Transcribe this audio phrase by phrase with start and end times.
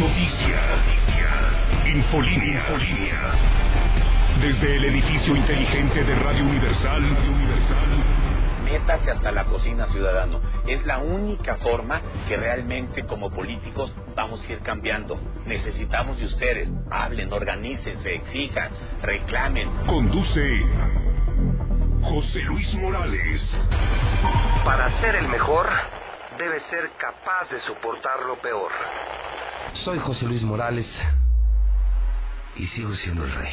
[0.00, 0.58] Noticia.
[1.84, 2.62] Infolínea.
[4.40, 7.02] Desde el edificio inteligente de Radio Universal.
[7.02, 7.88] Radio Universal.
[8.64, 10.40] Métase hasta la cocina, ciudadano.
[10.66, 15.20] Es la única forma que realmente como políticos vamos a ir cambiando.
[15.44, 16.72] Necesitamos de ustedes.
[16.90, 18.70] Hablen, organícense, exijan,
[19.02, 19.68] reclamen.
[19.84, 20.64] Conduce
[22.04, 23.62] José Luis Morales.
[24.64, 25.68] Para ser el mejor,
[26.38, 28.70] debe ser capaz de soportar lo peor.
[29.74, 30.86] Soy José Luis Morales
[32.56, 33.52] y sigo siendo el rey.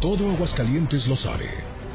[0.00, 1.48] Todo Aguascalientes lo sabe.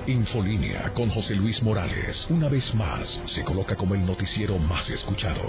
[0.08, 5.42] Infolínea con José Luis Morales, una vez más, se coloca como el noticiero más escuchado.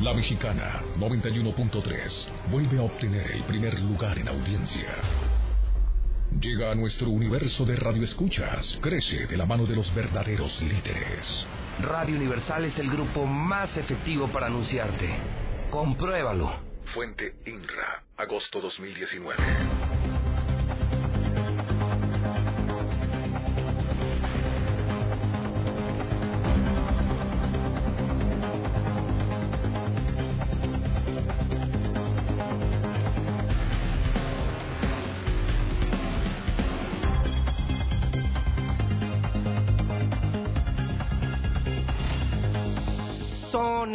[0.00, 4.94] La Mexicana 91.3 vuelve a obtener el primer lugar en audiencia.
[6.40, 11.46] Llega a nuestro universo de radioescuchas, crece de la mano de los verdaderos líderes.
[11.80, 15.47] Radio Universal es el grupo más efectivo para anunciarte.
[15.70, 16.50] Compruébalo.
[16.94, 19.97] Fuente INRA, agosto 2019.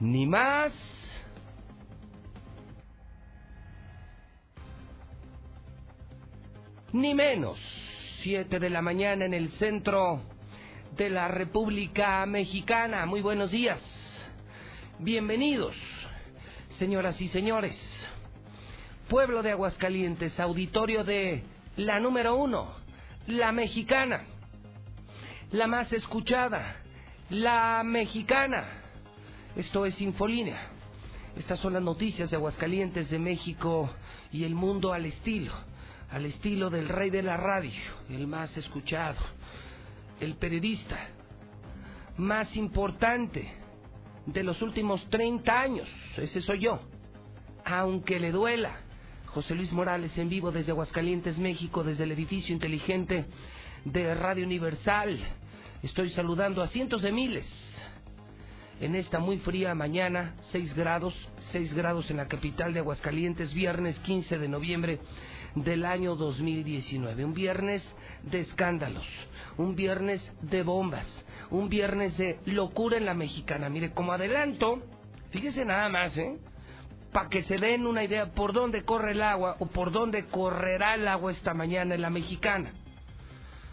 [0.00, 0.72] Ni más
[6.92, 7.58] ni menos.
[8.22, 10.20] 7 de la mañana en el centro
[10.96, 13.06] de la República Mexicana.
[13.06, 13.80] Muy buenos días.
[14.98, 15.76] Bienvenidos,
[16.78, 17.76] señoras y señores.
[19.08, 21.44] Pueblo de Aguascalientes, auditorio de
[21.76, 22.74] la número uno,
[23.28, 24.24] la mexicana,
[25.52, 26.76] la más escuchada,
[27.30, 28.85] la mexicana.
[29.56, 30.70] Esto es Infolínea.
[31.36, 33.90] Estas son las noticias de Aguascalientes, de México
[34.32, 35.52] y el mundo al estilo
[36.10, 37.72] al estilo del rey de la radio,
[38.10, 39.18] el más escuchado,
[40.20, 40.96] el periodista
[42.16, 43.46] más importante
[44.24, 46.80] de los últimos 30 años, ese soy yo,
[47.64, 48.80] aunque le duela.
[49.26, 53.26] José Luis Morales en vivo desde Aguascalientes, México, desde el edificio inteligente
[53.84, 55.18] de Radio Universal.
[55.82, 57.46] Estoy saludando a cientos de miles
[58.80, 61.14] en esta muy fría mañana, 6 grados,
[61.52, 65.00] 6 grados en la capital de Aguascalientes, viernes 15 de noviembre
[65.54, 67.24] del año 2019.
[67.24, 67.82] Un viernes
[68.22, 69.06] de escándalos,
[69.56, 71.06] un viernes de bombas,
[71.50, 73.70] un viernes de locura en la mexicana.
[73.70, 74.82] Mire, como adelanto,
[75.30, 76.38] fíjese nada más, ¿eh?
[77.12, 80.96] Para que se den una idea por dónde corre el agua o por dónde correrá
[80.96, 82.72] el agua esta mañana en la mexicana.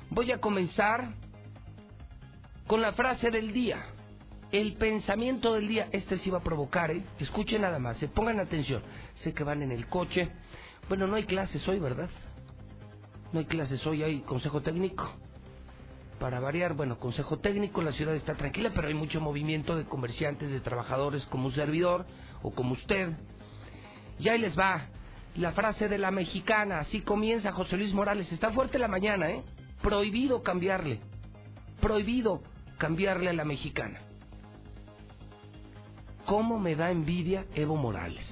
[0.09, 1.09] Voy a comenzar
[2.67, 3.83] con la frase del día.
[4.53, 7.01] El pensamiento del día, este sí va a provocar, ¿eh?
[7.17, 8.83] Escuchen nada más, se pongan atención.
[9.15, 10.29] Sé que van en el coche,
[10.87, 12.07] bueno, no hay clases hoy, ¿verdad?
[13.31, 15.11] No hay clases hoy, hay consejo técnico.
[16.19, 20.51] Para variar, bueno, consejo técnico, la ciudad está tranquila, pero hay mucho movimiento de comerciantes,
[20.51, 22.05] de trabajadores como un servidor
[22.43, 23.09] o como usted.
[24.19, 24.85] Y ahí les va
[25.35, 28.31] la frase de la mexicana, así comienza José Luis Morales.
[28.31, 29.41] Está fuerte la mañana, ¿eh?
[29.81, 30.99] Prohibido cambiarle.
[31.81, 32.43] Prohibido
[32.77, 33.99] cambiarle a la mexicana.
[36.25, 38.25] ¿Cómo me da envidia Evo Morales?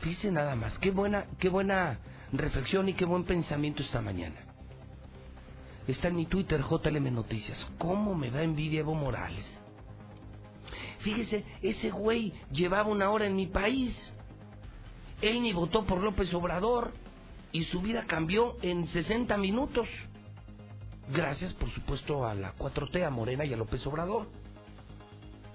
[0.00, 1.98] Fíjese nada más, qué buena, qué buena
[2.32, 4.36] reflexión y qué buen pensamiento esta mañana.
[5.86, 7.58] Está en mi Twitter, JLM Noticias.
[7.78, 9.46] ¿Cómo me da envidia Evo Morales?
[11.00, 13.94] Fíjese, ese güey llevaba una hora en mi país.
[15.20, 16.92] Él ni votó por López Obrador
[17.52, 19.88] y su vida cambió en 60 minutos.
[21.12, 24.28] Gracias, por supuesto, a la 4T, a Morena y a López Obrador.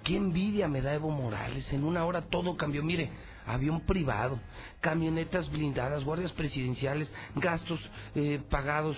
[0.08, 1.70] Qué envidia me da Evo Morales.
[1.70, 2.82] En una hora todo cambió.
[2.82, 3.10] Mire,
[3.44, 4.40] avión privado,
[4.80, 7.78] camionetas blindadas, guardias presidenciales, gastos
[8.14, 8.96] eh, pagados,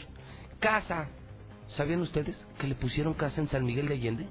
[0.61, 1.09] casa.
[1.71, 4.29] ¿Sabían ustedes que le pusieron casa en San Miguel de Allende?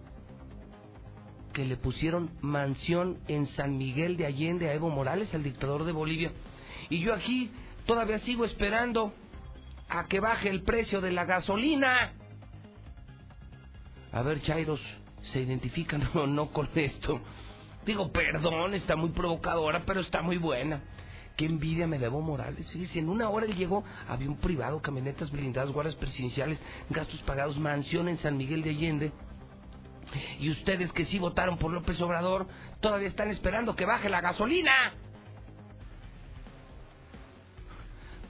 [1.51, 5.91] Que le pusieron mansión en San Miguel de Allende a Evo Morales, el dictador de
[5.91, 6.31] Bolivia.
[6.89, 7.51] Y yo aquí
[7.87, 9.13] todavía sigo esperando
[9.89, 12.13] a que baje el precio de la gasolina.
[14.13, 14.79] A ver, Chairos,
[15.31, 17.21] ¿se identifican o no con esto?
[17.85, 20.81] Digo, perdón, está muy provocadora, pero está muy buena.
[21.37, 22.67] Qué envidia me debo Morales.
[22.67, 26.59] Sí, si en una hora él llegó, un privado, camionetas blindadas, guardas presidenciales,
[26.89, 29.11] gastos pagados, mansión en San Miguel de Allende.
[30.39, 32.47] Y ustedes que sí votaron por López Obrador,
[32.81, 34.93] todavía están esperando que baje la gasolina.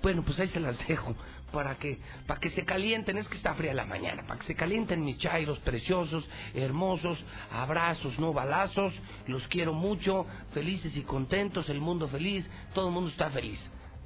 [0.03, 1.15] Bueno, pues ahí se las dejo
[1.51, 4.55] para que para que se calienten, es que está fría la mañana, para que se
[4.55, 7.17] calienten mis chairos preciosos, hermosos,
[7.51, 8.93] abrazos, no balazos,
[9.27, 13.59] los quiero mucho, felices y contentos, el mundo feliz, todo el mundo está feliz.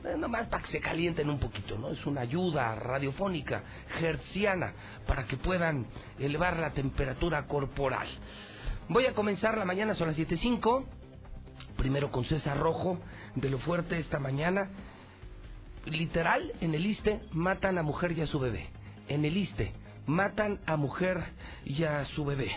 [0.03, 1.89] Eh, Nomás para que se calienten un poquito, ¿no?
[1.89, 3.63] Es una ayuda radiofónica,
[4.01, 4.73] hertziana,
[5.07, 5.85] para que puedan
[6.19, 8.07] elevar la temperatura corporal.
[8.89, 10.85] Voy a comenzar la mañana, son las 7.05,
[11.77, 12.99] primero con César Rojo,
[13.35, 14.69] de lo fuerte esta mañana
[15.85, 18.67] literal, en el ISTE matan a mujer y a su bebé.
[19.07, 19.71] En el ISTE
[20.05, 21.17] matan a mujer
[21.65, 22.51] y a su bebé.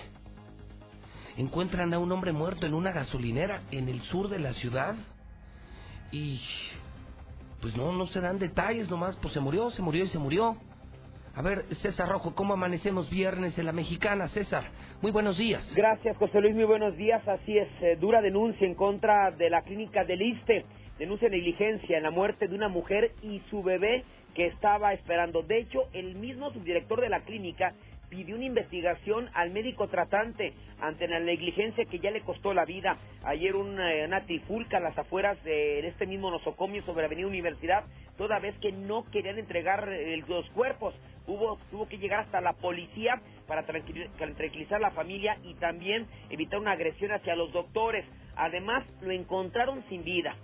[1.37, 4.95] Encuentran a un hombre muerto en una gasolinera en el sur de la ciudad
[6.11, 6.41] y
[7.61, 10.57] pues no, no se dan detalles nomás, pues se murió, se murió y se murió.
[11.35, 14.29] A ver, César Rojo, ¿cómo amanecemos viernes en la mexicana?
[14.29, 14.65] César,
[15.03, 15.71] muy buenos días.
[15.75, 17.27] Gracias, José Luis, muy buenos días.
[17.29, 20.65] Así es, eh, dura denuncia en contra de la clínica del ISTE
[20.99, 24.05] denuncia negligencia en la muerte de una mujer y su bebé
[24.35, 25.43] que estaba esperando.
[25.43, 27.75] De hecho, el mismo subdirector de la clínica
[28.09, 32.99] pidió una investigación al médico tratante ante la negligencia que ya le costó la vida.
[33.25, 37.85] Ayer una, una trifulca a las afueras de este mismo nosocomio sobre Avenida Universidad,
[38.17, 40.95] toda vez que no querían entregar eh, los cuerpos.
[41.27, 46.61] Hubo, tuvo que llegar hasta la policía para tranquilizar a la familia y también evitar
[46.61, 48.05] una agresión hacia los doctores.
[48.37, 50.37] Además, lo encontraron sin vida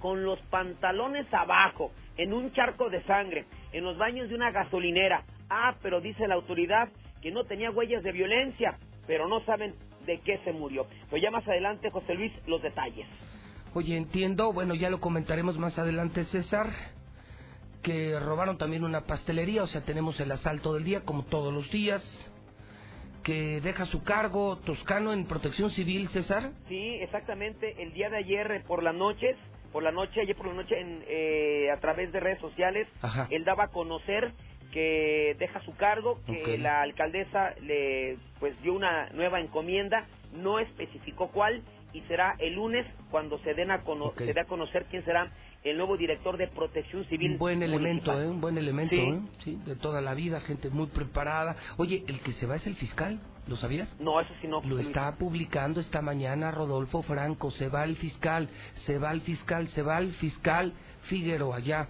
[0.00, 5.24] con los pantalones abajo, en un charco de sangre, en los baños de una gasolinera.
[5.50, 6.88] Ah, pero dice la autoridad
[7.22, 9.74] que no tenía huellas de violencia, pero no saben
[10.06, 10.86] de qué se murió.
[11.10, 13.06] Pero ya más adelante, José Luis, los detalles.
[13.74, 16.68] Oye, entiendo, bueno, ya lo comentaremos más adelante, César,
[17.82, 21.70] que robaron también una pastelería, o sea, tenemos el asalto del día, como todos los
[21.70, 22.02] días,
[23.22, 26.50] que deja su cargo Toscano en protección civil, César.
[26.68, 29.36] Sí, exactamente, el día de ayer por las noches
[29.72, 33.26] por la noche, ayer por la noche, en, eh, a través de redes sociales, Ajá.
[33.30, 34.32] él daba a conocer
[34.72, 41.30] que deja su cargo, que la alcaldesa le pues dio una nueva encomienda, no especificó
[41.30, 41.62] cuál
[41.94, 45.30] y será el lunes cuando se den a cono- se dé a conocer quién será
[45.70, 47.32] el nuevo director de Protección Civil.
[47.32, 48.22] Un buen elemento, municipal.
[48.22, 48.28] ¿eh?
[48.28, 49.00] Un buen elemento, Sí.
[49.02, 49.20] ¿eh?
[49.44, 51.56] Sí, de toda la vida, gente muy preparada.
[51.76, 53.94] Oye, el que se va es el fiscal, ¿lo sabías?
[54.00, 54.62] No, eso sí no.
[54.62, 57.50] Lo está publicando esta mañana Rodolfo Franco.
[57.52, 58.48] Se va el fiscal,
[58.86, 60.72] se va el fiscal, se va el fiscal
[61.02, 61.88] Figueroa allá.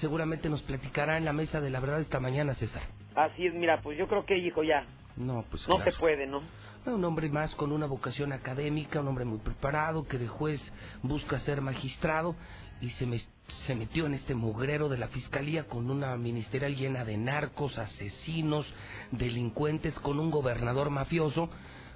[0.00, 2.82] Seguramente nos platicará en la mesa de la verdad esta mañana, César.
[3.16, 4.86] Así es, mira, pues yo creo que, hijo, ya,
[5.16, 5.90] No, pues no claro.
[5.90, 6.42] se puede, ¿no?
[6.86, 10.60] Un hombre más con una vocación académica, un hombre muy preparado, que de juez
[11.02, 12.36] busca ser magistrado
[12.80, 13.20] y se, me-
[13.66, 18.66] se metió en este mugrero de la fiscalía con una ministerial llena de narcos, asesinos,
[19.12, 21.50] delincuentes, con un gobernador mafioso,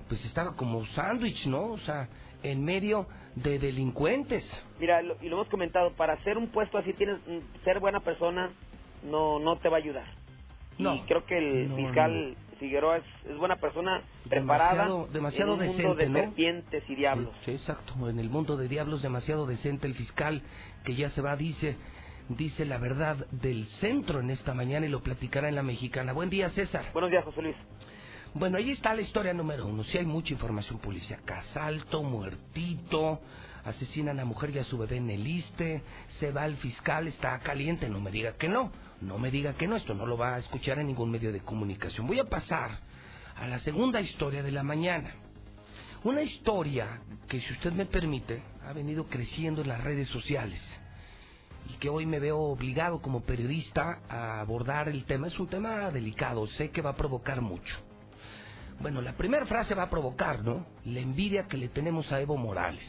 [0.08, 1.72] pues estaba como sándwich, ¿no?
[1.72, 2.08] O sea,
[2.42, 4.44] en medio de delincuentes.
[4.78, 8.00] Mira, lo- y lo hemos comentado, para hacer un puesto así tienes mm, ser buena
[8.00, 8.50] persona
[9.02, 10.06] no no te va a ayudar.
[10.76, 10.94] No.
[10.96, 15.60] y creo que el No, fiscal Figueroa es, es buena persona, preparada, Demasiado- demasiado en
[15.60, 16.18] un mundo decente, de ¿no?
[16.18, 17.34] serpientes y diablos.
[17.44, 18.08] Sí, exacto.
[18.08, 20.42] En el mundo de diablos demasiado decente el fiscal
[20.84, 21.76] que ya se va dice
[22.30, 26.12] dice la verdad del centro en esta mañana y lo platicará en la mexicana.
[26.14, 26.86] Buen día, César.
[26.94, 27.56] Buenos días, José Luis.
[28.32, 29.84] Bueno, ahí está la historia número uno.
[29.84, 31.40] Sí hay mucha información policíaca.
[31.40, 33.20] Asalto, muertito,
[33.64, 35.82] asesinan a mujer y a su bebé en el iste,
[36.18, 38.72] se va el fiscal, está caliente, no me diga que no.
[39.00, 41.40] No me diga que no, esto no lo va a escuchar en ningún medio de
[41.40, 42.06] comunicación.
[42.06, 42.78] Voy a pasar
[43.36, 45.10] a la segunda historia de la mañana.
[46.04, 50.60] Una historia que, si usted me permite, ha venido creciendo en las redes sociales
[51.68, 55.28] y que hoy me veo obligado como periodista a abordar el tema.
[55.28, 57.74] Es un tema delicado, sé que va a provocar mucho.
[58.80, 60.66] Bueno, la primera frase va a provocar, ¿no?
[60.84, 62.84] La envidia que le tenemos a Evo Morales.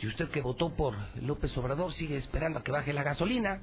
[0.00, 3.60] Y usted que votó por López Obrador sigue esperando a que baje la gasolina.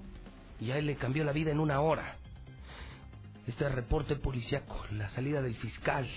[0.60, 2.16] Y a él le cambió la vida en una hora.
[3.48, 6.08] Este reporte policiaco, la salida del fiscal,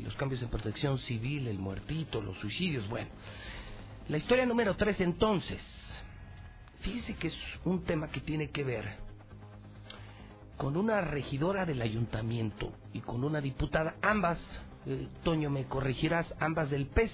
[0.00, 3.10] los cambios en protección civil, el muertito, los suicidios, bueno.
[4.08, 5.62] La historia número tres entonces.
[6.80, 7.34] Fíjese que es
[7.64, 8.96] un tema que tiene que ver
[10.56, 14.38] con una regidora del ayuntamiento y con una diputada, ambas,
[14.86, 17.12] eh, Toño, me corregirás, ambas del PES,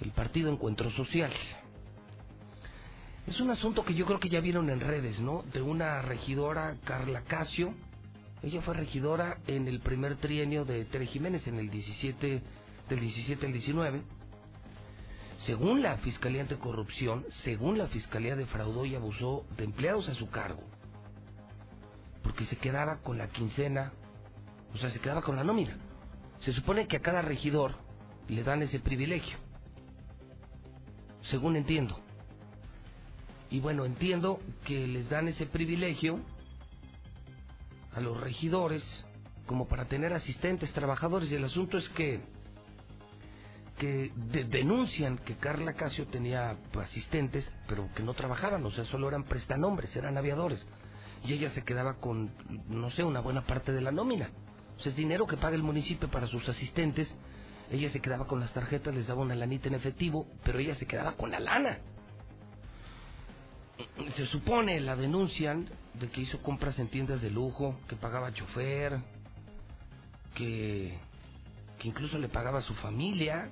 [0.00, 1.32] el Partido Encuentro Social.
[3.26, 5.42] Es un asunto que yo creo que ya vieron en redes, ¿no?
[5.52, 7.74] De una regidora, Carla Casio.
[8.42, 12.42] Ella fue regidora en el primer trienio de Tere Jiménez, en el 17,
[12.88, 14.02] del 17 al 19.
[15.46, 20.62] según la Fiscalía Anticorrupción, según la Fiscalía defraudó y abusó de empleados a su cargo,
[22.22, 23.92] porque se quedaba con la quincena,
[24.72, 25.76] o sea, se quedaba con la nómina.
[26.40, 27.74] Se supone que a cada regidor
[28.28, 29.38] le dan ese privilegio,
[31.22, 32.03] según entiendo.
[33.54, 36.18] Y bueno, entiendo que les dan ese privilegio
[37.94, 38.82] a los regidores
[39.46, 42.20] como para tener asistentes, trabajadores, y el asunto es que
[43.78, 44.10] que
[44.50, 49.94] denuncian que Carla Casio tenía asistentes, pero que no trabajaban, o sea, solo eran prestanombres,
[49.94, 50.66] eran aviadores.
[51.24, 52.32] Y ella se quedaba con,
[52.68, 54.30] no sé, una buena parte de la nómina.
[54.78, 57.08] O sea, es dinero que paga el municipio para sus asistentes.
[57.70, 60.86] Ella se quedaba con las tarjetas, les daba una lanita en efectivo, pero ella se
[60.86, 61.78] quedaba con la lana.
[64.16, 68.98] Se supone, la denuncian de que hizo compras en tiendas de lujo, que pagaba chofer,
[70.34, 70.96] que,
[71.78, 73.50] que incluso le pagaba a su familia,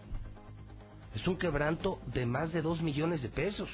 [1.14, 3.68] es un quebranto de más de dos millones de pesos.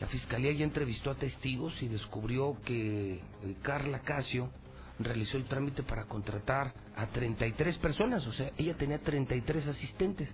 [0.00, 3.20] La fiscalía ya entrevistó a testigos y descubrió que eh,
[3.62, 4.50] Carla Casio
[4.98, 10.28] realizó el trámite para contratar a 33 personas, o sea, ella tenía 33 asistentes.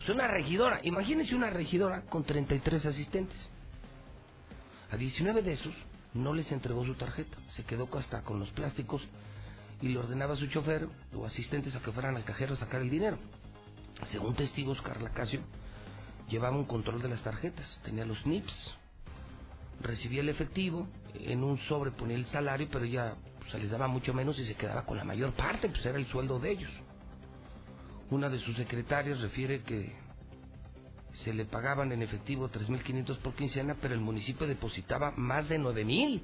[0.00, 3.38] Es una regidora, imagínense una regidora con 33 asistentes.
[4.90, 5.74] A 19 de esos
[6.14, 9.02] no les entregó su tarjeta, se quedó hasta con los plásticos
[9.82, 12.80] y le ordenaba a su chofer o asistentes a que fueran al cajero a sacar
[12.80, 13.18] el dinero.
[14.10, 15.40] Según testigos, Carla Casio
[16.28, 18.74] llevaba un control de las tarjetas, tenía los NIPS,
[19.80, 23.14] recibía el efectivo, en un sobre ponía el salario, pero ella
[23.50, 26.06] se les daba mucho menos y se quedaba con la mayor parte, pues era el
[26.06, 26.70] sueldo de ellos.
[28.10, 29.94] Una de sus secretarias refiere que
[31.24, 36.22] se le pagaban en efectivo 3.500 por quincena, pero el municipio depositaba más de 9.000.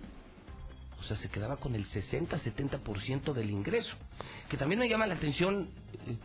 [1.00, 3.94] O sea, se quedaba con el 60-70% del ingreso.
[4.48, 5.68] Que también me llama la atención
[6.06, 6.16] eh,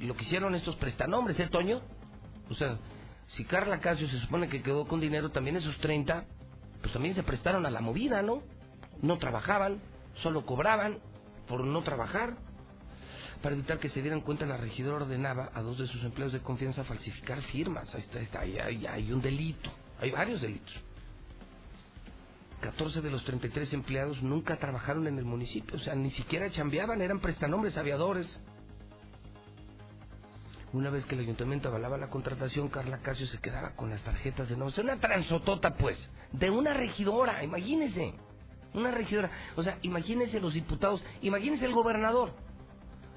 [0.00, 1.80] lo que hicieron estos prestanombres, ¿eh, Toño?
[2.48, 2.78] O sea,
[3.28, 6.24] si Carla Casio se supone que quedó con dinero, también esos 30,
[6.80, 8.42] pues también se prestaron a la movida, ¿no?
[9.02, 9.80] No trabajaban,
[10.22, 10.98] solo cobraban
[11.46, 12.36] por no trabajar.
[13.42, 16.40] Para evitar que se dieran cuenta, la regidora ordenaba a dos de sus empleados de
[16.40, 17.92] confianza falsificar firmas.
[17.94, 20.74] Ahí está, está ahí, hay, un delito, hay varios delitos.
[22.60, 27.00] 14 de los 33 empleados nunca trabajaron en el municipio, o sea, ni siquiera chambeaban,
[27.00, 28.38] eran prestanombres aviadores.
[30.74, 34.50] Una vez que el ayuntamiento avalaba la contratación, Carla Casio se quedaba con las tarjetas
[34.50, 34.82] de nombre.
[34.82, 35.98] Una transotota, pues,
[36.32, 38.12] de una regidora, imagínese.
[38.74, 39.30] Una regidora.
[39.56, 42.34] O sea, imagínense los diputados, imagínense el gobernador.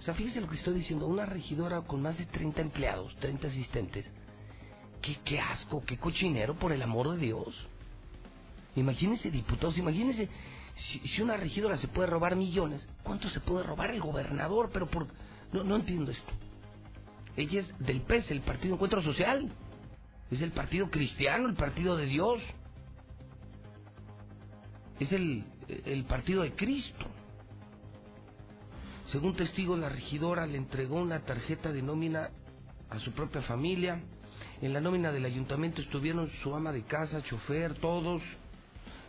[0.03, 1.07] O sea, fíjese lo que estoy diciendo.
[1.07, 4.05] Una regidora con más de 30 empleados, 30 asistentes.
[5.23, 7.55] Qué, asco, qué cochinero, por el amor de Dios.
[8.75, 10.27] Imagínense diputados, imagínense
[10.75, 14.71] si, si, una regidora se puede robar millones, ¿cuánto se puede robar el gobernador?
[14.73, 15.07] Pero por...
[15.53, 16.33] No, no entiendo esto.
[17.37, 19.53] Ella es del PES, el Partido Encuentro Social.
[20.29, 22.41] Es el partido cristiano, el partido de Dios.
[24.99, 25.45] Es el,
[25.85, 27.05] el partido de Cristo.
[29.13, 32.31] Según testigos, la regidora le entregó una tarjeta de nómina
[32.89, 34.01] a su propia familia.
[34.59, 38.23] En la nómina del ayuntamiento estuvieron su ama de casa, chofer, todos.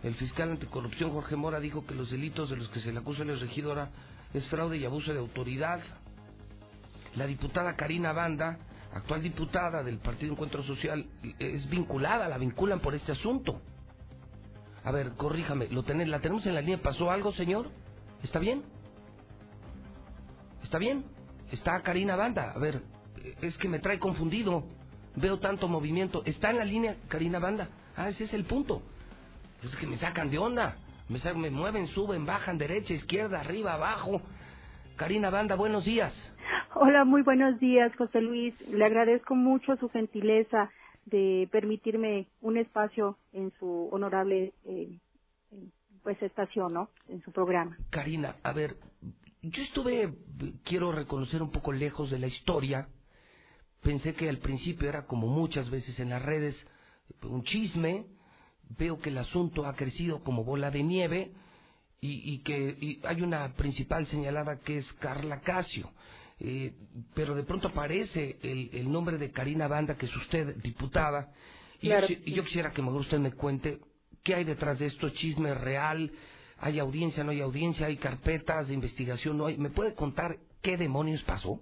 [0.03, 3.23] El fiscal anticorrupción Jorge Mora dijo que los delitos de los que se le acusa
[3.23, 3.89] a la regidora
[4.35, 5.81] es fraude y abuso de autoridad.
[7.17, 8.59] La diputada Karina Banda,
[8.93, 11.07] actual diputada del Partido Encuentro Social,
[11.39, 13.59] es vinculada, la vinculan por este asunto.
[14.85, 16.83] A ver, corríjame, ¿lo ¿la tenemos en la línea?
[16.83, 17.71] ¿Pasó algo, señor?
[18.23, 18.74] ¿Está bien?
[20.65, 21.05] ¿Está bien?
[21.53, 22.51] Está Karina Banda.
[22.51, 22.81] A ver,
[23.43, 24.65] es que me trae confundido.
[25.15, 26.23] Veo tanto movimiento.
[26.25, 27.69] ¿Está en la línea Karina Banda?
[27.97, 28.83] Ah, ese es el punto.
[29.63, 30.77] Es que me sacan de onda.
[31.09, 34.23] Me, me mueven, suben, bajan, derecha, izquierda, arriba, abajo.
[34.97, 36.13] Karina Banda, buenos días.
[36.75, 38.59] Hola, muy buenos días, José Luis.
[38.69, 40.71] Le agradezco mucho su gentileza
[41.05, 44.99] de permitirme un espacio en su honorable eh,
[46.03, 46.89] pues estación, ¿no?
[47.09, 47.77] En su programa.
[47.91, 48.77] Karina, a ver,
[49.51, 50.15] yo estuve,
[50.65, 52.89] quiero reconocer un poco lejos de la historia.
[53.83, 56.57] Pensé que al principio era como muchas veces en las redes,
[57.23, 58.07] un chisme.
[58.79, 61.33] Veo que el asunto ha crecido como bola de nieve
[62.01, 65.93] y, y que y hay una principal señalada que es Carla Casio.
[66.41, 66.73] Eh,
[67.15, 71.33] pero de pronto aparece el, el, nombre de Karina Banda, que es usted, diputada,
[71.81, 72.09] y, claro.
[72.09, 73.79] yo, y yo quisiera que mejor usted me cuente
[74.25, 76.11] qué hay detrás de esto, chisme real,
[76.59, 79.59] hay audiencia, no hay audiencia, hay carpetas de investigación, no hay.
[79.59, 81.61] ¿Me puede contar qué demonios pasó?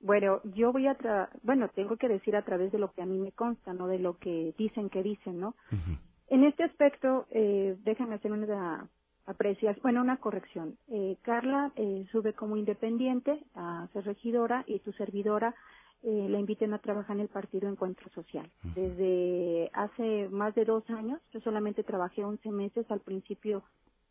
[0.00, 3.06] Bueno, yo voy a, tra bueno, tengo que decir a través de lo que a
[3.06, 5.54] mí me consta, no de lo que dicen que dicen, ¿no?
[5.72, 5.98] Uh -huh.
[6.28, 8.88] En este aspecto, eh, déjame hacer una
[9.26, 10.76] aprecias, bueno, una corrección.
[10.88, 15.54] Eh, Carla eh, sube como independiente a ser regidora y su servidora
[16.02, 18.50] eh, la inviten a trabajar en el Partido Encuentro Social.
[18.74, 23.62] Desde hace más de dos años, yo solamente trabajé 11 meses al principio,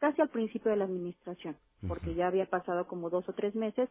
[0.03, 1.55] casi al principio de la administración,
[1.87, 3.87] porque ya había pasado como dos o tres meses.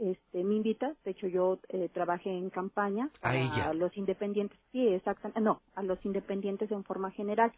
[0.00, 5.40] Este, me invita, de hecho yo eh, trabajé en campaña a, los independientes, sí, exactamente,
[5.40, 7.52] no, a los independientes en forma general,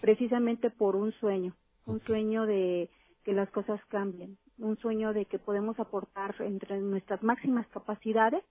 [0.00, 1.52] precisamente por un sueño,
[1.84, 2.90] un sueño de
[3.24, 8.44] que las cosas cambien, un sueño de que podemos aportar entre nuestras máximas capacidades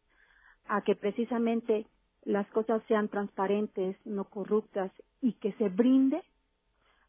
[0.68, 1.86] a que precisamente
[2.26, 6.22] las cosas sean transparentes, no corruptas y que se brinde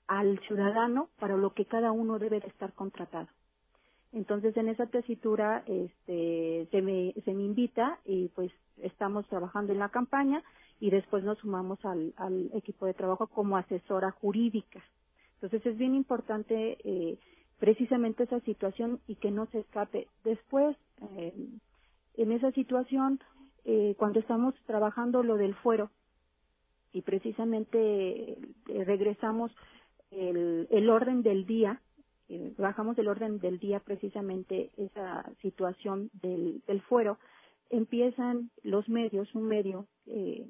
[0.09, 3.29] al ciudadano para lo que cada uno debe de estar contratado.
[4.12, 9.79] Entonces, en esa tesitura este, se, me, se me invita y pues estamos trabajando en
[9.79, 10.43] la campaña
[10.81, 12.15] y después nos sumamos al,
[12.55, 14.83] equipo de trabajo como asesora jurídica.
[15.35, 17.19] Entonces, es bien importante eh,
[17.59, 20.09] precisamente esa situación y que no se escape.
[20.25, 20.77] Después,
[21.17, 21.35] eh,
[22.17, 23.21] en esa situación,
[23.65, 25.91] eh, cuando estamos trabajando lo del fuero
[26.93, 28.38] y precisamente eh,
[28.85, 29.53] regresamos
[30.11, 31.81] el, el, orden del día,
[32.29, 37.19] eh, bajamos del orden del día precisamente esa situación del, del fuero,
[37.71, 40.47] empiezan los medios, un medio, eh,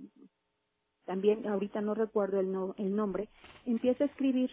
[1.05, 3.29] también ahorita no recuerdo el, no, el nombre,
[3.67, 4.51] empieza a escribir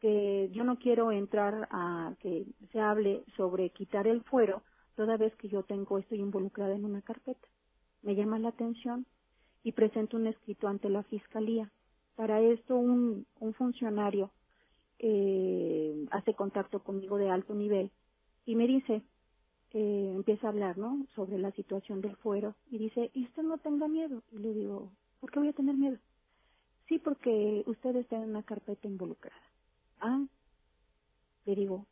[0.00, 4.62] que yo no quiero entrar a que se hable sobre quitar el fuero
[4.94, 7.48] toda vez que yo tengo estoy involucrada en una carpeta
[8.06, 9.04] me llama la atención
[9.64, 11.72] y presento un escrito ante la fiscalía.
[12.16, 14.32] Para esto un, un funcionario
[15.00, 17.92] eh, hace contacto conmigo de alto nivel
[18.46, 19.02] y me dice,
[19.72, 21.06] eh, empieza a hablar, ¿no?
[21.14, 24.22] Sobre la situación del fuero y dice, y usted no tenga miedo.
[24.32, 25.98] Y le digo, ¿por qué voy a tener miedo?
[26.88, 29.42] Sí, porque usted está en una carpeta involucrada.
[30.00, 30.24] Ah,
[31.46, 31.86] le digo,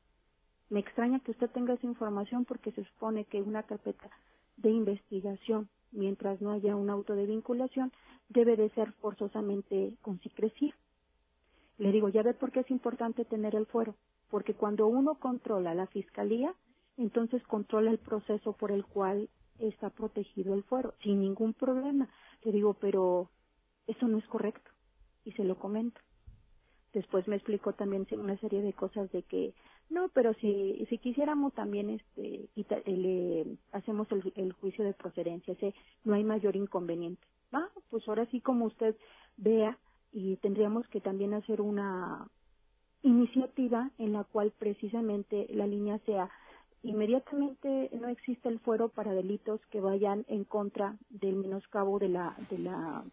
[0.70, 4.10] me extraña que usted tenga esa información porque se supone que una carpeta
[4.56, 7.92] de investigación mientras no haya un auto de vinculación,
[8.28, 10.74] debe de ser forzosamente con secrecía.
[11.78, 13.96] Le digo, ya ve por qué es importante tener el fuero,
[14.30, 16.54] porque cuando uno controla la fiscalía,
[16.96, 19.28] entonces controla el proceso por el cual
[19.58, 22.08] está protegido el fuero, sin ningún problema.
[22.42, 23.30] Le digo, pero
[23.86, 24.70] eso no es correcto,
[25.24, 26.00] y se lo comento.
[26.92, 29.54] Después me explicó también una serie de cosas de que
[29.94, 32.48] no, pero si, si quisiéramos también este,
[32.86, 35.72] le hacemos el, juicio de procedencia, ese
[36.04, 37.22] no hay mayor inconveniente.
[37.52, 38.96] Ah, pues ahora sí como usted
[39.36, 39.78] vea
[40.12, 42.26] y tendríamos que también hacer una
[43.02, 46.28] iniciativa en la cual precisamente la línea sea
[46.82, 52.36] inmediatamente no existe el fuero para delitos que vayan en contra del menoscabo de la
[52.50, 53.04] de la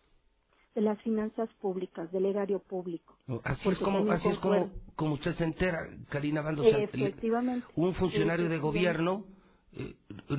[0.76, 3.18] de las finanzas públicas, del erario público.
[3.44, 5.80] Así es como, así es como, usted se entera,
[6.10, 7.66] Karina Bando, Efectivamente.
[7.76, 9.26] un funcionario de gobierno,
[9.74, 9.96] eh,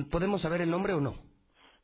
[0.09, 1.15] ¿podemos saber el nombre o no?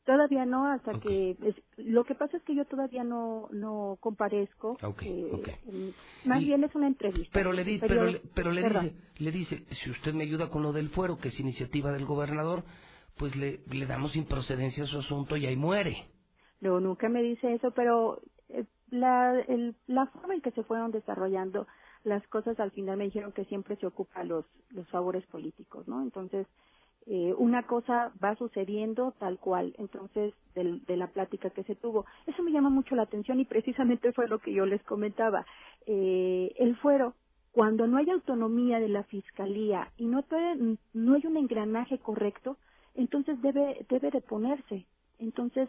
[0.04, 1.36] Todavía no, hasta que
[1.76, 4.76] lo que pasa es que yo todavía no no comparezco.
[5.02, 5.92] Eh,
[6.24, 7.30] más bien es una entrevista.
[7.32, 10.88] Pero le pero, pero le dice le dice si usted me ayuda con lo del
[10.88, 12.64] fuero que es iniciativa del gobernador,
[13.18, 16.08] pues le le damos improcedencia a su asunto y ahí muere.
[16.60, 18.20] No, nunca me dice eso, pero
[18.90, 21.66] la, el, la forma en que se fueron desarrollando
[22.04, 26.02] las cosas al final me dijeron que siempre se ocupa los, los favores políticos, ¿no?
[26.02, 26.46] Entonces,
[27.06, 32.06] eh, una cosa va sucediendo tal cual, entonces, del, de la plática que se tuvo.
[32.26, 35.44] Eso me llama mucho la atención y precisamente fue lo que yo les comentaba.
[35.86, 37.14] Eh, el fuero,
[37.52, 42.56] cuando no hay autonomía de la fiscalía y no, puede, no hay un engranaje correcto,
[42.94, 44.86] entonces debe, debe de ponerse.
[45.18, 45.68] Entonces,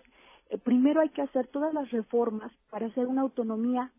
[0.60, 3.92] primero hay que hacer todas las reformas para hacer una autonomía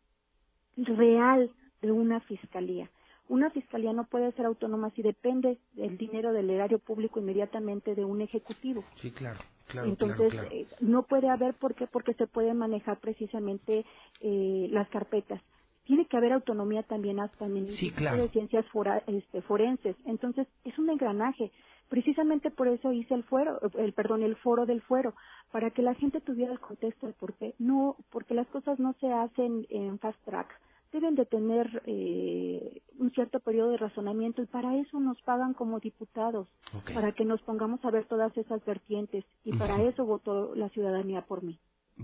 [0.76, 2.90] real de una fiscalía.
[3.28, 8.04] Una fiscalía no puede ser autónoma si depende del dinero del erario público inmediatamente de
[8.04, 8.84] un ejecutivo.
[8.96, 9.40] Sí, claro.
[9.68, 11.86] Claro, Entonces, eh, no puede haber, ¿por qué?
[11.86, 13.86] Porque se pueden manejar precisamente
[14.20, 15.40] eh, las carpetas.
[15.84, 18.66] Tiene que haber autonomía también hasta en el sí, de ciencias
[19.06, 19.96] este, forenses.
[20.04, 21.50] Entonces, es un engranaje.
[21.92, 25.14] Precisamente por eso hice el fuero, el perdón, el foro del fuero,
[25.50, 27.55] para que la gente tuviera el contexto de por qué.
[27.59, 30.59] No, porque las cosas no se hacen en fast track.
[30.90, 35.81] Deben de tener eh, un cierto periodo de razonamiento y para eso nos pagan como
[35.81, 36.48] diputados,
[36.94, 41.26] para que nos pongamos a ver todas esas vertientes y para eso votó la ciudadanía
[41.26, 41.59] por mí.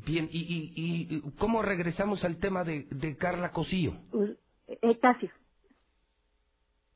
[0.07, 0.41] Bien, ¿y,
[0.77, 3.95] y, y cómo regresamos al tema de, de Carla Cosillo?
[4.67, 5.31] Eh, Casio.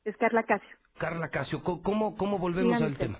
[0.05, 0.82] Es Carla Casio.
[0.99, 3.19] Carla Casio, ¿cómo, cómo volvemos al tema?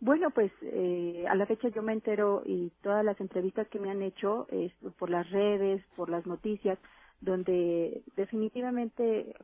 [0.00, 3.90] Bueno, pues eh, a la fecha yo me entero y todas las entrevistas que me
[3.90, 6.78] han hecho es por las redes, por las noticias,
[7.20, 9.34] donde definitivamente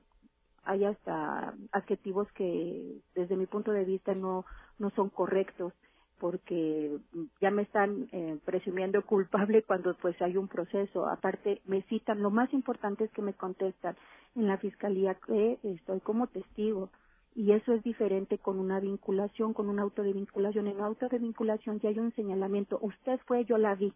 [0.64, 4.46] hay hasta adjetivos que desde mi punto de vista no,
[4.78, 5.74] no son correctos
[6.22, 6.98] porque
[7.40, 11.08] ya me están eh, presumiendo culpable cuando pues hay un proceso.
[11.08, 13.96] Aparte, me citan, lo más importante es que me contestan
[14.36, 16.90] en la fiscalía que estoy como testigo.
[17.34, 20.68] Y eso es diferente con una vinculación, con un auto de vinculación.
[20.68, 22.78] En un auto de vinculación ya hay un señalamiento.
[22.80, 23.92] Usted fue, yo la vi.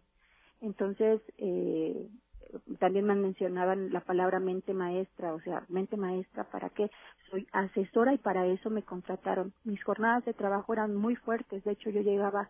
[0.59, 2.09] Entonces, eh,
[2.79, 6.89] también me mencionaban la palabra mente maestra, o sea, mente maestra, ¿para qué?
[7.29, 9.53] Soy asesora y para eso me contrataron.
[9.63, 12.49] Mis jornadas de trabajo eran muy fuertes, de hecho yo llegaba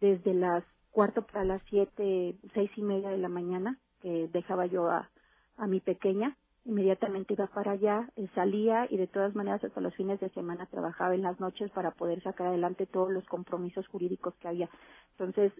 [0.00, 4.88] desde las cuarto para las siete, seis y media de la mañana, que dejaba yo
[4.88, 5.10] a,
[5.58, 9.94] a mi pequeña, inmediatamente iba para allá, eh, salía y de todas maneras hasta los
[9.94, 14.34] fines de semana trabajaba en las noches para poder sacar adelante todos los compromisos jurídicos
[14.36, 14.68] que había.
[15.12, 15.52] Entonces,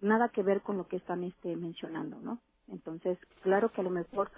[0.00, 2.40] nada que ver con lo que están este, mencionando, ¿no?
[2.68, 4.30] Entonces, claro que a lo mejor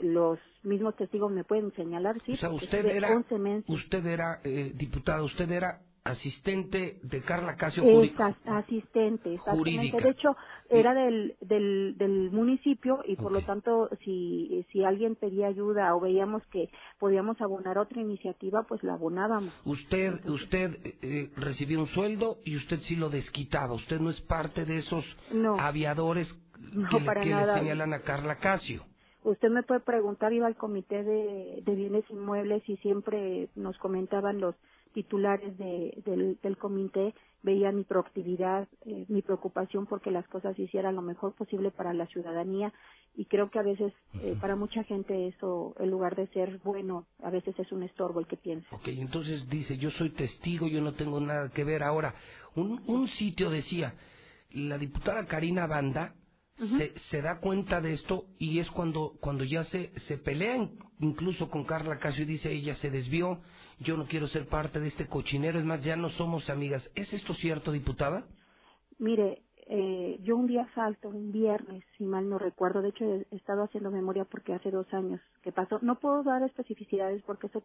[0.00, 2.32] los mismos testigos me pueden señalar, sí.
[2.32, 3.10] O sea, usted era,
[3.66, 8.34] usted era eh, diputada, usted era asistente de Carla Casio Jurídica.
[8.46, 10.02] asistente, exactamente.
[10.02, 10.36] De hecho,
[10.70, 16.00] era del, del, del municipio y por lo tanto, si, si alguien pedía ayuda o
[16.00, 19.52] veíamos que podíamos abonar otra iniciativa, pues la abonábamos.
[19.64, 23.74] Usted, usted eh, recibió un sueldo y usted sí lo desquitaba.
[23.74, 25.04] Usted no es parte de esos
[25.58, 26.32] aviadores
[26.72, 27.58] no, que, para le, nada.
[27.58, 28.84] señalan a Carla Casio.
[29.22, 34.40] Usted me puede preguntar, iba al comité de, de bienes inmuebles y siempre nos comentaban
[34.40, 34.54] los
[34.94, 40.62] titulares de, del, del comité, veían mi proactividad, eh, mi preocupación porque las cosas se
[40.62, 42.72] hicieran lo mejor posible para la ciudadanía
[43.14, 43.92] y creo que a veces
[44.22, 48.20] eh, para mucha gente eso, en lugar de ser bueno, a veces es un estorbo
[48.20, 48.66] el que piensa.
[48.74, 51.82] Ok, entonces dice, yo soy testigo, yo no tengo nada que ver.
[51.82, 52.14] Ahora,
[52.56, 53.94] un, un sitio decía,
[54.52, 56.14] la diputada Karina Banda
[56.76, 60.68] se, se, da cuenta de esto y es cuando, cuando ya se, se pelea
[60.98, 63.40] incluso con Carla Casio y dice ella se desvió,
[63.78, 66.88] yo no quiero ser parte de este cochinero, es más, ya no somos amigas.
[66.94, 68.26] ¿Es esto cierto, diputada?
[68.98, 73.36] Mire, eh, yo un día salto, un viernes, si mal no recuerdo, de hecho he
[73.36, 75.78] estado haciendo memoria porque hace dos años que pasó.
[75.80, 77.62] No puedo dar especificidades porque eso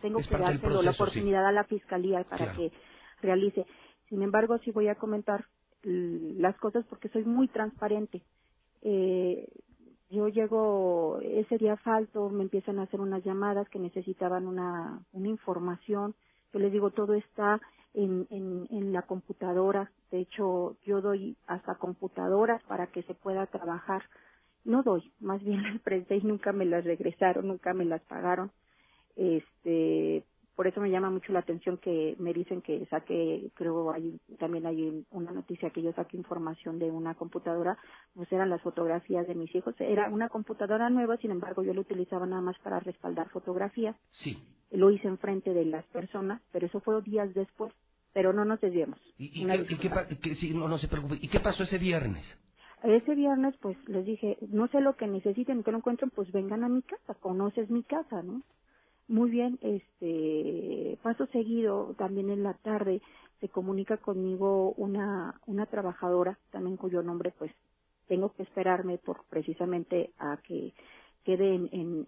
[0.00, 2.72] tengo que dárselo la oportunidad a la fiscalía para que
[3.20, 3.66] realice.
[4.08, 5.44] Sin embargo, sí voy a comentar
[5.82, 8.22] las cosas porque soy muy transparente.
[8.82, 9.48] Eh,
[10.10, 15.28] yo llego, ese día falto, me empiezan a hacer unas llamadas que necesitaban una, una
[15.28, 16.14] información.
[16.52, 17.60] Yo les digo, todo está
[17.94, 19.92] en, en, la computadora.
[20.10, 24.02] De hecho, yo doy hasta computadoras para que se pueda trabajar.
[24.64, 28.50] No doy, más bien las presté y nunca me las regresaron, nunca me las pagaron.
[29.14, 30.24] Este,
[30.60, 34.66] por eso me llama mucho la atención que me dicen que saque, creo hay también
[34.66, 37.78] hay una noticia que yo saque información de una computadora,
[38.12, 39.74] pues eran las fotografías de mis hijos.
[39.78, 43.96] Era una computadora nueva, sin embargo yo lo utilizaba nada más para respaldar fotografías.
[44.10, 44.38] Sí.
[44.70, 47.72] Lo hice enfrente de las personas, pero eso fue días después.
[48.12, 49.00] Pero no nos desviemos.
[49.16, 51.16] ¿Y, qué, no, no se preocupe.
[51.22, 52.26] ¿Y qué pasó ese viernes?
[52.82, 56.64] Ese viernes, pues les dije, no sé lo que necesiten, que no encuentren, pues vengan
[56.64, 58.42] a mi casa, conoces mi casa, ¿no?
[59.10, 63.02] Muy bien, este paso seguido, también en la tarde
[63.40, 67.50] se comunica conmigo una una trabajadora, también cuyo nombre pues
[68.06, 70.72] tengo que esperarme por precisamente a que
[71.24, 72.06] quede en, en,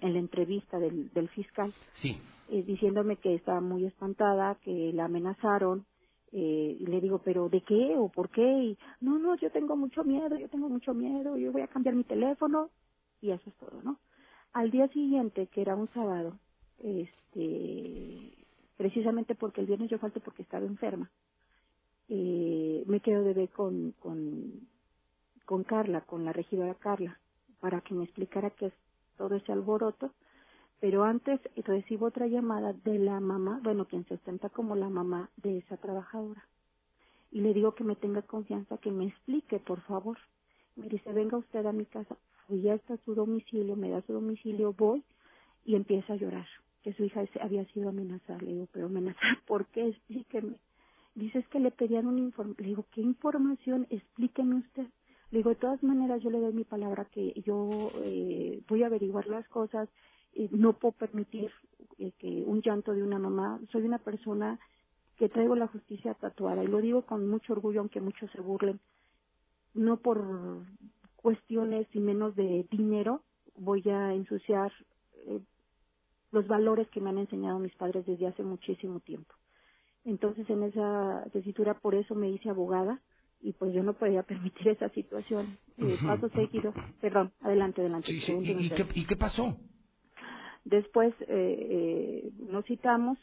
[0.00, 2.16] en, la entrevista del, del fiscal, sí.
[2.50, 5.86] Eh, diciéndome que está muy espantada, que la amenazaron,
[6.32, 8.42] eh, y le digo, pero ¿de qué o por qué?
[8.42, 11.94] Y, no, no, yo tengo mucho miedo, yo tengo mucho miedo, yo voy a cambiar
[11.94, 12.70] mi teléfono,
[13.20, 14.00] y eso es todo, ¿no?
[14.56, 16.38] Al día siguiente, que era un sábado,
[16.78, 18.32] este,
[18.78, 21.10] precisamente porque el viernes yo falté porque estaba enferma,
[22.08, 27.20] eh, me quedo de ver con, con, Carla, con la regidora Carla,
[27.60, 28.72] para que me explicara qué es
[29.18, 30.12] todo ese alboroto.
[30.80, 35.28] Pero antes recibo otra llamada de la mamá, bueno, quien se ostenta como la mamá
[35.36, 36.48] de esa trabajadora.
[37.30, 40.16] Y le digo que me tenga confianza, que me explique, por favor.
[40.76, 42.16] Me dice, venga usted a mi casa
[42.50, 45.02] ya está su domicilio, me da su domicilio, voy
[45.64, 46.46] y empieza a llorar,
[46.82, 48.40] que su hija había sido amenazada.
[48.40, 49.88] Le digo, pero amenazar, ¿por qué?
[49.88, 50.56] Explíqueme.
[51.14, 52.54] Dice, es que le pedían un informe.
[52.58, 53.86] Le digo, ¿qué información?
[53.90, 54.86] Explíqueme usted.
[55.30, 58.86] Le digo, de todas maneras, yo le doy mi palabra que yo eh, voy a
[58.86, 59.88] averiguar las cosas.
[60.34, 61.50] Eh, no puedo permitir
[61.98, 63.58] eh, que un llanto de una mamá.
[63.72, 64.60] Soy una persona
[65.16, 68.78] que traigo la justicia tatuada y lo digo con mucho orgullo, aunque muchos se burlen.
[69.72, 70.66] No por
[71.26, 73.20] cuestiones y menos de dinero
[73.56, 74.70] voy a ensuciar
[75.26, 75.40] eh,
[76.30, 79.34] los valores que me han enseñado mis padres desde hace muchísimo tiempo.
[80.04, 83.02] Entonces en esa tesitura por eso me hice abogada
[83.40, 85.58] y pues yo no podía permitir esa situación.
[85.78, 88.12] Eh, paso seguido, perdón, adelante, adelante.
[88.12, 89.56] ¿Y, qué, pasó?
[90.64, 93.18] Después eh, nos citamos,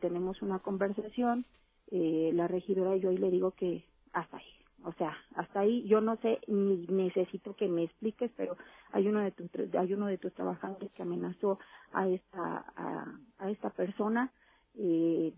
[0.00, 1.44] tenemos una conversación,
[1.90, 4.63] eh, la regidora y yo y le digo que hasta ahí.
[4.84, 8.56] O sea, hasta ahí yo no sé ni necesito que me expliques, pero
[8.92, 11.58] hay uno de tus hay uno de tus trabajadores que amenazó
[11.92, 14.30] a esta a, a esta persona
[14.76, 15.32] eh,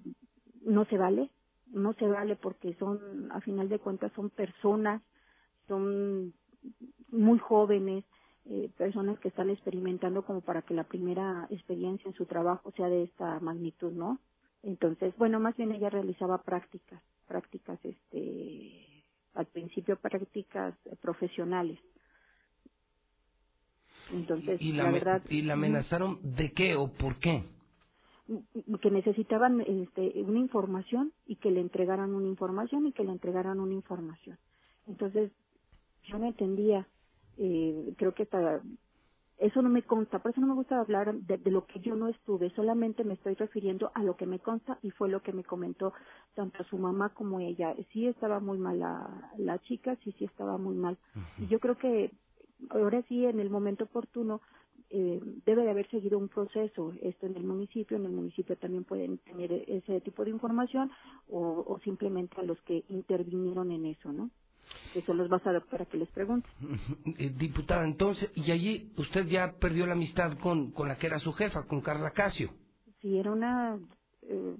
[0.64, 1.30] no se vale,
[1.68, 5.02] no se vale porque son a final de cuentas son personas,
[5.68, 6.34] son
[7.10, 8.04] muy jóvenes,
[8.46, 12.88] eh, personas que están experimentando como para que la primera experiencia en su trabajo sea
[12.88, 14.20] de esta magnitud, ¿no?
[14.62, 18.95] Entonces, bueno, más bien ella realizaba prácticas, prácticas, este,
[19.36, 21.78] al principio prácticas profesionales.
[24.12, 25.22] Entonces, y la, verdad.
[25.28, 27.44] ¿Y la amenazaron de qué o por qué?
[28.82, 33.60] que necesitaban este, una información y que le entregaran una información y que le entregaran
[33.60, 34.36] una información.
[34.88, 35.30] Entonces,
[36.04, 36.88] yo no entendía,
[37.38, 38.62] eh, creo que hasta
[39.38, 42.08] eso no me consta, por eso no me gusta hablar de, lo que yo no
[42.08, 45.44] estuve, solamente me estoy refiriendo a lo que me consta y fue lo que me
[45.44, 45.92] comentó
[46.34, 47.74] tanto su mamá como ella.
[47.92, 50.96] Sí estaba muy mal la, la chica, sí, sí estaba muy mal.
[51.38, 52.12] Y yo creo que
[52.70, 54.40] ahora sí, en el momento oportuno,
[54.88, 58.84] eh, debe de haber seguido un proceso esto en el municipio, en el municipio también
[58.84, 60.90] pueden tener ese tipo de información
[61.28, 64.30] o, o simplemente a los que intervinieron en eso, ¿no?
[64.94, 66.48] Eso los vas a dar para que les pregunte.
[67.18, 71.18] Eh, diputada, entonces, y allí usted ya perdió la amistad con, con la que era
[71.18, 72.50] su jefa, con Carla Casio.
[73.00, 73.78] Sí, era una,
[74.22, 74.56] eh,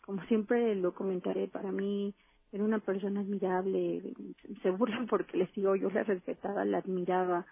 [0.00, 2.14] como siempre lo comentaré, para mí
[2.52, 4.14] era una persona admirable.
[4.62, 7.46] Se burlan porque les digo, yo la respetaba, la admiraba.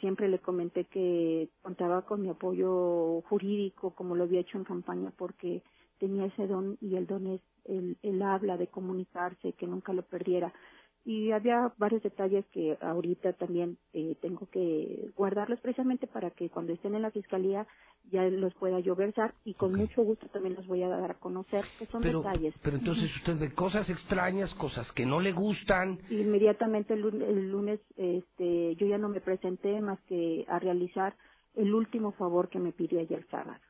[0.00, 5.12] Siempre le comenté que contaba con mi apoyo jurídico, como lo había hecho en campaña,
[5.16, 5.62] porque
[5.98, 10.02] tenía ese don y el don es el, el habla de comunicarse, que nunca lo
[10.02, 10.52] perdiera
[11.04, 16.72] y había varios detalles que ahorita también eh, tengo que guardarlos precisamente para que cuando
[16.72, 17.66] estén en la fiscalía
[18.10, 21.14] ya los pueda yo versar y con mucho gusto también los voy a dar a
[21.14, 22.54] conocer que son detalles.
[22.62, 25.98] Pero entonces usted ve cosas extrañas, cosas que no le gustan.
[26.10, 31.14] Inmediatamente el lunes, el lunes este, yo ya no me presenté más que a realizar
[31.54, 33.60] el último favor que me pidió ayer sábado.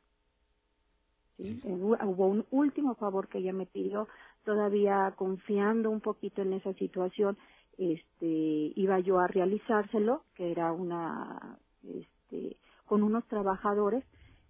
[1.37, 1.61] ¿sí?
[1.65, 4.09] Hubo un último favor que ella me pidió,
[4.45, 7.37] todavía confiando un poquito en esa situación,
[7.79, 14.05] este, iba yo a realizárselo, que era una, este, con unos trabajadores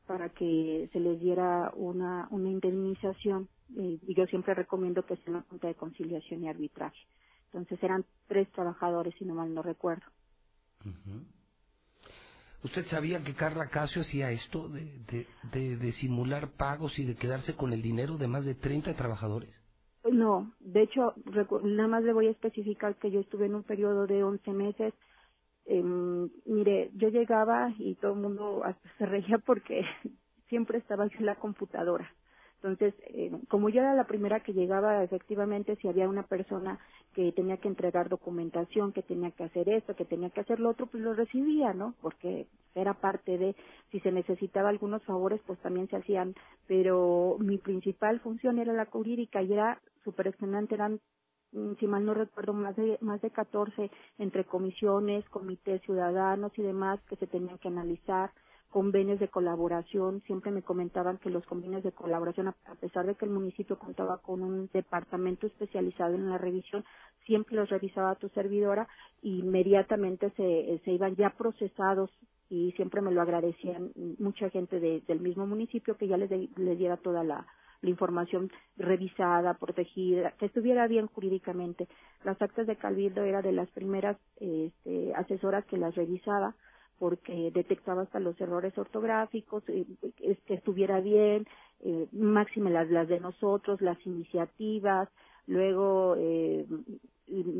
[0.06, 3.48] para que se les diera una, una indemnización.
[3.76, 6.98] Eh, y yo siempre recomiendo que sea una junta de conciliación y arbitraje.
[7.46, 10.04] Entonces eran tres trabajadores, si no mal no recuerdo.
[12.62, 17.54] ¿Usted sabía que Carla Casio hacía esto de, de, de, simular pagos y de quedarse
[17.54, 19.63] con el dinero de más de 30 trabajadores?
[20.04, 21.14] No, de hecho,
[21.64, 24.94] nada más le voy a especificar que yo estuve en un periodo de 11 meses.
[25.66, 25.82] Eh,
[26.46, 28.62] mire, yo llegaba y todo el mundo
[28.98, 29.82] se reía porque
[30.48, 32.10] siempre estaba en la computadora.
[32.56, 36.78] Entonces, eh, como yo era la primera que llegaba, efectivamente, si había una persona
[37.14, 40.70] que tenía que entregar documentación, que tenía que hacer esto, que tenía que hacer lo
[40.70, 41.94] otro, pues lo recibía, ¿no?
[42.02, 43.56] Porque era parte de,
[43.92, 46.34] si se necesitaba algunos favores, pues también se hacían,
[46.66, 51.00] pero mi principal función era la jurídica y era súper excelente, eran
[51.52, 56.62] mm, si mal no recuerdo, más de, más de 14 entre comisiones, comités ciudadanos y
[56.62, 58.30] demás que se tenían que analizar,
[58.74, 63.24] convenios de colaboración, siempre me comentaban que los convenios de colaboración, a pesar de que
[63.24, 66.84] el municipio contaba con un departamento especializado en la revisión,
[67.24, 68.88] siempre los revisaba tu servidora
[69.22, 72.10] y inmediatamente se, se iban ya procesados
[72.50, 76.96] y siempre me lo agradecían mucha gente del mismo municipio que ya les, les diera
[76.96, 77.46] toda la,
[77.84, 81.86] la información revisada, protegida, que estuviera bien jurídicamente.
[82.24, 86.54] Las actas de Cabildo era de las primeras este, asesoras que las revisaba
[86.98, 89.84] porque detectaba hasta los errores ortográficos, eh,
[90.46, 91.46] que estuviera bien,
[91.80, 95.08] eh, máxime las, las de nosotros, las iniciativas,
[95.46, 96.64] luego eh,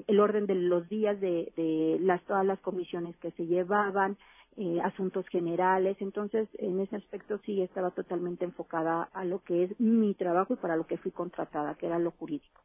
[0.07, 4.17] el orden de los días de, de las todas las comisiones que se llevaban,
[4.57, 9.81] eh, asuntos generales, entonces en ese aspecto sí estaba totalmente enfocada a lo que es
[9.81, 12.63] mi trabajo y para lo que fui contratada, que era lo jurídico.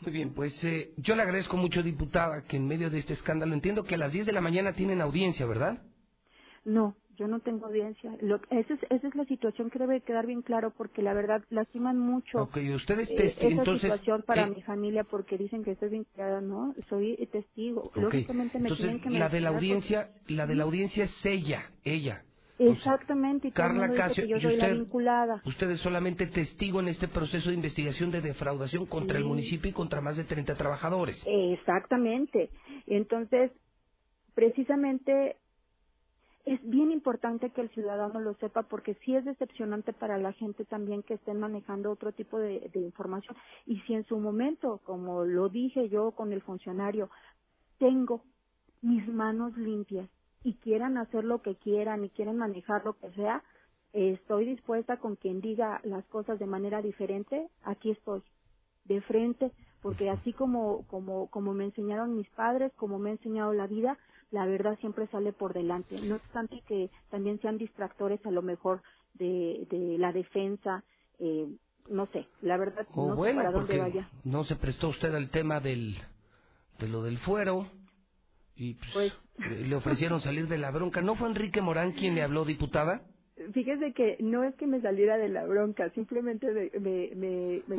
[0.00, 3.54] Muy bien, pues eh, yo le agradezco mucho, diputada, que en medio de este escándalo,
[3.54, 5.82] entiendo que a las 10 de la mañana tienen audiencia, ¿verdad?
[6.64, 8.12] No, yo no tengo audiencia.
[8.20, 11.42] Lo, esa, es, esa es la situación que debe quedar bien claro porque la verdad
[11.50, 15.72] lastiman mucho Ok, ustedes eh, esa entonces, situación para eh, mi familia porque dicen que
[15.72, 16.74] estoy vinculada, ¿no?
[16.88, 17.90] Soy testigo.
[17.94, 21.70] Lógicamente me entonces, tienen que la de la audiencia, la de la audiencia es ella,
[21.84, 22.22] ella.
[22.60, 25.42] Exactamente, el Carla Casio, yo y soy la usted, vinculada.
[25.44, 29.72] usted es solamente testigo en este proceso de investigación de defraudación contra el municipio y
[29.72, 31.22] contra más de 30 trabajadores.
[31.24, 32.50] Exactamente.
[32.86, 33.52] Entonces,
[34.34, 35.36] precisamente
[36.48, 40.64] es bien importante que el ciudadano lo sepa porque sí es decepcionante para la gente
[40.64, 43.36] también que estén manejando otro tipo de, información.
[43.66, 47.10] Y si en su momento, como lo dije yo con el funcionario,
[47.78, 48.22] tengo
[48.80, 50.08] mis manos limpias
[50.42, 53.42] y quieran hacer lo que quieran y quieren manejar lo que sea,
[53.92, 58.22] estoy dispuesta con quien diga las cosas de manera diferente, aquí estoy,
[58.86, 63.52] de frente, porque así como, como, como me enseñaron mis padres, como me ha enseñado
[63.52, 63.98] la vida,
[64.30, 65.98] la verdad siempre sale por delante.
[66.00, 68.82] No obstante que también sean distractores a lo mejor
[69.14, 70.84] de, de la defensa,
[71.18, 71.48] eh,
[71.88, 74.08] no sé, la verdad no sé para dónde vaya.
[74.24, 75.96] No se prestó usted al tema del,
[76.78, 77.66] de lo del fuero
[78.54, 81.00] y pues, pues le ofrecieron salir de la bronca.
[81.00, 83.02] ¿No fue Enrique Morán quien le habló, diputada?
[83.54, 87.76] Fíjese que no es que me saliera de la bronca, simplemente me, me, me,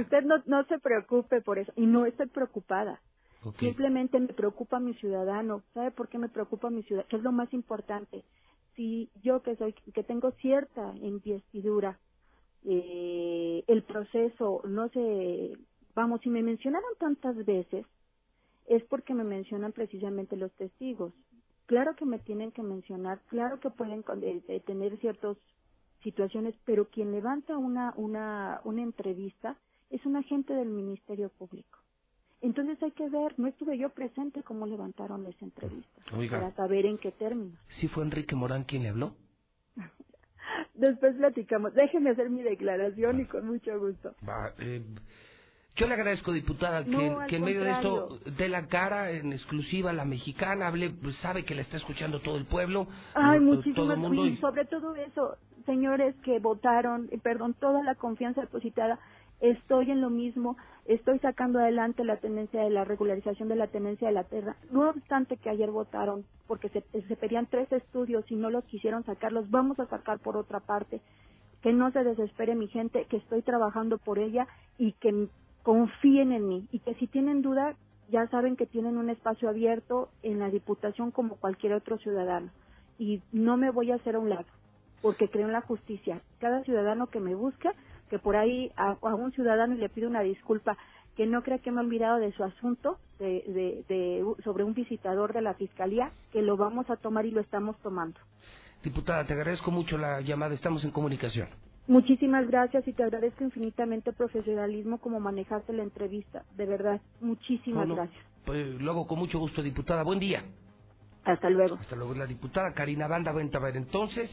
[0.00, 2.98] Usted no, no se preocupe por eso, y no estoy preocupada.
[3.58, 5.62] Simplemente me preocupa mi ciudadano.
[5.74, 7.08] ¿Sabe por qué me preocupa mi ciudadano?
[7.08, 8.24] ¿Qué es lo más importante?
[8.74, 11.98] Si yo que soy, que tengo cierta investidura,
[12.64, 15.56] eh, el proceso no se,
[15.94, 17.86] vamos, si me mencionaron tantas veces,
[18.66, 21.12] es porque me mencionan precisamente los testigos.
[21.66, 25.36] Claro que me tienen que mencionar, claro que pueden eh, eh, tener ciertas
[26.02, 29.56] situaciones, pero quien levanta una, una, una entrevista
[29.90, 31.77] es un agente del Ministerio Público.
[32.40, 36.98] Entonces hay que ver, no estuve yo presente cómo levantaron esa entrevista para saber en
[36.98, 37.58] qué términos.
[37.68, 39.14] ¿Sí fue Enrique Morán quien le habló?
[40.74, 41.74] Después platicamos.
[41.74, 44.14] Déjeme hacer mi declaración y con mucho gusto.
[44.58, 44.82] Eh,
[45.74, 49.92] yo le agradezco, diputada, que, en medio de esto dé la cara en exclusiva a
[49.92, 52.88] la mexicana, hable, pues, sabe que la está escuchando todo el pueblo.
[53.14, 58.98] Ay, muchísimas y sobre todo eso, señores que votaron, perdón, toda la confianza depositada
[59.40, 64.08] estoy en lo mismo, estoy sacando adelante la tendencia de la regularización de la tenencia
[64.08, 66.80] de la tierra, no obstante que ayer votaron porque se,
[67.16, 71.00] pedían tres estudios y no los quisieron sacar, los vamos a sacar por otra parte,
[71.62, 74.46] que no se desespere mi gente, que estoy trabajando por ella
[74.78, 75.28] y que
[75.62, 76.68] confíen en mí.
[76.70, 77.74] Y que si tienen duda
[78.10, 82.50] ya saben que tienen un espacio abierto en la Diputación como cualquier otro ciudadano.
[82.96, 84.46] Y no me voy a hacer a un lado
[85.02, 86.20] porque creo en la justicia.
[86.40, 87.74] Cada ciudadano que me busca
[88.08, 90.76] que por ahí a, un ciudadano y le pido una disculpa,
[91.16, 95.32] que no crea que me he olvidado de su asunto de, de, sobre un visitador
[95.32, 98.20] de la Fiscalía, que lo vamos a tomar y lo estamos tomando.
[98.82, 101.48] Diputada, te agradezco mucho la llamada, estamos en comunicación.
[101.88, 107.88] Muchísimas gracias y te agradezco infinitamente el profesionalismo como manejaste la entrevista, de verdad, muchísimas
[107.88, 108.24] gracias.
[108.44, 110.44] Pues luego con mucho gusto, diputada, buen día.
[111.24, 111.76] Hasta luego.
[111.76, 114.30] Hasta luego, la diputada Karina Banda a ver Entonces,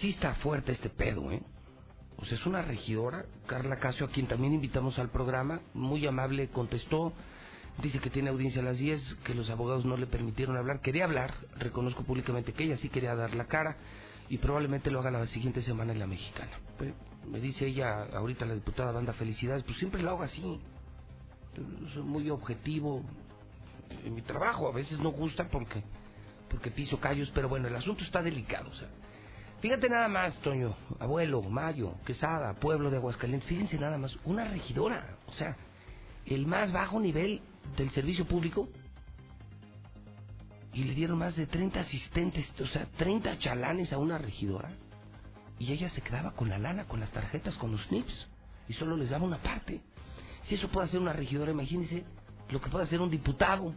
[0.00, 1.42] sí está fuerte este pedo, ¿eh?
[2.20, 7.14] Pues es una regidora, Carla Casio, a quien también invitamos al programa, muy amable, contestó,
[7.82, 11.04] dice que tiene audiencia a las 10, que los abogados no le permitieron hablar, quería
[11.04, 13.78] hablar, reconozco públicamente que ella sí quería dar la cara
[14.28, 16.52] y probablemente lo haga la siguiente semana en la mexicana.
[16.76, 16.92] Pues,
[17.26, 20.60] me dice ella, ahorita la diputada Banda Felicidades, pues siempre lo hago así,
[21.94, 23.02] soy muy objetivo
[24.04, 25.82] en mi trabajo, a veces no gusta porque
[26.50, 28.88] porque piso callos, pero bueno, el asunto está delicado, o sea,
[29.60, 35.18] Fíjate nada más, Toño, abuelo, Mayo, Quesada, pueblo de Aguascalientes, fíjense nada más, una regidora,
[35.26, 35.54] o sea,
[36.24, 37.42] el más bajo nivel
[37.76, 38.70] del servicio público,
[40.72, 44.70] y le dieron más de 30 asistentes, o sea, 30 chalanes a una regidora,
[45.58, 48.30] y ella se quedaba con la lana, con las tarjetas, con los NIPS,
[48.66, 49.82] y solo les daba una parte.
[50.44, 52.04] Si eso puede hacer una regidora, imagínense
[52.48, 53.74] lo que puede hacer un diputado.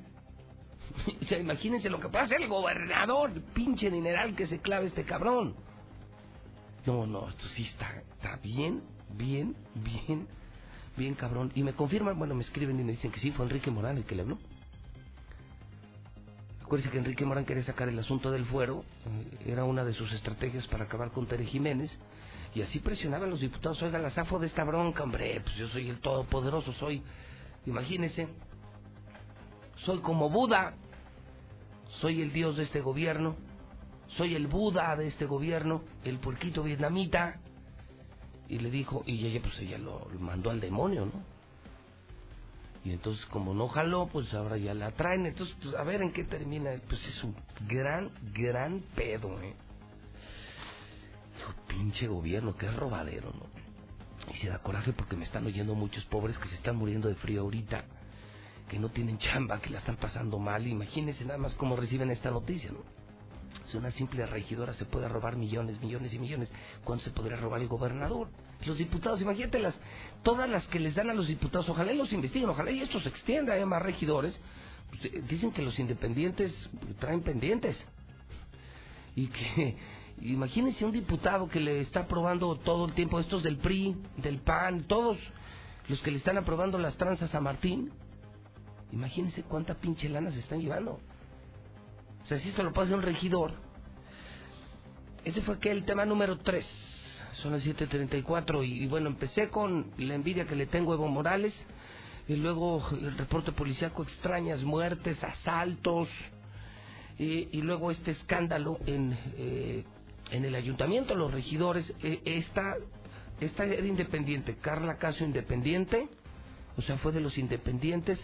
[1.21, 5.03] o sea, imagínense lo que puede hacer el gobernador, pinche dineral que se clave este
[5.03, 5.72] cabrón.
[6.85, 8.83] No, no, esto sí está, está bien,
[9.15, 10.27] bien, bien,
[10.97, 11.51] bien cabrón.
[11.55, 14.05] Y me confirman, bueno, me escriben y me dicen que sí, fue Enrique Morán el
[14.05, 14.37] que le habló.
[16.61, 20.11] Acuérdense que Enrique Morán quería sacar el asunto del fuero, eh, era una de sus
[20.11, 21.95] estrategias para acabar con Tere Jiménez,
[22.55, 25.89] y así presionaban los diputados, oiga, la zafo de esta bronca, hombre, pues yo soy
[25.89, 27.03] el todopoderoso, soy,
[27.65, 28.27] imagínense,
[29.77, 30.73] soy como Buda,
[32.01, 33.35] soy el dios de este gobierno,
[34.09, 37.39] soy el Buda de este gobierno, el puerquito vietnamita.
[38.47, 41.33] Y le dijo, y ella pues ella lo, mandó al demonio, ¿no?
[42.85, 45.25] Y entonces como no jaló, pues ahora ya la traen.
[45.25, 46.71] Entonces, pues a ver en qué termina.
[46.87, 47.33] Pues es un
[47.67, 49.55] gran, gran pedo, ¿eh?
[51.45, 54.33] Su pinche gobierno, que es robadero, ¿no?
[54.33, 57.15] Y se da coraje porque me están oyendo muchos pobres que se están muriendo de
[57.15, 57.85] frío ahorita,
[58.69, 60.67] que no tienen chamba, que la están pasando mal.
[60.67, 63.02] Imagínense nada más cómo reciben esta noticia, ¿no?
[63.65, 66.51] Si una simple regidora se puede robar millones, millones y millones,
[66.83, 68.29] ¿cuánto se podría robar el gobernador?
[68.65, 69.75] Los diputados, imagínate las,
[70.21, 72.99] todas las que les dan a los diputados, ojalá y los investiguen, ojalá y esto
[72.99, 74.37] se extienda a más regidores.
[74.89, 76.53] Pues, eh, dicen que los independientes
[76.99, 77.77] traen pendientes.
[79.15, 79.77] y que
[80.21, 84.83] imagínense un diputado que le está aprobando todo el tiempo estos del PRI, del PAN,
[84.83, 85.17] todos
[85.87, 87.91] los que le están aprobando las tranzas a Martín.
[88.91, 90.99] Imagínense cuánta pinche lana se están llevando.
[92.23, 93.53] O sea, si esto lo pasa un regidor.
[95.25, 96.65] Ese fue que el tema número 3.
[97.41, 101.07] Son las 7.34 y, y bueno, empecé con la envidia que le tengo a Evo
[101.07, 101.53] Morales
[102.27, 106.07] y luego el reporte policíaco, extrañas muertes, asaltos,
[107.17, 109.83] y, y luego este escándalo en, eh,
[110.31, 112.75] en el ayuntamiento, los regidores, eh, esta,
[113.39, 116.07] esta era independiente, Carla Caso independiente,
[116.77, 118.19] o sea, fue de los independientes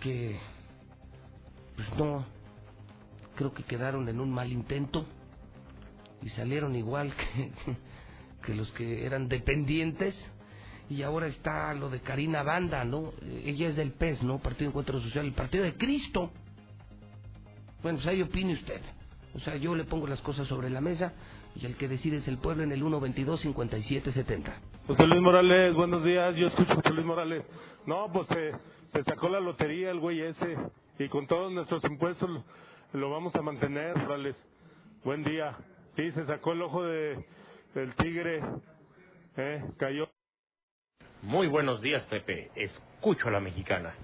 [0.00, 0.38] que,
[1.76, 2.24] pues no,
[3.42, 5.04] creo que quedaron en un mal intento
[6.22, 7.12] y salieron igual
[8.46, 10.14] que, los que eran dependientes
[10.88, 13.12] y ahora está lo de Karina Banda, ¿no?
[13.44, 14.38] Ella es del PES, ¿no?
[14.38, 16.30] Partido de Encuentro Social, el Partido de Cristo.
[17.82, 18.80] Bueno, pues ahí opine usted.
[19.34, 21.12] O sea, yo le pongo las cosas sobre la mesa
[21.56, 24.52] y el que decide es el pueblo en el 122-5770.
[24.86, 27.42] José Luis Morales, buenos días, yo escucho a José Luis Morales.
[27.86, 30.56] No, pues se sacó la lotería el güey ese
[31.00, 32.30] y con todos nuestros impuestos
[32.92, 34.36] lo, vamos a mantener, Morales.
[35.04, 35.56] Buen día.
[35.96, 37.24] Sí, se sacó el ojo de,
[37.74, 38.42] del tigre,
[39.36, 40.08] eh, cayó.
[41.22, 42.50] Muy buenos días, Pepe.
[42.54, 43.94] Escucho a la mexicana.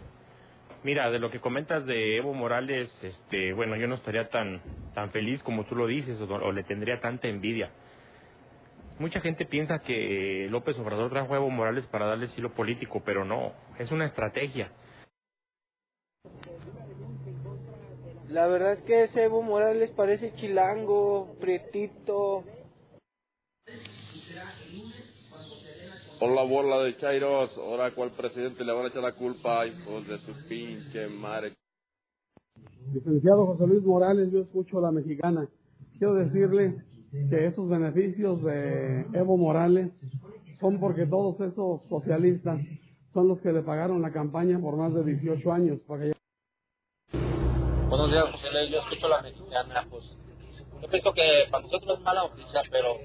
[0.84, 4.62] Mira, de lo que comentas de Evo Morales, este, bueno, yo no estaría tan,
[4.94, 7.70] tan feliz como tú lo dices, o, o le tendría tanta envidia.
[8.98, 13.24] Mucha gente piensa que López Obrador trajo a Evo Morales para darle estilo político, pero
[13.24, 14.70] no, es una estrategia.
[18.28, 22.44] La verdad es que ese Evo Morales parece chilango, prietito.
[26.20, 30.18] Hola bola de Chairos, ahora cuál presidente le van a echar la culpa, hijos de
[30.18, 31.54] su pinche madre.
[32.92, 35.48] Licenciado José Luis Morales, yo escucho a la mexicana.
[35.96, 36.82] Quiero decirle
[37.30, 39.90] que esos beneficios de Evo Morales
[40.60, 42.60] son porque todos esos socialistas
[43.06, 45.82] son los que le pagaron la campaña por más de 18 años.
[45.84, 46.17] Para que...
[47.88, 49.86] Buenos días, José Luis, yo escucho la mexicana.
[49.88, 50.04] Pues,
[50.82, 52.96] yo pienso que para nosotros es mala noticia, pero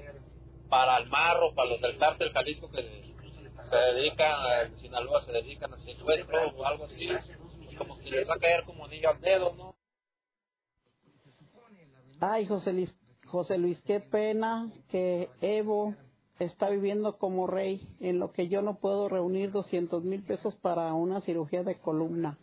[0.68, 5.72] para el marro, para los del cártel Jalisco que se dedican, en Sinaloa se dedican
[5.72, 7.08] a secuestro o algo así,
[7.78, 9.74] como que les va a caer como niño al dedo, ¿no?
[12.20, 15.94] Ay, José Luis, José Luis, qué pena que Evo
[16.38, 20.92] está viviendo como rey, en lo que yo no puedo reunir 200 mil pesos para
[20.92, 22.36] una cirugía de columna,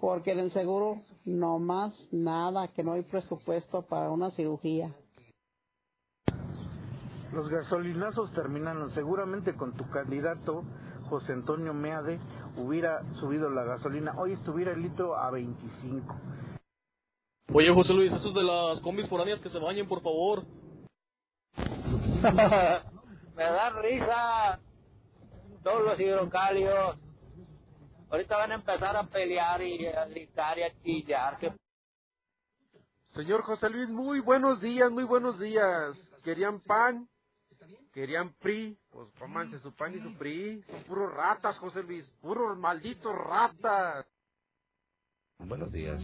[0.00, 4.94] porque en el seguro no más nada, que no hay presupuesto para una cirugía.
[7.32, 8.88] Los gasolinazos terminaron.
[8.90, 10.62] Seguramente con tu candidato,
[11.10, 12.18] José Antonio Meade,
[12.56, 14.14] hubiera subido la gasolina.
[14.16, 16.16] Hoy estuviera el litro a 25.
[17.52, 20.44] Oye, José Luis, esos de las combis foráneas que se bañen, por favor.
[23.36, 24.60] Me da risa
[25.62, 27.05] todos los hidrocálidos.
[28.10, 31.38] Ahorita van a empezar a pelear y a gritar y a chillar.
[31.38, 31.52] Que...
[33.10, 35.96] Señor José Luis, muy buenos días, muy buenos días.
[36.22, 37.08] ¿Querían pan?
[37.96, 40.62] querían PRI, pues cómanse su pan y su PRI.
[40.64, 44.04] Son puros ratas, José Luis, puros malditos ratas.
[45.38, 45.98] Buenos días.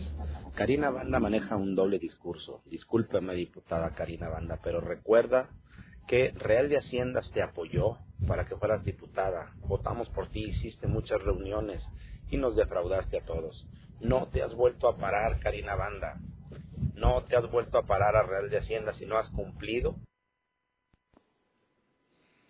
[0.54, 2.62] Karina Banda maneja un doble discurso.
[2.64, 5.50] Discúlpeme, diputada Karina Banda, pero recuerda
[6.06, 9.52] que Real de Haciendas te apoyó para que fueras diputada.
[9.66, 11.84] Votamos por ti, hiciste muchas reuniones
[12.30, 13.66] y nos defraudaste a todos.
[14.00, 16.18] No te has vuelto a parar, Karina Banda.
[16.94, 19.96] No te has vuelto a parar a Real de Haciendas y no has cumplido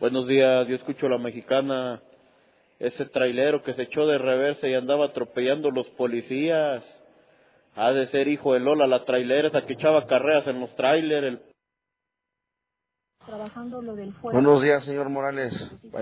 [0.03, 2.03] Buenos días, yo escucho a la mexicana,
[2.81, 6.83] ese trailero que se echó de reversa y andaba atropellando los policías.
[7.77, 11.39] Ha de ser hijo de Lola, la trailera esa que echaba carreras en los trailers.
[13.27, 14.33] Trabajando lo del fuego.
[14.33, 15.53] Buenos días, señor Morales.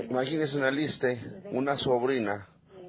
[0.09, 1.09] Imagínese una lista,
[1.53, 2.49] una sobrina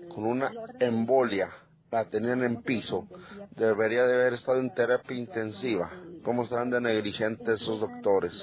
[0.10, 1.50] con una embolia,
[1.92, 3.08] la tenían en piso.
[3.56, 5.92] Debería de haber estado en terapia intensiva.
[6.24, 8.34] ¿Cómo están de negligentes esos doctores?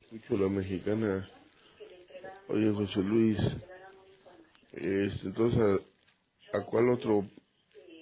[0.00, 1.28] Escucho la mexicana.
[2.48, 3.38] Oye, José Luis,
[4.72, 5.60] este, entonces,
[6.54, 7.28] ¿a, ¿a, cuál otro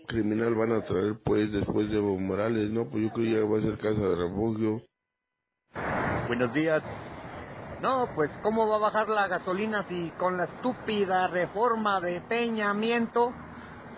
[0.07, 2.71] criminal van a traer, pues, después de Evo Morales?
[2.71, 4.83] No, pues yo creo que ya va a ser casa de refugio.
[6.27, 6.83] Buenos días.
[7.81, 13.33] No, pues, ¿cómo va a bajar la gasolina si con la estúpida reforma de peñamiento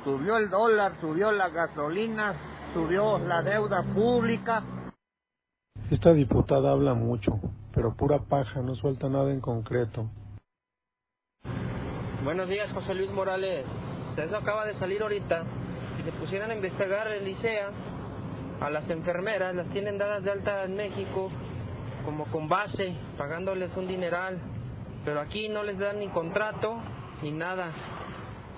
[0.05, 2.35] subió el dólar, subió la gasolina,
[2.74, 4.62] subió la deuda pública?
[5.91, 7.41] Esta diputada habla mucho,
[7.74, 10.11] pero pura paja, no suelta nada en concreto.
[12.22, 13.64] Buenos días, José Luis Morales.
[14.18, 15.45] Eso acaba de salir ahorita.
[15.97, 17.70] Si se pusieran a investigar el ICEA,
[18.61, 21.31] a las enfermeras, las tienen dadas de alta en México
[22.09, 24.38] como con base, pagándoles un dineral,
[25.04, 26.78] pero aquí no les dan ni contrato
[27.20, 27.70] ni nada.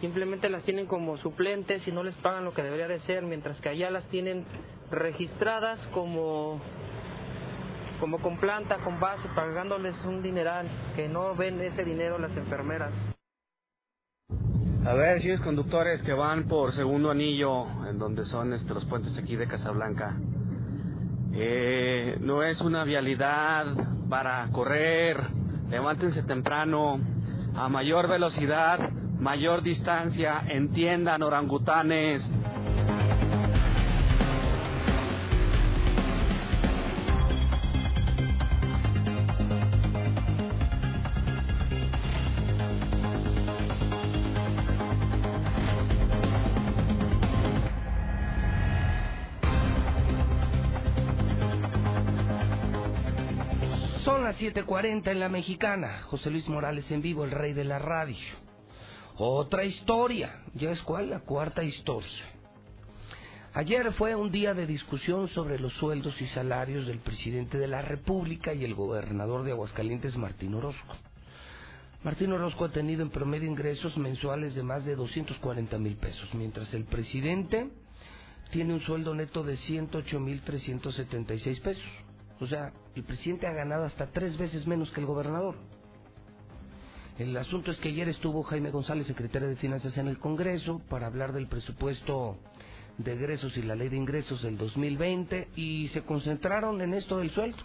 [0.01, 3.61] Simplemente las tienen como suplentes y no les pagan lo que debería de ser, mientras
[3.61, 4.47] que allá las tienen
[4.93, 6.61] registradas como
[7.99, 12.95] como con planta, con base, pagándoles un dineral, que no ven ese dinero las enfermeras.
[14.87, 19.19] A ver, señores conductores que van por segundo anillo, en donde son este, los puentes
[19.19, 20.15] aquí de Casablanca.
[21.33, 23.67] Eh, no es una vialidad
[24.09, 25.17] para correr,
[25.71, 26.99] levántense temprano,
[27.55, 32.29] a mayor velocidad, mayor distancia, entiendan orangutanes.
[54.41, 56.01] 7:40 en la mexicana.
[56.05, 58.17] José Luis Morales en vivo, el rey de la radio.
[59.19, 60.45] Otra historia.
[60.55, 61.11] ¿Ya es cuál?
[61.11, 62.25] La cuarta historia.
[63.53, 67.83] Ayer fue un día de discusión sobre los sueldos y salarios del presidente de la
[67.83, 70.97] República y el gobernador de Aguascalientes, Martín Orozco.
[72.03, 76.73] Martín Orozco ha tenido en promedio ingresos mensuales de más de 240 mil pesos, mientras
[76.73, 77.69] el presidente
[78.53, 81.85] tiene un sueldo neto de 108 mil 376 pesos.
[82.41, 85.57] O sea, el presidente ha ganado hasta tres veces menos que el gobernador.
[87.19, 91.07] El asunto es que ayer estuvo Jaime González, secretario de Finanzas, en el Congreso para
[91.07, 92.39] hablar del presupuesto
[92.97, 97.31] de egresos y la ley de ingresos del 2020 y se concentraron en esto del
[97.31, 97.59] sueldo.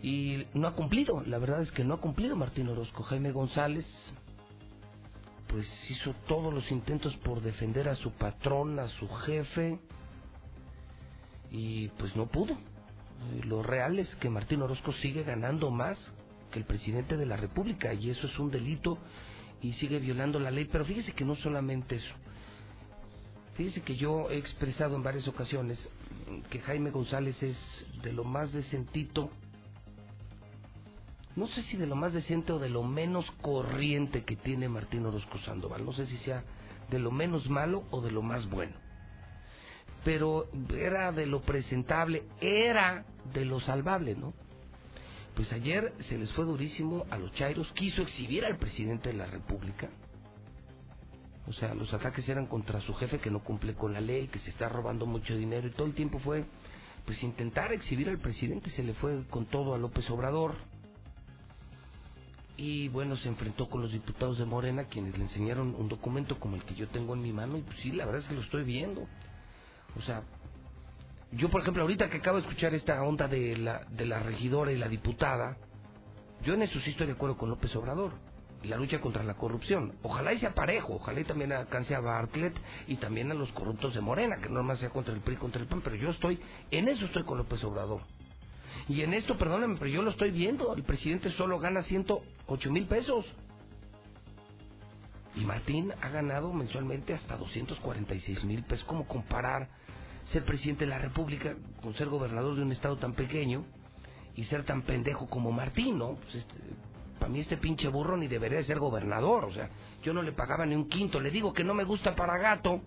[0.00, 3.02] Y no ha cumplido, la verdad es que no ha cumplido Martín Orozco.
[3.02, 3.84] Jaime González
[5.48, 9.80] pues hizo todos los intentos por defender a su patrón, a su jefe
[11.50, 12.56] y pues no pudo.
[13.44, 15.98] Lo real es que Martín Orozco sigue ganando más
[16.50, 18.98] que el presidente de la República y eso es un delito
[19.62, 20.68] y sigue violando la ley.
[20.70, 22.14] Pero fíjese que no solamente eso.
[23.54, 25.88] Fíjese que yo he expresado en varias ocasiones
[26.50, 27.56] que Jaime González es
[28.02, 29.30] de lo más decentito,
[31.36, 35.06] no sé si de lo más decente o de lo menos corriente que tiene Martín
[35.06, 36.44] Orozco Sandoval, no sé si sea
[36.90, 38.74] de lo menos malo o de lo más bueno.
[40.06, 43.04] Pero era de lo presentable, era
[43.34, 44.34] de lo salvable, ¿no?
[45.34, 49.26] Pues ayer se les fue durísimo a los Chairos, quiso exhibir al presidente de la
[49.26, 49.90] República.
[51.48, 54.38] O sea, los ataques eran contra su jefe que no cumple con la ley, que
[54.38, 56.44] se está robando mucho dinero y todo el tiempo fue
[57.04, 60.54] pues intentar exhibir al presidente, se le fue con todo a López Obrador.
[62.56, 66.54] Y bueno, se enfrentó con los diputados de Morena, quienes le enseñaron un documento como
[66.54, 68.42] el que yo tengo en mi mano, y pues sí, la verdad es que lo
[68.42, 69.08] estoy viendo.
[69.96, 70.22] O sea,
[71.32, 74.72] yo por ejemplo, ahorita que acabo de escuchar esta onda de la, de la regidora
[74.72, 75.56] y la diputada,
[76.42, 78.12] yo en eso sí estoy de acuerdo con López Obrador.
[78.62, 79.94] Y la lucha contra la corrupción.
[80.02, 83.94] Ojalá y sea parejo, ojalá y también alcance a Bartlett y también a los corruptos
[83.94, 86.40] de Morena, que no más sea contra el PRI, contra el PAN, pero yo estoy,
[86.70, 88.00] en eso estoy con López Obrador.
[88.88, 90.74] Y en esto, perdónenme, pero yo lo estoy viendo.
[90.74, 93.26] El presidente solo gana 108 mil pesos.
[95.34, 98.86] Y Martín ha ganado mensualmente hasta 246 mil pesos.
[98.86, 99.68] ¿Cómo comparar
[100.32, 103.64] ser presidente de la República con ser gobernador de un estado tan pequeño
[104.34, 106.16] y ser tan pendejo como Martín, ¿no?
[106.16, 106.54] Pues este,
[107.18, 109.44] para mí este pinche burro ni debería de ser gobernador.
[109.44, 109.70] O sea,
[110.02, 111.20] yo no le pagaba ni un quinto.
[111.20, 112.80] Le digo que no me gusta para gato,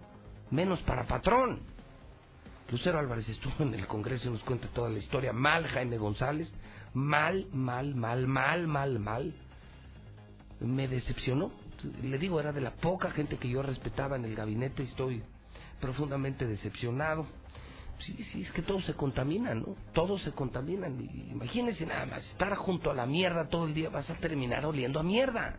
[0.51, 1.61] menos para patrón.
[2.71, 5.33] Lucero Álvarez estuvo en el Congreso y nos cuenta toda la historia.
[5.33, 6.53] Mal Jaime González,
[6.93, 9.33] mal, mal, mal, mal, mal, mal.
[10.59, 11.51] Me decepcionó.
[12.03, 15.23] Le digo, era de la poca gente que yo respetaba en el gabinete y estoy
[15.79, 17.27] profundamente decepcionado.
[17.99, 19.75] Sí, sí, es que todo se contamina, ¿no?
[19.93, 20.97] Todos se contaminan.
[21.31, 24.99] Imagínense nada más, estar junto a la mierda todo el día, vas a terminar oliendo
[24.99, 25.57] a mierda.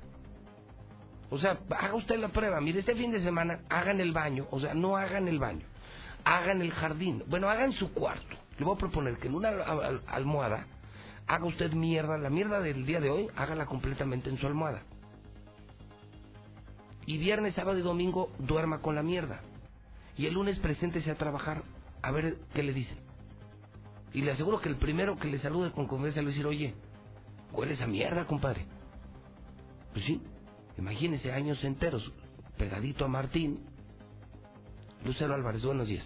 [1.28, 2.60] O sea, haga usted la prueba.
[2.60, 5.66] Mire, este fin de semana hagan el baño, o sea, no hagan el baño
[6.24, 7.22] hagan el jardín.
[7.26, 8.36] Bueno, hagan su cuarto.
[8.58, 9.50] Le voy a proponer que en una
[10.06, 10.66] almohada
[11.26, 14.82] haga usted mierda, la mierda del día de hoy, hágala completamente en su almohada.
[17.06, 19.40] Y viernes, sábado y domingo duerma con la mierda.
[20.20, 21.62] Y el lunes preséntese a trabajar
[22.02, 22.98] a ver qué le dicen.
[24.12, 26.46] Y le aseguro que el primero que le salude con confianza le va a decir,
[26.46, 26.74] oye,
[27.52, 28.66] huele esa mierda, compadre.
[29.94, 30.20] Pues sí,
[30.76, 32.12] imagínese años enteros
[32.58, 33.64] pegadito a Martín,
[35.06, 36.04] Lucero Álvarez, buenos días.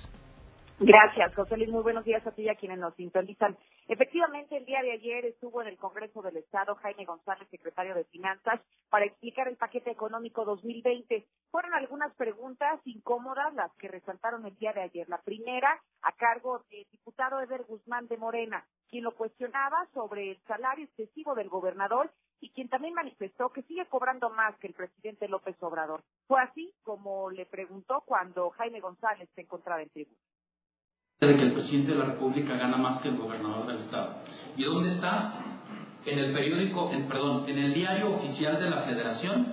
[0.81, 1.71] Gracias, José Luis.
[1.71, 3.57] Muy buenos días a ti y a quienes nos sintonizan.
[3.87, 8.03] Efectivamente, el día de ayer estuvo en el Congreso del Estado Jaime González, secretario de
[8.07, 8.61] Finanzas,
[8.91, 11.29] para explicar el paquete económico 2020.
[11.53, 15.09] Fueron algunas preguntas incómodas las que resaltaron el día de ayer.
[15.09, 20.41] La primera, a cargo del diputado Eder Guzmán de Morena, quien lo cuestionaba sobre el
[20.49, 22.11] salario excesivo del gobernador
[22.41, 26.03] y quien también manifestó que sigue cobrando más que el presidente López Obrador.
[26.27, 30.19] Fue así como le preguntó cuando Jaime González se encontraba en tribuna
[31.21, 34.17] de que el presidente de la República gana más que el gobernador del estado.
[34.57, 35.35] ¿Y dónde está?
[36.05, 39.47] En el periódico, en, perdón, en el diario oficial de la Federación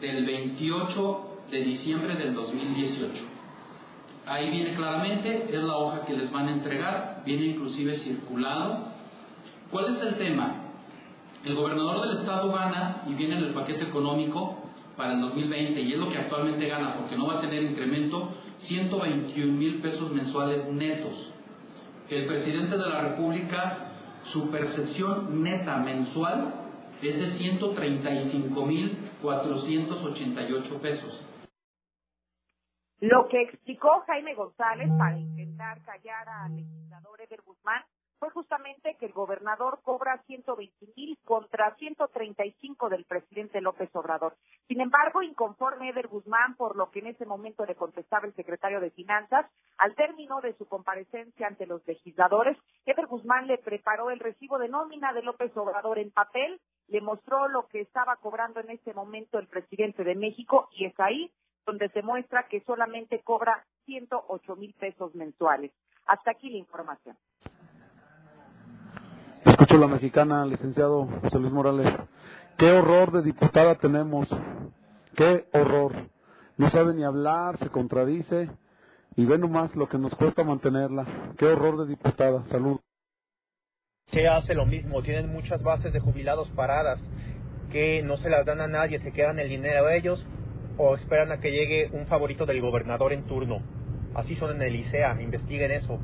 [0.00, 3.24] del 28 de diciembre del 2018.
[4.26, 8.88] Ahí viene claramente, es la hoja que les van a entregar, viene inclusive circulado.
[9.70, 10.56] ¿Cuál es el tema?
[11.44, 14.58] El gobernador del estado gana y viene en el paquete económico
[14.96, 18.28] para el 2020 y es lo que actualmente gana porque no va a tener incremento
[18.66, 21.32] 121 mil pesos mensuales netos.
[22.08, 23.92] El presidente de la República,
[24.32, 26.54] su percepción neta mensual
[27.02, 31.26] es de 135 mil 488 pesos.
[33.00, 37.82] Lo que explicó Jaime González para intentar callar al legislador Eber Guzmán
[38.20, 44.36] fue justamente que el gobernador cobra 120 mil contra 135 del presidente López Obrador.
[44.68, 48.78] Sin embargo, inconforme Eder Guzmán por lo que en ese momento le contestaba el secretario
[48.78, 54.20] de Finanzas, al término de su comparecencia ante los legisladores, Eder Guzmán le preparó el
[54.20, 58.68] recibo de nómina de López Obrador en papel, le mostró lo que estaba cobrando en
[58.68, 61.32] ese momento el presidente de México y es ahí
[61.64, 65.72] donde se muestra que solamente cobra 108 mil pesos mensuales.
[66.04, 67.16] Hasta aquí la información.
[69.60, 71.94] Escucho la mexicana, licenciado José Luis Morales.
[72.56, 74.26] Qué horror de diputada tenemos.
[75.14, 75.92] Qué horror.
[76.56, 78.48] No sabe ni hablar, se contradice
[79.16, 81.34] y ve nomás lo que nos cuesta mantenerla.
[81.36, 82.42] Qué horror de diputada.
[82.46, 82.80] Salud.
[84.10, 86.98] Que hace lo mismo, tienen muchas bases de jubilados paradas
[87.70, 90.26] que no se las dan a nadie, se quedan el dinero a ellos
[90.78, 93.60] o esperan a que llegue un favorito del gobernador en turno.
[94.14, 96.00] Así son en el ICEA, investiguen eso.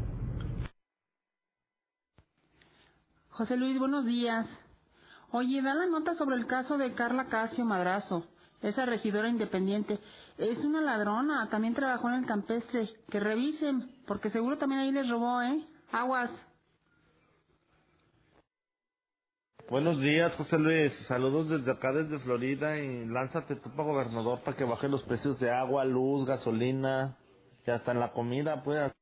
[3.36, 4.46] José Luis, buenos días.
[5.30, 8.24] Oye, da la nota sobre el caso de Carla Casio Madrazo,
[8.62, 10.00] esa regidora independiente.
[10.38, 12.88] Es una ladrona, también trabajó en el campestre.
[13.10, 15.62] Que revisen, porque seguro también ahí les robó, ¿eh?
[15.92, 16.30] Aguas.
[19.68, 20.94] Buenos días, José Luis.
[21.06, 22.78] Saludos desde acá, desde Florida.
[22.78, 27.18] Y lánzate tú para gobernador para que baje los precios de agua, luz, gasolina,
[27.66, 28.95] y hasta en la comida, pues.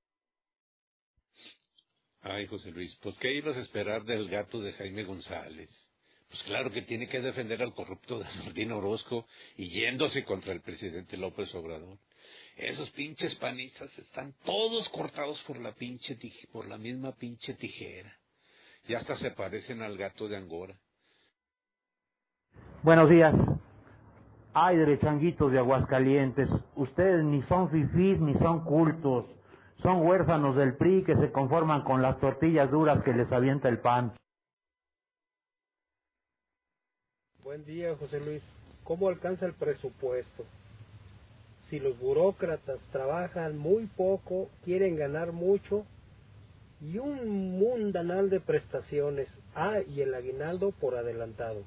[2.26, 5.68] Ay, José Luis, pues ¿qué ibas a esperar del gato de Jaime González?
[6.30, 9.26] Pues claro que tiene que defender al corrupto de Martín Orozco
[9.58, 11.98] y yéndose contra el presidente López Obrador.
[12.56, 16.16] Esos pinches panistas están todos cortados por la pinche
[16.50, 18.16] por la misma pinche tijera.
[18.88, 20.74] Y hasta se parecen al gato de Angora.
[22.82, 23.34] Buenos días.
[24.54, 26.48] Ay, derechanguitos de Aguascalientes.
[26.74, 29.26] Ustedes ni son fifís ni son cultos.
[29.82, 33.78] Son huérfanos del PRI que se conforman con las tortillas duras que les avienta el
[33.78, 34.14] pan.
[37.42, 38.42] Buen día, José Luis.
[38.84, 40.44] ¿Cómo alcanza el presupuesto?
[41.68, 45.84] Si los burócratas trabajan muy poco, quieren ganar mucho
[46.80, 49.28] y un mundanal de prestaciones.
[49.54, 51.64] Ah, y el aguinaldo por adelantado.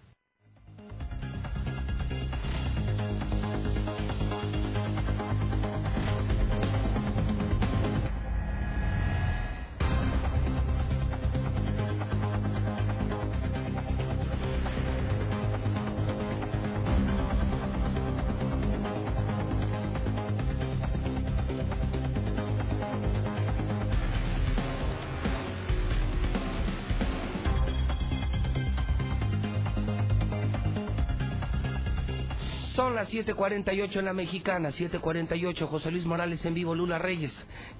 [33.08, 35.68] Las 7:48 en la mexicana, 7:48.
[35.68, 37.32] José Luis Morales en vivo, Lula Reyes.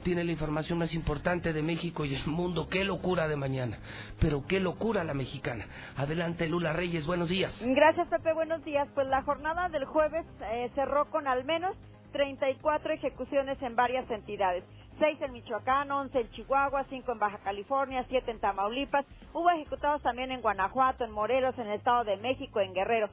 [0.04, 2.68] Tiene la información más importante de México y el mundo.
[2.70, 3.78] Qué locura de mañana.
[4.20, 5.66] Pero qué locura la mexicana.
[5.96, 7.54] Adelante, Lula Reyes, buenos días.
[7.62, 8.88] Gracias, Pepe, buenos días.
[8.96, 11.76] Pues la jornada del jueves eh, cerró con al menos
[12.14, 14.64] 34 ejecuciones en varias entidades.
[15.00, 19.06] Seis en Michoacán, 11 en Chihuahua, cinco en Baja California, siete en Tamaulipas.
[19.34, 23.10] Hubo ejecutados también en Guanajuato, en Morelos, en el Estado de México, en Guerrero.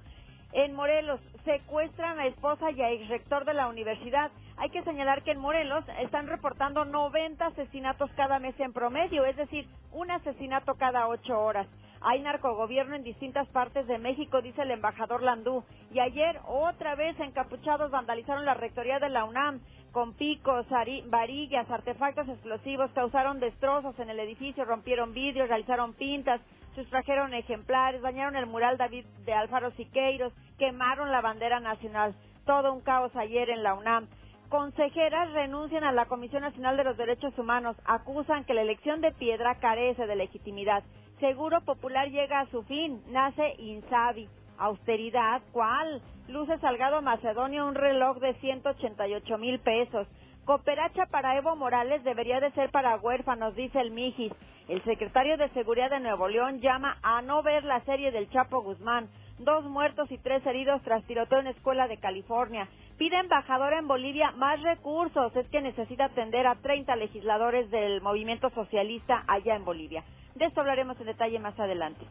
[0.55, 4.31] En Morelos secuestran a esposa y a ex rector de la universidad.
[4.57, 9.37] Hay que señalar que en Morelos están reportando 90 asesinatos cada mes en promedio, es
[9.37, 11.67] decir, un asesinato cada ocho horas.
[12.03, 15.65] Hay narcogobierno en distintas partes de México, dice el embajador Landú.
[15.91, 20.67] Y ayer, otra vez, encapuchados vandalizaron la rectoría de la UNAM con picos,
[21.07, 26.41] varillas, artefactos explosivos, causaron destrozos en el edificio, rompieron vidrios, realizaron pintas,
[26.75, 32.15] sustrajeron ejemplares, dañaron el mural David de Alfaro Siqueiros, quemaron la bandera nacional.
[32.47, 34.09] Todo un caos ayer en la UNAM.
[34.49, 39.13] Consejeras renuncian a la Comisión Nacional de los Derechos Humanos, acusan que la elección de
[39.13, 40.85] piedra carece de legitimidad.
[41.19, 44.29] Seguro Popular llega a su fin, nace Insabi.
[44.59, 46.01] Austeridad, ¿cuál?
[46.29, 50.07] Luce Salgado Macedonia un reloj de 188 mil pesos.
[50.45, 54.33] Cooperacha para Evo Morales debería de ser para huérfanos, dice el Mijis.
[54.69, 58.63] El secretario de Seguridad de Nuevo León llama a no ver la serie del Chapo
[58.63, 59.09] Guzmán.
[59.39, 62.69] Dos muertos y tres heridos tras tiroteo en escuela de California.
[62.99, 65.35] Pide embajadora en Bolivia más recursos.
[65.35, 70.05] Es que necesita atender a 30 legisladores del movimiento socialista allá en Bolivia.
[70.35, 72.05] De esto hablaremos en detalle más adelante.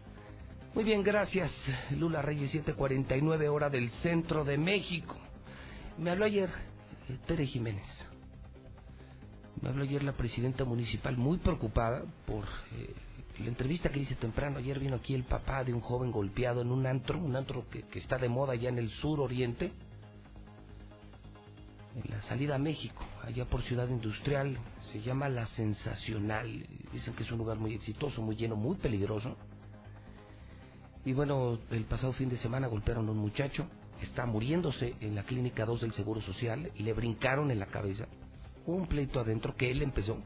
[0.73, 1.51] Muy bien, gracias.
[1.91, 5.15] Lula Reyes, 7:49 hora del centro de México.
[5.99, 6.49] Me habló ayer
[7.09, 8.12] eh, Tere Jiménez.
[9.61, 12.93] Me habló ayer la presidenta municipal muy preocupada por eh,
[13.39, 14.57] la entrevista que hice temprano.
[14.57, 17.83] Ayer vino aquí el papá de un joven golpeado en un antro, un antro que,
[17.83, 19.71] que está de moda allá en el sur oriente,
[21.95, 24.57] en la salida a México, allá por Ciudad Industrial.
[24.91, 26.65] Se llama La Sensacional.
[26.91, 29.37] Dicen que es un lugar muy exitoso, muy lleno, muy peligroso.
[31.05, 33.67] Y bueno, el pasado fin de semana golpearon a un muchacho,
[34.01, 38.07] está muriéndose en la clínica 2 del Seguro Social y le brincaron en la cabeza.
[38.66, 40.18] Un pleito adentro que él empezó.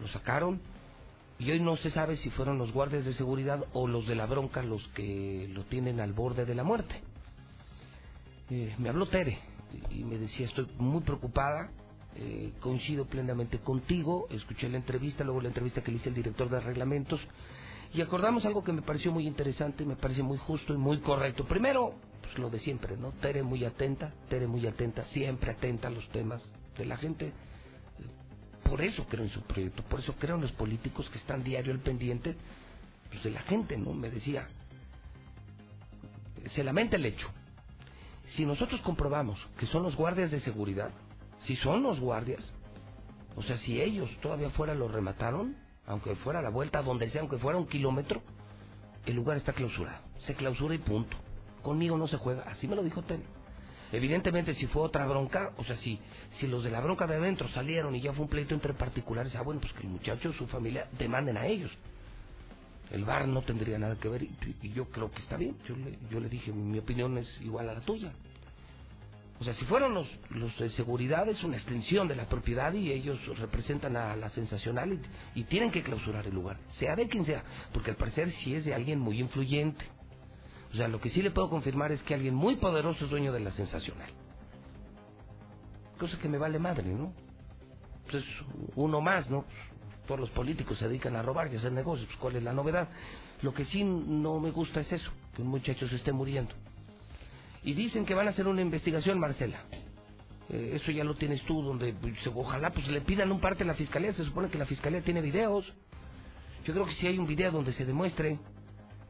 [0.00, 0.60] Lo sacaron
[1.38, 4.26] y hoy no se sabe si fueron los guardias de seguridad o los de la
[4.26, 7.00] bronca los que lo tienen al borde de la muerte.
[8.50, 9.38] Eh, me habló Tere
[9.90, 11.70] y me decía, estoy muy preocupada,
[12.16, 16.48] eh, coincido plenamente contigo, escuché la entrevista, luego la entrevista que le hice el director
[16.48, 17.20] de reglamentos
[17.92, 21.44] y acordamos algo que me pareció muy interesante, me parece muy justo y muy correcto.
[21.44, 23.12] Primero, pues lo de siempre, ¿no?
[23.20, 26.42] Tere muy atenta, Tere muy atenta, siempre atenta a los temas
[26.76, 27.32] de la gente.
[28.74, 31.72] Por eso creo en su proyecto, por eso creo en los políticos que están diario
[31.72, 32.34] al pendiente
[33.08, 33.92] pues, de la gente, ¿no?
[33.92, 34.48] Me decía,
[36.52, 37.28] se lamenta el hecho.
[38.34, 40.90] Si nosotros comprobamos que son los guardias de seguridad,
[41.42, 42.52] si son los guardias,
[43.36, 45.54] o sea, si ellos todavía fuera lo remataron,
[45.86, 48.22] aunque fuera la vuelta, donde sea, aunque fuera un kilómetro,
[49.06, 50.02] el lugar está clausurado.
[50.26, 51.16] Se clausura y punto.
[51.62, 52.42] Conmigo no se juega.
[52.50, 53.22] Así me lo dijo Tere.
[53.94, 55.98] Evidentemente, si fue otra bronca, o sea, si,
[56.38, 59.34] si los de la bronca de adentro salieron y ya fue un pleito entre particulares,
[59.36, 61.70] ah, bueno, pues que el muchacho su familia demanden a ellos.
[62.90, 64.34] El bar no tendría nada que ver y,
[64.72, 65.56] yo creo que está bien.
[65.66, 68.12] Yo le, yo le dije, mi opinión es igual a la tuya.
[69.40, 72.92] O sea, si fueron los, los de seguridad es una extensión de la propiedad y
[72.92, 77.24] ellos representan a la sensacional y, y, tienen que clausurar el lugar, sea de quien
[77.24, 77.42] sea,
[77.72, 79.84] porque al parecer sí es de alguien muy influyente.
[80.74, 83.32] O sea, lo que sí le puedo confirmar es que alguien muy poderoso es dueño
[83.32, 84.10] de la sensacional.
[86.00, 87.12] Cosa que me vale madre, ¿no?
[88.10, 88.24] Pues
[88.74, 89.44] uno más, ¿no?
[90.08, 92.52] Todos los políticos se dedican a robar y a hacer negocios, pues ¿cuál es la
[92.52, 92.88] novedad?
[93.42, 96.52] Lo que sí no me gusta es eso, que un muchacho se esté muriendo.
[97.62, 99.62] Y dicen que van a hacer una investigación, Marcela.
[100.50, 103.66] Eh, eso ya lo tienes tú, donde pues, ojalá pues le pidan un parte a
[103.66, 104.12] la fiscalía.
[104.12, 105.72] Se supone que la fiscalía tiene videos.
[106.64, 108.40] Yo creo que si hay un video donde se demuestre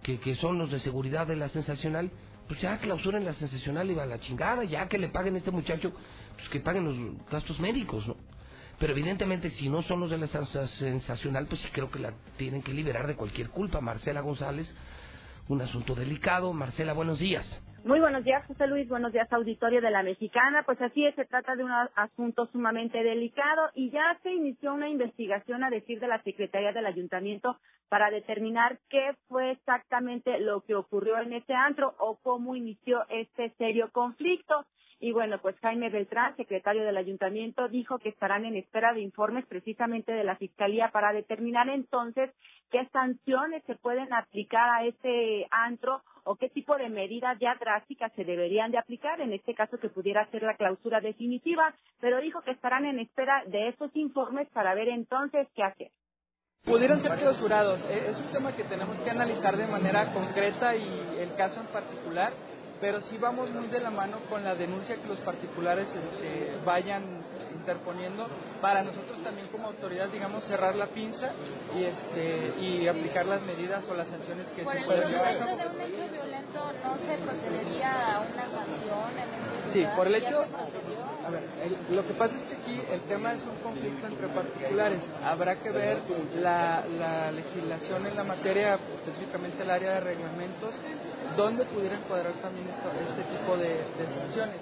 [0.04, 2.12] que, que son los de seguridad de la sensacional,
[2.46, 5.38] pues ya clausuren la sensacional y va a la chingada, ya que le paguen a
[5.38, 5.92] este muchacho,
[6.36, 8.16] pues que paguen los gastos médicos, ¿no?
[8.78, 12.60] Pero evidentemente si no son los de la sensacional, pues sí creo que la tienen
[12.60, 13.80] que liberar de cualquier culpa.
[13.80, 14.72] Marcela González,
[15.48, 16.52] un asunto delicado.
[16.52, 17.46] Marcela, buenos días.
[17.84, 18.88] Muy buenos días, José Luis.
[18.88, 20.62] Buenos días, auditorio de la Mexicana.
[20.64, 24.88] Pues así es, se trata de un asunto sumamente delicado y ya se inició una
[24.88, 27.58] investigación a decir de la Secretaría del Ayuntamiento
[27.90, 33.50] para determinar qué fue exactamente lo que ocurrió en este antro o cómo inició este
[33.58, 34.64] serio conflicto.
[35.04, 39.44] Y bueno, pues Jaime Beltrán, secretario del ayuntamiento, dijo que estarán en espera de informes
[39.44, 42.30] precisamente de la Fiscalía para determinar entonces
[42.70, 48.14] qué sanciones se pueden aplicar a este antro o qué tipo de medidas ya drásticas
[48.14, 52.40] se deberían de aplicar, en este caso que pudiera ser la clausura definitiva, pero dijo
[52.40, 55.90] que estarán en espera de esos informes para ver entonces qué hacer.
[56.64, 57.78] Pudieran ser clausurados.
[57.90, 62.32] Es un tema que tenemos que analizar de manera concreta y el caso en particular
[62.84, 67.24] pero sí vamos muy de la mano con la denuncia que los particulares este, vayan
[67.54, 68.28] interponiendo.
[68.60, 71.30] Para nosotros también como autoridad digamos cerrar la pinza
[71.74, 75.80] y este y aplicar las medidas o las sanciones que se pueden llevar de un
[75.80, 80.44] hecho violento no se procedería a una sanción en sí por el hecho
[81.26, 81.42] a ver,
[81.90, 85.02] lo que pasa es que aquí el tema es un conflicto entre particulares.
[85.22, 85.98] Habrá que ver
[86.36, 90.74] la, la legislación en la materia, específicamente el área de reglamentos,
[91.36, 94.60] dónde pudiera encuadrar también esto, este tipo de, de sanciones.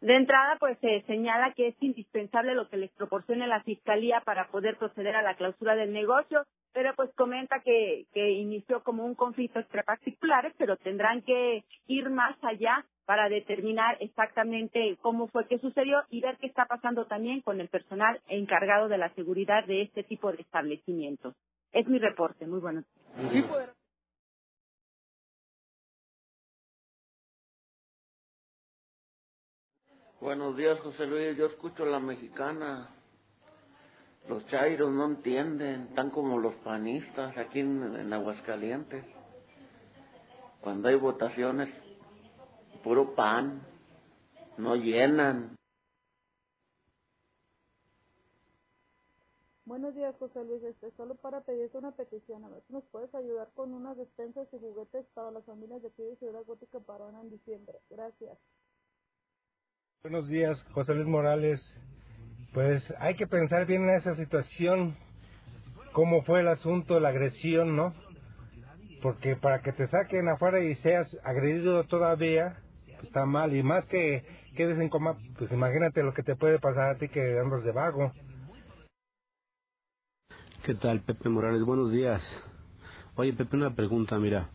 [0.00, 4.48] De entrada, pues se señala que es indispensable lo que les proporcione la Fiscalía para
[4.48, 6.44] poder proceder a la clausura del negocio.
[6.74, 12.10] pero pues comenta que, que inició como un conflicto entre particulares, pero tendrán que ir
[12.10, 17.40] más allá para determinar exactamente cómo fue que sucedió y ver qué está pasando también
[17.42, 21.34] con el personal encargado de la seguridad de este tipo de establecimientos.
[21.72, 22.84] Es mi reporte, muy bueno.
[30.20, 31.36] Buenos días, José Luis.
[31.36, 32.88] Yo escucho la mexicana.
[34.26, 39.04] Los chairos no entienden, están como los panistas aquí en, en Aguascalientes.
[40.62, 41.68] Cuando hay votaciones,
[42.84, 43.62] puro pan,
[44.58, 45.56] no llenan.
[49.64, 50.62] Buenos días, José Luis.
[50.62, 54.46] Este, solo para pedirte una petición, a ver si nos puedes ayudar con unas despensas
[54.52, 57.78] y juguetes para las familias de aquí de Ciudad Gótica para ahora en diciembre.
[57.88, 58.38] Gracias.
[60.02, 61.60] Buenos días, José Luis Morales.
[62.52, 64.94] Pues hay que pensar bien en esa situación,
[65.94, 67.94] cómo fue el asunto, la agresión, ¿no?
[69.02, 72.63] Porque para que te saquen afuera y seas agredido todavía,
[73.04, 73.54] está mal.
[73.54, 74.24] Y más que
[74.56, 77.72] quedes en coma, pues imagínate lo que te puede pasar a ti que andas de
[77.72, 78.12] vago.
[80.64, 81.62] ¿Qué tal, Pepe Morales?
[81.62, 82.22] Buenos días.
[83.16, 84.48] Oye, Pepe, una pregunta, mira.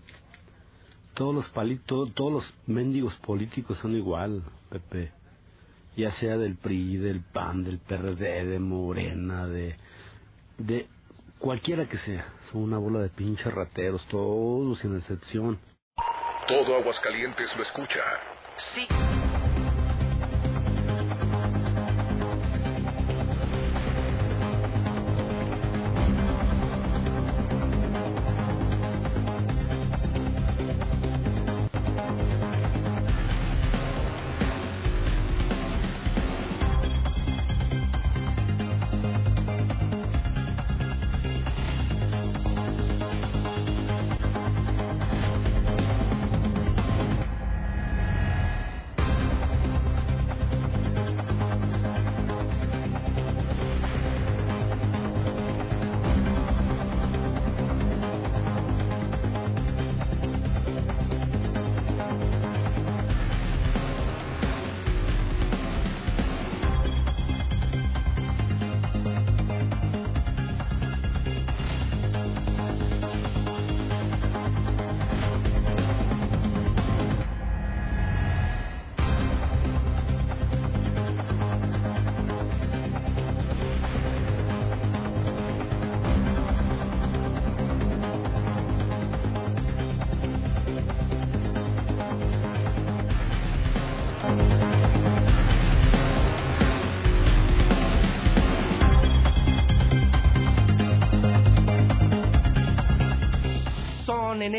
[1.13, 5.11] Todos los palitos, todos los mendigos políticos son igual, Pepe.
[5.95, 9.75] Ya sea del PRI, del PAN, del PRD, de Morena, de
[10.59, 10.87] de
[11.39, 12.25] cualquiera que sea.
[12.51, 15.59] Son una bola de pinches rateros, todos sin excepción.
[16.47, 17.99] Todo Aguascalientes lo escucha.
[18.76, 19.09] Sí.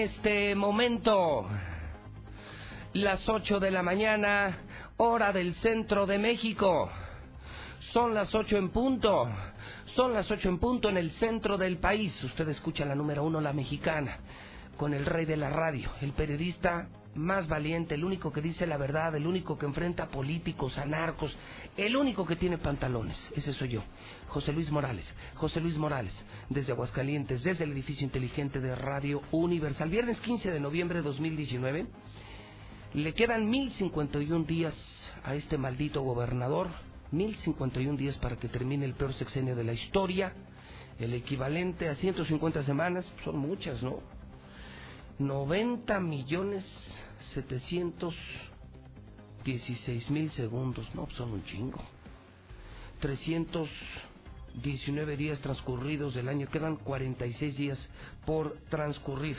[0.04, 1.46] Este momento
[2.94, 4.58] las 8 de la mañana,
[4.96, 6.90] hora del centro de México.
[7.92, 9.28] Son las 8 en punto.
[9.94, 12.12] Son las 8 en punto en el centro del país.
[12.24, 14.20] Usted escucha la número uno, la mexicana,
[14.78, 18.76] con el rey de la radio, el periodista más valiente, el único que dice la
[18.76, 21.36] verdad, el único que enfrenta a políticos, a narcos,
[21.76, 23.16] el único que tiene pantalones.
[23.34, 23.82] Ese soy yo,
[24.28, 25.06] José Luis Morales.
[25.34, 26.14] José Luis Morales,
[26.48, 29.90] desde Aguascalientes, desde el edificio inteligente de Radio Universal.
[29.90, 31.86] Viernes 15 de noviembre de 2019.
[32.94, 34.74] Le quedan 1051 días
[35.24, 36.68] a este maldito gobernador.
[37.12, 40.32] 1051 días para que termine el peor sexenio de la historia.
[40.98, 44.00] El equivalente a 150 semanas, son muchas, ¿no?
[45.20, 46.64] 90 millones
[47.34, 51.82] 716 mil segundos, no, son un chingo.
[53.00, 57.78] 319 días transcurridos del año, quedan 46 días
[58.24, 59.36] por transcurrir.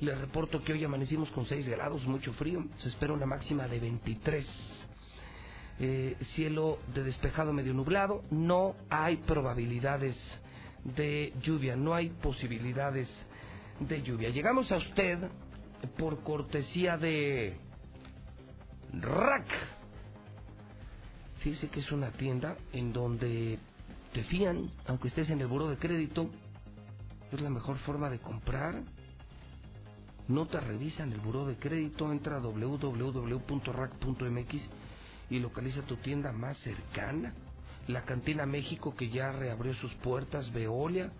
[0.00, 3.80] Les reporto que hoy amanecimos con 6 grados, mucho frío, se espera una máxima de
[3.80, 4.46] 23.
[5.80, 10.16] Eh, cielo de despejado medio nublado, no hay probabilidades
[10.84, 13.06] de lluvia, no hay posibilidades
[13.80, 14.30] de lluvia.
[14.30, 15.18] Llegamos a usted
[15.96, 17.56] por cortesía de
[18.92, 19.46] Rack.
[21.40, 23.58] Fíjese que es una tienda en donde
[24.12, 26.30] te fían, aunque estés en el buro de crédito,
[27.30, 28.82] es la mejor forma de comprar.
[30.26, 33.48] No te revisan el buro de crédito, entra a www.rack.mx
[35.30, 37.34] y localiza tu tienda más cercana.
[37.86, 41.12] La Cantina México que ya reabrió sus puertas, Veolia,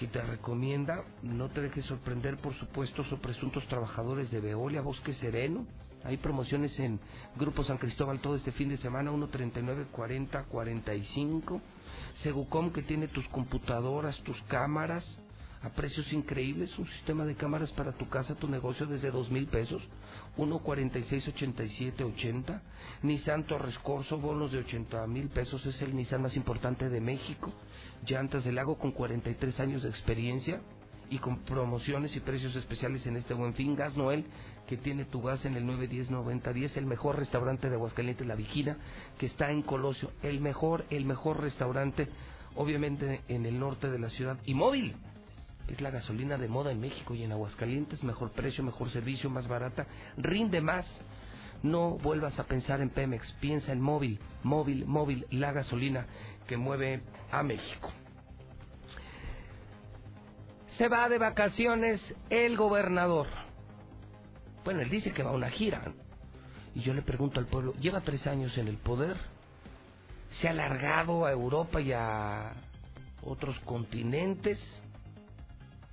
[0.00, 5.12] que te recomienda no te dejes sorprender por supuestos o presuntos trabajadores de Veolia, Bosque
[5.12, 5.66] Sereno.
[6.04, 6.98] Hay promociones en
[7.36, 11.60] Grupo San Cristóbal todo este fin de semana, 1.39, 40, 45.
[12.22, 15.04] Segucom que tiene tus computadoras, tus cámaras
[15.60, 19.48] a precios increíbles, un sistema de cámaras para tu casa, tu negocio desde dos mil
[19.48, 19.82] pesos,
[20.38, 22.58] 1.468780.
[23.02, 27.52] Nissan Torres Corso, bonos de 80 mil pesos, es el Nissan más importante de México.
[28.06, 30.60] Llantas del Lago con 43 años de experiencia
[31.10, 33.74] y con promociones y precios especiales en este buen fin.
[33.74, 34.24] Gas Noel,
[34.66, 38.76] que tiene tu gas en el 910-9010, el mejor restaurante de Aguascalientes, La Vigina,
[39.18, 40.12] que está en Colosio.
[40.22, 42.08] El mejor, el mejor restaurante,
[42.54, 44.38] obviamente en el norte de la ciudad.
[44.46, 44.94] Y móvil,
[45.68, 49.48] es la gasolina de moda en México y en Aguascalientes, mejor precio, mejor servicio, más
[49.48, 49.86] barata,
[50.16, 50.86] rinde más.
[51.62, 56.06] No vuelvas a pensar en Pemex, piensa en móvil, móvil, móvil, la gasolina
[56.46, 57.90] que mueve a México.
[60.78, 62.00] Se va de vacaciones
[62.30, 63.26] el gobernador.
[64.64, 65.92] Bueno, él dice que va a una gira.
[66.74, 69.16] Y yo le pregunto al pueblo, lleva tres años en el poder,
[70.40, 72.54] se ha alargado a Europa y a
[73.22, 74.58] otros continentes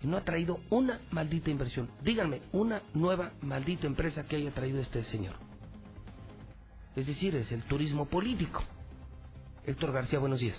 [0.01, 1.89] y no ha traído una maldita inversión.
[2.01, 5.46] Díganme, una nueva maldita empresa que haya traído este señor.
[6.97, 8.63] Es decir, es el turismo político.
[9.63, 10.57] Héctor García, buenos días.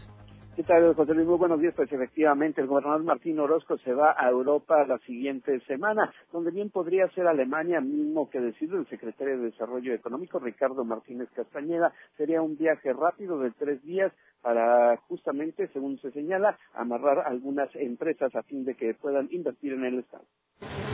[0.58, 1.28] ¿Qué tal, José Luis?
[1.28, 1.72] Muy buenos días.
[1.76, 6.68] Pues efectivamente, el gobernador Martín Orozco se va a Europa la siguiente semana, donde bien
[6.70, 11.92] podría ser Alemania, mismo que decide el secretario de Desarrollo Económico, Ricardo Martínez Castañeda.
[12.16, 18.34] Sería un viaje rápido de tres días para justamente, según se señala, amarrar algunas empresas
[18.34, 20.24] a fin de que puedan invertir en el Estado.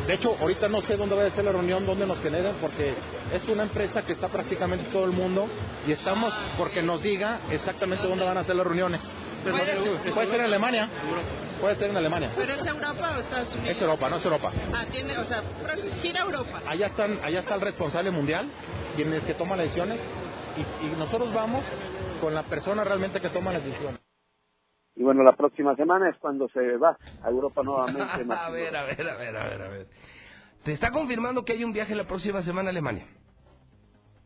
[0.06, 2.92] De hecho, ahorita no sé dónde va a ser la reunión, dónde nos generen, porque
[3.32, 5.46] es una empresa que está prácticamente todo el mundo
[5.86, 9.00] y estamos porque nos diga exactamente dónde van a ser las reuniones.
[9.50, 10.88] Puede ser en Alemania.
[11.60, 12.32] Puede ser en Alemania.
[12.36, 13.76] ¿Pero es Europa o Estados Unidos?
[13.76, 14.52] Es Europa, no es Europa.
[14.74, 15.42] Ah, tiene, o sea,
[16.02, 16.62] gira Europa.
[16.66, 18.48] Allá, están, allá está el responsable mundial,
[18.96, 19.98] quien es que toma las decisiones,
[20.56, 21.64] y, y nosotros vamos
[22.20, 24.00] con la persona realmente que toma las decisiones.
[24.96, 28.02] Y bueno, la próxima semana es cuando se va a Europa nuevamente.
[28.30, 29.86] a ver, a ver, a ver, a ver, a ver.
[30.64, 33.06] ¿Te está confirmando que hay un viaje la próxima semana a Alemania?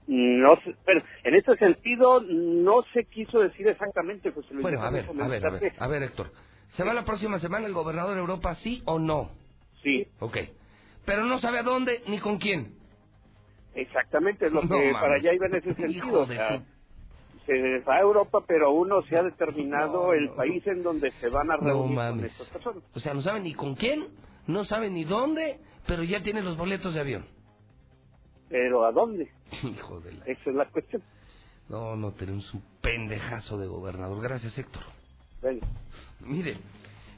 [0.09, 4.63] No sé, pero en este sentido no se quiso decir exactamente, José Luis.
[4.63, 6.33] Bueno, a ver, a ver, a ver, a ver, Héctor.
[6.71, 9.31] ¿Se va la próxima semana el gobernador de Europa, sí o no?
[9.83, 10.07] Sí.
[10.21, 10.39] Ok.
[11.05, 12.75] Pero no sabe a dónde ni con quién.
[13.75, 16.21] Exactamente, es lo que para allá iba en ese sentido.
[16.21, 16.63] O sea,
[17.45, 21.29] se va a Europa, pero aún no se ha determinado el país en donde se
[21.29, 22.83] van a reunir con estas personas.
[22.95, 24.09] O sea, no sabe ni con quién,
[24.47, 27.38] no sabe ni dónde, pero ya tiene los boletos de avión.
[28.49, 29.31] Pero ¿a dónde?
[29.63, 30.25] Hijo de la...
[30.25, 31.03] Esa es la cuestión.
[31.69, 34.23] No, no, tenemos un pendejazo de gobernador.
[34.23, 34.83] Gracias, Héctor.
[35.43, 35.61] Bueno.
[36.21, 36.57] Mire,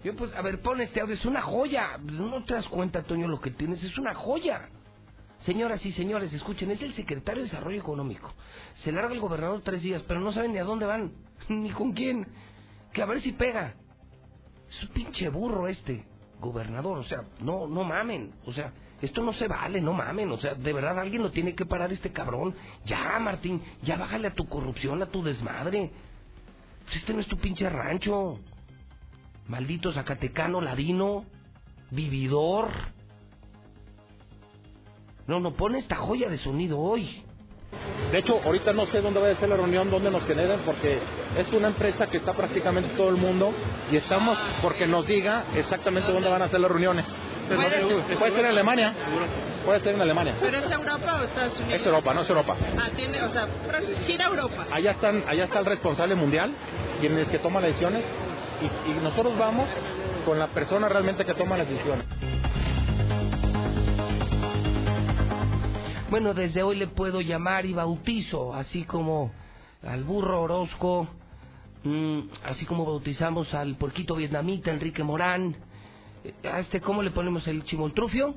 [0.02, 1.14] yo pues, a ver, pon este audio.
[1.14, 1.98] Es una joya.
[1.98, 3.82] No te das cuenta, Toño, lo que tienes.
[3.82, 4.68] Es una joya.
[5.40, 8.34] Señoras y señores, escuchen, es el secretario de Desarrollo Económico.
[8.84, 11.12] Se larga el gobernador tres días, pero no saben ni a dónde van,
[11.48, 12.26] ni con quién.
[12.92, 13.74] Que a ver si pega.
[14.68, 16.04] Es un pinche burro este
[16.40, 18.72] gobernador, o sea, no, no mamen, o sea,
[19.02, 21.92] esto no se vale, no mamen, o sea, de verdad alguien lo tiene que parar
[21.92, 22.54] este cabrón.
[22.84, 25.90] Ya, Martín, ya bájale a tu corrupción, a tu desmadre.
[26.84, 28.38] Pues este no es tu pinche rancho.
[29.48, 31.24] Maldito Zacatecano, ladino,
[31.90, 32.70] vividor.
[35.26, 37.24] No, no, pone esta joya de sonido hoy.
[38.12, 40.98] De hecho, ahorita no sé dónde va a ser la reunión, dónde nos generen, porque
[41.38, 43.52] es una empresa que está prácticamente todo el mundo
[43.90, 47.06] y estamos porque nos diga exactamente dónde van a ser las reuniones.
[47.56, 48.94] Puede, Puede ser en Alemania.
[49.64, 50.36] Puede ser en Alemania.
[50.40, 51.80] ¿Pero es Europa o Estados Unidos?
[51.80, 52.56] Es Europa, no es Europa.
[52.78, 53.48] Ah, tiene, o sea,
[54.06, 54.66] gira Europa.
[54.70, 56.52] Allá, están, allá está el responsable mundial,
[57.00, 58.04] quien es que toma las decisiones,
[58.62, 59.68] y, y nosotros vamos
[60.24, 62.04] con la persona realmente que toma las decisiones.
[66.10, 69.32] Bueno, desde hoy le puedo llamar y bautizo, así como
[69.86, 71.08] al burro Orozco,
[71.84, 75.56] mmm, así como bautizamos al porquito vietnamita Enrique Morán.
[76.44, 78.34] ¿A este cómo le ponemos el chimoltrufio?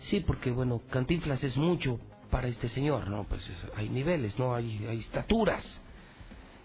[0.00, 1.98] Sí, porque bueno, Cantinflas es mucho
[2.30, 3.24] para este señor, ¿no?
[3.24, 4.54] Pues es, hay niveles, ¿no?
[4.54, 5.64] Hay, hay estaturas.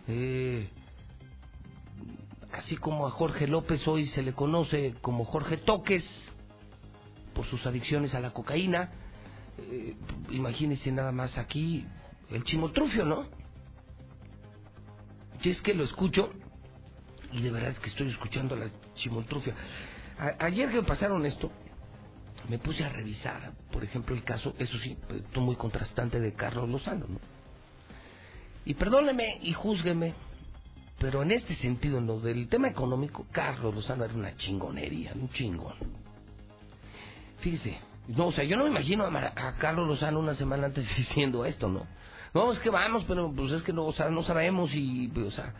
[0.08, 0.70] Eh,
[2.54, 6.06] así como a Jorge López hoy se le conoce como Jorge Toques
[7.34, 8.92] por sus adicciones a la cocaína.
[9.60, 9.96] Eh,
[10.30, 11.86] imagínense nada más aquí
[12.30, 13.28] el chimotrufio, ¿no?
[15.42, 16.32] Y es que lo escucho
[17.32, 19.56] y de verdad es que estoy escuchando la chimotrufia.
[20.20, 21.52] A- ayer que me pasaron esto,
[22.50, 26.70] me puse a revisar, por ejemplo, el caso, eso sí, esto muy contrastante de Carlos
[26.70, 27.20] Lozano, ¿no?
[28.66, 30.14] Y perdóneme y júzgueme,
[31.00, 35.30] Pero en este sentido, en lo del tema económico, Carlos Lozano era una chingonería, un
[35.30, 35.76] chingón.
[37.40, 40.68] Fíjese, no, o sea, yo no me imagino a, Mar- a Carlos Lozano una semana
[40.68, 41.86] antes diciendo esto, ¿no?
[42.34, 45.32] No, es que vamos, pero pues es que no, o sea, no sabemos y, o
[45.32, 45.54] sea,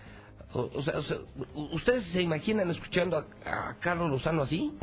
[0.54, 1.18] o, o sea, o sea,
[1.56, 4.78] u- ¿ustedes se imaginan escuchando a, a Carlos Lozano así?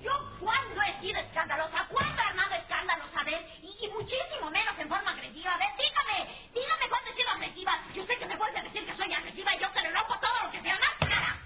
[0.00, 4.78] Yo cuándo he sido escandalosa, cuándo he armado escándalos, a ver, y, y muchísimo menos
[4.78, 5.54] en forma agresiva.
[5.54, 7.72] A ver, dígame, dígame cuándo he sido agresiva.
[7.94, 10.14] Yo sé que me vuelve a decir que soy agresiva y yo que le rompo
[10.20, 11.40] todo lo que sea más cara.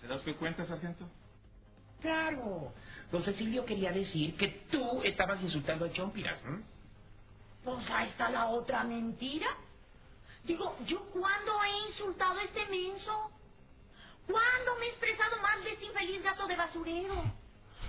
[0.00, 1.08] ¿Se da usted cuenta, sargento?
[2.00, 2.72] Claro.
[3.10, 6.40] Don Cecilio quería decir que tú estabas insultando a Chompiras.
[6.44, 6.62] ¿m?
[7.68, 9.46] Pues está la otra mentira.
[10.44, 13.30] Digo, ¿yo cuándo he insultado a este menso?
[14.26, 17.14] ¿Cuándo me he expresado mal de este infeliz gato de basurero?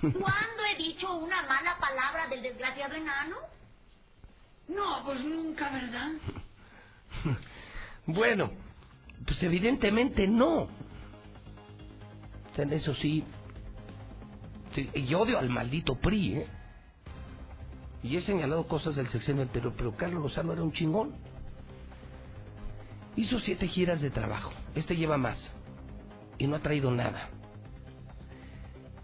[0.02, 3.38] ¿Cuándo he dicho una mala palabra del desgraciado enano?
[4.68, 6.12] No, pues nunca, ¿verdad?
[8.06, 8.52] Bueno,
[9.26, 10.68] pues evidentemente no.
[12.58, 13.24] Eso sí,
[14.76, 16.59] sí, y odio al maldito PRI, ¿eh?
[18.02, 21.16] Y he señalado cosas del sexenio anterior, pero Carlos Lozano era un chingón.
[23.16, 24.52] Hizo siete giras de trabajo.
[24.76, 25.38] Este lleva más.
[26.38, 27.30] Y no ha traído nada.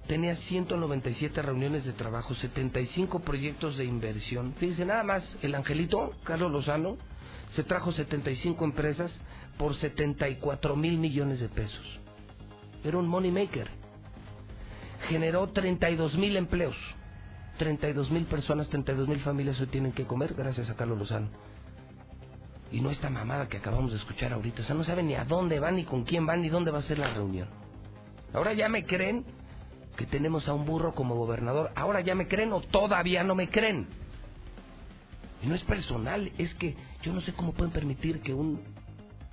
[0.08, 4.54] Tenía 197 reuniones de trabajo, 75 proyectos de inversión.
[4.60, 6.98] Fíjense, nada más, el angelito, Carlos Lozano,
[7.56, 9.20] se trajo 75 empresas
[9.58, 12.00] por 74 mil millones de pesos.
[12.84, 13.68] Era un money maker.
[15.08, 16.76] Generó 32 mil empleos.
[17.58, 21.30] 32 mil personas, 32 mil familias hoy tienen que comer gracias a Carlos Lozano.
[22.72, 24.62] Y no esta mamada que acabamos de escuchar ahorita.
[24.62, 26.80] O sea, no saben ni a dónde van, ni con quién van, ni dónde va
[26.80, 27.48] a ser la reunión.
[28.34, 29.24] Ahora ya me creen
[29.96, 31.72] que tenemos a un burro como gobernador.
[31.76, 33.88] Ahora ya me creen o todavía no me creen.
[35.42, 38.62] Y no es personal, es que yo no sé cómo pueden permitir que un,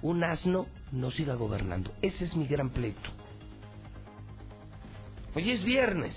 [0.02, 1.90] un asno no siga gobernando.
[2.02, 3.10] Ese es mi gran pleito.
[5.34, 6.14] Hoy es viernes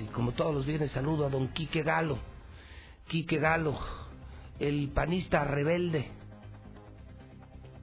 [0.00, 2.18] y como todos los viernes saludo a don Quique Galo.
[3.06, 3.78] Quique Galo,
[4.58, 6.08] el panista rebelde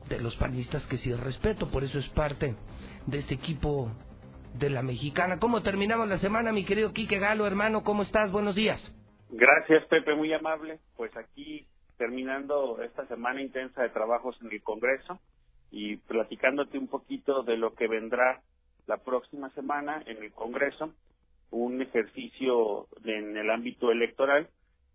[0.10, 2.56] de los panistas que sí respeto, por eso es parte
[3.08, 3.92] de este equipo
[4.54, 5.40] de la mexicana.
[5.40, 7.84] ¿Cómo terminamos la semana, mi querido Quique Galo, hermano?
[7.84, 8.32] ¿Cómo estás?
[8.32, 8.80] Buenos días.
[9.30, 10.80] Gracias, Pepe, muy amable.
[10.96, 15.20] Pues aquí terminando esta semana intensa de trabajos en el Congreso
[15.72, 18.42] y platicándote un poquito de lo que vendrá
[18.88, 20.94] la próxima semana en el Congreso,
[21.56, 24.50] un ejercicio en el ámbito electoral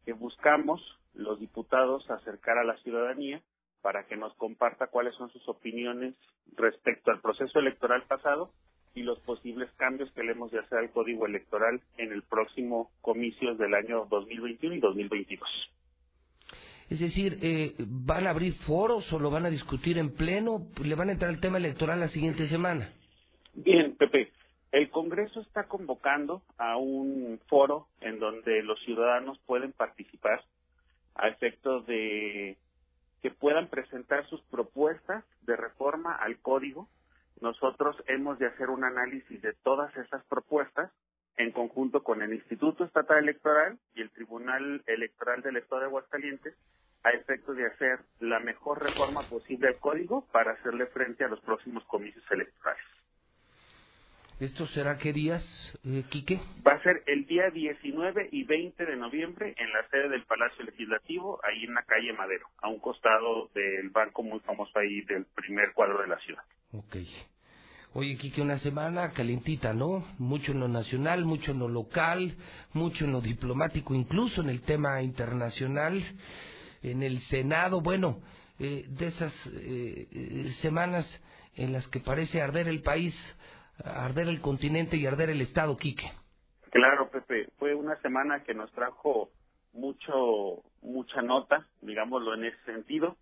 [0.05, 0.81] que buscamos
[1.15, 3.41] los diputados acercar a la ciudadanía
[3.81, 6.15] para que nos comparta cuáles son sus opiniones
[6.57, 8.53] respecto al proceso electoral pasado
[8.95, 12.91] y los posibles cambios que le hemos de hacer al código electoral en el próximo
[13.01, 15.49] comicios del año 2021 y 2022.
[16.91, 20.67] Es decir, eh, ¿van a abrir foros o lo van a discutir en pleno?
[20.83, 22.93] ¿Le van a entrar el tema electoral la siguiente semana?
[23.55, 24.33] Bien, Pepe.
[24.73, 30.45] El Congreso está convocando a un foro en donde los ciudadanos pueden participar
[31.17, 32.57] a efectos de
[33.21, 36.89] que puedan presentar sus propuestas de reforma al código.
[37.41, 40.93] Nosotros hemos de hacer un análisis de todas esas propuestas
[41.37, 46.55] en conjunto con el Instituto Estatal Electoral y el Tribunal Electoral del Estado de Aguascalientes
[47.03, 51.41] a efecto de hacer la mejor reforma posible al código para hacerle frente a los
[51.41, 53.00] próximos comicios electorales.
[54.41, 55.45] ¿Esto será qué días,
[55.85, 56.41] eh, Quique?
[56.67, 60.65] Va a ser el día 19 y 20 de noviembre en la sede del Palacio
[60.65, 65.27] Legislativo, ahí en la calle Madero, a un costado del banco muy famoso ahí del
[65.35, 66.43] primer cuadro de la ciudad.
[66.73, 66.97] Ok.
[67.93, 70.07] Oye, Quique, una semana calientita, ¿no?
[70.19, 72.35] Mucho en lo nacional, mucho en lo local,
[72.73, 76.03] mucho en lo diplomático, incluso en el tema internacional,
[76.83, 77.83] en el Senado.
[77.83, 78.23] Bueno,
[78.59, 81.07] eh, de esas eh, eh, semanas
[81.57, 83.15] en las que parece arder el país,
[83.85, 86.11] arder el continente y arder el Estado, Quique.
[86.71, 89.31] Claro, Pepe, fue una semana que nos trajo
[89.73, 93.17] mucho, mucha nota, digámoslo en ese sentido,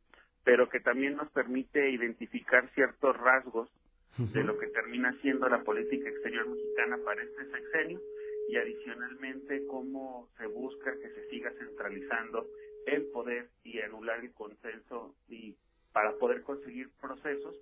[0.45, 3.69] pero que también nos permite identificar ciertos rasgos
[4.17, 8.01] de lo que termina siendo la política exterior mexicana para este sexenio
[8.49, 12.49] y adicionalmente cómo se busca que se siga centralizando
[12.87, 15.55] el poder y anular el consenso y
[15.93, 17.57] para poder conseguir procesos.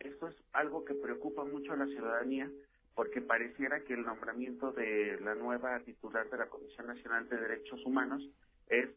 [0.00, 2.50] Esto es algo que preocupa mucho a la ciudadanía
[2.94, 7.84] porque pareciera que el nombramiento de la nueva titular de la Comisión Nacional de Derechos
[7.84, 8.22] Humanos
[8.68, 8.88] es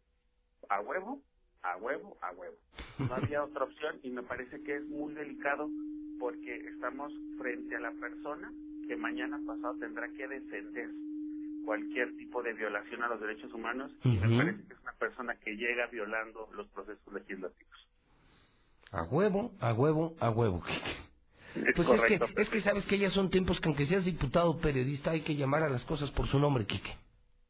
[0.69, 1.22] a huevo,
[1.64, 2.57] a huevo, a huevo.
[2.99, 5.69] No había otra opción y me parece que es muy delicado
[6.19, 8.52] porque estamos frente a la persona
[8.88, 10.90] que mañana pasado tendrá que defender
[11.65, 15.36] cualquier tipo de violación a los derechos humanos y me parece que es una persona
[15.36, 17.86] que llega violando los procesos legislativos.
[18.91, 20.61] A huevo, a huevo, a huevo.
[21.55, 22.26] Es Pues correcto.
[22.26, 25.22] es que, es que sabes que ya son tiempos que aunque seas diputado periodista hay
[25.22, 26.95] que llamar a las cosas por su nombre, Quique.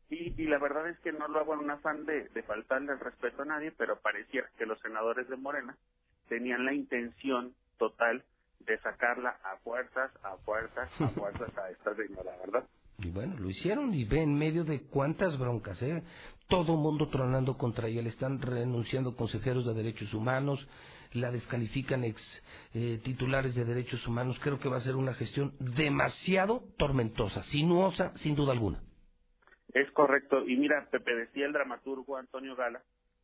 [0.09, 2.93] Y, y la verdad es que no lo hago en un afán de, de faltarle
[2.93, 5.75] el respeto a nadie, pero pareciera que los senadores de Morena
[6.29, 8.23] tenían la intención total
[8.61, 12.67] de sacarla a fuerzas, a fuerzas, a fuerzas a esta señora, ¿verdad?
[12.99, 16.03] Y bueno, lo hicieron y ve en medio de cuántas broncas, ¿eh?
[16.47, 20.65] Todo mundo tronando contra ella, le están renunciando consejeros de derechos humanos,
[21.13, 22.21] la descalifican ex
[22.73, 24.39] eh, titulares de derechos humanos.
[24.41, 28.81] Creo que va a ser una gestión demasiado tormentosa, sinuosa, sin duda alguna.
[29.73, 30.47] Es correcto.
[30.47, 32.81] Y mira, Pepe decía el dramaturgo Antonio Gala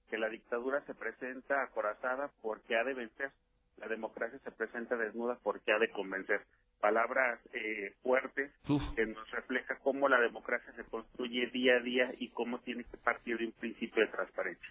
[0.10, 3.32] que la dictadura se presenta acorazada porque ha de vencer.
[3.78, 6.42] La democracia se presenta desnuda porque ha de convencer.
[6.80, 8.52] Palabras eh, fuertes
[8.96, 12.98] que nos refleja cómo la democracia se construye día a día y cómo tiene que
[12.98, 14.70] partir de un principio de transparencia.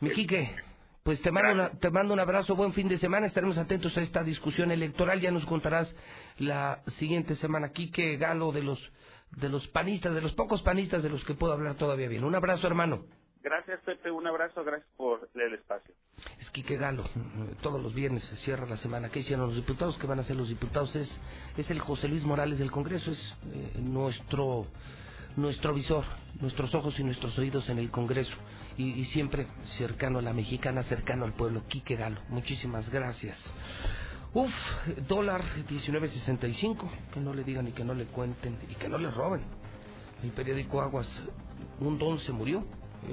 [0.00, 0.56] Mi Quique,
[1.02, 4.02] pues te mando, una- te mando un abrazo, buen fin de semana, estaremos atentos a
[4.02, 5.92] esta discusión electoral, ya nos contarás
[6.38, 7.70] la siguiente semana.
[7.72, 8.78] Quique Galo de los,
[9.32, 12.24] de los panistas, de los pocos panistas de los que puedo hablar todavía bien.
[12.24, 13.04] Un abrazo, hermano.
[13.42, 14.08] Gracias, Pepe.
[14.12, 14.62] Un abrazo.
[14.62, 15.92] Gracias por el espacio.
[16.38, 17.04] Es Quique Galo,
[17.60, 19.08] todos los viernes se cierra la semana.
[19.08, 19.98] ¿Qué hicieron los diputados?
[19.98, 20.94] ¿Qué van a hacer los diputados?
[20.94, 21.10] Es,
[21.56, 24.68] es el José Luis Morales del Congreso, es eh, nuestro,
[25.34, 26.04] nuestro visor,
[26.40, 28.32] nuestros ojos y nuestros oídos en el Congreso.
[28.76, 29.46] Y, y siempre
[29.76, 31.64] cercano a la mexicana, cercano al pueblo.
[31.68, 33.36] Quique Galo, muchísimas gracias.
[34.34, 34.52] Uf,
[35.08, 39.10] dólar 19.65, que no le digan y que no le cuenten y que no le
[39.10, 39.42] roben.
[40.22, 41.06] El periódico Aguas,
[41.80, 42.64] un don se murió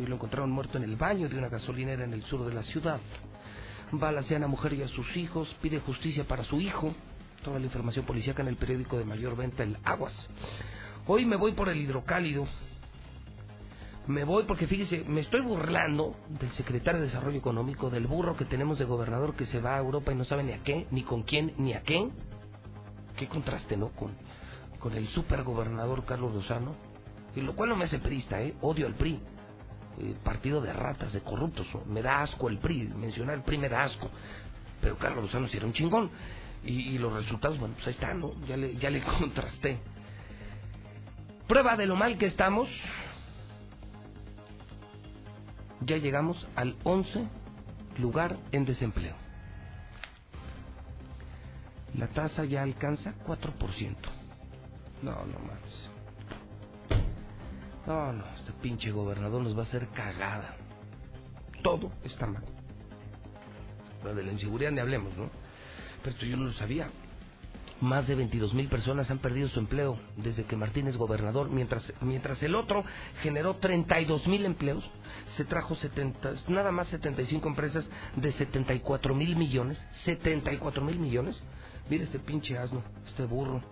[0.01, 2.63] y lo encontraron muerto en el baño de una gasolinera en el sur de la
[2.63, 3.01] ciudad.
[3.91, 6.93] Balacean a mujer y a sus hijos, pide justicia para su hijo.
[7.43, 10.13] Toda la información policíaca en el periódico de mayor venta, el Aguas.
[11.05, 12.47] Hoy me voy por el hidrocálido.
[14.09, 18.45] Me voy porque fíjese, me estoy burlando del secretario de Desarrollo Económico, del burro que
[18.45, 21.03] tenemos de gobernador que se va a Europa y no sabe ni a qué, ni
[21.03, 22.09] con quién, ni a qué.
[23.17, 23.89] Qué contraste, ¿no?
[23.89, 24.13] Con,
[24.79, 26.75] con el supergobernador Carlos Lozano.
[27.35, 28.55] Y lo cual no me hace prista, ¿eh?
[28.61, 29.19] Odio al PRI.
[29.99, 31.67] Eh, partido de ratas, de corruptos.
[31.85, 32.87] Me da asco el PRI.
[32.87, 34.09] Mencionar el PRI me da asco.
[34.81, 36.09] Pero Carlos Lozano sí era un chingón.
[36.63, 38.33] Y, los resultados, bueno, pues ahí están, ¿no?
[38.47, 39.77] Ya le, ya le contrasté.
[41.47, 42.67] Prueba de lo mal que estamos.
[45.81, 47.27] Ya llegamos al 11
[47.97, 49.15] lugar en desempleo.
[51.95, 53.95] La tasa ya alcanza 4%.
[55.01, 55.89] No, no más.
[57.87, 60.55] No, no, este pinche gobernador nos va a hacer cagada.
[61.63, 62.43] Todo está mal.
[64.03, 65.29] Lo de la inseguridad ni hablemos, ¿no?
[66.03, 66.89] Pero esto yo no lo sabía.
[67.81, 71.93] Más de 22 mil personas han perdido su empleo desde que Martín es gobernador, mientras,
[72.01, 72.83] mientras el otro
[73.21, 74.83] generó 32 mil empleos,
[75.37, 77.87] se trajo 70, nada más 75 empresas
[78.17, 81.41] de 74 mil millones, 74 mil millones.
[81.89, 83.63] Mira este pinche asno, este burro,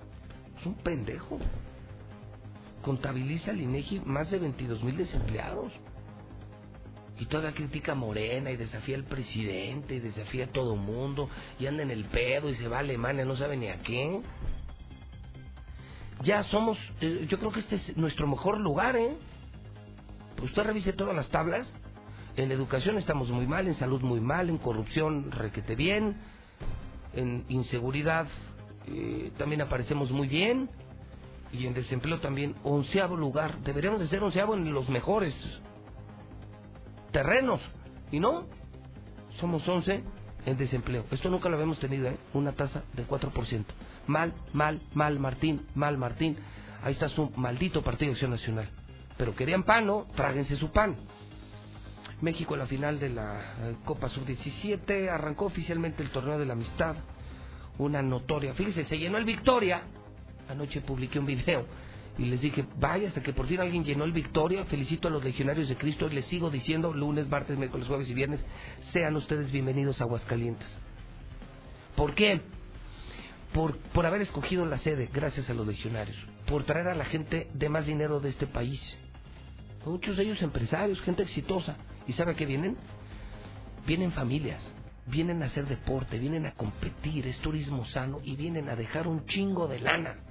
[0.57, 1.37] es un pendejo.
[2.81, 5.73] Contabiliza el INEGI más de 22 mil desempleados.
[7.19, 11.29] Y todavía critica a Morena y desafía al presidente y desafía a todo mundo
[11.59, 14.21] y anda en el pedo y se va a Alemania, no sabe ni a qué.
[16.23, 19.15] Ya somos, eh, yo creo que este es nuestro mejor lugar, ¿eh?
[20.35, 21.71] Pues usted revise todas las tablas.
[22.35, 26.17] En educación estamos muy mal, en salud muy mal, en corrupción requete bien,
[27.15, 28.27] en inseguridad
[28.89, 30.69] eh, también aparecemos muy bien
[31.51, 33.59] y en desempleo también onceavo lugar.
[33.59, 35.33] Deberíamos de ser onceavo en los mejores
[37.11, 37.61] terrenos.
[38.11, 38.45] Y no,
[39.39, 40.03] somos 11
[40.45, 41.05] en desempleo.
[41.11, 42.17] Esto nunca lo habíamos tenido, ¿eh?
[42.33, 43.65] Una tasa de 4%.
[44.07, 46.37] Mal, mal, mal, Martín, mal, Martín.
[46.83, 48.69] Ahí está su maldito Partido de Acción Nacional.
[49.17, 50.05] Pero querían pan, ¿no?
[50.15, 50.95] Tráguense su pan.
[52.21, 56.53] México en la final de la eh, Copa Sub-17 arrancó oficialmente el torneo de la
[56.53, 56.95] amistad.
[57.77, 58.53] Una notoria.
[58.53, 59.81] Fíjese, se llenó el Victoria.
[60.49, 61.65] Anoche publiqué un video
[62.17, 65.23] y les dije, vaya, hasta que por fin alguien llenó el Victoria, felicito a los
[65.23, 68.43] legionarios de Cristo y les sigo diciendo lunes, martes, miércoles, jueves y viernes,
[68.91, 70.67] sean ustedes bienvenidos a Aguascalientes.
[71.95, 72.41] ¿Por qué?
[73.53, 76.17] Por, por haber escogido la sede, gracias a los legionarios,
[76.47, 78.97] por traer a la gente de más dinero de este país.
[79.85, 81.77] Muchos de ellos empresarios, gente exitosa.
[82.07, 82.77] ¿Y sabe a qué vienen?
[83.85, 84.61] Vienen familias,
[85.05, 89.25] vienen a hacer deporte, vienen a competir, es turismo sano y vienen a dejar un
[89.27, 90.26] chingo de lana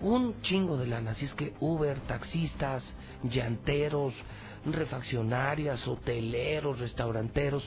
[0.00, 1.12] un chingo de lana.
[1.12, 2.84] Así es que Uber, taxistas,
[3.22, 4.14] llanteros,
[4.64, 7.64] refaccionarias, hoteleros, restauranteros,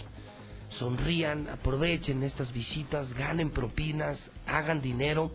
[0.77, 5.31] sonrían, aprovechen estas visitas, ganen propinas, hagan dinero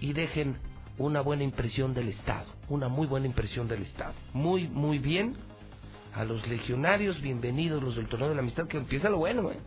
[0.00, 0.58] y dejen
[0.96, 4.14] una buena impresión del Estado, una muy buena impresión del Estado.
[4.32, 5.36] Muy, muy bien.
[6.14, 9.58] A los legionarios, bienvenidos los del torneo de la amistad, que empieza lo bueno, ¿eh?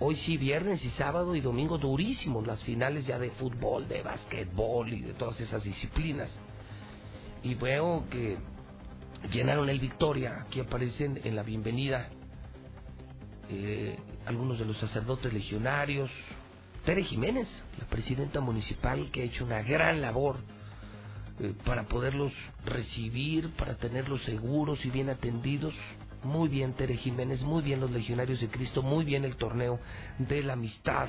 [0.00, 4.92] Hoy sí, viernes y sábado y domingo durísimos, las finales ya de fútbol, de básquetbol
[4.92, 6.30] y de todas esas disciplinas.
[7.42, 8.36] Y veo que
[9.32, 12.08] llenaron el Victoria, aquí aparecen en la bienvenida
[13.50, 16.10] eh, algunos de los sacerdotes legionarios,
[16.84, 17.48] Tere Jiménez,
[17.78, 20.36] la presidenta municipal, que ha hecho una gran labor
[21.40, 22.32] eh, para poderlos
[22.64, 25.74] recibir, para tenerlos seguros y bien atendidos.
[26.24, 29.78] Muy bien Tere Jiménez, muy bien los legionarios de Cristo, muy bien el torneo
[30.18, 31.08] de la amistad.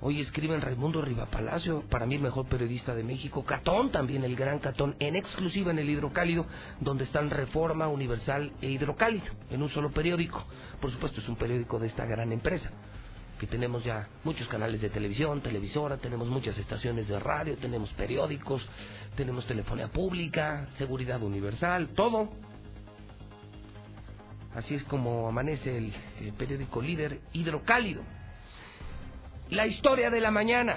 [0.00, 3.44] Hoy escriben Raimundo Rivapalacio, para mí el mejor periodista de México.
[3.44, 6.46] Catón también, el gran Catón, en exclusiva en el Hidrocálido,
[6.80, 10.44] donde están Reforma, Universal e Hidrocálido, en un solo periódico.
[10.80, 12.70] Por supuesto, es un periódico de esta gran empresa,
[13.40, 18.64] que tenemos ya muchos canales de televisión, televisora, tenemos muchas estaciones de radio, tenemos periódicos,
[19.16, 22.53] tenemos telefonía pública, seguridad universal, todo.
[24.54, 25.92] Así es como amanece el,
[26.38, 28.02] periódico líder Hidrocálido.
[29.50, 30.76] La historia de la mañana.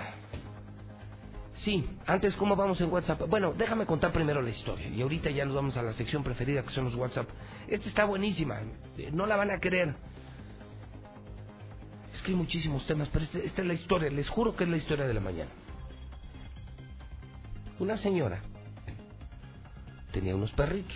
[1.64, 3.22] Sí, antes, ¿cómo vamos en WhatsApp?
[3.30, 4.88] Bueno, déjame contar primero la historia.
[4.88, 7.28] Y ahorita ya nos vamos a la sección preferida que son los WhatsApp.
[7.68, 8.60] Esta está buenísima.
[8.98, 9.96] eh, No la van a creer.
[12.14, 14.10] Es que hay muchísimos temas, pero este- esta es la historia.
[14.10, 15.52] Les juro que es la historia de la mañana.
[17.80, 18.40] Una señora
[20.12, 20.96] tenía unos perritos.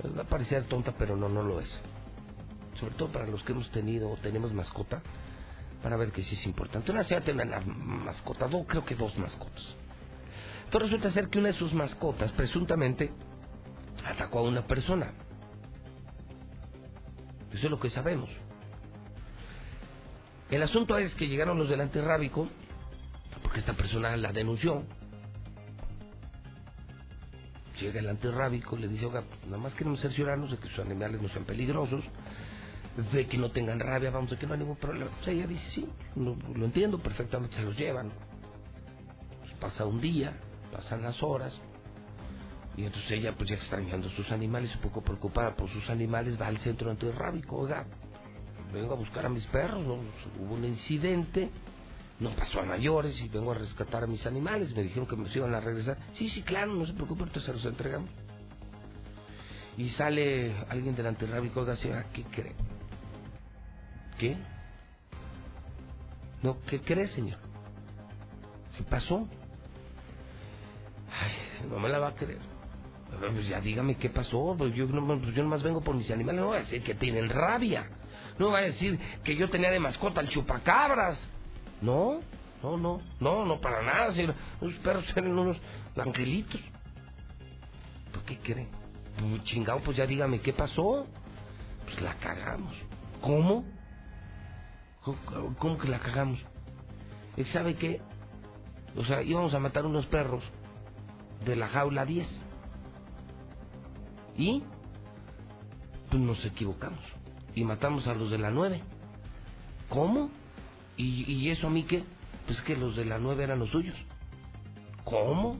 [0.00, 1.80] Pues Va a parecer tonta, pero no, no lo es.
[2.78, 5.02] Sobre todo para los que hemos tenido o tenemos mascota,
[5.82, 6.92] para ver que sí es importante.
[6.92, 9.76] Una señora tiene una mascota, dos, creo que dos mascotas.
[10.64, 13.12] Entonces resulta ser que una de sus mascotas presuntamente
[14.04, 15.12] atacó a una persona.
[17.52, 18.30] Eso es lo que sabemos.
[20.50, 22.48] El asunto es que llegaron los del antirrábico,
[23.42, 24.84] porque esta persona la denunció.
[27.80, 31.28] Llega el antirrábico le dice, oiga, nada más queremos cerciorarnos de que sus animales no
[31.28, 32.02] sean peligrosos,
[33.12, 35.10] de que no tengan rabia, vamos, de que no hay ningún problema.
[35.24, 38.10] Sea, ella dice, sí, lo, lo entiendo perfectamente, se los llevan.
[39.40, 40.36] Pues pasa un día,
[40.72, 41.60] pasan las horas,
[42.78, 46.46] y entonces ella, pues ya extrañando sus animales, un poco preocupada por sus animales, va
[46.46, 47.84] al centro antirrábico, oiga,
[48.72, 49.98] vengo a buscar a mis perros, ¿no?
[50.40, 51.50] hubo un incidente,
[52.20, 55.28] no pasó a mayores y vengo a rescatar a mis animales, me dijeron que me
[55.32, 55.96] iban a regresar.
[56.14, 58.10] Sí, sí, claro, no se preocupe, ahorita se los entregamos.
[59.76, 62.54] Y sale alguien del antirrábico, oiga, señora, ¿qué cree?
[64.18, 64.36] ¿Qué?
[66.42, 67.38] No, ¿qué cree, señor?
[68.76, 69.28] ¿Qué pasó?
[71.20, 72.40] Ay, no me la va a creer.
[73.20, 76.40] Pues ya dígame qué pasó, pues yo, no, pues yo nomás vengo por mis animales,
[76.40, 77.88] no voy a decir que tienen rabia.
[78.38, 81.18] No voy a decir que yo tenía de mascota al chupacabras.
[81.80, 82.20] No,
[82.62, 84.34] no, no, no, no para nada, señor.
[84.60, 85.56] Los perros eran unos
[85.96, 86.60] angelitos.
[88.12, 88.68] ¿Por qué creen?
[89.18, 91.06] Pues, chingado, pues ya dígame qué pasó.
[91.84, 92.74] Pues la cagamos.
[93.20, 93.64] ¿Cómo?
[95.02, 96.40] ¿Cómo, cómo que la cagamos?
[97.36, 98.00] ¿Y sabe qué?
[98.96, 100.42] O sea, íbamos a matar unos perros
[101.44, 102.28] de la jaula 10.
[104.36, 104.62] Y
[106.10, 107.00] pues nos equivocamos.
[107.54, 108.82] Y matamos a los de la 9.
[109.88, 110.30] ¿Cómo?
[110.98, 112.04] ¿Y, y eso a mí qué?
[112.46, 113.96] Pues que los de la 9 eran los suyos.
[115.04, 115.58] ¿Cómo?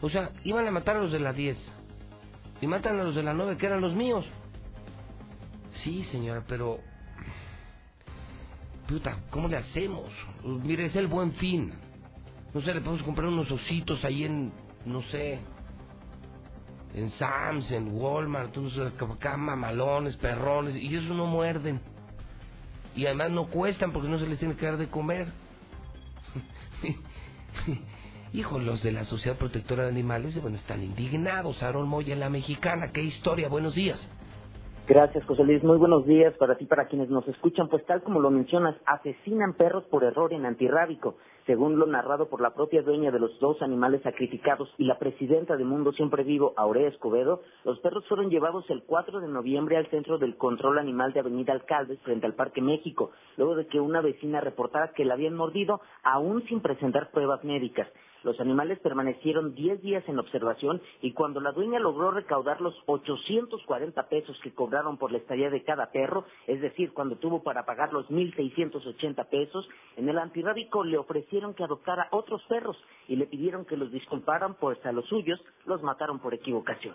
[0.00, 1.56] O sea, iban a matar a los de la 10.
[2.60, 4.26] Y matan a los de la 9 que eran los míos.
[5.84, 6.80] Sí, señora, pero...
[8.88, 10.10] Puta, ¿cómo le hacemos?
[10.44, 11.72] Mire, es el buen fin.
[12.52, 14.52] No sé, le podemos comprar unos ositos ahí en,
[14.84, 15.40] no sé,
[16.94, 21.80] en Sam's, en Walmart, unos acá mamalones, perrones, y esos no muerden.
[22.94, 25.28] Y además no cuestan porque no se les tiene que dar de comer.
[28.32, 31.62] Hijo, los de la Sociedad Protectora de Animales, bueno, están indignados.
[31.62, 34.08] Aaron Moya, la mexicana, qué historia, buenos días.
[34.88, 35.62] Gracias, José Luis.
[35.62, 37.68] Muy buenos días para ti, para quienes nos escuchan.
[37.68, 41.16] Pues tal como lo mencionas, asesinan perros por error en antirrábico.
[41.46, 45.56] Según lo narrado por la propia dueña de los dos animales sacrificados y la presidenta
[45.56, 49.88] de Mundo Siempre Vivo, Aurea Escobedo, los perros fueron llevados el 4 de noviembre al
[49.88, 54.00] Centro del Control Animal de Avenida Alcaldes frente al Parque México, luego de que una
[54.00, 57.88] vecina reportara que la habían mordido aún sin presentar pruebas médicas.
[58.22, 64.08] Los animales permanecieron 10 días en observación y cuando la dueña logró recaudar los 840
[64.08, 67.92] pesos que cobraron por la estadía de cada perro, es decir, cuando tuvo para pagar
[67.92, 72.76] los 1.680 pesos, en el antirrábico le ofrecieron que adoptara otros perros
[73.08, 76.94] y le pidieron que los disculparan pues a los suyos los mataron por equivocación.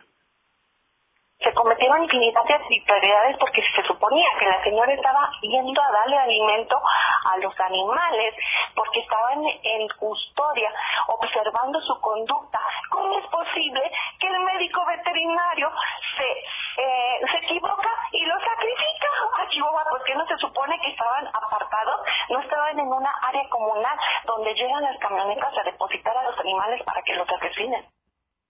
[1.40, 6.18] Se cometieron infinidad de arbitrariedades porque se suponía que la señora estaba yendo a darle
[6.18, 6.82] alimento
[7.26, 8.34] a los animales
[8.76, 10.74] porque estaban en custodia
[11.08, 12.60] observando su conducta.
[12.90, 15.72] ¿Cómo es posible que el médico veterinario
[16.18, 19.08] se, eh, se equivoca y lo sacrifica
[19.40, 19.86] a Chihuahua?
[19.90, 24.84] Porque no se supone que estaban apartados, no estaban en una área comunal donde llegan
[24.84, 27.86] las camionetas a depositar a los animales para que los asesinen.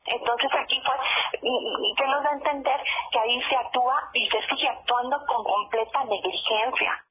[0.07, 0.95] Entonces aquí fue
[1.41, 2.79] que nos da a entender
[3.11, 7.03] que ahí se actúa y se sigue actuando con completa negligencia.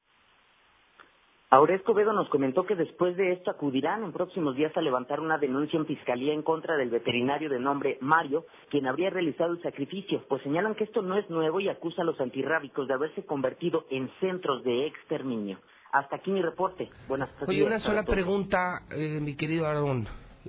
[1.49, 5.39] Ahora Escobedo nos comentó que después de esto acudirán en próximos días a levantar una
[5.39, 10.25] denuncia en fiscalía en contra del veterinario de nombre Mario, quien habría realizado el sacrificio,
[10.29, 13.87] pues señalan que esto no es nuevo y acusa a los antirrábicos de haberse convertido
[13.91, 15.61] en centros de exterminio.
[15.93, 16.91] Hasta aquí mi reporte.
[17.07, 17.49] Buenas tardes.
[17.49, 20.09] Oye, una sola pregunta, eh, mi querido Aarón,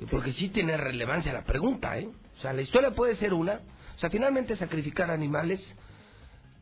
[0.10, 2.10] porque sí tiene relevancia la pregunta, ¿eh?
[2.38, 3.62] O sea, la historia puede ser una.
[3.96, 5.60] O sea, finalmente sacrificar animales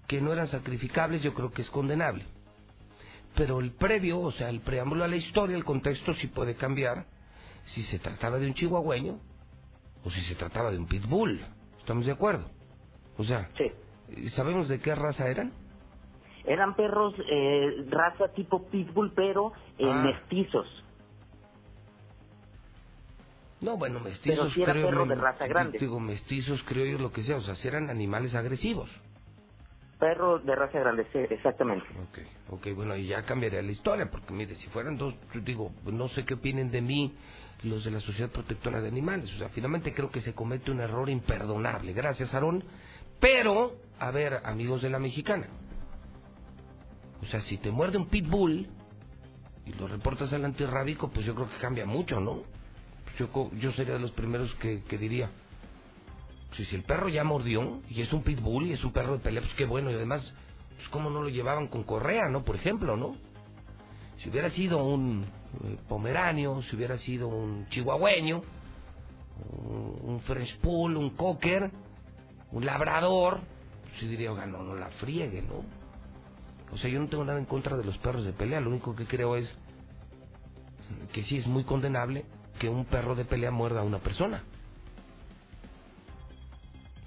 [0.07, 2.25] que no eran sacrificables yo creo que es condenable.
[3.35, 7.05] Pero el previo, o sea, el preámbulo a la historia, el contexto sí puede cambiar
[7.65, 9.19] si se trataba de un chihuahueño
[10.03, 11.41] o si se trataba de un pitbull.
[11.79, 12.49] ¿Estamos de acuerdo?
[13.17, 13.49] O sea,
[14.35, 15.51] ¿sabemos de qué raza eran?
[16.45, 20.03] Eran perros eh, raza tipo pitbull, pero eh, Ah.
[20.05, 20.67] mestizos.
[23.65, 24.53] No, bueno, mestizos.
[24.53, 25.79] Pero era creo, perro de raza grande.
[25.79, 27.37] Digo, mestizos, creo yo, lo que sea.
[27.37, 28.91] O sea, si eran animales agresivos.
[29.99, 31.85] Perro de raza grande, sí, exactamente.
[32.49, 36.09] Ok, bueno, y ya cambiaría la historia, porque mire, si fueran dos, yo digo, no
[36.09, 37.15] sé qué opinen de mí
[37.63, 39.33] los de la Sociedad Protectora de Animales.
[39.33, 41.91] O sea, finalmente creo que se comete un error imperdonable.
[41.93, 42.63] Gracias, Aarón.
[43.19, 45.47] Pero, a ver, amigos de la mexicana.
[47.23, 48.67] O sea, si te muerde un pitbull
[49.65, 52.43] y lo reportas al antirrábico, pues yo creo que cambia mucho, ¿no?
[53.17, 55.29] Yo, yo sería de los primeros que, diría,
[56.55, 59.41] si el perro ya mordió y es un pitbull y es un perro de pelea,
[59.41, 59.91] pues qué bueno.
[59.91, 60.33] Y además,
[60.75, 62.43] pues cómo no lo llevaban con correa, ¿no?
[62.43, 63.15] Por ejemplo, ¿no?
[64.21, 65.25] Si hubiera sido un
[65.63, 68.41] eh, pomeranio, si hubiera sido un chihuahueño,
[69.59, 71.71] un, un French un cocker,
[72.51, 73.41] un labrador,
[73.83, 75.63] pues sí diría, oiga, no, no la friegue, ¿no?
[76.73, 78.95] O sea, yo no tengo nada en contra de los perros de pelea, lo único
[78.95, 79.53] que creo es
[81.13, 82.25] que sí es muy condenable
[82.59, 84.43] que un perro de pelea muerda a una persona.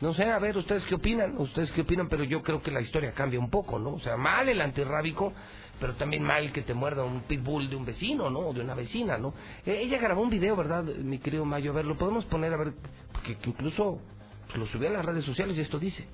[0.00, 1.36] No sé, a ver, ¿ustedes qué opinan?
[1.38, 2.08] ¿Ustedes qué opinan?
[2.08, 3.94] Pero yo creo que la historia cambia un poco, ¿no?
[3.94, 5.32] O sea, mal el antirrábico,
[5.80, 8.40] pero también mal que te muerda un pitbull de un vecino, ¿no?
[8.40, 9.34] O de una vecina, ¿no?
[9.66, 11.72] Eh, ella grabó un video, ¿verdad, mi querido Mayo?
[11.72, 12.74] A ver, lo podemos poner, a ver,
[13.12, 13.98] porque que incluso
[14.46, 16.06] pues, lo subió a las redes sociales y esto dice.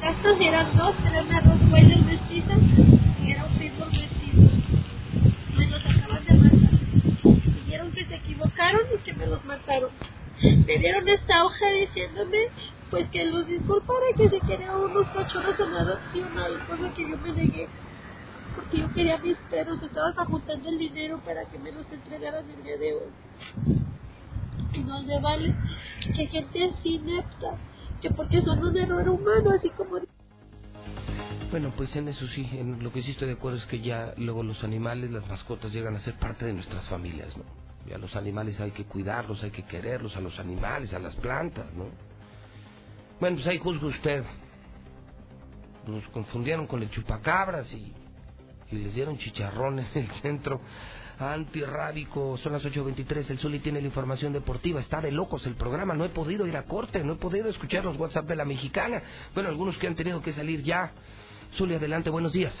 [0.00, 2.54] Casa y eran dos, eran Rottweiler mestiza
[3.22, 4.40] y era un pitbull mestizo.
[5.56, 6.80] Me los acaban de matar.
[7.64, 7.92] Dijeron
[8.54, 9.90] se equivocaron y que me los mataron.
[10.42, 12.38] Me dieron esta hoja diciéndome
[12.90, 17.16] pues que los disculpara que si quería unos cachorros en adopción, algo cosa que yo
[17.18, 17.68] me negué.
[18.54, 22.62] Porque yo quería mis perros, estaba juntando el dinero para que me los entregaran el
[22.62, 23.10] día de hoy.
[24.74, 25.54] Y no le vale
[26.14, 27.56] que gente así inepta,
[28.00, 29.98] que porque son un error humano, así como
[31.50, 34.14] Bueno, pues en eso sí, en lo que sí estoy de acuerdo es que ya
[34.18, 37.63] luego los animales, las mascotas llegan a ser parte de nuestras familias, ¿no?
[37.86, 41.14] Y a los animales hay que cuidarlos, hay que quererlos, a los animales, a las
[41.16, 41.88] plantas, ¿no?
[43.20, 44.24] Bueno, pues ahí juzga usted.
[45.86, 47.92] Nos confundieron con el chupacabras y,
[48.70, 50.60] y les dieron chicharrón en el centro
[51.18, 52.36] antirrábico.
[52.38, 54.80] Son las 8.23, el Zuli tiene la información deportiva.
[54.80, 57.84] Está de locos el programa, no he podido ir a corte, no he podido escuchar
[57.84, 59.02] los WhatsApp de la mexicana.
[59.34, 60.92] Bueno, algunos que han tenido que salir ya.
[61.56, 62.54] Zuli, adelante, buenos días.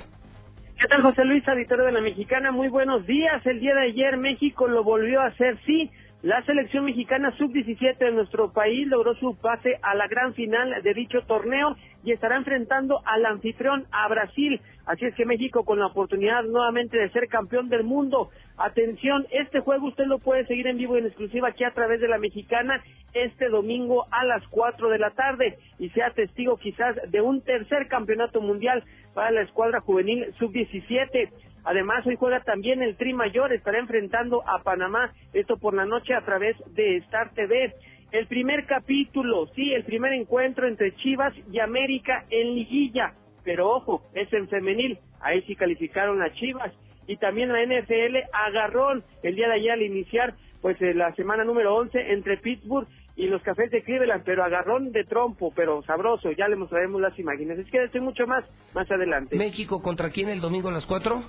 [0.90, 2.52] ¿Qué José Luis, auditorio de la Mexicana?
[2.52, 3.44] Muy buenos días.
[3.46, 5.90] El día de ayer México lo volvió a hacer, sí.
[6.20, 10.94] La selección mexicana sub-17 de nuestro país logró su pase a la gran final de
[10.94, 11.74] dicho torneo
[12.04, 14.60] y estará enfrentando al anfitrión, a Brasil.
[14.86, 18.30] Así es que México con la oportunidad nuevamente de ser campeón del mundo.
[18.58, 22.00] Atención, este juego usted lo puede seguir en vivo y en exclusiva aquí a través
[22.00, 22.82] de la Mexicana
[23.14, 27.88] este domingo a las 4 de la tarde y sea testigo quizás de un tercer
[27.88, 31.30] campeonato mundial para la escuadra juvenil sub-17.
[31.64, 36.12] Además, hoy juega también el Tri Mayor, estará enfrentando a Panamá, esto por la noche
[36.12, 37.72] a través de Star TV.
[38.14, 43.12] El primer capítulo, sí, el primer encuentro entre Chivas y América en liguilla,
[43.42, 46.72] pero ojo, es en femenil, ahí sí calificaron a Chivas.
[47.08, 51.42] Y también la NFL agarrón el día de ayer al iniciar pues eh, la semana
[51.42, 52.86] número 11 entre Pittsburgh
[53.16, 57.18] y los cafés de Cleveland, pero agarrón de trompo, pero sabroso, ya le mostraremos las
[57.18, 57.58] imágenes.
[57.58, 59.34] Es que estoy mucho más más adelante.
[59.34, 61.20] ¿México contra quién el domingo a las 4?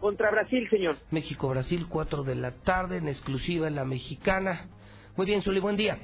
[0.00, 0.96] Contra Brasil, señor.
[1.12, 4.66] México-Brasil, 4 de la tarde, en exclusiva en la mexicana.
[5.16, 5.96] Muy bien, Zuli, buen día.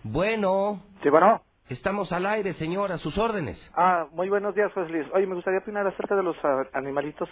[0.04, 0.82] Bueno.
[1.04, 1.44] Sí, bueno.
[1.72, 3.58] Estamos al aire, señor, a sus órdenes.
[3.76, 5.08] Ah, muy buenos días, José Luis.
[5.14, 7.30] Oye, me gustaría opinar acerca de los ah, animalitos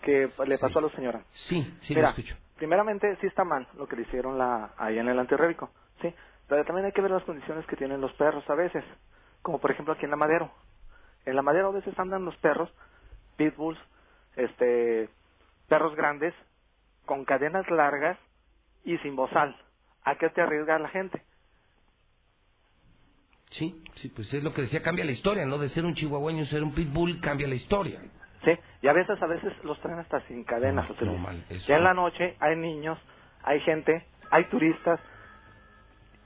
[0.00, 1.20] que le pasó a la señora.
[1.34, 2.34] Sí, sí, Mira, lo escucho.
[2.56, 5.70] primeramente sí está mal lo que le hicieron la, ahí en el antirrébico,
[6.00, 6.14] sí,
[6.48, 8.82] pero también hay que ver las condiciones que tienen los perros a veces,
[9.42, 10.50] como por ejemplo aquí en la Madero.
[11.26, 12.70] En la Madero a veces andan los perros,
[13.36, 13.78] pitbulls,
[14.36, 15.10] este,
[15.68, 16.32] perros grandes,
[17.04, 18.18] con cadenas largas
[18.82, 19.54] y sin bozal.
[20.04, 21.22] ¿A qué te arriesga la gente?
[23.58, 25.58] Sí, sí, pues es lo que decía, cambia la historia, ¿no?
[25.58, 28.00] De ser un chihuahueño, ser un pitbull, cambia la historia.
[28.44, 28.50] Sí,
[28.82, 30.88] y a veces, a veces los traen hasta sin cadenas.
[30.88, 31.20] José Luis.
[31.48, 31.66] eso.
[31.68, 32.98] Ya en la noche hay niños,
[33.44, 34.98] hay gente, hay turistas.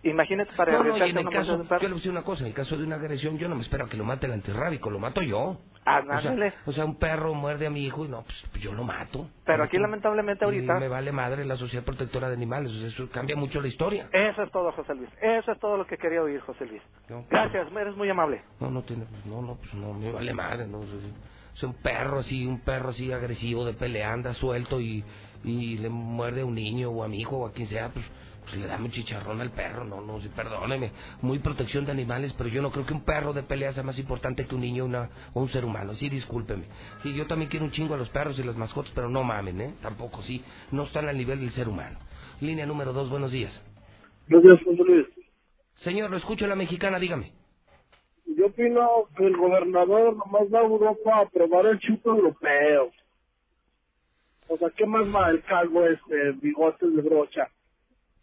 [0.02, 2.42] Imagínate para No, no, y en el caso, yo le voy a decir una cosa,
[2.42, 4.32] en el caso de una agresión, yo no me espero a que lo mate el
[4.32, 5.60] antirrábico, lo mato yo.
[5.90, 8.72] Ah, O sea, o sea, un perro muerde a mi hijo y no, pues yo
[8.74, 9.26] lo mato.
[9.46, 10.78] Pero aquí lamentablemente Y ahorita...
[10.78, 14.08] me vale madre la Sociedad Protectora de Animales, o sea, eso cambia mucho la historia.
[14.12, 15.08] Eso es todo, José Luis.
[15.22, 16.82] Eso es todo lo que quería oír, José Luis.
[17.08, 18.42] No, Gracias, eres muy amable.
[18.60, 20.80] No, no tiene, pues, no, no, pues no, me vale madre, no.
[20.80, 25.02] O sea, un perro así, un perro así agresivo de pelea, anda suelto y,
[25.42, 28.04] y le muerde a un niño o a mi hijo o a quien sea, pues,
[28.48, 30.90] pues le dame un chicharrón al perro, no, no, sí, perdóneme.
[31.20, 33.98] Muy protección de animales, pero yo no creo que un perro de pelea sea más
[33.98, 36.64] importante que un niño una, o un ser humano, sí, discúlpeme.
[37.02, 39.60] Sí, yo también quiero un chingo a los perros y las mascotas, pero no mamen,
[39.60, 39.74] ¿eh?
[39.82, 40.42] Tampoco, sí,
[40.72, 41.98] no están al nivel del ser humano.
[42.40, 43.60] Línea número dos, buenos días.
[44.28, 45.06] Buenos días, Luis.
[45.76, 47.32] Señor, lo escucho en la mexicana, dígame.
[48.26, 52.90] Yo opino que el gobernador nomás va a Europa a probar el chupo europeo.
[54.48, 57.48] O sea, ¿qué más va el calvo este, bigotes de brocha?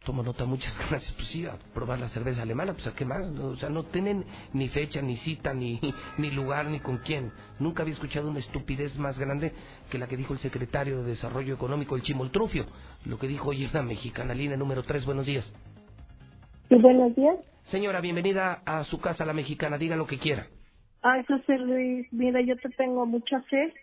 [0.05, 1.11] Tomo nota, muchas gracias.
[1.13, 3.27] Pues sí, a probar la cerveza alemana, pues a qué más.
[3.39, 4.23] O sea, no tienen
[4.53, 5.79] ni fecha, ni cita, ni,
[6.17, 7.31] ni lugar, ni con quién.
[7.59, 9.51] Nunca había escuchado una estupidez más grande
[9.89, 12.65] que la que dijo el secretario de Desarrollo Económico, el Chimoltrufio.
[13.05, 15.05] Lo que dijo hoy en la mexicana línea número 3.
[15.05, 15.51] Buenos días.
[16.69, 17.37] Sí, buenos días.
[17.63, 19.77] Señora, bienvenida a su casa, la mexicana.
[19.77, 20.47] Diga lo que quiera.
[21.01, 23.73] Ay, José Luis, mira, yo te tengo mucha fe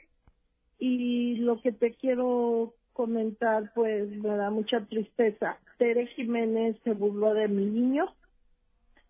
[0.79, 5.59] y lo que te quiero comentar, pues me da mucha tristeza.
[5.79, 8.07] Tere Jiménez se burló de mi niño,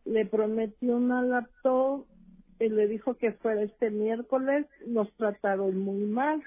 [0.05, 2.07] le prometió una laptop,
[2.65, 6.43] y le dijo que fuera este miércoles, nos trataron muy mal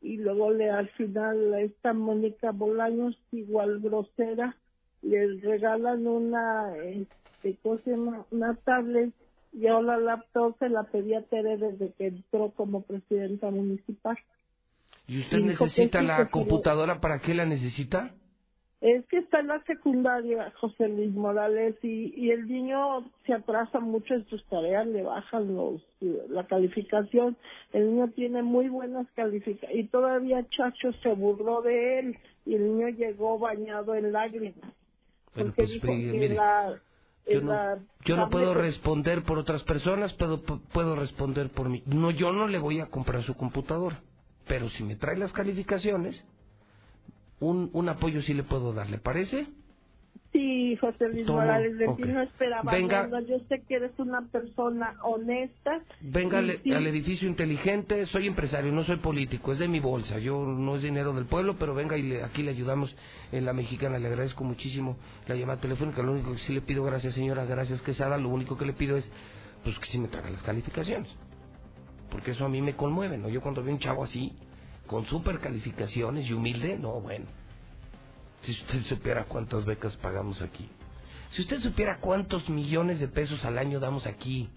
[0.00, 4.56] y luego le al final a esta Mónica Bolaños, igual grosera,
[5.02, 8.26] le regalan una, este, ¿cómo se llama?
[8.32, 9.12] Una tablet
[9.52, 14.18] y ahora la laptop se la pedí a Tere desde que entró como presidenta municipal.
[15.06, 17.00] ¿Y usted necesita la computadora?
[17.00, 18.14] ¿Para qué la necesita?
[18.82, 23.78] Es que está en la secundaria, José Luis Morales, y, y el niño se atrasa
[23.78, 27.36] mucho en sus tareas, le bajan los la calificación.
[27.72, 32.64] El niño tiene muy buenas calificaciones y todavía Chacho se burló de él y el
[32.76, 34.56] niño llegó bañado en lágrimas.
[34.60, 34.74] Bueno,
[35.34, 36.80] porque pues, dijo mire, que la,
[37.30, 37.52] Yo no,
[38.04, 41.84] yo no puedo responder por otras personas, pero pu- puedo responder por mí.
[41.86, 44.02] No, yo no le voy a comprar su computadora,
[44.48, 46.20] pero si me trae las calificaciones,
[47.42, 49.46] un, un apoyo sí le puedo dar, ¿le parece?
[50.32, 53.02] Sí, José Luis Morales, de ti no esperaba Venga.
[53.02, 53.28] menos.
[53.28, 55.82] Yo sé que eres una persona honesta.
[56.00, 60.18] Venga al, sí, al edificio inteligente, soy empresario, no soy político, es de mi bolsa,
[60.18, 62.94] yo no es dinero del pueblo, pero venga y le- aquí le ayudamos
[63.30, 64.96] en la mexicana, le agradezco muchísimo
[65.28, 68.56] la llamada telefónica, lo único que sí le pido, gracias señora, gracias Quesada, lo único
[68.56, 69.08] que le pido es,
[69.64, 71.10] pues que sí me traiga las calificaciones,
[72.10, 73.28] porque eso a mí me conmueve, ¿no?
[73.28, 74.32] Yo cuando veo un chavo así,
[74.86, 77.26] con super calificaciones y humilde, no, bueno,
[78.42, 80.68] si usted supiera cuántas becas pagamos aquí,
[81.30, 84.50] si usted supiera cuántos millones de pesos al año damos aquí,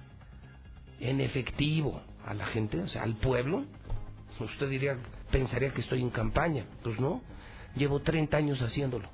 [0.99, 3.65] en efectivo a la gente, o sea, al pueblo,
[4.39, 4.97] usted diría,
[5.31, 6.65] pensaría que estoy en campaña.
[6.83, 7.21] Pues no,
[7.75, 9.07] llevo 30 años haciéndolo.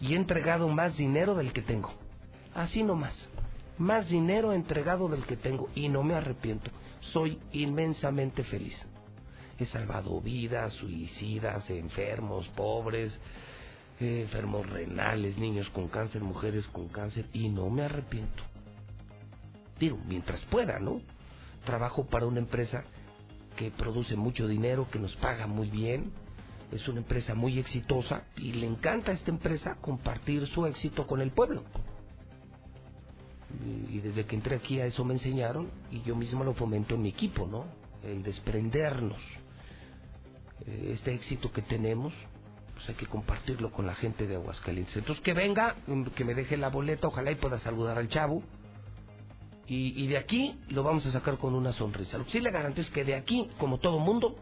[0.00, 1.92] Y he entregado más dinero del que tengo.
[2.54, 3.14] Así nomás.
[3.78, 5.68] Más dinero entregado del que tengo.
[5.74, 6.70] Y no me arrepiento.
[7.12, 8.76] Soy inmensamente feliz.
[9.58, 13.16] He salvado vidas, suicidas, enfermos, pobres,
[14.00, 17.26] eh, enfermos renales, niños con cáncer, mujeres con cáncer.
[17.32, 18.42] Y no me arrepiento
[19.78, 21.00] digo, mientras pueda, ¿no?
[21.64, 22.84] Trabajo para una empresa
[23.56, 26.12] que produce mucho dinero, que nos paga muy bien,
[26.72, 31.20] es una empresa muy exitosa y le encanta a esta empresa compartir su éxito con
[31.20, 31.62] el pueblo.
[33.90, 37.02] Y, desde que entré aquí a eso me enseñaron y yo mismo lo fomento en
[37.02, 37.66] mi equipo, ¿no?
[38.02, 39.20] el desprendernos.
[40.66, 42.12] Eh, este éxito que tenemos,
[42.74, 44.96] pues hay que compartirlo con la gente de Aguascalientes.
[44.96, 48.42] Entonces que venga, mm, que me deje la boleta, ojalá y pueda saludar al chavo.
[49.66, 52.18] Y, de aquí lo vamos a sacar con una sonrisa.
[52.18, 54.36] Lo que sí le garantizo es que de aquí, como todo mundo,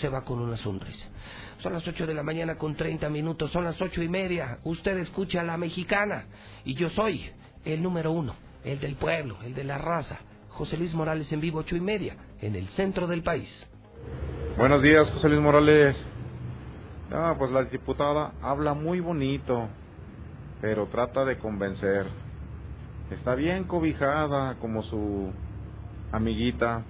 [0.00, 1.08] se va con una sonrisa.
[1.60, 4.60] Son las 8 de la mañana con 30 minutos, son las ocho y media.
[4.62, 6.26] Usted escucha a la mexicana
[6.64, 7.32] y yo soy
[7.64, 10.20] el número uno, el del pueblo, el de la raza.
[10.50, 13.50] José Luis Morales en vivo, ocho y media, en el centro del país.
[14.56, 16.00] Buenos días, José Luis Morales.
[17.10, 19.66] Ah, pues la diputada habla muy bonito,
[20.60, 22.06] pero trata de convencer.
[23.10, 25.32] Está bien cobijada como su
[26.12, 26.84] amiguita.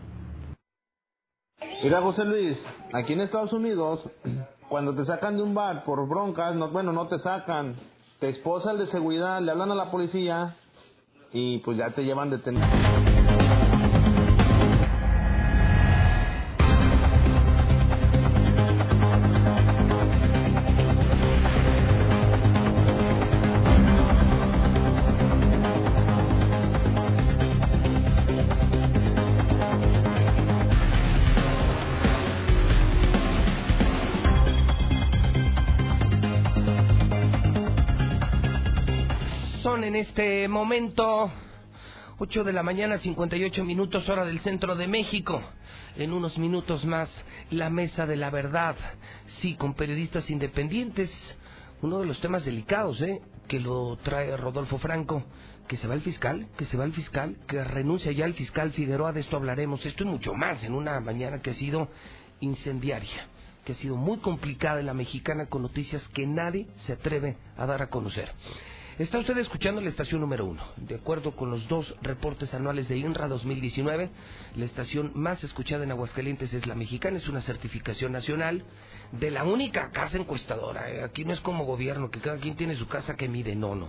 [1.82, 2.58] Mira, José Luis,
[2.92, 4.10] aquí en Estados Unidos,
[4.68, 7.76] cuando te sacan de un bar por broncas, no, bueno, no te sacan,
[8.20, 10.54] te esposa el de seguridad, le hablan a la policía
[11.32, 13.13] y pues ya te llevan detenido.
[40.54, 41.32] Momento
[42.18, 45.42] 8 de la mañana, 58 minutos hora del centro de México.
[45.96, 47.10] En unos minutos más,
[47.50, 48.76] la mesa de la verdad.
[49.40, 51.10] Sí, con periodistas independientes.
[51.82, 53.20] Uno de los temas delicados, ¿eh?
[53.48, 55.24] Que lo trae Rodolfo Franco.
[55.66, 58.70] Que se va el fiscal, que se va el fiscal, que renuncia ya el fiscal
[58.70, 59.12] Figueroa.
[59.12, 59.84] De esto hablaremos.
[59.84, 61.88] Esto y mucho más en una mañana que ha sido
[62.38, 63.26] incendiaria.
[63.64, 67.66] Que ha sido muy complicada en la mexicana con noticias que nadie se atreve a
[67.66, 68.30] dar a conocer.
[68.96, 70.62] Está usted escuchando la estación número uno.
[70.76, 74.08] De acuerdo con los dos reportes anuales de INRA 2019,
[74.54, 78.62] la estación más escuchada en Aguascalientes es la mexicana, es una certificación nacional
[79.10, 80.92] de la única casa encuestadora.
[80.92, 81.02] ¿eh?
[81.02, 83.88] Aquí no es como gobierno, que cada quien tiene su casa que mide, no, no.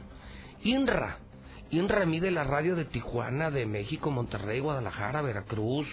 [0.63, 1.19] INRA.
[1.69, 5.87] INRA mide la radio de Tijuana, de México, Monterrey, Guadalajara, Veracruz,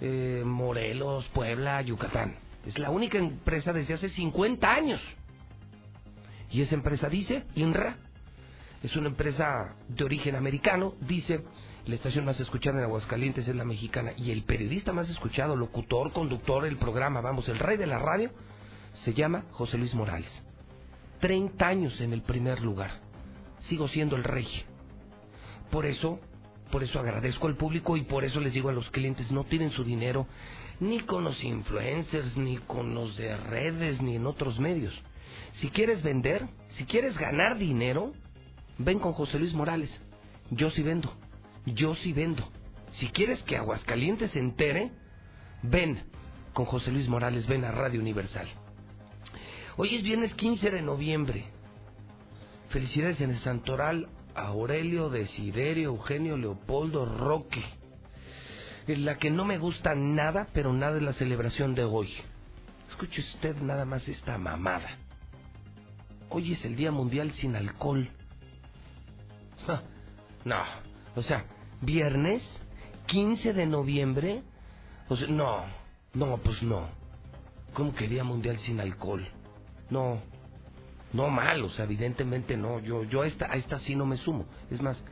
[0.00, 2.38] eh, Morelos, Puebla, Yucatán.
[2.66, 5.00] Es la única empresa desde hace 50 años.
[6.50, 7.98] Y esa empresa dice, INRA,
[8.82, 11.42] es una empresa de origen americano, dice,
[11.86, 16.12] la estación más escuchada en Aguascalientes es la mexicana, y el periodista más escuchado, locutor,
[16.12, 18.30] conductor del programa, vamos, el rey de la radio,
[19.04, 20.30] se llama José Luis Morales.
[21.20, 23.00] 30 años en el primer lugar.
[23.68, 24.46] Sigo siendo el rey.
[25.70, 26.18] Por eso,
[26.72, 29.70] por eso agradezco al público y por eso les digo a los clientes, no tienen
[29.70, 30.26] su dinero
[30.80, 34.92] ni con los influencers, ni con los de redes, ni en otros medios.
[35.60, 38.12] Si quieres vender, si quieres ganar dinero,
[38.78, 40.00] ven con José Luis Morales.
[40.50, 41.12] Yo sí vendo.
[41.66, 42.48] Yo sí vendo.
[42.92, 44.92] Si quieres que Aguascalientes se entere,
[45.62, 46.04] ven
[46.52, 48.48] con José Luis Morales, ven a Radio Universal.
[49.76, 51.46] Hoy es viernes 15 de noviembre.
[52.68, 57.62] Felicidades en el Santoral a Aurelio, Desiderio, Eugenio, Leopoldo, Roque.
[58.86, 62.10] En la que no me gusta nada, pero nada es la celebración de hoy.
[62.90, 64.98] Escuche usted nada más esta mamada.
[66.28, 68.10] Hoy es el Día Mundial sin Alcohol.
[70.44, 70.60] No,
[71.14, 71.44] o sea,
[71.80, 72.42] viernes
[73.06, 74.42] 15 de noviembre.
[75.08, 75.64] O sea, no,
[76.14, 76.88] no, pues no.
[77.72, 79.26] ¿Cómo que Día Mundial sin Alcohol?
[79.90, 80.20] No,
[81.12, 82.80] no mal, o sea, evidentemente no.
[82.80, 84.46] Yo, yo a esta, a esta sí no me sumo.
[84.70, 85.02] Es más,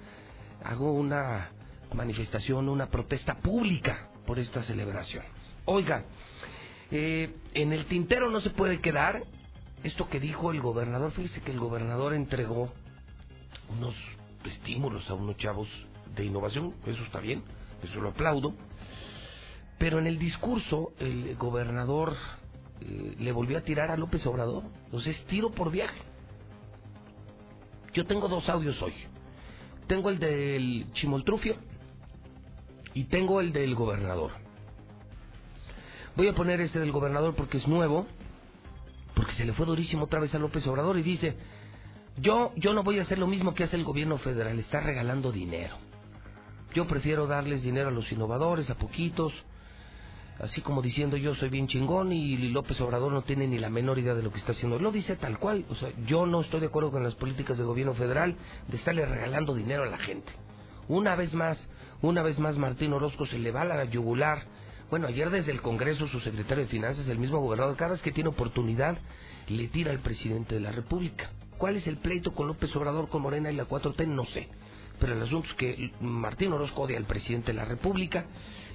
[0.65, 1.51] hago una
[1.95, 5.25] manifestación, una protesta pública por esta celebración.
[5.65, 6.05] Oiga,
[6.91, 9.23] eh, en el tintero no se puede quedar
[9.83, 11.13] esto que dijo el gobernador.
[11.13, 12.73] Fíjese que el gobernador entregó
[13.69, 13.95] unos
[14.45, 15.69] estímulos a unos chavos
[16.15, 17.43] de innovación, eso está bien,
[17.83, 18.55] eso lo aplaudo.
[19.79, 22.15] Pero en el discurso el gobernador
[22.81, 24.65] eh, le volvió a tirar a López Obrador.
[24.87, 25.99] Entonces tiro por viaje.
[27.93, 28.95] Yo tengo dos audios hoy.
[29.87, 31.57] Tengo el del Chimoltrufio
[32.95, 34.33] y tengo el del gobernador.
[36.17, 38.07] Voy a poner este del gobernador porque es nuevo,
[39.15, 41.37] porque se le fue durísimo otra vez a López Obrador y dice,
[42.21, 45.33] yo, yo no voy a hacer lo mismo que hace el gobierno federal, está regalando
[45.33, 45.77] dinero.
[46.75, 49.33] Yo prefiero darles dinero a los innovadores, a poquitos,
[50.39, 53.99] así como diciendo yo soy bien chingón y López Obrador no tiene ni la menor
[53.99, 54.79] idea de lo que está haciendo.
[54.79, 57.67] Lo dice tal cual, o sea, yo no estoy de acuerdo con las políticas del
[57.67, 58.37] gobierno federal
[58.69, 60.33] de estarle regalando dinero a la gente.
[60.89, 61.69] Una vez más,
[62.03, 64.45] una vez más Martín Orozco se le va a la yugular.
[64.91, 68.11] Bueno, ayer desde el Congreso su secretario de Finanzas, el mismo gobernador, cada vez que
[68.11, 68.99] tiene oportunidad,
[69.49, 71.31] le tira al presidente de la República.
[71.61, 74.07] ¿Cuál es el pleito con López Obrador, con Morena y la 4T?
[74.07, 74.49] No sé.
[74.99, 78.25] Pero el asunto es que Martín Orozco odia al presidente de la República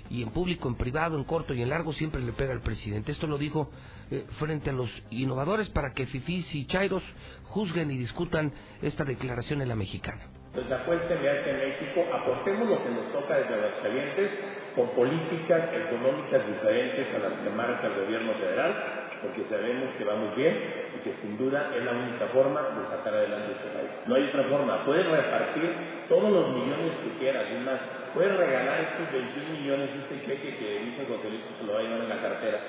[0.08, 3.12] y en público, en privado, en corto y en largo siempre le pega al presidente.
[3.12, 3.72] Esto lo dijo
[4.12, 7.02] eh, frente a los innovadores para que fifís y chairos
[7.46, 8.54] juzguen y discutan
[8.84, 10.22] esta declaración en la mexicana.
[10.54, 14.32] Pues la fuerza de en México, aportemos lo que nos toca desde Aguascalientes
[14.76, 20.36] con políticas económicas diferentes a las que marca el gobierno federal, porque sabemos que vamos
[20.36, 20.54] bien
[20.94, 23.90] y que sin duda es la única forma de sacar adelante este país.
[24.06, 24.86] No hay otra forma.
[24.86, 25.74] Puedes repartir
[26.08, 27.80] todos los millones que quieras, es más,
[28.14, 31.84] puedes regalar estos 21 millones, este cheque que dice José Luis que lo va a
[31.84, 32.60] llevar en la cartera.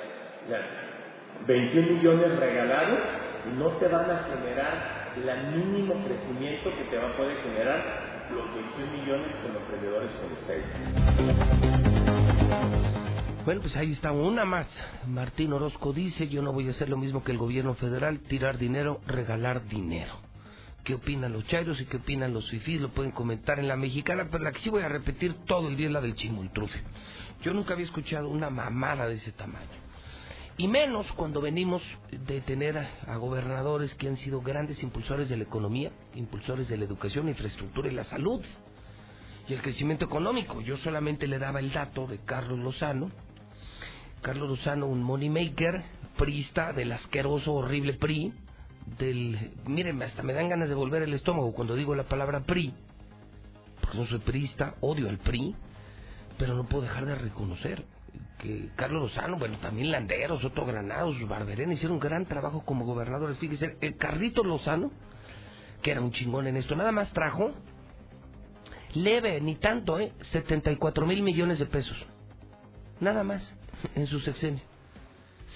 [0.45, 0.61] O sea,
[1.47, 3.01] 21 millones regalados
[3.59, 7.83] no te van a generar el mínimo crecimiento que te va a poder generar
[8.33, 10.65] los 21 millones con emprendedores como ustedes.
[13.47, 14.67] Bueno, pues ahí está una más.
[15.07, 18.59] Martín Orozco dice, yo no voy a hacer lo mismo que el gobierno federal, tirar
[18.59, 20.15] dinero, regalar dinero.
[20.83, 22.81] ¿Qué opinan los chairos y qué opinan los fifís?
[22.81, 25.77] Lo pueden comentar en la mexicana, pero la que sí voy a repetir todo el
[25.77, 26.83] día es la del chimultrufio.
[27.45, 29.79] Yo nunca había escuchado una mamada de ese tamaño.
[30.57, 35.45] Y menos cuando venimos de tener a, gobernadores que han sido grandes impulsores de la
[35.45, 38.45] economía, impulsores de la educación, infraestructura y la salud
[39.49, 40.61] y el crecimiento económico.
[40.63, 43.09] Yo solamente le daba el dato de Carlos Lozano.
[44.27, 45.85] Carlos Lozano, un money maker,
[46.17, 48.33] priista del asqueroso, horrible PRI,
[48.99, 49.53] del...
[49.69, 52.75] Miren, hasta me dan ganas de volver el estómago cuando digo la palabra PRI,
[53.81, 55.55] porque no soy priista, odio al PRI,
[56.39, 57.85] pero no puedo dejar de reconocer
[58.41, 63.39] que Carlos Lozano, bueno, también Landeros, Otto Granados, Barberena hicieron un gran trabajo como gobernadores.
[63.39, 64.91] Fíjese, el Carrito Lozano,
[65.83, 67.53] que era un chingón en esto, nada más trajo,
[68.93, 70.15] leve, ni tanto, ¿eh?
[70.33, 71.97] 74 mil millones de pesos.
[72.99, 73.55] Nada más
[73.95, 74.63] en su sexenio.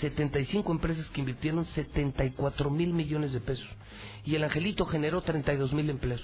[0.00, 3.68] 75 empresas que invirtieron 74 mil millones de pesos.
[4.24, 6.22] Y el Angelito generó 32 mil empleos.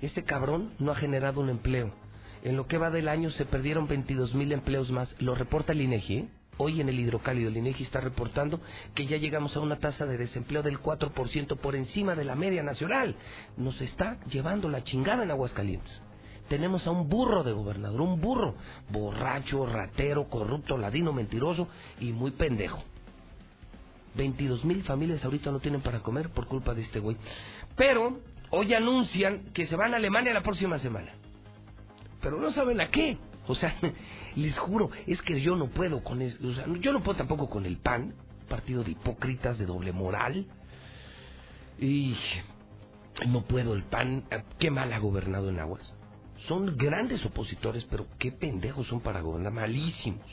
[0.00, 1.92] Este cabrón no ha generado un empleo
[2.42, 5.14] en lo que va del año se perdieron 22 mil empleos más.
[5.18, 6.28] Lo reporta el INEGI.
[6.56, 8.60] Hoy en el hidrocálido el INEGI está reportando
[8.94, 12.62] que ya llegamos a una tasa de desempleo del 4% por encima de la media
[12.62, 13.16] nacional.
[13.56, 16.02] Nos está llevando la chingada en Aguascalientes.
[16.50, 18.56] Tenemos a un burro de gobernador, un burro,
[18.90, 21.68] borracho, ratero, corrupto, ladino, mentiroso
[21.98, 22.82] y muy pendejo.
[24.16, 27.16] 22 mil familias ahorita no tienen para comer por culpa de este güey.
[27.74, 28.20] Pero
[28.50, 31.12] hoy anuncian que se van a Alemania la próxima semana
[32.20, 33.18] pero no saben a qué.
[33.46, 33.74] O sea,
[34.36, 36.38] les juro, es que yo no puedo con eso.
[36.54, 38.14] Sea, yo no puedo tampoco con el PAN,
[38.48, 40.46] partido de hipócritas, de doble moral.
[41.78, 42.14] Y
[43.26, 44.24] no puedo el PAN.
[44.58, 45.94] Qué mal ha gobernado en Aguas.
[46.46, 49.52] Son grandes opositores, pero qué pendejos son para gobernar.
[49.52, 50.26] Malísimos.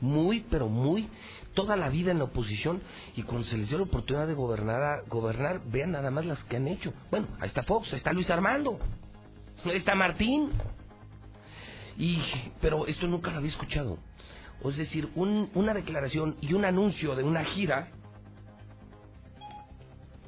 [0.00, 1.08] Muy, pero muy.
[1.54, 2.80] Toda la vida en la oposición.
[3.16, 6.56] Y cuando se les dio la oportunidad de gobernar, gobernar vean nada más las que
[6.56, 6.92] han hecho.
[7.10, 8.78] Bueno, ahí está Fox, ahí está Luis Armando.
[9.64, 10.50] Ahí está Martín.
[11.98, 12.18] Y,
[12.60, 13.98] pero esto nunca lo había escuchado.
[14.64, 17.88] Es decir, un, una declaración y un anuncio de una gira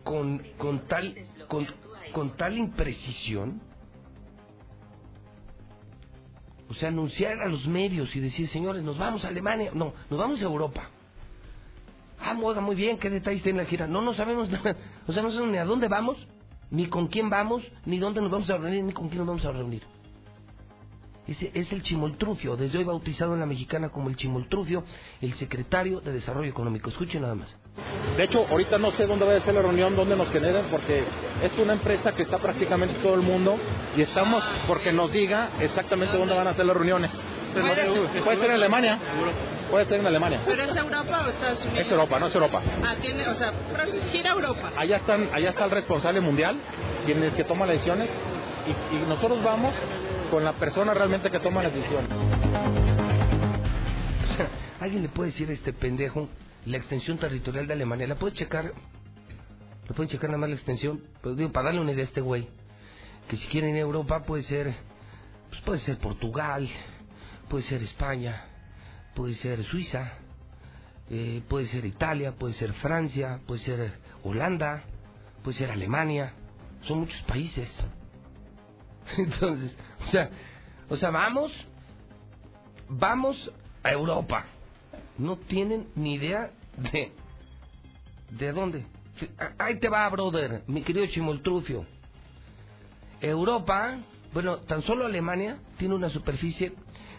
[0.05, 1.15] con, con tal
[1.49, 1.67] con,
[2.13, 3.61] con tal imprecisión.
[6.73, 9.73] O sea, anunciar a los medios y decir, señores, nos vamos a Alemania.
[9.75, 10.89] No, nos vamos a Europa.
[12.19, 13.87] Ah, moda, muy bien, ¿qué detalles tiene la gira?
[13.87, 14.75] No, no sabemos nada.
[15.07, 16.17] O sea, no sabemos ni a dónde vamos,
[16.71, 19.45] ni con quién vamos, ni dónde nos vamos a reunir, ni con quién nos vamos
[19.45, 19.83] a reunir.
[21.27, 24.83] Ese es el Chimoltrufio, desde hoy bautizado en la mexicana como el Chimoltrufio,
[25.21, 26.91] el secretario de Desarrollo Económico.
[26.91, 27.57] Escuchen nada más.
[28.17, 31.05] De hecho, ahorita no sé dónde va a ser la reunión, dónde nos generen, porque
[31.43, 33.57] es una empresa que está prácticamente todo el mundo
[33.97, 37.13] y estamos porque nos diga exactamente dónde van a ser las reuniones.
[38.25, 38.99] Puede ser en Alemania.
[39.71, 40.41] Puede ser en Alemania.
[40.45, 41.87] ¿Pero es Europa o Estados Unidos?
[41.87, 42.63] Es Europa, no es Europa.
[42.85, 43.53] Ah, tiene, o sea,
[44.11, 44.73] gira Europa.
[44.77, 46.57] Allá, están, allá está el responsable mundial,
[47.07, 48.09] quien es que toma las decisiones,
[48.67, 49.73] y, y nosotros vamos
[50.33, 52.07] con la persona realmente que toma la decisión.
[54.81, 56.27] ¿Alguien le puede decir a este pendejo
[56.65, 58.07] la extensión territorial de Alemania?
[58.07, 58.73] ¿La puedes checar?
[59.87, 61.03] ¿Le pueden checar nada más la extensión?
[61.21, 62.49] Pues digo, para darle una idea a este güey.
[63.29, 64.73] Que si quieren Europa puede ser...
[65.51, 66.67] Pues puede ser Portugal,
[67.51, 68.47] puede ser España,
[69.15, 70.13] puede ser Suiza,
[71.11, 74.83] eh, puede ser Italia, puede ser Francia, puede ser Holanda,
[75.45, 76.33] puede ser Alemania.
[76.85, 77.71] Son muchos países.
[79.19, 80.31] Entonces, o sea,
[80.89, 81.53] o sea, vamos,
[82.89, 83.51] vamos
[83.83, 84.47] a Europa.
[85.19, 87.13] No tienen ni idea de,
[88.31, 88.85] de dónde.
[89.59, 91.87] Ahí te va, brother, mi querido Chimoltrufio.
[93.21, 93.99] Europa,
[94.33, 96.73] bueno, tan solo Alemania tiene una superficie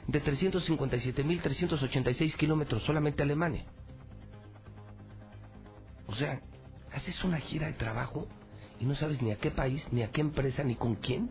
[0.08, 3.66] de 357.386 kilómetros, solamente Alemania.
[6.08, 6.42] O sea,
[6.92, 8.28] haces una gira de trabajo
[8.80, 11.30] y no sabes ni a qué país, ni a qué empresa, ni con quién.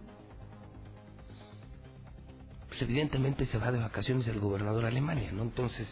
[2.72, 5.42] Pues evidentemente se va de vacaciones el gobernador Alemania, ¿no?
[5.42, 5.86] Entonces,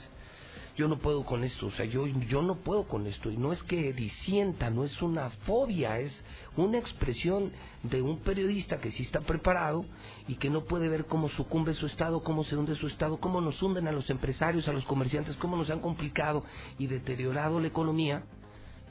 [0.79, 3.53] yo no puedo con esto, o sea, yo, yo no puedo con esto, y no
[3.53, 6.11] es que disienta, no es una fobia, es
[6.57, 7.53] una expresión
[7.83, 9.85] de un periodista que sí está preparado
[10.27, 13.43] y que no puede ver cómo sucumbe su Estado, cómo se hunde su Estado, cómo
[13.43, 16.47] nos hunden a los empresarios, a los comerciantes, cómo nos han complicado
[16.79, 18.25] y deteriorado la economía,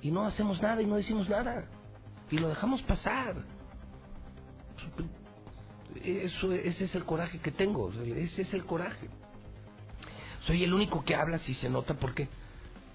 [0.04, 1.68] y no hacemos nada y no decimos nada,
[2.30, 3.36] y lo dejamos pasar.
[6.04, 9.10] Eso, ese es el coraje que tengo, ese es el coraje.
[10.42, 12.28] Soy el único que habla si se nota por qué.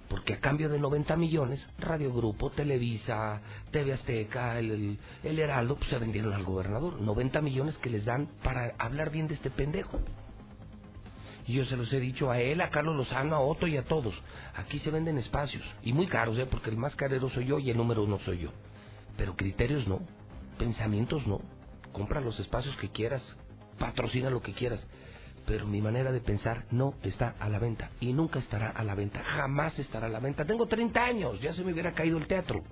[0.08, 3.40] Porque a cambio de 90 millones, Radio Grupo, Televisa,
[3.70, 7.00] TV Azteca, el, el, Heraldo, pues se vendieron al gobernador.
[7.00, 10.00] 90 millones que les dan para hablar bien de este pendejo.
[11.46, 13.84] Y yo se los he dicho a él, a Carlos Lozano, a Otto y a
[13.84, 14.14] todos.
[14.54, 15.64] Aquí se venden espacios.
[15.82, 16.46] Y muy caros, ¿eh?
[16.46, 18.50] Porque el más carero soy yo y el número uno soy yo.
[19.16, 20.00] Pero criterios no.
[20.58, 21.40] Pensamientos no.
[21.94, 23.22] Compra los espacios que quieras.
[23.78, 24.86] Patrocina lo que quieras
[25.46, 28.94] pero mi manera de pensar no está a la venta y nunca estará a la
[28.94, 30.44] venta, jamás estará a la venta.
[30.44, 32.62] Tengo 30 años, ya se me hubiera caído el teatro.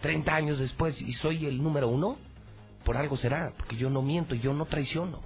[0.00, 2.18] 30 años después y soy el número uno,
[2.84, 5.20] por algo será, porque yo no miento, yo no traiciono.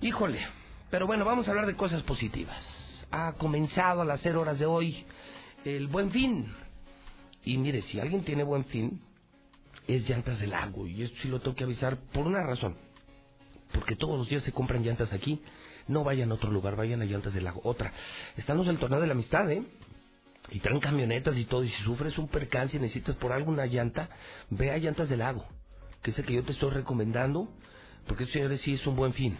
[0.00, 0.40] Híjole,
[0.90, 2.58] pero bueno, vamos a hablar de cosas positivas.
[3.12, 5.04] Ha comenzado a las 0 horas de hoy
[5.64, 6.52] el buen fin.
[7.44, 9.00] Y mire, si alguien tiene buen fin,
[9.88, 10.86] es llantas del lago.
[10.86, 12.76] Y esto sí lo tengo que avisar por una razón
[13.72, 15.42] porque todos los días se compran llantas aquí.
[15.88, 17.60] No vayan a otro lugar, vayan a llantas del lago.
[17.64, 17.92] Otra,
[18.36, 19.64] están los del torneo de la amistad, ¿eh?
[20.50, 21.64] Y traen camionetas y todo.
[21.64, 24.08] Y si sufres un percance y necesitas por alguna llanta,
[24.50, 25.44] ve a llantas del lago,
[26.02, 27.48] que es el que yo te estoy recomendando,
[28.06, 29.36] porque señores sí es un buen fin.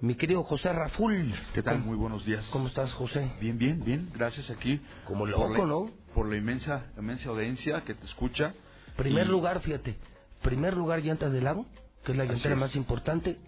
[0.00, 1.34] Mi querido José Raful.
[1.54, 1.80] ¿Qué tal?
[1.80, 2.46] Muy buenos días.
[2.52, 3.32] ¿Cómo estás, José?
[3.40, 4.10] Bien, bien, bien.
[4.14, 4.80] Gracias aquí.
[5.04, 5.90] Como loco, ¿no?
[6.14, 8.54] Por la inmensa, inmensa audiencia que te escucha.
[8.98, 9.96] Primer lugar, fíjate.
[10.42, 11.64] Primer lugar, llantas del lago
[12.04, 13.38] que es la llantera más importante,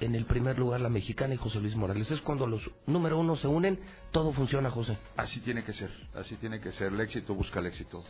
[0.00, 2.10] en el primer lugar la mexicana y José Luis Morales.
[2.10, 3.78] Es cuando los número uno se unen,
[4.12, 4.96] todo funciona, José.
[5.16, 6.92] Así tiene que ser, así tiene que ser.
[6.92, 8.04] El éxito busca el éxito.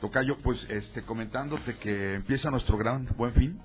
[0.00, 3.60] Tocayo, pues este, comentándote que empieza nuestro gran buen fin.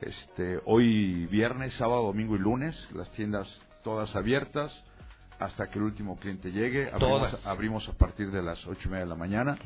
[0.00, 3.48] Este, hoy viernes, sábado, domingo y lunes, las tiendas
[3.84, 4.72] todas abiertas
[5.38, 6.90] hasta que el último cliente llegue.
[6.90, 9.58] Abrimos, abrimos a partir de las ocho y media de la mañana,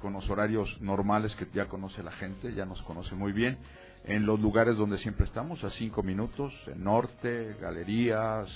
[0.00, 3.58] con los horarios normales que ya conoce la gente, ya nos conoce muy bien
[4.04, 8.48] en los lugares donde siempre estamos, a cinco minutos, el norte, galerías,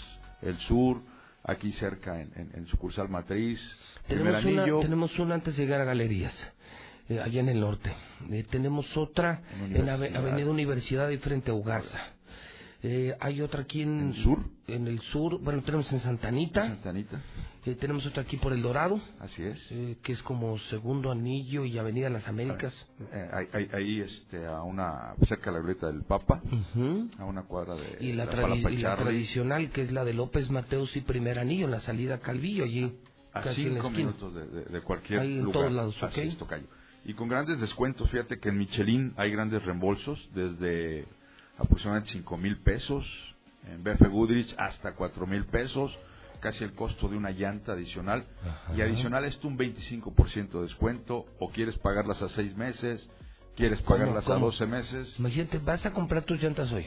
[0.42, 1.00] el sur,
[1.44, 3.60] aquí cerca en, en, sucursal matriz,
[4.08, 6.34] tenemos una, tenemos una antes de llegar a galerías,
[7.08, 7.92] eh, allá en el norte.
[8.30, 12.00] Eh, tenemos otra en Avenida Universidad y frente a Ugasa.
[12.82, 14.40] Eh, hay otra aquí en, el sur.
[14.68, 16.66] En el sur, bueno, tenemos en Santanita.
[16.66, 17.20] Santanita.
[17.64, 19.00] Eh, tenemos otra aquí por El Dorado.
[19.20, 19.58] Así es.
[19.70, 22.74] Eh, que es como Segundo Anillo y Avenida Las Américas.
[23.12, 26.40] Eh, ahí, este, a una, cerca de la glorieta del Papa,
[27.18, 31.38] a una cuadra de y la, tradicional, que es la de López Mateos y Primer
[31.38, 32.92] Anillo, en la salida Calvillo, allí.
[33.32, 35.46] A casi cinco minutos de, de, cualquier ahí lugar.
[35.46, 36.36] en todos lados, Así
[37.06, 41.06] y con grandes descuentos, fíjate que en Michelin hay grandes reembolsos desde
[41.56, 43.06] aproximadamente cinco mil pesos,
[43.66, 45.96] en BF Goodrich hasta cuatro mil pesos,
[46.40, 48.24] casi el costo de una llanta adicional.
[48.76, 53.08] Y adicional esto un 25% de descuento, o quieres pagarlas a seis meses,
[53.56, 55.14] quieres pagarlas a 12 meses.
[55.18, 56.86] Imagínate, vas a comprar tus llantas hoy,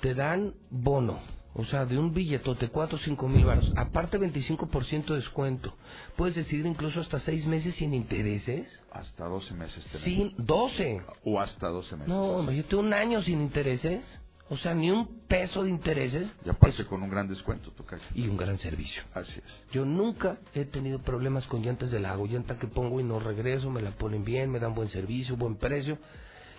[0.00, 1.20] te dan bono.
[1.56, 5.72] O sea, de un billetote, 4 o 5 mil baros, aparte 25% de descuento.
[6.16, 8.82] Puedes decidir incluso hasta 6 meses sin intereses.
[8.90, 10.04] Hasta 12 meses tenemos.
[10.04, 11.02] Sin 12.
[11.24, 12.08] O hasta 12 meses.
[12.08, 14.02] No, imagínate un año sin intereses.
[14.50, 16.30] O sea, ni un peso de intereses.
[16.44, 17.98] Y aparte con un gran descuento, toca.
[18.14, 19.02] Y un gran servicio.
[19.14, 19.72] Así es.
[19.72, 22.26] Yo nunca he tenido problemas con llantas de lago.
[22.26, 25.56] Llanta que pongo y no regreso, me la ponen bien, me dan buen servicio, buen
[25.56, 25.98] precio.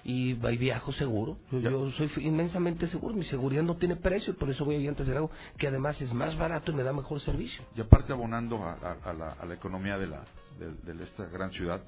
[0.03, 1.37] Y, viajo seguro.
[1.51, 3.15] Yo, soy inmensamente seguro.
[3.15, 5.99] Mi seguridad no tiene precio y por eso voy a llantas de lago, que además
[6.01, 7.63] es más barato y me da mejor servicio.
[7.75, 10.23] Y aparte abonando a, la, economía de, la,
[10.59, 11.81] de esta gran ciudad,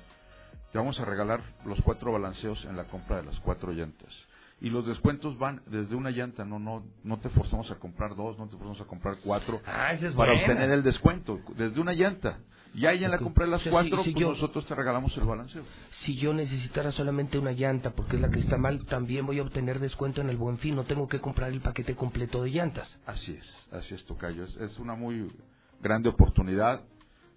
[0.72, 4.12] te vamos a regalar los cuatro balanceos en la compra de las cuatro llantas
[4.60, 8.38] y los descuentos van desde una llanta, no no no te forzamos a comprar dos,
[8.40, 12.40] no te forzamos a comprar cuatro ah, para obtener el descuento, desde una llanta.
[12.74, 15.64] Y ahí en la compra de las cuatro, pues nosotros te regalamos el balanceo.
[16.04, 19.44] Si yo necesitara solamente una llanta, porque es la que está mal, también voy a
[19.44, 23.00] obtener descuento en el buen fin, no tengo que comprar el paquete completo de llantas.
[23.06, 24.44] Así es, así es, Tocayo.
[24.44, 25.32] Es, es una muy
[25.82, 26.82] grande oportunidad,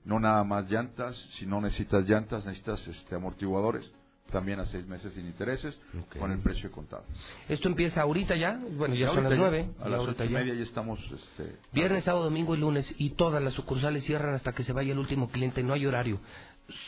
[0.05, 3.90] no nada más llantas, si no necesitas llantas, necesitas este amortiguadores
[4.31, 5.78] también a seis meses sin intereses,
[6.19, 7.05] con el precio contado.
[7.48, 8.61] ¿Esto empieza ahorita ya?
[8.77, 9.70] Bueno, ya, son las nueve.
[9.81, 11.01] A las ocho y media ya estamos...
[11.01, 14.93] Este, Viernes, sábado, domingo y lunes, y todas las sucursales cierran hasta que se vaya
[14.93, 16.20] el último cliente, no hay horario.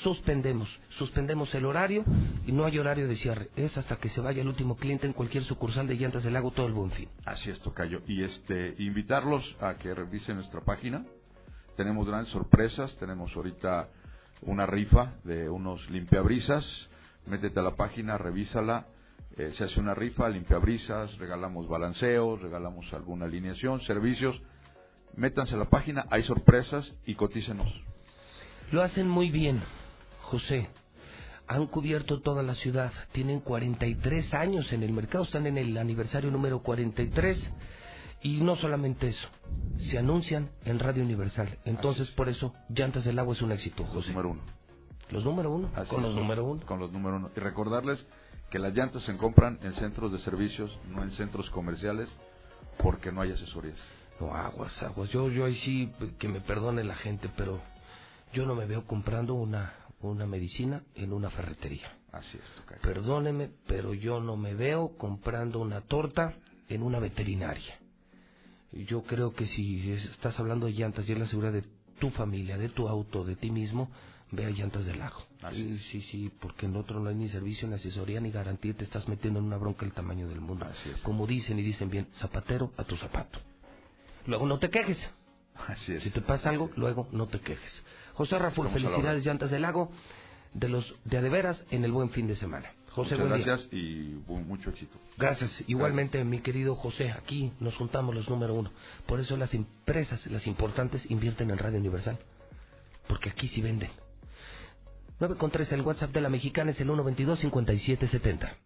[0.02, 2.04] suspendemos, suspendemos el horario
[2.46, 3.50] y no hay horario de cierre.
[3.56, 6.50] Es hasta que se vaya el último cliente en cualquier sucursal de Llantas del Lago
[6.50, 7.08] todo el buen fin.
[7.24, 8.02] Así es, Tocayo.
[8.06, 11.04] Y este, invitarlos a que revisen nuestra página.
[11.76, 12.96] Tenemos grandes sorpresas.
[12.96, 13.88] Tenemos ahorita
[14.42, 16.88] una rifa de unos limpiabrisas.
[17.26, 18.86] Métete a la página, revísala.
[19.36, 24.40] Eh, se hace una rifa, limpiabrisas, regalamos balanceos, regalamos alguna alineación, servicios.
[25.16, 27.68] Métanse a la página, hay sorpresas y cotícenos.
[28.70, 29.60] Lo hacen muy bien,
[30.22, 30.68] José.
[31.46, 32.92] Han cubierto toda la ciudad.
[33.12, 35.24] Tienen 43 años en el mercado.
[35.24, 37.52] Están en el aniversario número 43.
[38.22, 39.28] Y no solamente eso.
[39.90, 41.58] Se anuncian en Radio Universal.
[41.64, 44.10] Entonces, por eso, Llantas del Agua es un éxito, José.
[44.10, 44.42] Número uno.
[45.12, 45.70] ¿Los número uno?
[45.74, 46.64] Así Con los número uno.
[46.66, 47.30] Con los número uno.
[47.36, 48.04] Y recordarles
[48.50, 52.08] que las llantas se compran en centros de servicios, no en centros comerciales,
[52.82, 53.76] porque no hay asesorías.
[54.20, 55.10] No, aguas, aguas.
[55.10, 57.60] Yo, yo ahí sí, que me perdone la gente, pero
[58.32, 61.92] yo no me veo comprando una, una medicina en una ferretería.
[62.12, 62.80] Así es, Tocayo.
[62.82, 66.34] Perdóneme, pero yo no me veo comprando una torta
[66.68, 67.78] en una veterinaria.
[68.72, 71.64] Yo creo que si es- estás hablando de llantas y es la seguridad de
[71.98, 73.90] tu familia, de tu auto, de ti mismo,
[74.32, 75.22] ve a Llantas del Lago.
[75.52, 78.84] Sí, sí, sí, porque en otro no hay ni servicio, ni asesoría, ni garantía, te
[78.84, 80.66] estás metiendo en una bronca del tamaño del mundo.
[81.02, 83.38] Como dicen y dicen bien, zapatero a tu zapato.
[84.26, 84.98] Luego no te quejes.
[85.68, 86.02] Así es.
[86.02, 87.82] Si te pasa algo, luego no te quejes.
[88.14, 89.90] José la felicidades Llantas del Lago
[90.54, 92.72] de los de adeveras en el buen fin de semana.
[92.90, 93.46] José, Muchas buen día.
[93.46, 94.98] gracias y mucho éxito.
[95.16, 95.64] Gracias.
[95.66, 98.70] Igualmente, mi querido José, aquí nos juntamos los número uno.
[99.06, 102.18] Por eso las empresas, las importantes, invierten en Radio Universal.
[103.08, 103.90] Porque aquí sí venden.
[105.22, 108.56] 9 con 3, el WhatsApp de la mexicana es el 122-5770.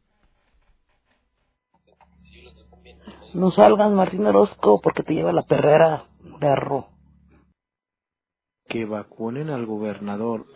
[3.35, 6.05] No salgas, Martín Orozco, porque te lleva la perrera,
[6.41, 6.89] perro.
[8.67, 10.47] que vacunen al gobernador.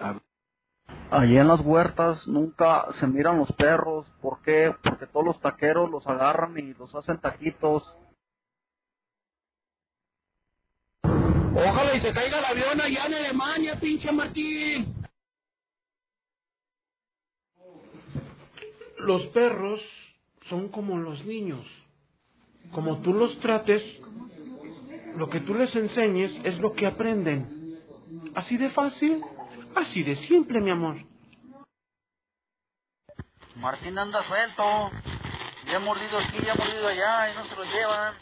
[1.11, 4.11] Allí en las huertas nunca se miran los perros.
[4.23, 4.75] ¿Por qué?
[4.83, 7.95] Porque todos los taqueros los agarran y los hacen taquitos.
[11.03, 15.00] Ojalá y se caiga el avión allá en Alemania, pinche Martín.
[19.05, 19.81] Los perros
[20.49, 21.67] son como los niños.
[22.73, 23.83] Como tú los trates,
[25.17, 27.77] lo que tú les enseñes es lo que aprenden.
[28.35, 29.23] Así de fácil,
[29.75, 30.97] así de simple, mi amor.
[33.57, 34.91] Martín anda suelto.
[35.67, 38.15] Ya ha mordido aquí, ya ha mordido allá y no se lo llevan.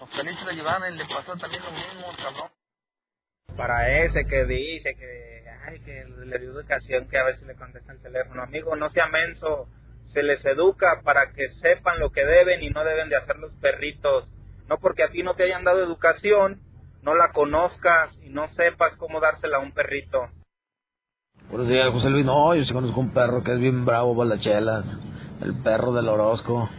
[0.00, 2.50] Los felices lo llevaron y le pasó también lo mismo, cabrón.
[3.56, 5.33] para ese que dice que
[5.66, 8.88] ay que le dio educación que a ver si le contesta el teléfono amigo no
[8.90, 9.68] sea menso
[10.08, 13.54] se les educa para que sepan lo que deben y no deben de hacer los
[13.56, 14.28] perritos
[14.68, 16.60] no porque a ti no te hayan dado educación
[17.02, 20.28] no la conozcas y no sepas cómo dársela a un perrito
[21.50, 22.24] Buenos días, José Luis.
[22.24, 24.86] No, yo sí conozco un perro que es bien bravo para.
[25.42, 26.70] El perro del Orozco.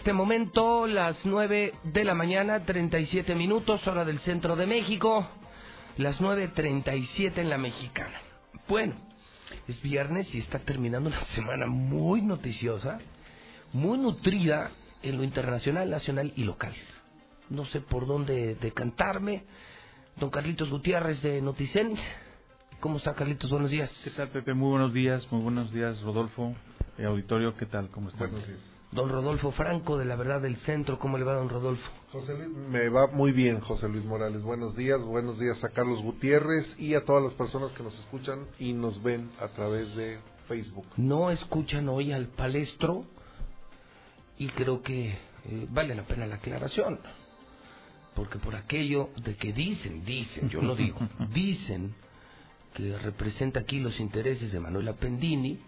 [0.00, 5.28] Este momento las 9 de la mañana, 37 minutos, hora del centro de México.
[5.98, 8.18] Las 9.37 en la mexicana.
[8.66, 8.94] Bueno,
[9.68, 12.98] es viernes y está terminando una semana muy noticiosa,
[13.74, 14.70] muy nutrida
[15.02, 16.74] en lo internacional, nacional y local.
[17.50, 19.44] No sé por dónde decantarme.
[20.16, 21.94] Don Carlitos Gutiérrez de Noticen.
[22.80, 23.50] ¿Cómo está Carlitos?
[23.50, 23.90] Buenos días.
[24.02, 24.54] ¿Qué tal, Pepe?
[24.54, 26.54] Muy buenos días, muy buenos días, Rodolfo.
[26.96, 27.90] Eh, auditorio, ¿qué tal?
[27.90, 28.30] ¿Cómo estás?
[28.92, 30.98] Don Rodolfo Franco de La Verdad del Centro.
[30.98, 31.88] ¿Cómo le va, don Rodolfo?
[32.10, 34.42] José Luis, me va muy bien, José Luis Morales.
[34.42, 38.46] Buenos días, buenos días a Carlos Gutiérrez y a todas las personas que nos escuchan
[38.58, 40.18] y nos ven a través de
[40.48, 40.86] Facebook.
[40.96, 43.04] no escuchan hoy al palestro
[44.36, 46.98] y creo que eh, vale la pena la aclaración.
[48.16, 50.98] Porque por aquello de que dicen, dicen, yo no digo,
[51.32, 51.94] dicen
[52.74, 55.60] que representa aquí los intereses de Manuel Appendini,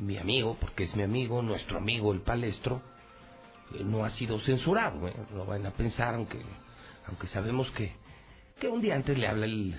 [0.00, 2.82] mi amigo, porque es mi amigo, nuestro amigo el palestro,
[3.74, 5.06] eh, no ha sido censurado.
[5.08, 5.14] ¿eh?
[5.34, 6.40] No van a pensar, aunque,
[7.06, 7.92] aunque sabemos que,
[8.58, 9.74] que un día antes le habla el,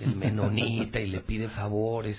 [0.00, 2.18] el menonita y le pide favores,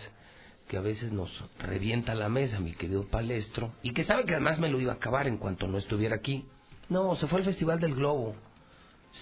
[0.67, 4.59] que a veces nos revienta la mesa, mi querido palestro, y que sabe que además
[4.59, 6.45] me lo iba a acabar en cuanto no estuviera aquí.
[6.89, 8.35] No, se fue al Festival del Globo,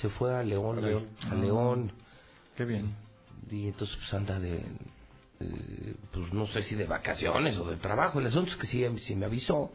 [0.02, 1.08] se fue a León, A León.
[1.30, 1.92] a León.
[2.56, 2.96] Qué bien.
[3.50, 4.64] Y entonces pues anda de,
[5.44, 8.20] eh, pues no sé si de vacaciones o de trabajo.
[8.20, 9.72] El asunto es que sí, sí me avisó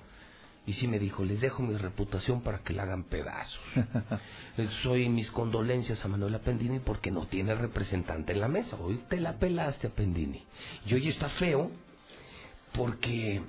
[0.66, 3.60] y sí me dijo, les dejo mi reputación para que la hagan pedazos.
[4.82, 8.76] Soy mis condolencias a Manuel Appendini porque no tiene representante en la mesa.
[8.76, 10.44] Hoy te la pelaste, Appendini.
[10.86, 11.70] Y hoy está feo
[12.74, 13.42] porque...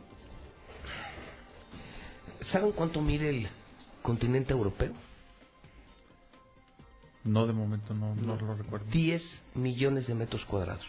[2.51, 3.47] ¿Saben cuánto mide el
[4.01, 4.93] continente europeo?
[7.25, 8.85] No, de momento no, no lo recuerdo.
[8.91, 9.21] 10
[9.55, 10.85] millones de metros cuadrados.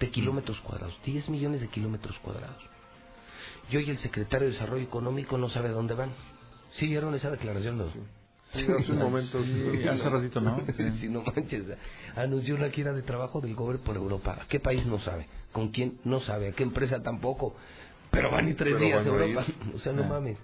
[0.00, 0.98] De kilómetros cuadrados.
[1.04, 2.62] 10 millones de kilómetros cuadrados.
[3.70, 6.10] Y hoy el secretario de Desarrollo Económico no sabe dónde van.
[6.72, 7.78] ¿Sí vieron esa declaración?
[7.78, 7.84] No?
[8.52, 9.42] Sí, hace un momento.
[9.44, 10.60] Sí, hace ratito, ¿no?
[10.76, 11.64] Sí, sí, no manches.
[12.16, 14.38] Anunció una gira de trabajo del gobierno por Europa.
[14.42, 15.26] ¿A qué país no sabe?
[15.52, 16.48] ¿Con quién no sabe?
[16.48, 17.54] ¿A qué empresa tampoco?
[18.10, 19.46] Pero van y tres Pero días a a Europa.
[19.74, 20.08] O sea, no Ah.
[20.08, 20.38] mames.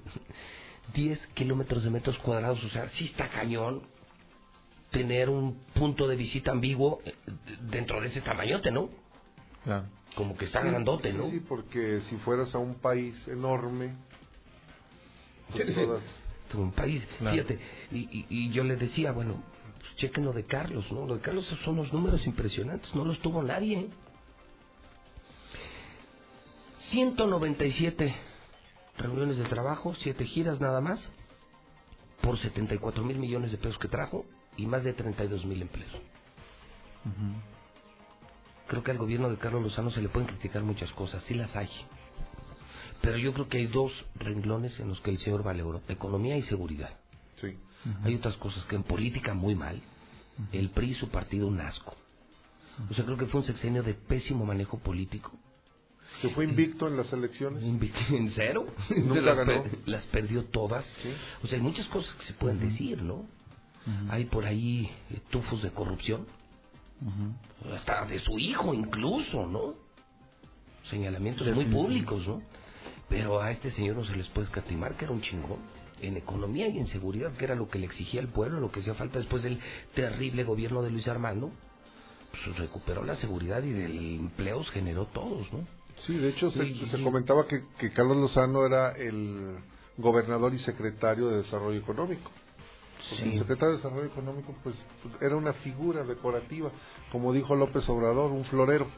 [0.95, 2.63] 10 kilómetros de metros cuadrados.
[2.63, 3.83] O sea, sí está cañón
[4.91, 7.13] tener un punto de visita ambiguo eh,
[7.71, 8.89] dentro de ese tamañote, ¿no?
[9.67, 9.87] Claro.
[10.15, 11.29] Como que está Sí, grandote, ¿no?
[11.29, 13.97] Sí, porque si fueras a un país enorme,
[15.51, 16.03] pues todas-
[16.55, 17.05] un país.
[17.19, 17.35] Claro.
[17.37, 17.59] Fíjate,
[17.91, 19.43] y, y, y yo le decía, bueno,
[19.81, 21.05] pues chequen lo de Carlos, ¿no?
[21.05, 23.79] Lo de Carlos son unos números impresionantes, no los tuvo nadie.
[23.81, 23.91] ¿eh?
[26.91, 28.15] 197
[28.99, 31.11] reuniones de trabajo, 7 giras nada más,
[32.23, 34.25] por 74 mil millones de pesos que trajo
[34.57, 35.91] y más de 32 mil empleos.
[38.69, 41.55] Creo que al gobierno de Carlos Lozano se le pueden criticar muchas cosas, sí las
[41.55, 41.69] hay.
[43.01, 46.37] Pero yo creo que hay dos renglones en los que el señor vale oro, economía
[46.37, 46.97] y seguridad.
[47.41, 47.57] Sí.
[48.03, 49.81] Hay otras cosas que en política muy mal.
[50.53, 51.97] El PRI y su partido un asco.
[52.91, 55.33] O sea, creo que fue un sexenio de pésimo manejo político.
[56.21, 57.63] Se fue invicto en las elecciones.
[58.11, 58.67] En cero.
[58.91, 59.63] Nunca las, ganó.
[59.63, 60.85] per- las perdió todas.
[61.43, 63.25] O sea, hay muchas cosas que se pueden decir, ¿no?
[64.09, 66.27] Hay por ahí eh, tufos de corrupción.
[67.75, 69.75] Hasta de su hijo incluso, ¿no?
[70.91, 72.43] Señalamientos muy públicos, ¿no?
[73.09, 75.59] Pero a este señor no se les puede escatimar que era un chingón.
[76.01, 78.81] En economía y en seguridad, que era lo que le exigía el pueblo, lo que
[78.81, 79.59] hacía falta después del
[79.95, 81.51] terrible gobierno de Luis Armando,
[82.31, 85.67] pues recuperó la seguridad y del empleos generó todos, ¿no?
[86.07, 89.57] Sí, de hecho se, comentaba que, que Carlos Lozano era el
[89.97, 92.31] gobernador y secretario de Desarrollo Económico.
[93.11, 93.31] Porque Sí.
[93.33, 94.77] El secretario de Desarrollo Económico pues
[95.21, 96.71] era una figura decorativa,
[97.13, 98.89] como dijo López Obrador, un florero.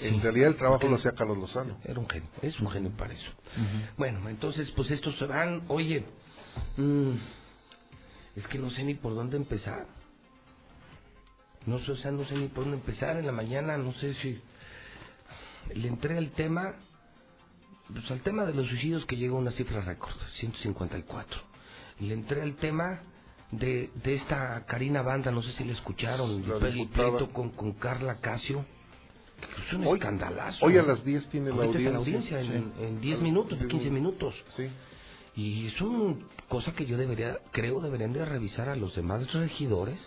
[0.00, 1.78] En realidad el trabajo lo hacía Carlos Lozano.
[1.84, 3.30] Era un genio, es un genio para eso.
[3.96, 6.04] Bueno, entonces, pues estos se van, oye,
[6.76, 7.12] mm,
[8.36, 9.86] es que no sé ni por dónde empezar.
[11.66, 13.16] No sé, o sea, no sé ni por dónde empezar.
[13.16, 14.40] En la mañana, no sé si
[15.74, 16.74] le entré al tema,
[17.92, 21.40] pues al tema de los suicidios que llegó a una cifra récord, 154.
[22.00, 23.00] Le entré al tema
[23.58, 27.72] de, de esta Karina Banda, no sé si la escucharon, La el pleito con, con
[27.72, 28.64] Carla Casio.
[29.66, 30.64] Es un Hoy- escandalazo.
[30.64, 32.40] Hoy a las 10 tiene la audiencia.
[32.40, 32.84] en, Sí.
[32.84, 34.34] en 10 Ah, minutos, sí, 15 minutos.
[34.56, 34.68] Sí.
[35.36, 36.16] Y es una
[36.48, 39.98] cosa que yo debería, creo, deberían de revisar a los demás regidores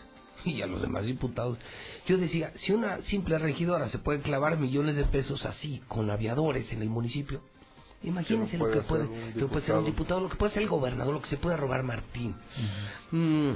[0.46, 1.58] y a los demás diputados.
[2.08, 6.72] Yo decía, si una simple regidora se puede clavar millones de pesos así con aviadores
[6.72, 7.42] en el municipio,
[8.04, 9.86] imagínense ¿Qué lo que puede lo que puede ser un diputado?
[9.86, 12.36] diputado, lo que puede ser el gobernador, lo que se puede robar Martín.
[13.12, 13.52] Mm,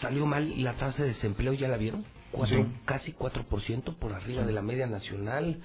[0.00, 2.04] salió mal la tasa de desempleo, ¿ya la vieron?
[2.30, 2.66] Cuatro, Sí.
[2.86, 5.60] Casi 4% por arriba de la media nacional.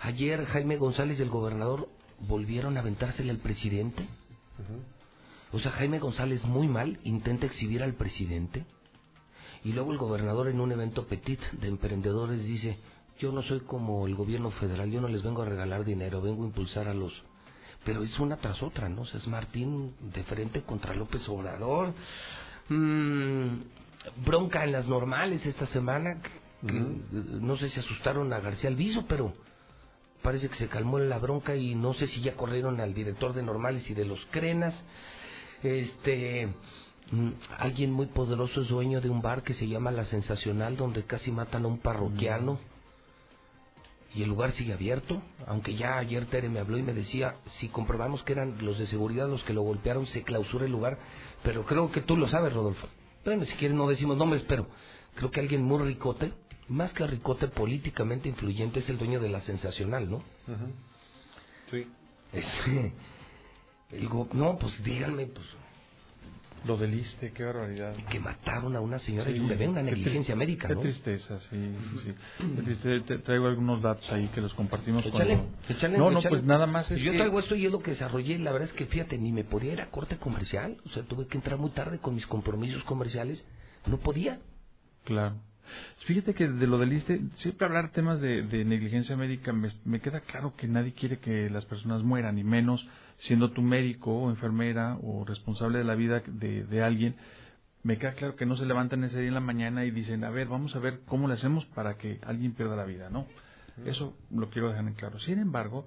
[0.00, 1.88] Ayer Jaime González y el gobernador
[2.20, 4.06] volvieron a aventársele al presidente.
[5.52, 8.66] O sea, Jaime González muy mal intenta exhibir al presidente.
[9.64, 12.76] Y luego el gobernador en un evento petit de emprendedores dice,
[13.18, 16.42] yo no soy como el gobierno federal, yo no les vengo a regalar dinero, vengo
[16.42, 17.12] a impulsar a los...
[17.84, 19.02] Pero es una tras otra, ¿no?
[19.02, 21.92] O sea, es Martín de frente contra López Obrador.
[22.68, 23.58] Mm,
[24.24, 26.20] bronca en las normales esta semana.
[26.22, 26.32] que-
[27.12, 29.34] No sé si asustaron a García Alviso, pero
[30.22, 33.42] parece que se calmó la bronca y no sé si ya corrieron al director de
[33.42, 34.74] normales y de los crenas.
[35.62, 36.48] Este,
[37.10, 41.04] mm, alguien muy poderoso es dueño de un bar que se llama La Sensacional, donde
[41.04, 42.58] casi matan a un parroquiano.
[44.14, 47.68] Y el lugar sigue abierto, aunque ya ayer Tere me habló y me decía, si
[47.68, 50.98] comprobamos que eran los de seguridad los que lo golpearon, se clausura el lugar.
[51.42, 52.86] Pero creo que tú lo sabes, Rodolfo.
[53.24, 54.66] Bueno, si quieres no decimos nombres, pero
[55.16, 56.32] creo que alguien muy ricote,
[56.68, 60.22] más que ricote políticamente influyente, es el dueño de La Sensacional, ¿no?
[61.70, 61.86] Sí.
[63.90, 65.46] El go- no, pues díganme, pues,
[66.64, 67.94] Lo del ISTE, qué barbaridad.
[68.10, 70.80] Que mataron a una señora y Sí, un bebé, una qué negligencia médica, Qué ¿no?
[70.80, 72.14] tristeza, sí, sí, sí.
[72.56, 76.18] Qué triste- te- traigo algunos datos ahí que los compartimos Échale, cuando- échale, No, no,
[76.20, 76.36] échale.
[76.36, 78.38] pues nada más es Yo que- traigo esto y es lo que desarrollé.
[78.38, 80.78] La verdad es que, fíjate, ni me podía ir a corte comercial.
[80.86, 83.44] O sea, tuve que entrar muy tarde con mis compromisos comerciales.
[83.86, 84.40] No podía.
[85.04, 85.36] Claro.
[86.06, 90.00] Fíjate que de lo del ISTE, siempre hablar temas de, de negligencia médica, me, me
[90.00, 92.86] queda claro que nadie quiere que las personas mueran, y menos
[93.18, 97.16] siendo tu médico o enfermera o responsable de la vida de, de alguien.
[97.82, 100.30] Me queda claro que no se levantan ese día en la mañana y dicen, a
[100.30, 103.26] ver, vamos a ver cómo le hacemos para que alguien pierda la vida, ¿no?
[103.84, 105.18] Eso lo quiero dejar en claro.
[105.20, 105.86] Sin embargo,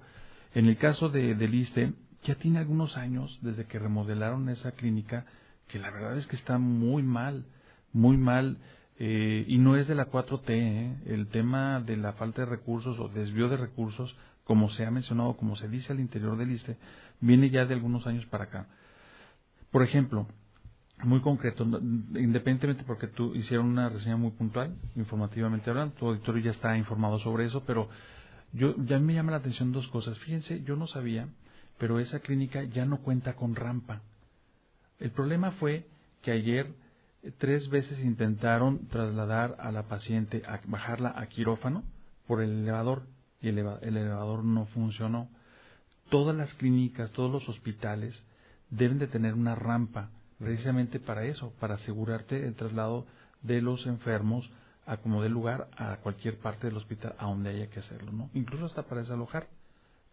[0.54, 1.92] en el caso de, del ISTE,
[2.22, 5.24] ya tiene algunos años desde que remodelaron esa clínica,
[5.68, 7.44] que la verdad es que está muy mal,
[7.92, 8.58] muy mal,
[8.98, 10.96] eh, y no es de la 4T, ¿eh?
[11.06, 14.14] el tema de la falta de recursos o desvío de recursos,
[14.44, 16.76] como se ha mencionado, como se dice al interior del ISTE,
[17.20, 18.66] viene ya de algunos años para acá.
[19.70, 20.26] Por ejemplo,
[21.04, 26.50] muy concreto, independientemente porque tú hicieron una reseña muy puntual, informativamente hablando, tu auditorio ya
[26.50, 27.88] está informado sobre eso, pero
[28.52, 30.18] yo ya me llama la atención dos cosas.
[30.18, 31.28] Fíjense, yo no sabía,
[31.78, 34.02] pero esa clínica ya no cuenta con rampa.
[34.98, 35.86] El problema fue
[36.22, 36.72] que ayer
[37.22, 41.84] eh, tres veces intentaron trasladar a la paciente, a bajarla a quirófano
[42.26, 43.02] por el elevador
[43.40, 45.28] y el elevador no funcionó.
[46.10, 48.22] Todas las clínicas, todos los hospitales
[48.70, 53.06] deben de tener una rampa precisamente para eso, para asegurarte el traslado
[53.42, 54.48] de los enfermos
[54.86, 58.30] a como dé lugar a cualquier parte del hospital a donde haya que hacerlo, ¿no?
[58.34, 59.48] Incluso hasta para desalojar.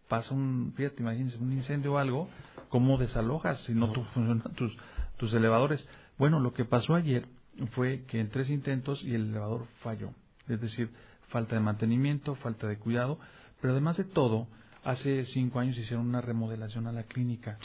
[0.08, 2.28] Pasa un, fíjate, imagínense, un incendio o algo,
[2.68, 4.76] ¿cómo desalojas si no tu- funcionan tus,
[5.16, 5.88] tus elevadores?
[6.18, 7.26] Bueno, lo que pasó ayer
[7.72, 10.10] fue que en tres intentos y el elevador falló.
[10.48, 10.90] Es decir,
[11.28, 13.18] falta de mantenimiento, falta de cuidado,
[13.60, 14.46] pero además de todo,
[14.86, 17.58] hace cinco años hicieron una remodelación a la clínica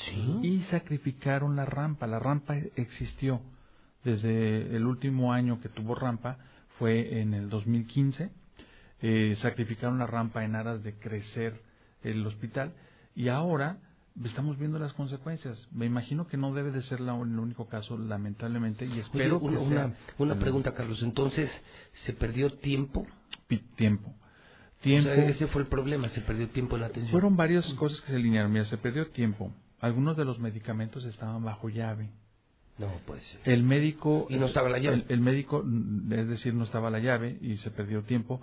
[0.44, 2.08] y sacrificaron la rampa.
[2.08, 3.42] La rampa existió
[4.04, 6.38] desde el último año que tuvo rampa,
[6.80, 8.30] fue en el 2015.
[9.04, 11.62] Eh, sacrificaron la rampa en aras de crecer
[12.04, 12.74] el hospital
[13.16, 13.78] y ahora
[14.26, 15.68] estamos viendo las consecuencias.
[15.72, 19.58] Me imagino que no debe de ser la- el único caso, lamentablemente, y espero Oye,
[19.58, 21.02] una, que sea una pregunta, Carlos.
[21.04, 21.50] Entonces,
[22.06, 23.06] ¿se perdió tiempo?
[23.76, 24.14] tiempo.
[24.82, 25.10] O Tiempo.
[25.14, 27.12] sea, ese fue el problema, se perdió tiempo en la atención.
[27.12, 28.52] Fueron varias cosas que se alinearon.
[28.52, 29.52] Mira, se perdió tiempo.
[29.80, 32.10] Algunos de los medicamentos estaban bajo llave.
[32.80, 33.40] No puede ser.
[33.46, 34.26] El médico.
[34.30, 34.98] Y no estaba la llave.
[34.98, 38.42] El, el médico, mm, es decir, no estaba la llave y se perdió tiempo.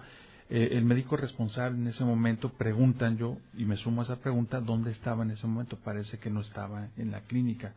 [0.51, 4.61] Eh, el médico responsable en ese momento preguntan yo, y me sumo a esa pregunta,
[4.61, 5.77] ¿dónde estaba en ese momento?
[5.85, 7.75] Parece que no estaba en la clínica.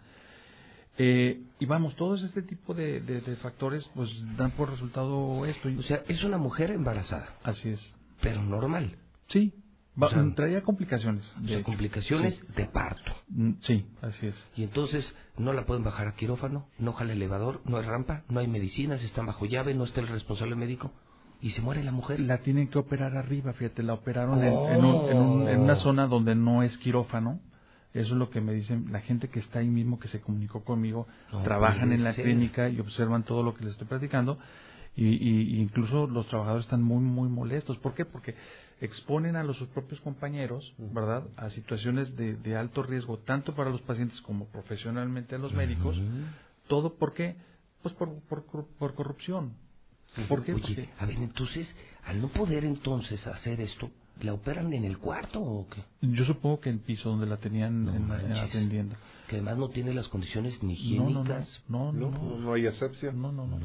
[0.98, 5.70] Eh, y vamos, todos este tipo de, de- de factores pues dan por resultado esto.
[5.78, 7.38] O sea, es una mujer embarazada.
[7.44, 7.96] Así es.
[8.22, 8.98] Pero normal.
[9.28, 9.54] Sí.
[10.02, 11.30] Va- O sea, traía complicaciones.
[11.44, 12.42] O sea, de- complicaciones sí.
[12.56, 13.12] de parto.
[13.30, 14.48] Mm, Sí, así es.
[14.56, 18.40] Y entonces no la pueden bajar a quirófano, no jala elevador, no hay rampa, no
[18.40, 20.94] hay medicinas, están bajo llave, no está el responsable médico
[21.42, 22.22] y se muere la mujer.
[22.22, 24.70] La tienen que operar arriba, fíjate, la operaron en, ¿Cómo?
[24.70, 27.40] en un- en un- en una zona donde no es quirófano.
[27.94, 30.64] Eso es lo que me dicen la gente que está ahí mismo, que se comunicó
[30.64, 32.24] conmigo, No trabajan en la ser.
[32.24, 34.40] clínica y observan todo lo que les estoy platicando.
[34.96, 37.78] Y, y- incluso los trabajadores están muy, muy molestos.
[37.78, 38.04] ¿Por qué?
[38.06, 38.36] Porque
[38.82, 43.70] exponen a los, sus propios compañeros, ¿verdad?, a situaciones de, de alto riesgo, tanto para
[43.70, 45.98] los pacientes como profesionalmente a los médicos.
[46.68, 47.36] ¿Todo por qué?
[47.84, 48.46] Pues por, por,
[48.78, 49.54] por corrupción.
[50.28, 50.54] ¿Por qué?
[50.54, 51.74] Oye, Porque- a ver, entonces,
[52.04, 53.90] al no poder entonces hacer esto,
[54.24, 55.84] ¿la operan en el cuarto o qué?
[56.02, 58.38] Yo supongo que en el piso donde la tenían en- manches.
[58.40, 58.96] atendiendo.
[59.28, 61.64] Que además no tiene las condiciones ni No, no, no, higiénicas.
[61.70, 62.38] no, no, no.
[62.40, 63.12] No hay asepsia.
[63.14, 63.58] No, no, no.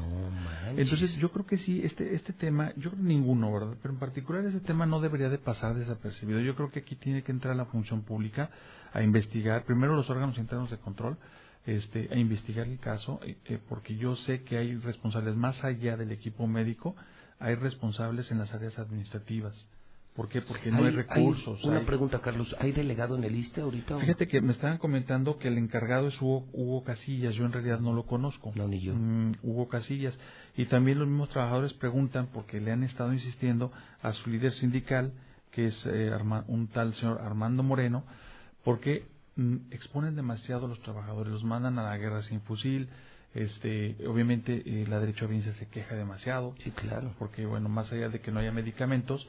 [0.77, 3.75] Entonces yo creo que sí, este, este tema, yo creo que ninguno, ¿verdad?
[3.81, 6.39] Pero en particular ese tema no debería de pasar desapercibido.
[6.39, 8.49] Yo creo que aquí tiene que entrar la función pública
[8.93, 11.17] a investigar, primero los órganos internos de control,
[11.65, 15.97] este, a investigar el caso, eh, eh, porque yo sé que hay responsables más allá
[15.97, 16.95] del equipo médico,
[17.39, 19.67] hay responsables en las áreas administrativas.
[20.17, 20.41] ¿Por qué?
[20.41, 21.63] Porque no hay, recursos.
[21.63, 22.53] una hay- pregunta, Carlos.
[22.59, 23.95] ¿Hay delegado en el ISTE ahorita?
[23.97, 27.53] o- Fíjate que me estaban comentando que el encargado es Hugo, Hugo Casillas, yo en
[27.53, 28.51] realidad no lo conozco.
[28.55, 28.95] No, ni yo.
[28.95, 30.17] Mm, Hugo Casillas.
[30.57, 33.71] Y también los mismos trabajadores preguntan, porque le han estado insistiendo
[34.01, 35.13] a su líder sindical,
[35.51, 38.03] que es eh, Arma- un tal señor Armando Moreno,
[38.63, 42.89] porque mm, exponen demasiado a los trabajadores, los mandan a la guerra sin fusil.
[43.35, 45.27] Este, obviamente eh, la derecha
[45.59, 46.55] se queja demasiado.
[46.63, 47.13] Sí, claro.
[47.19, 49.27] Porque, bueno, más allá de que no haya medicamentos,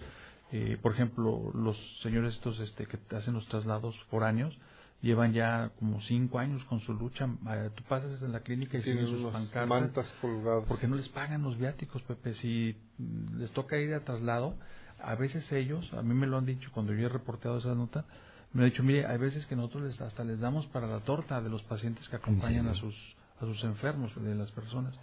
[0.53, 4.57] eh, por ejemplo, los señores estos este, que hacen los traslados por años
[5.01, 7.29] llevan ya como cinco años con su lucha.
[7.51, 9.69] Eh, Tú pasas en la clínica y Tienen siguen sus pancartas.
[9.69, 10.65] mantas colgadas.
[10.67, 12.35] Porque no les pagan los viáticos, Pepe.
[12.35, 14.57] Si mm, les toca ir a traslado,
[15.01, 18.05] a veces ellos, a mí me lo han dicho cuando yo he reporteado esa nota,
[18.53, 21.41] me han dicho, mire, hay veces que nosotros les, hasta les damos para la torta
[21.41, 22.95] de los pacientes que acompañan a sus
[23.41, 24.99] a sus enfermos de las personas.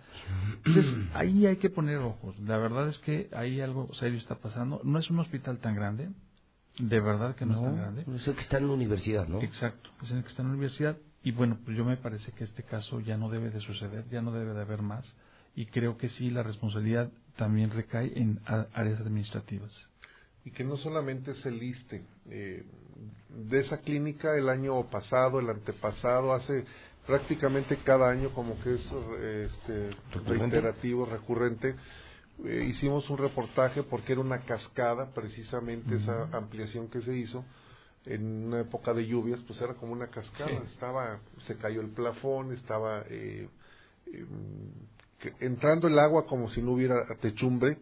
[0.66, 2.38] Entonces, ahí hay que poner ojos.
[2.40, 4.82] La verdad es que ahí algo serio está pasando.
[4.84, 6.10] No es un hospital tan grande,
[6.78, 8.06] de verdad que no, es tan grande.
[8.16, 9.42] Es el que está en la universidad, ¿no?
[9.42, 10.98] Exacto, es el que está en la universidad.
[11.24, 14.22] Y bueno, pues yo me parece que este caso ya no debe de suceder, ya
[14.22, 15.16] no debe de haber más.
[15.56, 19.72] Y creo que sí, la responsabilidad también recae en áreas administrativas.
[20.44, 22.04] y que no solamente es el ISTE.
[22.30, 22.64] eh,
[23.30, 26.66] de esa clínica el año pasado, el antepasado, hace
[27.06, 28.82] prácticamente cada año como que es
[29.52, 29.92] este,
[30.26, 31.76] reiterativo, recurrente.
[32.44, 37.46] eh, hicimos un reportaje porque era una cascada, precisamente esa ampliación que se hizo
[38.06, 40.52] en una época de lluvias, pues era como una cascada.
[40.52, 40.68] Sí.
[40.74, 43.48] Estaba, se cayó el plafón, estaba eh,
[44.08, 44.26] eh,
[45.20, 47.78] que- entrando el agua como si no hubiera techumbre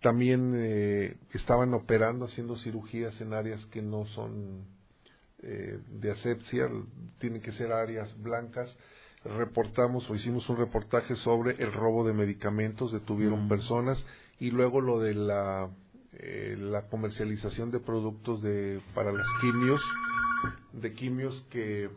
[0.00, 4.64] también eh, estaban operando, haciendo cirugías en áreas que no son
[5.42, 6.68] eh, de asepsia,
[7.18, 8.76] tienen que ser áreas blancas.
[9.24, 14.04] Reportamos o hicimos un reportaje sobre el robo de medicamentos, detuvieron personas
[14.40, 15.68] y luego lo de la,
[16.14, 19.80] eh, la comercialización de productos de, para las quimios,
[20.72, 21.88] de quimios que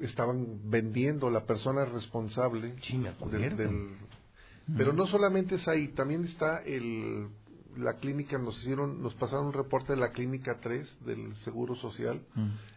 [0.00, 2.74] estaban vendiendo la persona responsable
[3.30, 3.88] del- del,
[4.76, 7.28] pero no solamente es ahí, también está el
[7.76, 12.20] la clínica nos hicieron nos pasaron un reporte de la clínica 3 del Seguro Social,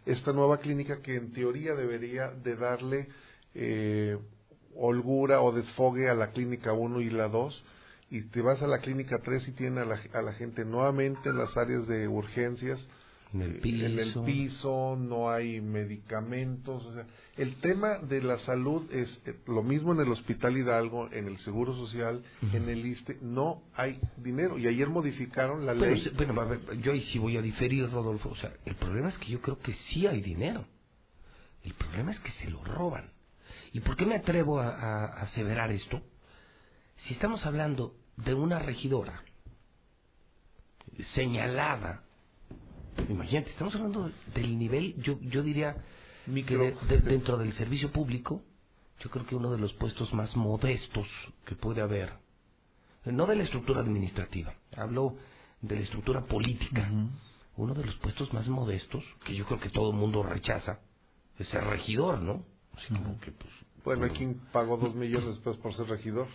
[0.06, 3.08] esta nueva clínica que en teoría debería de darle
[3.54, 4.18] eh,
[4.76, 7.64] holgura o desfogue a la clínica 1 y la 2
[8.10, 11.28] y te vas a la clínica 3 y tienen a la, a la gente nuevamente
[11.28, 12.84] en las áreas de urgencias
[13.34, 14.96] En el eh, en el piso.
[14.98, 17.04] no hay medicamentos, o sea,
[17.36, 21.36] el tema de la salud es eh, lo mismo en el Hospital Hidalgo, en el
[21.38, 26.10] Seguro Social, en el ISTE, no hay dinero y ayer modificaron la ley.
[26.16, 28.28] bueno, a ver, yo ahí sí voy a diferir, Rodolfo.
[28.30, 30.64] O sea, el problema es que yo creo que sí hay dinero.
[31.64, 33.10] El problema es que se lo roban.
[33.72, 36.00] ¿Y por qué me atrevo a, a- a aseverar esto?
[36.98, 39.24] Si estamos hablando de una regidora
[41.14, 42.03] señalada,
[43.08, 45.76] imagínate, estamos hablando del nivel, yo, yo diría
[46.46, 48.42] que de- de- dentro del servicio público,
[49.00, 51.06] yo creo que uno de los puestos más modestos
[51.46, 52.12] que puede haber
[53.06, 55.16] no de la estructura administrativa, hablo
[55.62, 56.90] de la estructura política.
[57.56, 60.80] Uno de los puestos más modestos, que yo creo que todo el mundo rechaza,
[61.38, 62.44] es ser regidor, ¿no?
[62.76, 63.52] Así como que, pues,
[63.84, 66.26] Bueno, hay quien pagó dos millones después por ser regidor.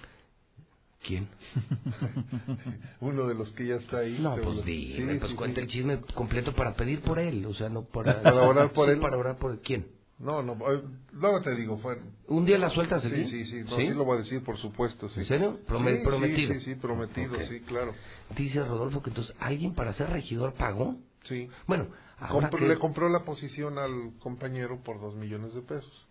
[1.05, 1.27] ¿Quién?
[3.01, 4.17] Uno de los que ya está ahí.
[4.19, 5.65] No, pues dime, Sí, pues sí, cuenta sí.
[5.65, 8.21] el chisme completo para pedir por él, o sea, no para...
[8.23, 8.99] Para orar por él.
[8.99, 9.59] para orar por él.
[9.63, 9.87] ¿Quién?
[10.19, 11.97] No, no, eh, luego te digo, fue...
[12.27, 13.25] ¿Un día la sueltas aquí?
[13.25, 13.87] Sí, sí, sí, no, ¿Sí?
[13.89, 15.21] Lo voy a decir, por supuesto, sí.
[15.21, 15.59] ¿En serio?
[15.65, 16.53] Prome- Sí, prometido.
[16.55, 17.43] Sí, sí, sí, prometido, Ok.
[17.47, 17.93] sí, claro.
[18.35, 20.97] Dice Rodolfo que entonces alguien para ser regidor pagó.
[21.23, 21.47] Sí.
[21.67, 21.87] Bueno,
[22.19, 22.67] ahora Compró- que...
[22.67, 26.07] Le compró la posición al compañero por dos millones de pesos.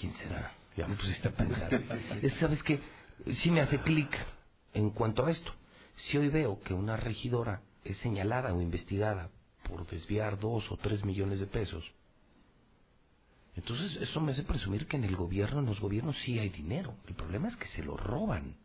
[0.00, 0.54] ¿Quién será?
[0.76, 1.70] Ya me pusiste a pensar.
[2.22, 2.80] Es, ¿Sabes qué?
[3.34, 4.10] Sí me hace clic
[4.74, 5.52] en cuanto a esto.
[5.96, 9.30] Si hoy veo que una regidora es señalada o investigada
[9.68, 11.84] por desviar dos o tres millones de pesos,
[13.56, 16.94] entonces eso me hace presumir que en el gobierno, en los gobiernos sí hay dinero.
[17.08, 18.56] El problema es que se lo roban.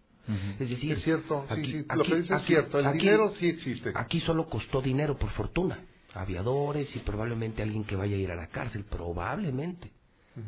[0.59, 2.99] Es decir, Es cierto, sí, aquí- sí, lo aquí- que dices es cierto, el aquí-
[2.99, 3.91] dinero sí existe.
[3.95, 5.79] Aquí solo costó dinero por fortuna.
[6.13, 9.91] Aviadores y probablemente alguien que vaya a ir a la cárcel, probablemente.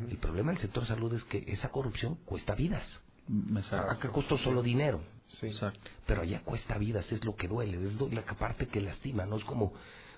[0.08, 2.86] El problema del sector salud es que esa corrupción cuesta vidas.
[3.90, 5.00] Acá costó solo dinero.
[6.06, 9.44] Pero allá cuesta vidas, es lo que duele, es la parte que lastima, no es
[9.44, 9.72] como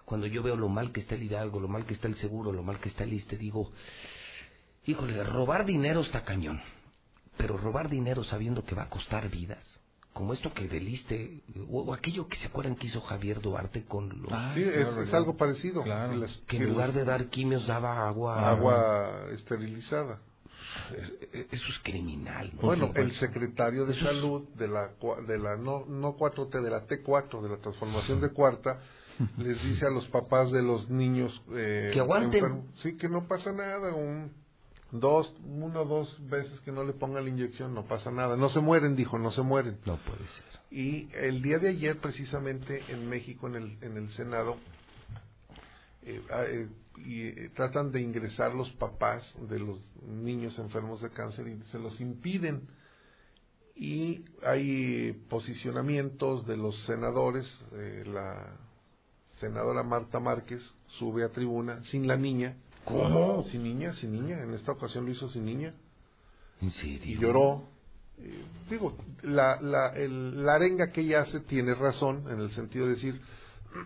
[0.05, 2.53] cuando yo veo lo mal que está el Hidalgo, lo mal que está el seguro,
[2.53, 3.71] lo mal que está el ISTE, digo,
[4.87, 6.61] híjole, robar dinero está cañón,
[7.37, 9.63] pero robar dinero sabiendo que va a costar vidas,
[10.15, 13.85] como esto que del ISTE, o, o aquello que se acuerdan que hizo Javier Duarte
[13.85, 14.31] con los...
[14.55, 15.85] sí, es, es algo parecido.
[16.21, 18.49] Las- que en lugar de dar quimios daba agua...
[18.51, 20.21] agua esterilizada.
[21.51, 22.51] Eso es criminal.
[22.55, 22.62] ¿no?
[22.62, 24.90] Bueno, el secretario de salud de la
[25.27, 28.81] de la no no 4T de la T4 de la transformación de cuarta
[29.36, 32.35] les dice a los papás de los niños eh, Que aguanten.
[32.35, 34.32] enfermos, sí que no pasa nada un
[34.90, 38.49] dos una o dos veces que no le pongan la inyección no pasa nada no
[38.49, 42.82] se mueren dijo no se mueren no puede ser y el día de ayer precisamente
[42.89, 44.57] en México en el en el Senado
[46.05, 46.69] eh, ah, eh,
[47.07, 51.79] y eh, tratan de ingresar los papás de los niños enfermos de cáncer y se
[51.79, 52.69] los impiden.
[53.75, 58.57] Y hay posicionamientos de los senadores eh, la
[59.41, 60.61] senadora Marta Márquez
[60.99, 62.57] sube a tribuna sin la niña.
[62.85, 63.45] ¿Cómo?
[63.51, 64.43] sin niña sin niña.
[64.43, 65.75] En esta ocasión lo hizo sin niña.
[66.61, 67.01] ¿En serio?
[67.05, 67.62] y lloró.
[68.19, 72.87] Eh, digo la la el, la arenga que ella hace tiene razón en el sentido
[72.87, 73.20] de decir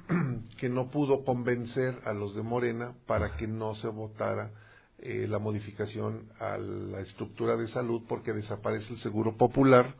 [0.58, 4.50] que no pudo convencer a los de Morena para que no se votara
[4.98, 9.94] eh, la modificación a la estructura de salud porque desaparece el seguro popular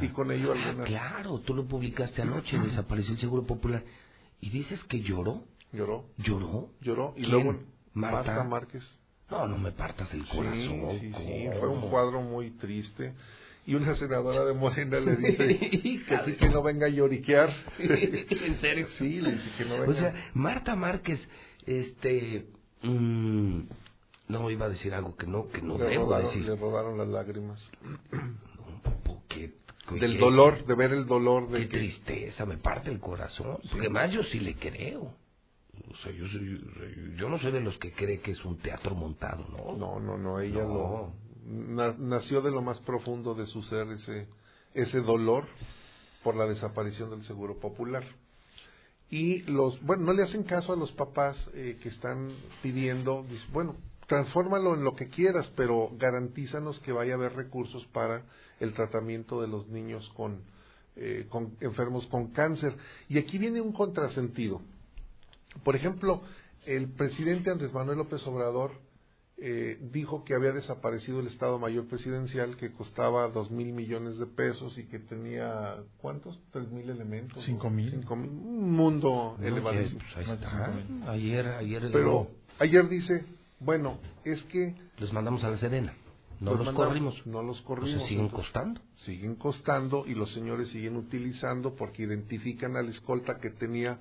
[0.00, 0.86] y con ello algunas...
[0.86, 3.82] claro, tú lo publicaste anoche, desapareció el Seguro Popular.
[4.40, 5.44] ¿Y dices que lloró?
[5.72, 6.06] Lloró.
[6.18, 6.70] ¿Lloró?
[6.80, 7.14] Lloró.
[7.16, 7.30] Y ¿Quién?
[7.32, 7.58] luego
[7.94, 8.16] ¿Marta?
[8.16, 8.98] Marta Márquez.
[9.30, 10.90] No, no me partas el corazón.
[10.92, 13.14] Sí, sí, sí, fue un cuadro muy triste.
[13.64, 15.46] Y una senadora de Morena le dice
[16.08, 17.50] que sí que no venga a lloriquear.
[17.78, 18.88] ¿En serio?
[18.98, 19.88] Sí, le dice que no venga.
[19.90, 21.20] O sea, Marta Márquez,
[21.66, 22.46] este...
[22.82, 23.60] mm,
[24.28, 26.44] no, iba a decir algo que no, que no le, debo rodaron, decir.
[26.44, 27.70] le rodaron las lágrimas.
[29.28, 29.52] ¿Qué-
[29.98, 31.78] Del dolor, de ver el dolor de Qué que...
[31.78, 33.58] tristeza, me parte el corazón.
[33.62, 35.14] Porque además yo sí le creo.
[35.90, 38.94] O sea, yo, soy- yo no soy de los que cree que es un teatro
[38.94, 39.76] montado, ¿no?
[39.76, 41.14] No, no, no, ella No.
[41.46, 44.26] Na- nació de lo más profundo de su ser ese,
[44.74, 45.44] ese dolor
[46.22, 48.04] por la desaparición del Seguro Popular.
[49.10, 52.30] Y los, bueno, no le hacen caso a los papás eh, que están
[52.62, 57.84] pidiendo, dice, bueno, transfórmalo en lo que quieras, pero garantízanos que vaya a haber recursos
[57.92, 58.22] para
[58.60, 60.40] el tratamiento de los niños con,
[60.96, 62.74] eh, con enfermos con cáncer.
[63.08, 64.62] Y aquí viene un contrasentido.
[65.64, 66.22] Por ejemplo,
[66.64, 68.72] el presidente Andrés Manuel López Obrador
[69.44, 74.26] eh, dijo que había desaparecido el Estado Mayor Presidencial, que costaba dos mil millones de
[74.26, 76.38] pesos y que tenía, ¿cuántos?
[76.52, 77.44] ¿Tres mil elementos?
[77.44, 77.90] Cinco mil.
[77.90, 78.30] Cinco mil.
[78.30, 79.98] Un mundo No, elevadísimo.
[80.14, 81.10] pues ahí está.
[81.10, 81.88] Ayer, ayer...
[81.92, 82.28] Pero
[82.60, 83.26] ayer dice,
[83.58, 84.76] bueno, es que...
[84.98, 85.92] Los mandamos a la Sedena.
[86.38, 87.26] No los, mandamos- corrimos.
[87.26, 88.02] No los corrimos.
[88.06, 88.80] siguen Entonces, costando.
[88.98, 93.98] siguen costando y los señores siguen utilizando porque identifican a la escolta que tenía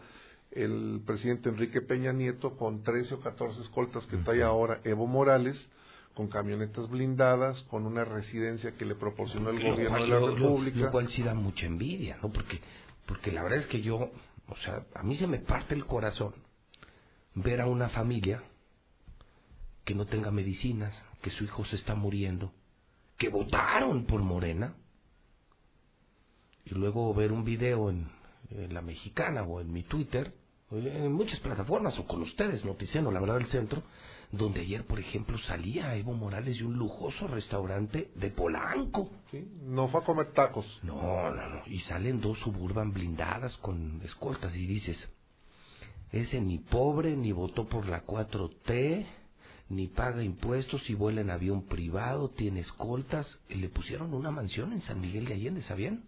[0.51, 5.69] el presidente Enrique Peña Nieto con 13 o 14 escoltas que trae ahora Evo Morales
[6.13, 10.19] con camionetas blindadas, con una residencia que le proporcionó el Lo gobierno cual- de la
[10.19, 10.79] lo- lo- República.
[10.79, 12.29] Lo cual sí da mucha envidia, ¿no?
[12.31, 12.59] Porque,
[13.05, 14.11] porque la verdad es que yo,
[14.49, 16.33] o sea, a mí se me parte el corazón
[17.33, 18.43] ver a una familia
[19.85, 22.51] que no tenga medicinas, que su hijo se está muriendo,
[23.17, 24.75] que votaron por Morena,
[26.65, 28.09] y luego ver un video en,
[28.49, 30.33] en la mexicana o en mi Twitter,
[30.71, 33.83] en muchas plataformas, o con ustedes, Noticiano, la verdad del centro,
[34.31, 39.09] donde ayer, por ejemplo, salía Evo Morales de un lujoso restaurante de Polanco.
[39.29, 40.65] Sí, No fue a comer tacos.
[40.83, 41.61] No, no, no.
[41.67, 44.97] Y salen dos suburban blindadas con escoltas y dices,
[46.11, 49.05] ese ni pobre, ni votó por la 4T,
[49.69, 53.39] ni paga impuestos y vuela en avión privado, tiene escoltas.
[53.49, 56.03] Y le pusieron una mansión en San Miguel de Allende, ¿sabían?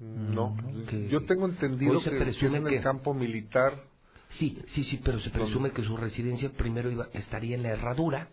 [0.00, 0.56] No,
[0.88, 3.84] que- yo tengo entendido se que, que es presume en el que- campo militar.
[4.30, 8.28] Sí, sí, sí, pero se presume que su residencia primero iba, estaría en la herradura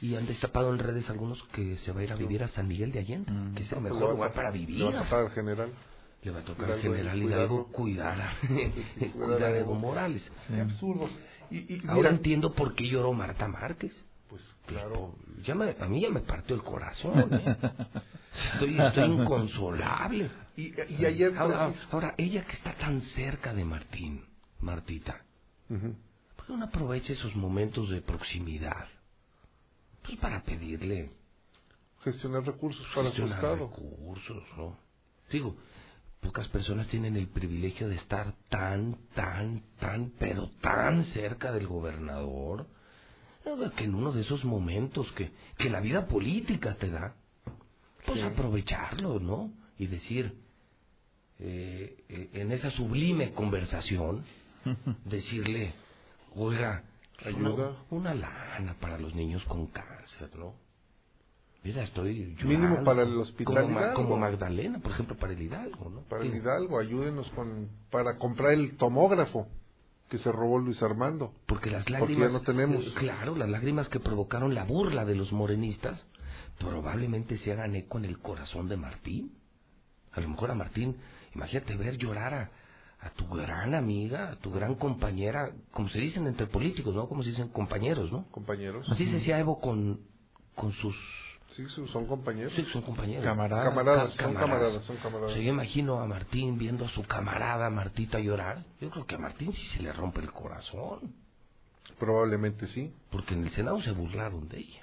[0.00, 2.68] y han destapado en redes algunos que se va a ir a vivir a San
[2.68, 4.78] Miguel de Allende, que es el Pues mejor lugar para vivir.
[4.78, 5.70] Le va a tocar al general.
[6.22, 8.32] Le va a tocar al general Hidalgo cuidar a,
[9.12, 10.30] cuidar a Evo Morales.
[10.60, 11.08] Absurdo.
[11.50, 13.92] Y, y Ahora mira, entiendo por qué lloró Marta Márquez.
[14.32, 15.14] Pues claro.
[15.44, 17.34] Ya me- a mí ya me partió el corazón.
[17.34, 17.58] ¿eh?
[18.54, 20.30] Estoy, estoy inconsolable.
[20.56, 21.36] Y, y ayer...
[21.36, 24.24] Ahora, ahora, ella que está tan cerca de Martín,
[24.60, 25.20] Martita.
[25.68, 28.86] ¿por qué no aprovecha esos momentos de proximidad?
[30.02, 31.10] Pues para pedirle
[32.02, 33.56] gestionar recursos para su gestionar estado.
[33.68, 34.78] recursos, ¿no?
[35.30, 35.56] Digo,
[36.22, 42.66] pocas personas tienen el privilegio de estar tan, tan, tan, pero tan cerca del gobernador,
[43.76, 47.14] que en uno de esos momentos que, que la vida política te da,
[48.06, 48.24] pues Sí.
[48.26, 49.52] aprovecharlo, ¿no?
[49.78, 50.36] Y decir,
[51.38, 54.24] eh, eh, en esa sublime conversación,
[55.04, 55.74] decirle,
[56.34, 56.84] oiga,
[57.24, 57.76] Ayuda.
[57.90, 60.54] Una, una lana para los niños con cáncer, ¿no?
[61.62, 63.94] Mira, estoy Mínimo para el hospital como, Hidalgo.
[63.94, 66.00] como Magdalena, por ejemplo, para el Hidalgo, ¿no?
[66.08, 69.46] Para el Hidalgo, ayúdenos con, para comprar el tomógrafo
[70.12, 71.32] que se robó Luis Armando.
[71.46, 72.84] Porque las Porque lágrimas, ya no tenemos.
[72.96, 76.04] claro, las lágrimas que provocaron la burla de los morenistas,
[76.58, 79.32] probablemente se hagan eco en el corazón de Martín.
[80.12, 80.98] A lo mejor a Martín,
[81.34, 82.50] imagínate ver llorar a,
[83.00, 87.08] a tu gran amiga, a tu gran compañera, como se dicen entre políticos, ¿no?
[87.08, 88.26] Como se dicen compañeros, ¿no?
[88.30, 88.86] Compañeros.
[88.90, 89.98] Así se decía Evo con,
[90.54, 90.94] con sus...
[91.56, 92.52] Sí, son compañeros.
[92.56, 93.24] Sí, son compañeros.
[93.24, 93.68] Camaradas.
[93.68, 95.30] Camaradas, Ca- son camaradas, son camaradas.
[95.30, 98.64] O sea, yo imagino a Martín viendo a su camarada Martita llorar.
[98.80, 101.14] Yo creo que a Martín sí se le rompe el corazón.
[101.98, 102.92] Probablemente sí.
[103.10, 104.82] Porque en el Senado se burlaron de ella.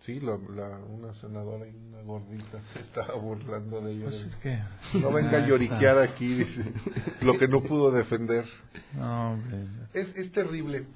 [0.00, 4.14] Sí, la, la- una senadora y una gordita se estaba burlando de ellos.
[4.14, 6.72] Pues es que- No venga a lloriquear aquí, dice,
[7.20, 8.46] lo que no pudo defender.
[8.94, 9.66] No, hombre.
[9.92, 10.86] Es, es terrible.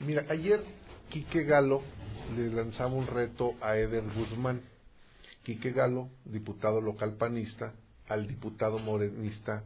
[0.00, 0.60] Mira, ayer
[1.08, 1.82] Quique Galo
[2.36, 4.62] le lanzaba un reto a Eder Guzmán.
[5.42, 7.74] Quique Galo, diputado local panista,
[8.08, 9.64] al diputado morenista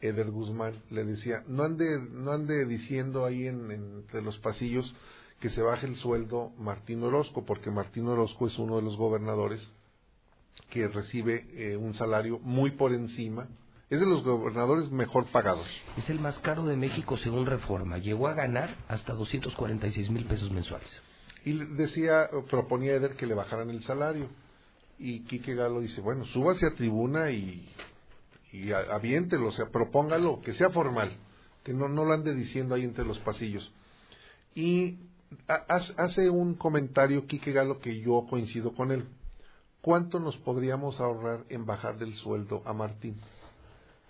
[0.00, 4.94] Eder Guzmán le decía, no ande, no ande diciendo ahí en, entre los pasillos
[5.40, 9.60] que se baje el sueldo Martín Orozco, porque Martín Orozco es uno de los gobernadores
[10.70, 13.48] que recibe eh, un salario muy por encima,
[13.88, 15.66] es de los gobernadores mejor pagados.
[15.96, 17.98] Es el más caro de México según reforma.
[17.98, 20.88] Llegó a ganar hasta 246 mil pesos mensuales.
[21.44, 24.28] Y le decía, proponía Eder que le bajaran el salario.
[24.98, 27.66] Y Quique Galo dice, bueno, súbase a tribuna y,
[28.52, 31.12] y aviéntelo, o sea, propóngalo, que sea formal,
[31.64, 33.72] que no, no lo ande diciendo ahí entre los pasillos.
[34.54, 34.98] Y
[35.96, 39.08] hace un comentario Quique Galo que yo coincido con él.
[39.80, 43.16] ¿Cuánto nos podríamos ahorrar en bajar del sueldo a Martín?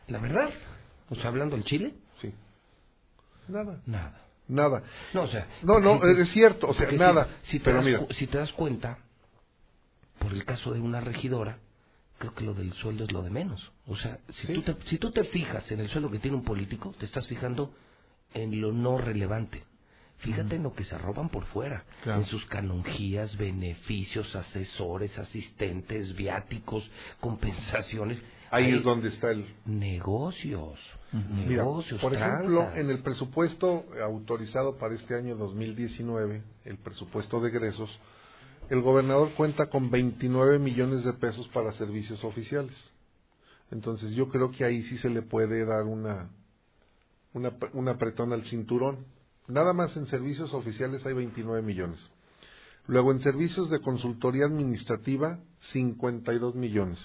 [0.09, 0.51] ¿La verdad?
[1.11, 1.95] O sea, hablando del Chile.
[2.21, 2.35] Sí.
[3.47, 3.81] Nada.
[3.87, 4.30] Nada.
[4.51, 4.83] Nada.
[5.15, 5.47] No, o sea.
[5.63, 7.29] No, no, es cierto, o sea, si- nada.
[7.43, 8.99] Si, te pero das, mira, si te das cuenta,
[10.19, 11.59] por el caso de una regidora,
[12.19, 13.73] creo que lo del sueldo es lo de menos.
[13.87, 14.55] O sea, si, Sí.
[14.55, 17.27] tú, te, si tú te fijas en el sueldo que tiene un político, te estás
[17.27, 17.73] fijando
[18.35, 19.63] en lo no relevante.
[20.19, 22.21] Fíjate en lo que se roban por fuera, Claro.
[22.21, 26.89] en sus canonjías, beneficios, asesores, asistentes, viáticos,
[27.21, 28.23] compensaciones.
[28.51, 30.79] ahí Hay es donde está el, negocios,
[31.13, 32.79] Mira, negocios, por ejemplo, tranzas.
[32.79, 37.91] en el presupuesto autorizado para este año 2019, el presupuesto de egresos,
[38.69, 42.77] el gobernador cuenta con 29 millones de pesos para servicios oficiales.
[43.73, 46.31] Entonces yo creo que ahí sí se le puede dar una,
[47.33, 49.07] una, un apretón al cinturón.
[49.49, 52.01] Nada más en servicios oficiales hay 29 millones.
[52.87, 55.41] Luego en servicios de consultoría administrativa,
[55.73, 56.99] 52 millones.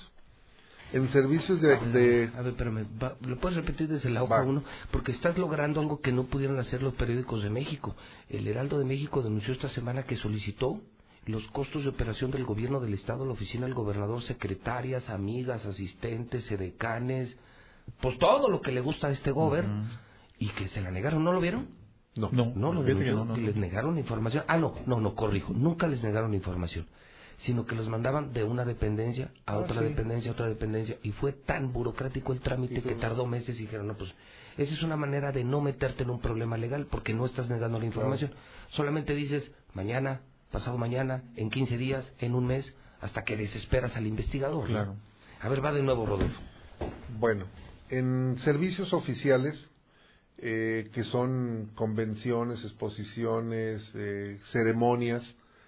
[0.94, 4.44] En servicios de, de A ver, espérame, va- ¿lo puedes repetir desde la hoja Va.
[4.44, 4.64] 1?
[4.92, 7.96] Porque estás logrando algo que no pudieron hacer los periódicos de México.
[8.30, 10.80] El Heraldo de México denunció esta semana que solicitó
[11.26, 16.50] los costos de operación del gobierno del Estado, la oficina del gobernador, secretarias, amigas, asistentes,
[16.52, 17.36] edecanes,
[18.00, 19.86] pues todo lo que le gusta a este gobierno,
[20.38, 21.24] y que se la negaron.
[21.24, 21.68] ¿No lo vieron?
[22.16, 23.36] No, No, No, lo denunció, no, no.
[23.38, 24.44] les negaron información.
[24.48, 25.52] Ah, no, no, no, corrijo.
[25.52, 26.86] Nunca les negaron información,
[27.40, 29.86] sino que los mandaban de una dependencia a Ah, otra sí.
[29.90, 30.98] dependencia, a otra dependencia.
[31.04, 34.14] Y fue tan burocrático el trámite que tardó meses y dijeron, no, pues,
[34.58, 37.78] esa es una manera de no meterte en un problema legal porque no estás negando
[37.80, 38.32] la información.
[38.70, 40.22] Solamente dices, mañana,
[40.52, 44.62] pasado mañana, en 15 días, en un mes, hasta que desesperas al investigador.
[44.70, 44.76] ¿no?
[44.76, 44.96] Claro.
[45.42, 46.40] A ver, va de nuevo, Rodolfo.
[47.20, 47.46] Bueno,
[47.90, 49.70] en servicios oficiales,
[50.38, 55.24] eh, que son convenciones, exposiciones, eh, ceremonias,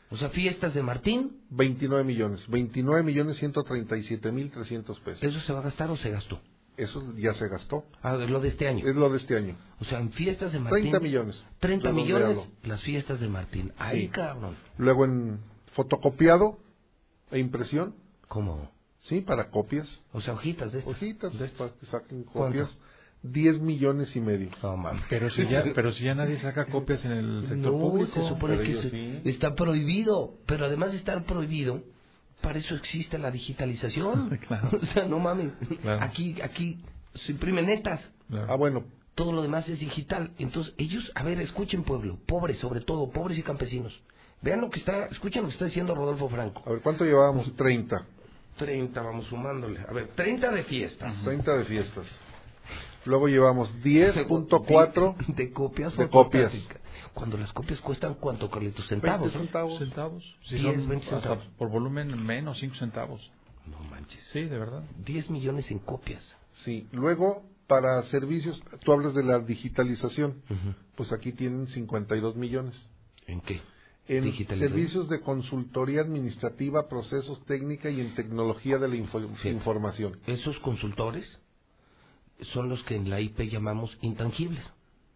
[0.10, 5.22] O sea, fiestas de Martín, 29 millones, 29 millones 137 mil 300 pesos.
[5.24, 6.40] ¿eso se va a gastar o se gastó?
[6.78, 7.84] Eso ya se gastó.
[8.04, 8.88] Ah, es lo de este año.
[8.88, 9.58] Es lo de este año.
[9.80, 10.82] O sea, en fiestas de Martín.
[10.92, 11.44] 30 millones.
[11.60, 12.26] 30 Redondealo.
[12.28, 13.74] millones las fiestas de Martín.
[13.78, 14.08] Ay, Sí.
[14.10, 14.56] cabrón.
[14.78, 15.40] Luego en
[15.74, 16.60] fotocopiado
[17.32, 17.96] e impresión,
[18.28, 18.70] ¿Cómo?
[19.00, 20.04] sí, para copias.
[20.14, 20.94] O sea, hojitas de estas.
[20.96, 22.70] Hojitas, para que saquen ¿Cuánto?
[23.22, 23.34] Copias.
[23.34, 24.50] 10 millones y medio.
[24.64, 25.02] No, mames.
[25.10, 28.12] Pero si ya, pero si ya nadie saca copias en el sector No, público.
[28.14, 29.22] se supone que ellos se- sí.
[29.26, 30.36] está prohibido.
[30.46, 31.82] Pero además de estar prohibido,
[32.42, 34.30] para eso existe la digitalización.
[34.48, 34.70] Claro.
[34.82, 35.52] O sea, no mames.
[35.82, 36.04] Claro.
[36.04, 36.80] Aquí, aquí
[37.16, 38.08] se imprimen netas.
[38.30, 38.48] Claro.
[38.52, 38.84] Ah, bueno,
[39.16, 40.32] Todo lo demás es digital.
[40.38, 44.00] Entonces, ellos, a ver, escuchen pueblo, pobres sobre todo, pobres y campesinos.
[44.44, 46.62] Vean lo que está, escuchen lo que está diciendo Rodolfo Franco.
[46.68, 47.52] a ver, ¿cuánto llevábamos?
[47.56, 48.06] 30.
[48.58, 49.80] 30, vamos sumándole.
[49.80, 51.24] A ver, 30 de fiestas.
[51.24, 52.06] 30 de fiestas.
[53.08, 56.54] Luego llevamos 10.4 de, de copias de copias.
[57.14, 59.22] Cuando las copias cuestan cuánto, Carlitos, centavos.
[59.34, 59.80] 20 centavos.
[59.80, 60.36] centavos.
[60.44, 61.46] Sí, 10, son 20 hasta centavos.
[61.58, 63.32] por volumen menos 5 centavos.
[63.66, 64.24] No manches.
[64.34, 64.84] Sí, de verdad.
[65.06, 66.24] 10 millones en copias.
[66.64, 66.88] Sí.
[66.92, 70.42] Luego, para servicios, tú hablas de la digitalización.
[70.96, 72.90] Pues aquí tienen 52 millones.
[73.26, 73.62] ¿En qué?
[74.10, 79.50] En servicios de consultoría administrativa, procesos técnica y en tecnología de la info- Fíjate.
[79.50, 80.18] información.
[80.28, 81.40] Esos consultores
[82.42, 84.72] son los que en la IP llamamos intangibles.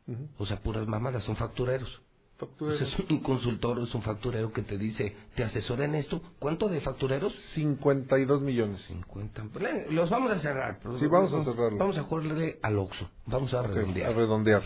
[0.07, 0.27] Ujú.
[0.39, 2.01] O sea, puras mamadas, son factureros.
[2.37, 2.81] Factureros.
[2.81, 6.21] Entonces, un consultor es un facturero que te dice, te asesora en esto.
[6.39, 7.33] ¿Cuánto de factureros?
[7.53, 8.81] 52 millones.
[8.83, 9.45] 50.
[9.59, 10.79] Le- Los vamos a cerrar.
[10.81, 11.77] pero- Sí, vamos a cerrarlo.
[11.77, 13.09] Vamos a jugarle al Oxxo.
[13.27, 14.09] Vamos a redondear.
[14.11, 14.63] a redondear.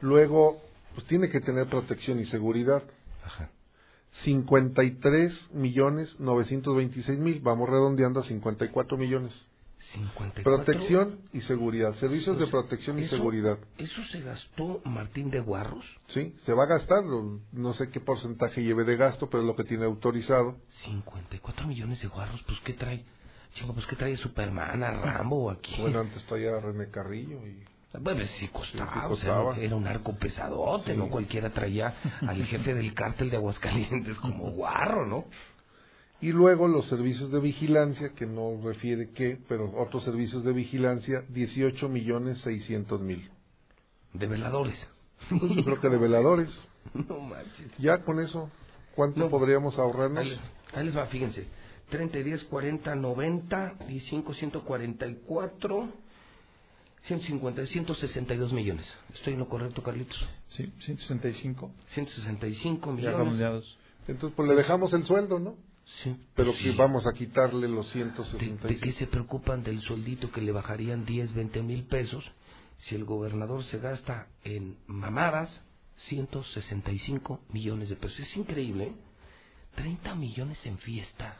[0.00, 0.62] Luego,
[0.94, 2.82] pues tiene que tener protección y seguridad.
[3.24, 3.50] Ajá.
[4.24, 7.40] 53 millones 926 mil.
[7.40, 9.46] Vamos redondeando a 54 millones.
[9.92, 10.42] 54.
[10.42, 11.94] Protección y seguridad.
[11.96, 13.58] Servicios de protección y Eso- seguridad.
[13.78, 15.84] ¿Eso se gastó Martín de Guarros?
[16.08, 17.02] Sí, se va a gastar.
[17.52, 20.56] No sé qué porcentaje lleve de gasto, pero es lo que tiene autorizado.
[20.84, 23.04] 54 millones de guarros, pues ¿qué trae?
[23.54, 25.74] Chingo, pues ¿qué trae Superman, a Rambo o aquí?
[25.80, 27.62] Bueno, antes traía René Carrillo y
[28.00, 29.56] Bueno, pues, sí costaba, Sí, sí o sea, costaba.
[29.58, 30.96] era un arco pesadote, Sí.
[30.98, 35.26] no cualquiera traía al jefe del cártel de Aguascalientes como guarro, ¿no?
[36.22, 41.24] Y luego los servicios de vigilancia, que no refiere qué, pero otros servicios de vigilancia,
[41.28, 43.28] 18 millones 600 mil.
[44.14, 44.76] De veladores.
[45.28, 46.48] Pues yo creo que de veladores.
[46.94, 47.70] No manches.
[47.78, 48.50] Ya con eso,
[48.96, 50.24] ¿cuánto podríamos ahorrarnos?
[50.24, 50.40] Ahí,
[50.74, 51.46] ahí les va, fíjense.
[51.90, 55.88] 30, 10, 40, 90, 15, 144,
[57.02, 58.86] 150, 162 millones.
[59.14, 60.16] ¿Estoy en lo correcto, Carlitos?
[60.50, 61.70] Sí, 165.
[61.94, 63.18] 165 Ya millones.
[63.18, 63.78] redondeados.
[64.08, 65.56] Entonces, pues le dejamos el sueldo, ¿no?
[66.02, 66.16] Sí.
[66.34, 66.76] Pero que Sí.
[66.76, 68.68] vamos a quitarle los ¿De, 165.
[68.68, 72.24] de qué se preocupan del sueldito que le bajarían 10, 20 mil pesos
[72.78, 75.60] si el gobernador se gasta en mamadas
[76.08, 78.20] 165 millones de pesos?
[78.20, 78.94] Es increíble, ¿eh?
[79.74, 81.36] 30 millones en fiesta.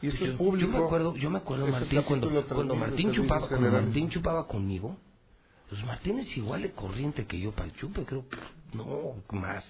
[0.00, 0.70] Y esto yo, es público.
[0.72, 3.70] Yo me acuerdo, yo me acuerdo Este Martín, cuando, cuando Martín chupaba, cuando.
[3.70, 4.96] Martín chupaba conmigo,
[5.68, 8.36] pues Martín es igual de corriente que yo para el chupe, creo que
[8.76, 9.64] no, más.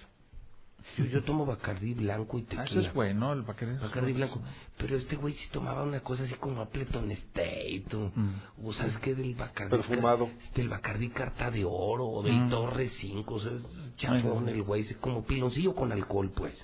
[0.97, 2.63] Yo, yo tomo Bacardí blanco y Ah, tequila.
[2.65, 3.77] eso es bueno, el Bacardi.
[3.77, 4.41] Bacardi blanco.
[4.77, 8.35] Pero este güey sí tomaba una cosa así como Appleton State, o, Mm.
[8.65, 9.71] o sabes qué, del Bacardi.
[9.71, 10.29] Perfumado.
[10.55, 12.49] Del Bacardi Carta de Oro, o del Mm.
[12.49, 13.63] Torre 5, o sea, es
[13.95, 16.55] chafón Ay, el güey, es como piloncillo con alcohol, pues.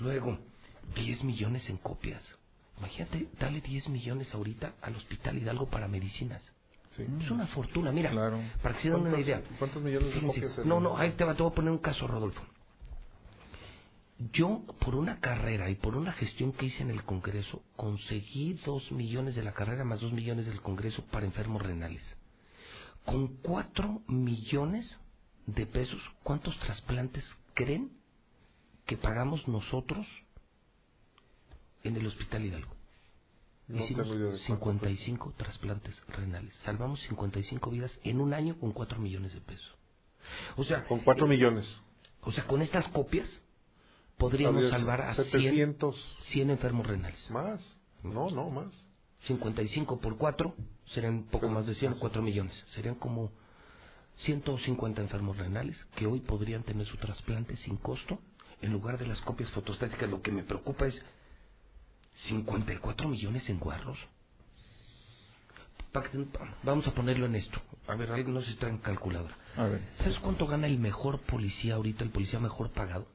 [0.00, 0.38] Luego,
[0.94, 2.22] 10 millones en copias.
[2.78, 6.42] Imagínate, dale 10 millones ahorita al Hospital Hidalgo para medicinas.
[6.96, 7.04] Sí.
[7.20, 8.40] Es una fortuna, mira, Claro.
[8.62, 9.42] para que se den una ¿Cuántos- idea.
[9.58, 10.66] ¿Cuántos millones de copias?
[10.66, 12.42] no, no, ahí te, va, te voy a poner un caso, Rodolfo.
[14.32, 18.90] Yo, por una carrera y por una gestión que hice en el Congreso, conseguí dos
[18.90, 22.02] millones de la carrera más dos millones del Congreso para enfermos renales.
[23.04, 24.98] Con cuatro millones
[25.46, 27.24] de pesos, ¿cuántos trasplantes
[27.54, 27.92] creen
[28.86, 30.04] que pagamos nosotros
[31.84, 32.74] en el Hospital Hidalgo?
[33.68, 36.54] No Hicimos tengo idea de cuánto 55 trasplantes renales.
[36.64, 39.76] Salvamos 55 vidas en un año con 4 millones de pesos.
[40.56, 41.82] O sea, Con 4 eh, millones.
[42.22, 43.28] O sea, con estas copias
[44.18, 47.30] podríamos Habría salvar a 100, 700 100 enfermos renales.
[47.30, 47.78] más.
[48.02, 48.86] No, no, más.
[49.22, 50.54] 55 por 4
[50.86, 52.64] serían poco más de 100, 4 millones.
[52.74, 53.32] Serían como
[54.18, 58.18] 150 enfermos renales que hoy podrían tener su trasplante sin costo
[58.60, 60.08] en lugar de las copias fotostáticas.
[60.10, 61.02] Lo que me preocupa es
[62.28, 63.98] 54 millones en guarros.
[66.62, 67.60] Vamos a ponerlo en esto.
[67.86, 69.36] A ver, alguien no se está en calculadora.
[69.56, 69.80] A ver.
[69.98, 73.06] ¿Sabes cuánto gana el mejor policía ahorita, el policía mejor pagado?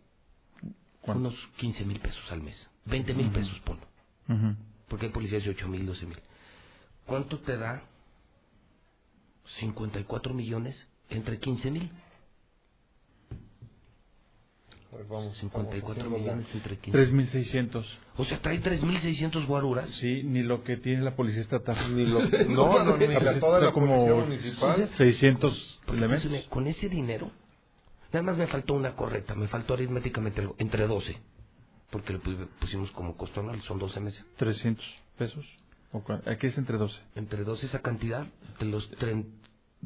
[1.03, 1.19] ¿Cuánto?
[1.29, 2.67] Unos 15 mil pesos al mes.
[2.85, 3.35] 20 mil Ujú.
[3.35, 3.85] pesos, ponlo.
[4.29, 4.55] Ujú.
[4.87, 6.17] Porque hay policías de 8 mil, 12 mil.
[7.05, 7.83] ¿Cuánto te da
[9.59, 11.91] 54 millones entre 15 mil?
[14.91, 17.83] Ver, vamos, 54 vamos millones entre 15 3.600.
[18.17, 19.89] O sea, trae 3.600 guaruras.
[19.99, 21.95] Sí, ni lo que tiene la policía estatal.
[21.95, 24.89] Ni lo- no, no, ni la- toda la como policía municipal.
[24.95, 26.29] 600 Porque, elementos.
[26.29, 27.31] pues, con ese dinero,
[28.13, 31.17] nada más me faltó una correcta, me faltó aritméticamente algo, entre 12.
[31.89, 34.23] Porque pu- pusimos como costo anual, son 12 meses.
[34.37, 34.85] 300
[35.17, 35.45] pesos.
[35.91, 36.99] ¿O cua- Aquí es entre 12.
[37.15, 38.25] Entre 12 esa cantidad,
[38.59, 39.25] de los tren-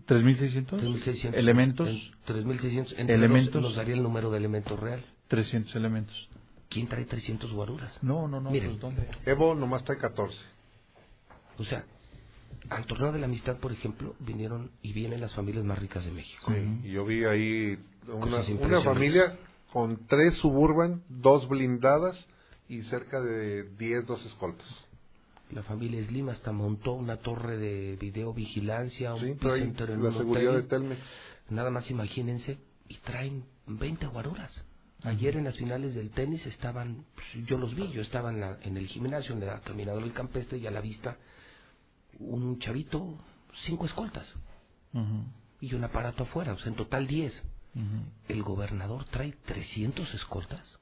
[0.06, 0.80] 3.600.
[0.80, 1.34] 3.600.
[1.38, 1.88] Elementos.
[1.90, 2.94] en- 3.600.
[2.98, 3.62] Entre Elementos.
[3.62, 5.04] nos daría el número de elementos real.
[5.28, 6.30] 300 elementos.
[6.70, 8.02] ¿Quién trae 300 guaruras?
[8.04, 8.52] No, no, no.
[8.52, 8.72] Miren.
[8.72, 9.08] pues, ¿dónde?
[9.26, 10.38] Evo nomás trae 14.
[11.58, 11.86] O sea,
[12.70, 16.12] al torneo de la amistad, por ejemplo, vinieron y vienen las familias más ricas de
[16.12, 16.52] México.
[16.52, 17.78] Sí, yo vi ahí
[18.08, 19.38] una, familia
[19.72, 22.26] con tres suburban, dos blindadas
[22.70, 24.88] y cerca de 10, 12 escoltas.
[25.52, 30.52] La familia Slim hasta montó una torre de videovigilancia, un Sí, en la un seguridad
[30.56, 30.62] hotel.
[30.64, 31.02] de Telmex.
[31.50, 32.58] Nada más imagínense,
[32.90, 34.66] y traen 20 guaruras.
[35.04, 38.58] Ayer en las finales del tenis estaban, pues, yo los vi, yo estaba en, la-
[38.64, 41.18] en el gimnasio, en la caminadora del campestre y a la vista
[42.20, 43.18] un chavito,
[43.66, 44.28] cinco escoltas
[45.62, 47.34] y un aparato afuera, o sea, en total 10.
[47.76, 47.84] ujú.
[48.30, 50.78] El gobernador trae 300 escoltas.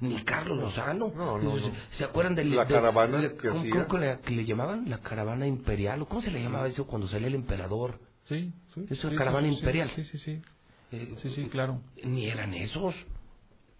[0.00, 1.12] Ni Carlos Lozano.
[1.14, 1.74] No, no, ¿Se- no.
[1.92, 3.70] ¿Se acuerdan del, La de- caravana de- que ¿cómo, hacía?
[3.72, 4.90] cómo que le, que le llamaban?
[4.90, 6.02] La caravana imperial.
[6.02, 8.00] ¿O cómo se le llamaba eso cuando salía el emperador?
[8.24, 8.84] Sí, sí.
[8.90, 9.90] Es sí, una sí, caravana sí, imperial.
[9.94, 10.42] Sí, sí, sí.
[10.90, 11.80] Eh, Sí, sí, claro.
[12.02, 12.94] Ni eran esos.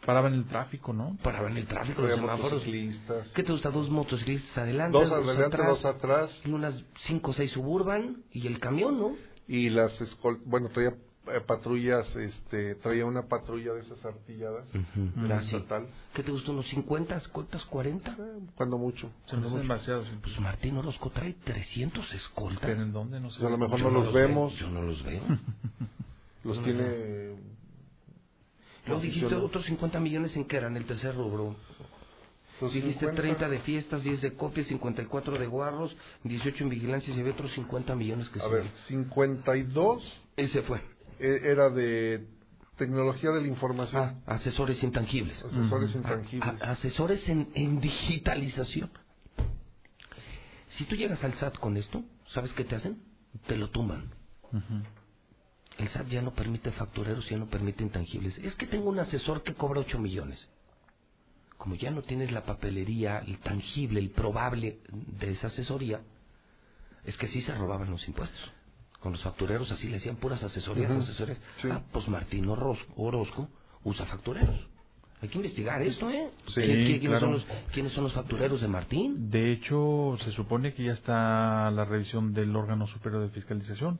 [0.06, 1.16] Paraban el tráfico, ¿no?
[1.22, 2.52] Paraban el tráfico, los semáforos.
[2.52, 3.28] motociclistas.
[3.32, 3.70] ¿Qué te gusta?
[3.70, 6.30] Dos motociclistas adelante, Dos adelante, dos atrás.
[6.44, 6.74] y unas
[7.06, 9.12] cinco o seis suburban y el camión, ¿no?
[9.46, 10.94] Y las escoltas, bueno, traía
[11.26, 14.68] eh, patrullas, este, traía una patrulla de esas artilladas.
[14.74, 15.54] Ah, sí.
[15.56, 15.86] estatal.
[16.14, 16.52] ¿Qué te gustó?
[16.52, 18.16] ¿Unos 50 escoltas, 40?
[18.54, 19.10] Cuando mucho.
[19.26, 20.04] Se me hace demasiado.
[20.06, 20.12] sí.
[20.22, 22.62] Pues Martín Orozco trae 300 escoltas.
[22.62, 23.20] ¿Pero en dónde?
[23.20, 23.38] No sé.
[23.40, 24.56] Pues a lo mejor Yo no los vemos.
[24.56, 25.22] yo no los veo.
[26.42, 27.36] Los No, tiene.
[28.90, 31.56] Luego dijiste otros 50 millones en qué eran el tercer rubro.
[32.60, 33.22] Los dijiste 50.
[33.22, 37.52] 30 de fiestas, 10 de copias, 54 de guarros, 18 en vigilancias y había otros
[37.52, 38.72] 50 millones que A se ver, van.
[38.88, 40.82] 52 Ese fue.
[41.18, 42.26] eh, era de
[42.76, 44.20] tecnología de la información.
[44.26, 45.42] Ah, asesores intangibles.
[45.42, 45.98] Asesores Ujú.
[45.98, 46.62] intangibles.
[46.62, 48.90] A- a- asesores en, en digitalización.
[50.76, 53.02] Si tú llegas al SAT con esto, ¿sabes qué te hacen?
[53.46, 54.10] Te lo tumban.
[54.52, 54.82] Ujú.
[55.80, 58.36] El SAT ya no permite factureros, ya no permite intangibles.
[58.38, 60.46] Es que tengo un asesor que cobra 8 millones.
[61.56, 66.00] Como ya no tienes la papelería, el tangible, el probable de esa asesoría,
[67.04, 68.52] es que sí se robaban los impuestos.
[69.00, 71.00] Con los factureros así le hacían puras asesorías, Ujú.
[71.00, 71.38] asesorías.
[71.62, 71.68] Sí.
[71.70, 73.48] Ah, pues Martín Orozco, Orozco
[73.84, 74.68] usa factureros.
[75.22, 76.30] Hay que investigar esto, ¿eh?
[76.48, 77.20] Sí, ¿Qui- qui- ¿Quiénes, claro.
[77.20, 79.30] son los, ¿Quiénes son los factureros de Martín?
[79.30, 83.98] De hecho, se supone que ya está la revisión del órgano superior de fiscalización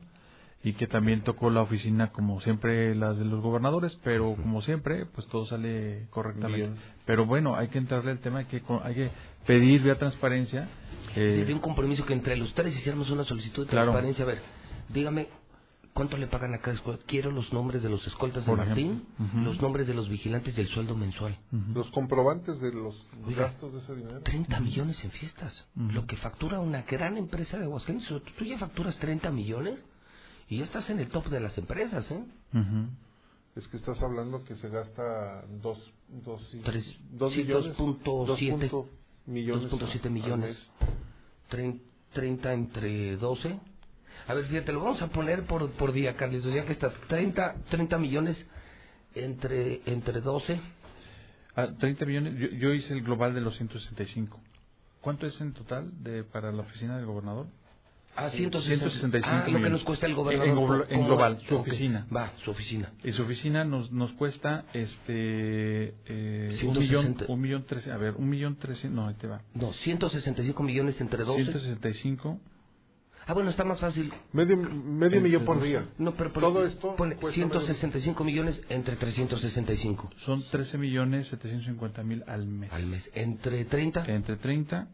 [0.63, 5.05] y que también tocó la oficina como siempre las de los gobernadores, pero como siempre,
[5.07, 6.67] pues todo sale correctamente.
[6.67, 6.75] Bien.
[7.05, 9.11] Pero bueno, hay que entrarle al tema, hay que, co- hay que
[9.47, 10.69] pedir vía transparencia.
[11.15, 13.87] eh, Sería un compromiso que entre los tres hiciéramos una solicitud de Claro.
[13.91, 14.23] transparencia.
[14.23, 14.39] A ver,
[14.89, 15.29] dígame,
[15.93, 17.03] ¿cuánto le pagan a cada escolta?
[17.07, 19.25] Quiero los nombres de los escoltas de Por Martín, ejemplo.
[19.25, 19.37] Ujú.
[19.45, 21.39] los nombres de los vigilantes y el sueldo mensual.
[21.73, 24.21] Los comprobantes de los Oiga, gastos de ese dinero.
[24.21, 25.67] 30 millones en fiestas.
[25.75, 28.13] Lo que factura una gran empresa de Aguascalientes.
[28.37, 29.83] Tú ya facturas 30 millones
[30.51, 32.23] y ya estás en el top de las empresas, ¿eh?
[33.55, 38.69] Es que estás hablando que se gasta dos, dos, y- Tres- dos sí, millones, 2.7
[38.69, 38.85] 2.7
[39.27, 40.71] millones, 2.7 al millones.
[41.49, 41.81] Trein-
[42.13, 43.59] 30 entre 12.
[44.27, 46.93] A ver, fíjate, lo vamos a poner por, por día, Carlos, ya que estás.
[47.07, 48.37] 30, 30 millones
[49.15, 50.59] entre, entre 12.
[51.55, 54.37] ah, 30 millones, yo, yo hice el global de los 165.
[54.99, 57.47] ¿Cuánto es en total de para la oficina del gobernador?
[58.15, 58.89] Ah, 165.
[58.89, 59.71] 165 Ah, lo que millones.
[59.71, 60.87] nos cuesta el gobernador.
[60.89, 61.67] En, en global, su Ok.
[61.67, 62.07] oficina.
[62.15, 62.91] Va, su oficina.
[63.03, 66.79] Y su oficina nos, nos cuesta este eh, un 160.
[66.79, 69.41] millón, un millón trece, a ver, un millón trece, no, ahí te va.
[69.53, 71.43] No, 165 millones entre 12.
[71.43, 72.39] 165.
[73.27, 74.11] Ah, bueno, está más fácil.
[74.33, 75.85] Medio, medio millón por día.
[75.99, 80.09] No, pero por- Todo esto pone cuesta 165 millones entre 365.
[80.25, 82.73] Son 13 millones 750 mil al mes.
[82.73, 83.09] Al mes.
[83.13, 84.05] ¿Entre 30?
[84.07, 84.87] Entre 30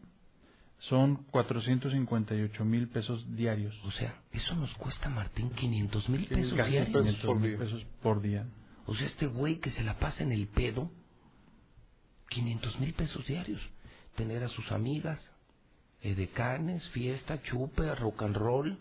[0.78, 3.78] son 458 mil pesos diarios.
[3.84, 7.02] O sea, eso nos cuesta, Martín, 500 mil pesos Casi diarios.
[7.02, 8.46] 500 mil pesos por día.
[8.86, 10.90] O sea, este güey que se la pasa en el pedo,
[12.28, 13.60] 500 mil pesos diarios.
[14.14, 15.20] Tener a sus amigas,
[16.00, 18.78] edecanes, fiesta, chupe, rock and roll.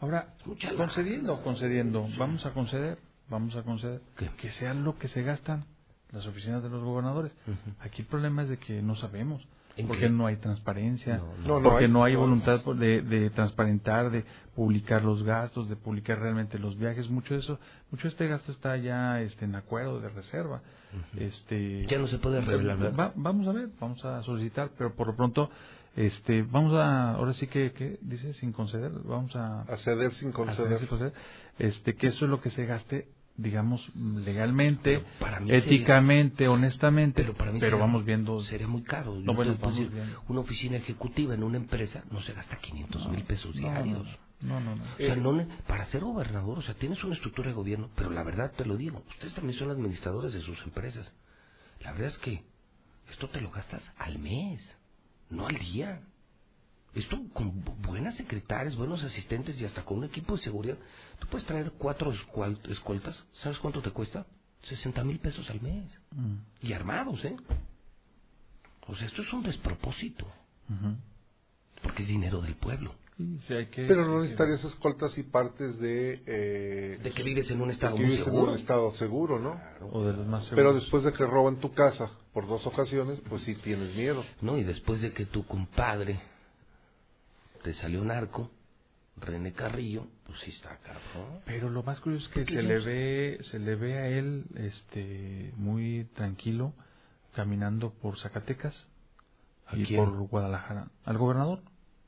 [0.00, 0.34] Ahora,
[0.76, 2.98] concediendo, concediendo, vamos a conceder,
[3.28, 4.00] vamos a conceder
[4.38, 5.64] que sean lo que se gastan
[6.10, 7.34] las oficinas de los gobernadores.
[7.80, 9.53] Aquí el problema es de que no sabemos, ¿En
[9.86, 10.08] porque qué?
[10.10, 11.34] no hay transparencia, no.
[11.46, 12.20] No, no porque hay, no hay no.
[12.20, 17.08] voluntad de, de transparentar, de publicar los gastos, de publicar realmente los viajes.
[17.10, 17.58] Mucho de eso,
[17.90, 20.62] mucho de este gasto está ya este, en acuerdo de reserva.
[21.16, 22.98] este Ya no se puede revelar, ¿verdad?
[22.98, 25.50] Va- vamos a ver, vamos a solicitar, pero por lo pronto,
[25.96, 28.34] este, vamos a, ahora sí que, ¿qué dice?
[28.34, 29.62] Sin conceder, vamos a...
[29.62, 30.78] A ceder sin conceder.
[30.78, 31.12] sin conceder,
[31.58, 37.22] este, que eso es lo que se gaste, digamos, legalmente, Pero para mí éticamente, honestamente,
[37.22, 38.40] Pero para mí pero sería- vamos viendo...
[38.44, 39.14] Sería muy caro.
[39.20, 39.90] No, bueno, decir,
[40.28, 44.06] una oficina ejecutiva en una empresa no se gasta 500 mil pesos diarios.
[44.40, 44.84] No, no, no.
[44.84, 48.22] O sea, no para ser gobernador, o sea, tienes una estructura de gobierno, pero la
[48.22, 51.10] verdad te lo digo, ustedes también son administradores de sus empresas.
[51.80, 52.44] La verdad es que
[53.10, 54.60] esto te lo gastas al mes,
[55.30, 56.02] no al día.
[56.94, 60.76] Esto con bu- buenas secretarias, buenos asistentes y hasta con un equipo de seguridad,
[61.24, 62.12] tú puedes traer cuatro
[62.68, 64.26] escoltas, ¿sabes cuánto te cuesta?
[64.62, 65.90] 60 mil pesos al mes.
[66.12, 66.36] Mm.
[66.62, 67.36] Y armados, ¿eh?
[68.86, 70.26] O sea, esto es un despropósito,
[71.82, 72.94] porque es dinero del pueblo.
[73.16, 76.22] Sí, sí, hay que- Pero no necesitarías escoltas y partes de...
[76.26, 78.52] Eh, De que vives en un estado muy vives en seguro.
[78.52, 79.60] un estado seguro, ¿no?
[79.92, 83.42] O de los más Pero después de que roban tu casa por dos ocasiones, pues
[83.44, 84.24] sí tienes miedo.
[84.40, 86.20] No, y después de que tu compadre
[87.62, 88.50] te salió narco,
[89.24, 91.40] René Carrillo, pues sí está cabrón.
[91.44, 95.52] Pero lo más curioso es que se le ve, se le ve a él, este,
[95.56, 96.72] muy tranquilo,
[97.34, 98.86] caminando por Zacatecas
[99.66, 100.04] ¿A y quién?
[100.04, 101.60] por Guadalajara, al gobernador.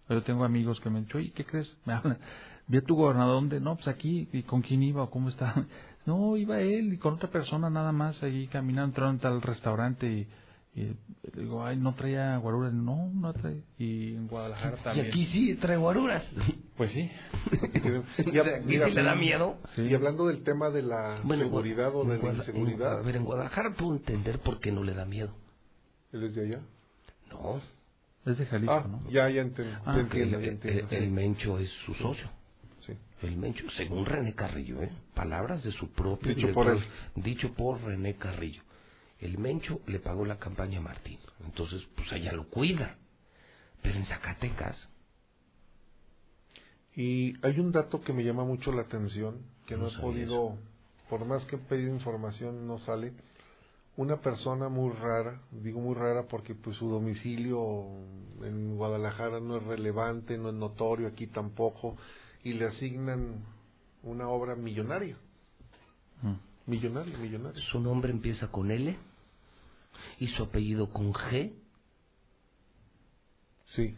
[0.09, 1.77] Yo tengo amigos que me han dicho, oye, ¿qué crees?
[1.85, 2.19] Me hablan,
[2.69, 3.61] vi a tu gobernador, ¿dónde?
[3.61, 5.55] No, pues aquí, ¿y con quién iba o cómo está?
[6.07, 10.07] No, iba él y con otra persona nada más allí caminando, entraron a tal restaurante
[10.07, 10.29] y,
[10.77, 10.81] y
[11.35, 12.71] le digo, ay, no traía guarura.
[12.71, 13.63] No, no traía.
[13.79, 15.07] Y en Guadalajara Y también.
[15.07, 16.23] aquí sí trae guaruras.
[16.77, 17.11] Pues sí.
[18.23, 19.57] Y, ¿Y si le da miedo?
[19.79, 22.99] y hablando del tema de la Bueno, en seguridad o de la Guada- en- inseguridad,
[22.99, 25.35] a ver, en Guadalajara puedo entender por qué no le da miedo.
[26.13, 26.61] ¿él es de allá?
[27.31, 27.61] No.
[28.31, 29.11] Es de Jalisco, Ah, ¿no?
[29.11, 29.79] ya, ya entiendo.
[29.87, 30.89] Ah, ya El, entiendo, ya el- entiendo.
[30.91, 32.29] el Mencho es su socio.
[32.81, 32.93] Sí.
[33.23, 34.91] El Mencho, según René Carrillo, ¿eh?
[35.15, 36.83] palabras de su propio Dicho director, por él.
[37.25, 38.63] dicho por René Carrillo.
[39.19, 42.99] El Mencho le pagó la campaña a Martín, entonces pues ella lo cuida.
[43.83, 44.89] Pero en Zacatecas,
[46.95, 50.59] Y hay un dato que me llama mucho la atención, que no, No he podido,
[51.09, 53.13] por más que he pedido información, no sale.
[53.97, 57.87] Una persona muy rara, digo muy rara porque pues su domicilio
[58.43, 61.97] en Guadalajara no es relevante, no es notorio, aquí tampoco,
[62.45, 63.45] y le asignan
[64.03, 65.17] una obra millonaria.
[66.67, 67.63] Millonaria, millonaria.
[67.71, 68.97] Su nombre empieza con L
[70.19, 71.53] y su apellido con G.
[73.67, 73.95] Sí.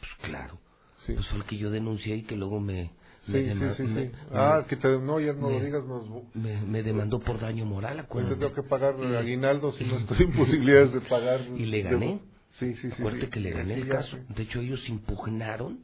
[0.00, 0.58] Pues claro.
[1.06, 1.12] Sí.
[1.14, 2.90] Pues fue el que yo denuncié y que luego me...
[3.22, 4.12] Sí, me sí, sí, me- sí.
[4.32, 7.64] Ah, que te, no, ya no me- lo digas, nos, me, me demandó por daño
[7.64, 8.34] moral, acuérdate.
[8.34, 11.40] te tengo que pagar aguinaldo si no estoy en posibilidades de pagar.
[11.56, 12.20] Y le de- gané.
[12.58, 12.94] Sí, sí, sí.
[12.98, 14.18] Acuérdate que le gané el caso.
[14.28, 15.80] De hecho, ellos impugnaron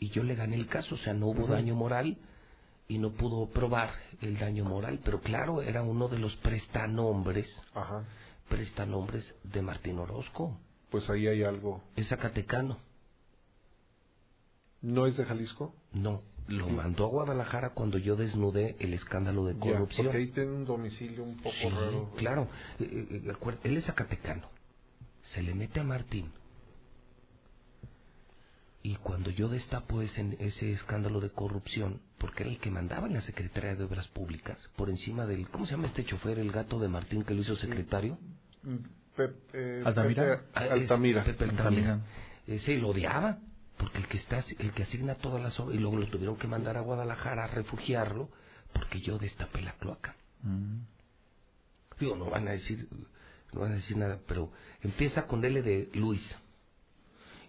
[0.00, 0.96] y yo le gané el caso.
[0.96, 2.18] O sea, no hubo daño moral
[2.88, 5.00] y no pudo probar el daño moral.
[5.04, 8.04] Pero claro, era uno de los prestanombres, Ajá.
[8.50, 10.58] Prestanombres de Martín Orozco.
[10.90, 11.82] Pues ahí hay algo.
[11.96, 12.78] Es zacatecano.
[14.82, 15.74] ¿No es de Jalisco?
[15.92, 20.06] No, lo mandó a Guadalajara cuando yo desnudé el escándalo de Ya, corrupción.
[20.06, 22.10] porque ahí tiene un domicilio un poco Sí, raro.
[22.16, 22.48] claro.
[22.80, 24.48] Eh, eh, acuer- él es zacatecano.
[25.34, 26.32] Se le mete a Martín.
[28.82, 33.12] Y cuando yo destapo ese, ese escándalo de corrupción, porque era el que mandaba en
[33.14, 35.50] la Secretaría de Obras Públicas, por encima del...
[35.50, 38.18] ¿Cómo se llama este chofer, el gato de Martín que lo hizo secretario?
[39.52, 40.22] Eh, ¿Altamira?
[40.22, 41.24] Pepe Ah, es Altamira.
[41.24, 42.00] Pepe Altamira.
[42.46, 43.38] Ese lo odiaba,
[43.76, 46.46] porque el que está, el que asigna todas las obras, y luego lo tuvieron que
[46.48, 48.30] mandar a Guadalajara a refugiarlo,
[48.72, 50.14] porque yo destapé la cloaca.
[51.98, 52.88] Digo, no van a decir,
[53.52, 54.50] no van a decir nada, pero
[54.82, 56.22] empieza con L de Luis.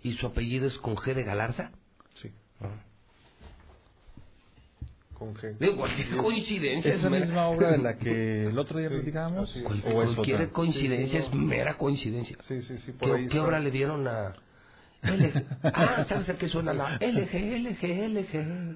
[0.04, 1.72] ¿Y su apellido es con G de Galarza?
[2.22, 2.32] Sí.
[2.60, 2.76] Ah.
[5.22, 5.56] Con G.
[5.60, 6.94] Digo, cualquier coincidencia.
[6.96, 9.54] ¿Esa es mera- misma obra de la que el otro día platicábamos?
[9.64, 10.50] Cual- ¿O es cualquier otra?
[10.52, 12.38] coincidencia Sí, es mera coincidencia.
[12.48, 14.34] Sí, sí, sí, por ¿Qué, ahí qué obra le dieron a
[15.04, 15.44] LG?
[15.64, 18.76] Ah, ¿sabes a qué suena la LG, LG, LG?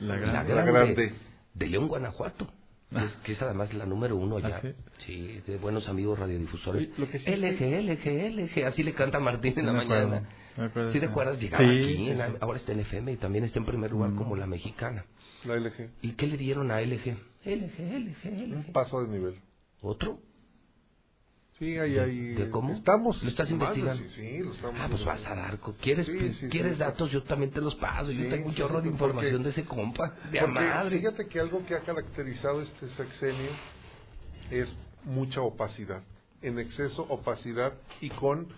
[0.00, 0.54] La grande.
[0.54, 1.12] La grande.
[1.54, 2.48] De León, Guanajuato.
[2.90, 4.56] Que es, que es además la número uno allá.
[4.56, 4.72] ¿Ah, sí?
[5.06, 5.40] sí?
[5.46, 6.82] de buenos amigos radiodifusores.
[6.88, 8.64] Oye, lo que sí es LG, LG, LG.
[8.66, 10.28] Así le canta Martín en la me acuerdo, mañana.
[10.56, 11.10] me acuerdo, ¿Sí te sí.
[11.10, 11.40] acuerdas?
[11.40, 12.34] Llegaba Sí, aquí, sí, en la- sí.
[12.40, 14.16] ahora está en FM y también está en primer lugar Mm.
[14.16, 15.04] como la mexicana.
[15.44, 15.90] La LG.
[16.02, 17.16] ¿Y qué le dieron a LG?
[17.44, 18.72] LG, LG, Un LG.
[18.72, 19.34] paso de nivel.
[19.82, 20.18] ¿Otro?
[21.58, 22.18] Sí, ahí, ¿De- ahí.
[22.34, 22.72] de cómo?
[22.72, 23.22] Estamos.
[23.22, 24.02] ¿Lo estás investigando?
[24.02, 24.80] Sí, sí, lo estamos.
[24.80, 25.58] Ah, pues vas a dar.
[25.80, 27.10] ¿Quieres, Sí, sí, ¿quieres sí, datos?
[27.12, 28.10] Yo también te los paso.
[28.10, 30.16] Sí, Yo tengo un sí, chorro sí, de porque- información de ese compa.
[30.32, 30.98] De a Porque madre.
[30.98, 33.50] fíjate que algo que ha caracterizado este sexenio
[34.50, 34.74] es
[35.04, 36.02] mucha opacidad.
[36.42, 38.48] En exceso opacidad y con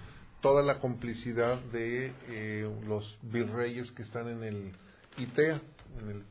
[0.40, 4.72] toda la complicidad de eh, los virreyes que están en el
[5.18, 5.60] ITEA,
[6.00, 6.22] en el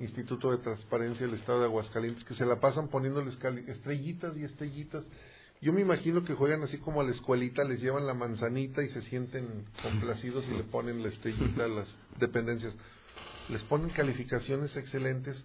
[0.00, 3.36] Instituto de Transparencia del Estado de Aguascalientes, que se la pasan poniéndoles
[3.68, 5.04] estrellitas y estrellitas.
[5.60, 8.88] Yo me imagino que juegan así como a la escuelita, les llevan la manzanita y
[8.88, 11.88] se sienten complacidos y le ponen la estrellita a las
[12.18, 12.74] dependencias.
[13.50, 15.44] Les ponen calificaciones excelentes,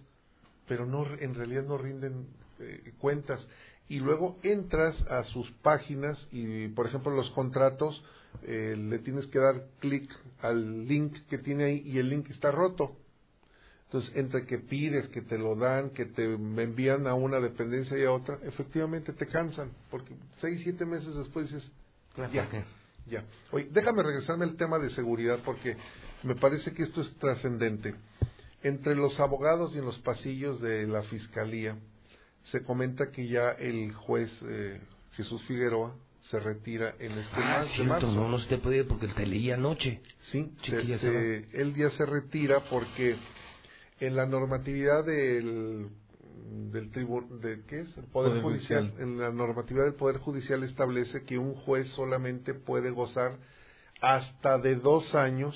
[0.66, 2.26] pero no en realidad no rinden
[2.58, 3.46] eh, cuentas.
[3.88, 8.02] Y luego entras a sus páginas y, por ejemplo, los contratos,
[8.44, 12.50] eh, le tienes que dar clic al link que tiene ahí y el link está
[12.50, 12.96] roto.
[13.92, 18.04] Entonces, entre que pides, que te lo dan, que te envían a una dependencia y
[18.04, 21.70] a otra, efectivamente te cansan, porque seis, siete meses después dices,
[22.32, 22.48] ya,
[23.06, 23.24] ya.
[23.50, 25.76] Oye, déjame regresarme al tema de seguridad, porque
[26.22, 27.94] me parece que esto es trascendente.
[28.62, 31.76] Entre los abogados y en los pasillos de la fiscalía,
[32.44, 34.80] se comenta que ya el juez eh,
[35.16, 35.94] Jesús Figueroa
[36.30, 38.06] se retira en este Ah, mes de cierto, marzo.
[38.14, 40.00] no, no se te puede porque te leí anoche.
[40.30, 43.16] Sí, ya se se- él ya se retira porque
[44.06, 45.88] en la normatividad del
[46.72, 49.08] del tribu- de qué es el poder, Poder judicial, Judicial.
[49.08, 53.38] en la normatividad del poder judicial establece que un juez solamente puede gozar
[54.00, 55.54] hasta de dos años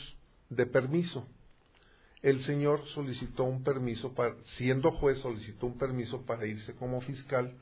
[0.48, 1.26] de permiso.
[2.22, 7.52] El señor solicitó un permiso para siendo juez solicitó un permiso para irse como fiscal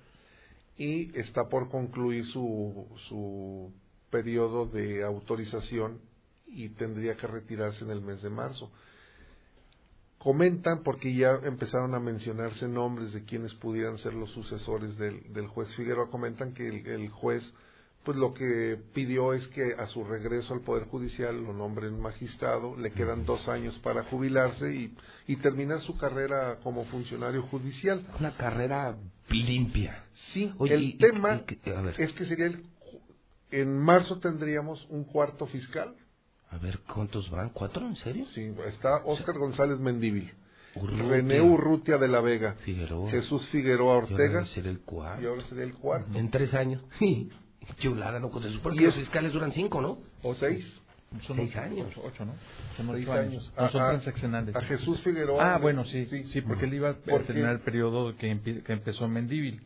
[0.76, 3.72] y está por concluir su su
[4.10, 5.98] periodo de autorización
[6.46, 8.70] y tendría que retirarse en el mes de marzo
[10.24, 15.46] comentan porque ya empezaron a mencionarse nombres de quienes pudieran ser los sucesores del, del
[15.48, 17.44] juez Figueroa comentan que el, el juez
[18.04, 22.76] pues lo que pidió es que a su regreso al poder judicial lo nombren magistrado
[22.76, 24.94] le quedan dos años para jubilarse y,
[25.26, 28.96] y terminar su carrera como funcionario judicial Una carrera
[29.30, 30.04] limpia.
[30.32, 32.00] sí Oye, el y- tema y que- a ver.
[32.00, 32.64] es que sería el,
[33.50, 35.94] en marzo tendríamos un cuarto fiscal
[36.54, 37.50] A ver, ¿cuántos van?
[37.50, 37.84] ¿Cuatro?
[37.86, 38.26] ¿En serio?
[38.34, 40.32] Sí, está Óscar González Mendívil,
[40.76, 41.08] Urrutia.
[41.08, 43.10] René Urrutia de la Vega, Figueroa.
[43.10, 45.22] Jesús Figueroa Ortega, debe ser el cuarto.
[45.22, 46.16] y ahora sería el cuarto.
[46.16, 46.82] En tres años.
[47.78, 48.30] Chulada, ¿no?
[48.42, 49.98] Se supone que los fiscales duran cinco, ¿no?
[50.22, 50.64] O seis.
[51.22, 51.86] Son Seis ocho, años.
[51.90, 52.34] Ocho, ocho, ¿no?
[52.76, 53.30] Son Seis ocho años.
[53.32, 53.52] años.
[53.56, 54.56] No, son A- transaccionales.
[54.56, 56.24] a Jesús Figueroa Ah, bueno, sí, sí.
[56.24, 59.60] sí, porque él iba a Porque- terminar el periodo que, empie- que empezó Mendívil.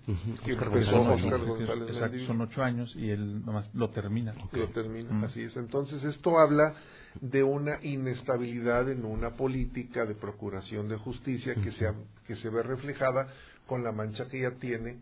[0.44, 1.46] Que Oscar empezó González Oscar.
[1.46, 4.34] González Exacto, son ocho años y él nomás lo termina.
[4.52, 5.10] lo termina.
[5.10, 5.24] Mm.
[5.24, 5.56] Así es.
[5.56, 6.74] Entonces, esto habla
[7.20, 11.86] de una inestabilidad en una política de procuración de justicia que, se,
[12.26, 13.28] que se ve reflejada
[13.66, 14.98] con la mancha que ya tiene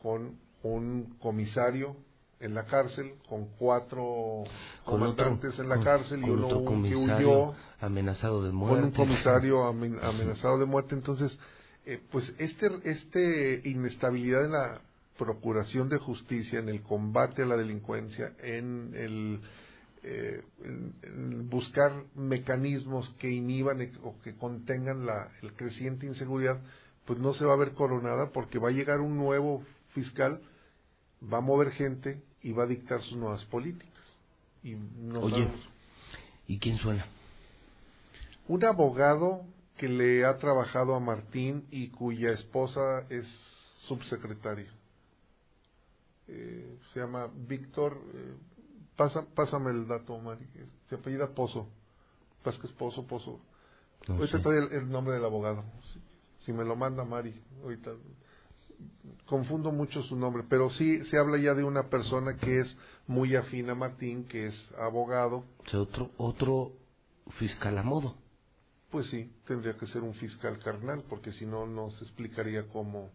[0.00, 1.96] con un comisario
[2.42, 4.44] en la cárcel, con cuatro
[4.84, 8.76] Con otro, comandantes en la con- cárcel y uno otro que huyó amenazado de muerte.
[8.76, 10.94] con un comisario amen- amenazado de muerte.
[10.94, 11.36] Entonces,
[11.86, 14.80] eh, pues este, este inestabilidad en la
[15.18, 19.40] procuración de justicia, en el combate a la delincuencia, en el
[20.04, 26.60] eh, en- en buscar mecanismos que inhiban o que contengan la el creciente inseguridad,
[27.06, 30.40] pues no se va a ver coronada porque va a llegar un nuevo fiscal,
[31.32, 33.92] va a mover gente y va a dictar sus nuevas políticas.
[34.62, 35.48] Y no Oye.
[36.46, 37.06] ¿y quién suena?
[38.48, 39.42] Un abogado
[39.76, 43.26] que le ha trabajado a Martín y cuya esposa es
[43.86, 44.72] subsecretaria.
[46.28, 48.00] Eh, se llama Víctor.
[48.14, 48.34] eh,
[48.96, 50.46] pasa, pásame el dato, Mari.
[50.88, 51.68] Se apellida Pozo.
[52.44, 53.40] Vázquez Pozo, Pozo.
[54.08, 55.64] No ahorita el, el nombre del abogado.
[55.92, 56.00] Si,
[56.44, 57.92] si me lo manda Mari, ahorita.
[59.26, 63.34] Confundo mucho su nombre, pero sí se habla ya de una persona que es muy
[63.34, 65.44] afín a Martín, que es abogado.
[65.72, 66.72] Otro, otro
[67.38, 68.16] fiscal a modo.
[68.90, 73.10] Pues sí, tendría que ser un fiscal carnal, porque si no, no se explicaría cómo,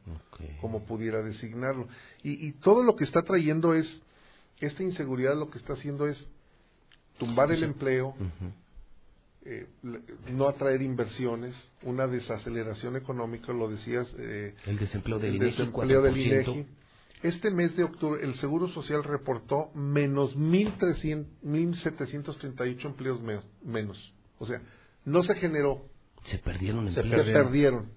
[0.60, 1.88] cómo pudiera designarlo.
[2.24, 4.02] Y, y todo lo que está trayendo es,
[4.60, 6.26] esta inseguridad lo que está haciendo es
[7.20, 8.16] tumbar el empleo,
[9.50, 9.68] eh,
[10.32, 14.14] no atraer inversiones, una desaceleración económica, lo decías.
[14.20, 16.26] eh, El desempleo del el INEGI, desempleo del 4%.
[16.26, 16.66] INEGI.
[17.24, 24.14] Este mes de octubre, el Seguro Social reportó menos 1.300 1.738 empleos me- menos.
[24.40, 24.62] O sea,
[25.06, 25.82] no se generó.
[26.26, 27.26] Se perdieron Se empleos.
[27.28, 27.90] perdieron.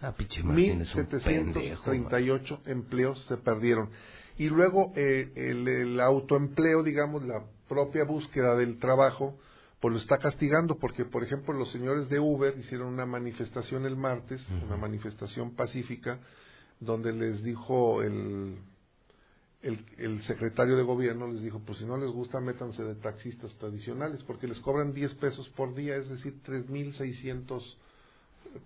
[0.00, 1.92] Ah, pinche Martín es un pendejo.
[1.92, 3.90] 1.738 empleos se perdieron.
[4.38, 9.38] Y luego eh, el, el autoempleo, digamos, la propia búsqueda del trabajo,
[9.82, 13.96] pues lo está castigando, porque, por ejemplo, los señores de Uber hicieron una manifestación el
[13.96, 16.20] martes, una manifestación pacífica,
[16.78, 18.58] donde les dijo el,
[19.60, 23.52] el, el secretario de gobierno, les dijo, pues si no les gusta, métanse de taxistas
[23.56, 27.60] tradicionales, porque les cobran 10 pesos por día, es decir, 3.600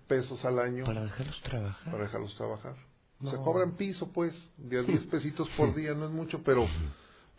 [0.07, 0.85] pesos al año.
[0.85, 1.91] Para dejarlos trabajar.
[1.91, 2.75] Para dejarlos trabajar.
[3.21, 3.31] No.
[3.31, 6.67] Se cobran piso, pues, de a 10 pesitos por día, no es mucho, pero...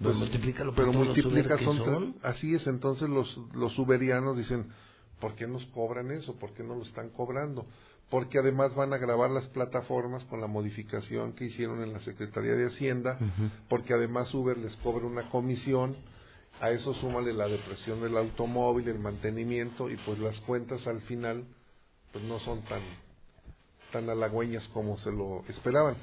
[0.01, 2.17] Pues multiplícalo por pero los multiplica, Uber que son, son.
[2.23, 4.69] Así es, entonces los, los uberianos dicen,
[5.21, 6.37] ¿por qué nos cobran eso?
[6.39, 7.67] ¿Por qué no lo están cobrando?
[8.09, 12.53] Porque además van a grabar las plataformas con la modificación que hicieron en la Secretaría
[12.53, 13.19] de Hacienda,
[13.69, 15.97] porque además Uber les cobra una comisión,
[16.61, 21.45] a eso súmale la depresión del automóvil, el mantenimiento, y pues las cuentas al final
[22.13, 22.81] pues no son tan,
[23.93, 25.97] tan halagüeñas como se lo esperaban.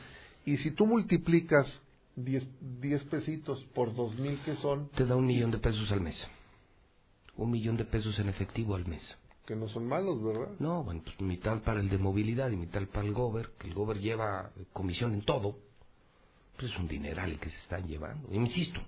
[0.45, 1.81] Y si tú multiplicas
[2.15, 2.47] 10,
[2.81, 6.15] 10 pesitos por dos mil que son, Te da un millón de pesos al mes.
[7.35, 9.03] Un millón de pesos en efectivo al mes.
[9.45, 10.53] que no son malos, ¿verdad?
[10.59, 13.73] No, bueno, pues mitad para el de movilidad y mitad para el gober, que el
[13.75, 15.59] gober lleva comisión en todo.
[16.57, 18.27] Pues es un dineral el que se están llevando.
[18.31, 18.79] Y insisto,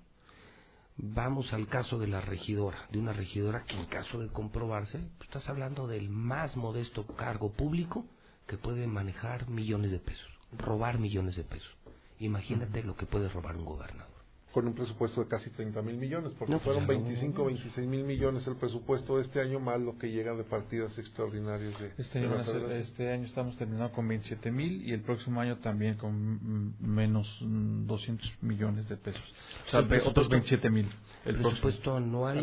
[0.96, 5.30] vamos al caso de la regidora, de una regidora que en caso de comprobarse, pues
[5.30, 8.06] estás hablando del más modesto cargo público
[8.48, 11.77] que puede manejar millones de pesos, robar millones de pesos.
[12.20, 14.08] Imagínate lo que puede robar un gobernador.
[14.54, 16.88] Con un presupuesto de casi 30 mil millones, porque No, pues fueron no.
[16.88, 20.98] 25, 26 mil millones el presupuesto de este año, más lo que llega de partidas
[20.98, 22.38] extraordinarias de, Este año,
[22.72, 27.28] este año estamos terminando con 27 mil y el próximo año también con mm, menos
[27.42, 29.22] mm, 200 millones de pesos.
[29.68, 30.88] O sea, El otros presupuesto- 27 mil.
[31.26, 32.38] El presupuesto anual.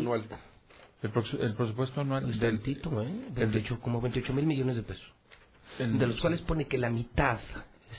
[1.01, 3.07] El, prox- el presupuesto anual Es del tantito, ¿eh?
[3.29, 5.05] el de- 28, como 28 mil millones de pesos.
[5.79, 7.39] El- de los cuales pone que la mitad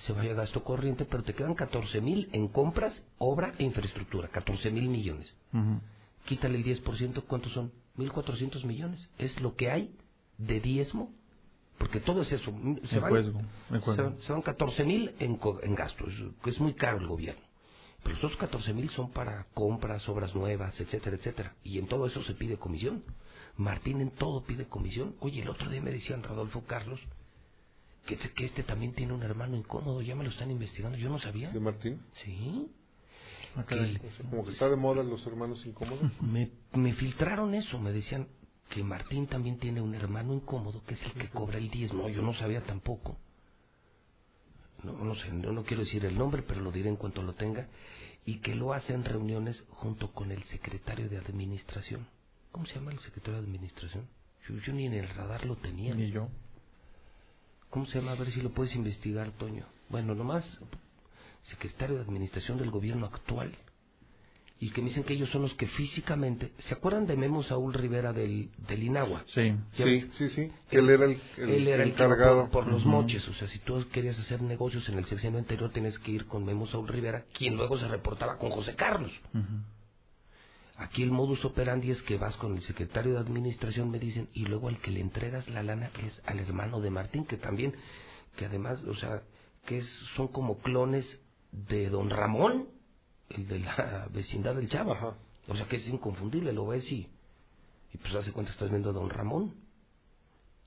[0.04, 4.28] se vaya a gasto corriente, pero te quedan 14 mil en compras, obra e infraestructura.
[4.28, 5.34] 14 mil millones.
[6.24, 7.72] Quítale el 10%, ¿cuántos son?
[7.96, 9.08] 1.400 millones.
[9.18, 9.94] Es lo que hay
[10.38, 11.10] de diezmo,
[11.78, 12.52] porque todo es eso.
[12.90, 13.16] Se van,
[13.70, 17.06] en se van, se van 14 mil en, en gastos, que es muy caro el
[17.06, 17.42] gobierno.
[18.02, 21.54] Pero otros 14 mil son para compras, obras nuevas, etcétera, etcétera.
[21.64, 23.02] Y en todo eso se pide comisión.
[23.56, 25.16] Martín en todo pide comisión.
[25.20, 27.00] Oye, el otro día me decían Rodolfo Carlos
[28.06, 30.00] que, este- que este también tiene un hermano incómodo.
[30.02, 30.96] Ya me lo están investigando.
[30.98, 31.50] Yo no sabía.
[31.50, 32.00] ¿De Martín?
[32.24, 32.68] Sí.
[33.56, 33.98] Ah, Que
[34.30, 36.00] como que está de moda los hermanos incómodos.
[36.20, 38.28] me, me filtraron eso, me decían
[38.70, 42.08] que Martín también tiene un hermano incómodo que es el que cobra el diezmo.
[42.08, 43.16] Yo no sabía tampoco.
[44.82, 47.34] No, no sé, no, no quiero decir el nombre, pero lo diré en cuanto lo
[47.34, 47.68] tenga.
[48.24, 52.06] Y que lo hace en reuniones junto con el secretario de administración.
[52.52, 54.06] cómo se llama el secretario de administración?
[54.48, 55.94] Yo, yo ni en el radar lo tenía.
[55.94, 56.28] Ni yo.
[57.76, 58.12] ¿Cómo se llama?
[58.12, 59.66] A ver si lo puedes investigar, Toño.
[59.90, 60.42] Bueno, nomás
[61.42, 63.52] secretario de administración del gobierno actual
[64.58, 66.52] y que me dicen que ellos son los que físicamente...
[66.60, 69.26] ¿Se acuerdan de Memo Saúl Rivera del, del Inagua?
[69.26, 69.52] Sí.
[69.74, 70.50] ¿Ya Sí, sí, sí.
[70.70, 72.44] Él era el, el Él era el que encargado.
[72.44, 75.70] por, por los moches, o sea, si tú querías hacer negocios en el sexenio anterior,
[75.70, 79.12] tienes que ir con Memo Saúl Rivera, quien luego se reportaba con José Carlos.
[80.78, 84.44] Aquí el modus operandi es que vas con el secretario de administración, me dicen, y
[84.44, 87.74] luego al que le entregas la lana es al hermano de Martín, que también,
[88.36, 89.22] que además, o sea,
[89.64, 91.06] que es, son como clones
[91.50, 92.68] de don Ramón,
[93.30, 94.94] el de la vecindad del Chavo.
[95.48, 97.08] O sea que es inconfundible, lo ves y,
[97.94, 99.54] y pues hace cuenta estás viendo a don Ramón.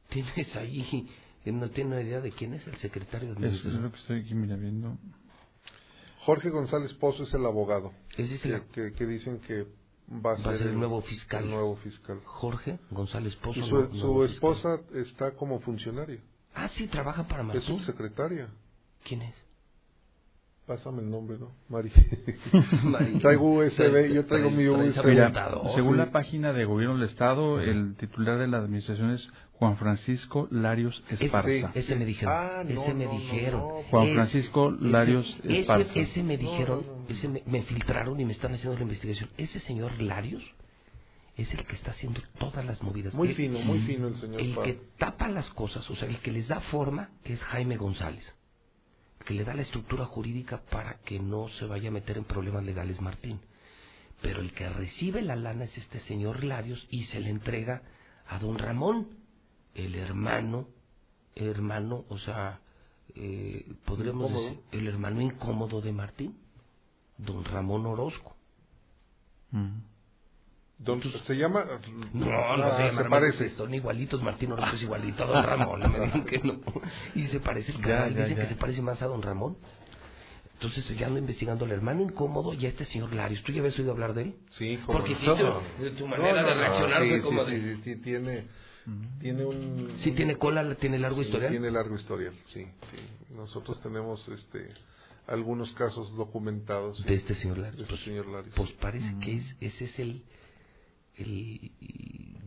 [0.10, 1.08] Tienes ahí,
[1.46, 3.84] él no tiene una idea de quién es el secretario de Es, administración.
[3.84, 4.98] lo que estoy aquí mira, viendo.
[6.22, 7.94] Jorge González Pozo es el abogado.
[8.18, 9.68] Ese es el- que, que, que dicen que
[10.12, 11.44] va a ser, Va a ser el nuevo fiscal.
[11.44, 12.20] el nuevo fiscal.
[12.26, 13.60] Jorge González Pozo.
[13.60, 14.24] Y su, fiscal.
[14.30, 16.22] esposa está como funcionaria.
[16.54, 17.64] Ah, sí, trabaja para Es Martín.
[17.64, 18.50] subsecretaria.
[19.04, 19.36] ¿Quién es?
[20.70, 21.52] Pásame el nombre, ¿no?
[21.68, 21.90] Mari.
[23.22, 25.04] Traigo USB, yo traigo mi USB.
[25.04, 25.34] Mira,
[25.74, 30.48] según la página de Gobierno del Estado, el titular de la administración es Juan Francisco
[30.52, 31.72] Larios Esparza.
[31.74, 32.34] Ese me dijeron.
[32.38, 33.60] Ah, no, ese me no, dijeron.
[33.62, 33.82] no.
[33.90, 35.92] Juan Francisco ese- Larios ese, Esparza.
[36.00, 39.30] Ese me dijeron, ese me, me filtraron y me están haciendo la investigación.
[39.38, 40.44] Ese señor Larios
[41.36, 43.16] es el que está haciendo todas las movidas.
[43.16, 44.66] Muy El- fino, muy fino el señor El Paz.
[44.66, 48.36] que tapa las cosas, o sea, el que les da forma es Jaime González.
[49.30, 52.64] Que le da la estructura jurídica para que no se vaya a meter en problemas
[52.64, 53.40] legales Martín.
[54.24, 57.84] Pero el que recibe la lana es este señor Larios y se le entrega
[58.28, 59.08] a don Ramón,
[59.76, 60.68] el hermano,
[61.36, 62.62] hermano, o sea,
[63.14, 64.50] eh, podríamos Incómodo.
[64.50, 66.36] decir, el hermano incómodo de Martín,
[67.20, 68.36] don Ramón Orozco.
[70.80, 71.66] Don- se llama.
[72.14, 72.26] No,
[72.58, 73.50] no Ah, se parece.
[73.56, 76.60] Son igualitos, Martín Orozco es igualito a don Ramón, no me digan que no.
[77.16, 78.44] Y se parece el Ya, canal, ya, dicen ya.
[78.44, 79.58] que se parece más a don Ramón.
[80.54, 83.44] Entonces ya ando investigando al hermano incómodo y a este señor Larios.
[83.44, 84.36] ¿Tú ya habías oído hablar de él?
[84.52, 85.36] Sí, como Porque no.
[85.36, 87.76] tu, de tu manera No, no, de reaccionar sí, fue sí, como sí, de...
[87.76, 88.46] sí, sí, tiene,
[89.22, 89.94] tiene un...
[90.00, 91.52] Sí tiene cola, tiene largo sí, historial.
[91.52, 92.98] Tiene largo historial, sí, sí.
[93.36, 94.70] Nosotros tenemos este
[95.28, 97.06] algunos casos documentados.
[97.06, 97.78] De este señor Larios.
[97.88, 98.54] de este señor Larios.
[98.56, 100.24] Pues parece que es, ese es el,
[101.20, 101.72] el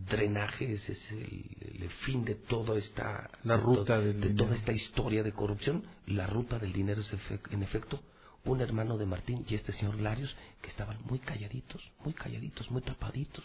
[0.08, 5.22] drenaje, ese es el, el fin de toda esta La ruta de toda esta historia
[5.22, 5.84] de corrupción.
[6.06, 7.12] La ruta del dinero es
[7.50, 8.00] en efecto
[8.44, 12.82] un hermano de Martín y este señor Larios que estaban muy calladitos, muy calladitos, muy
[12.82, 13.44] tapaditos.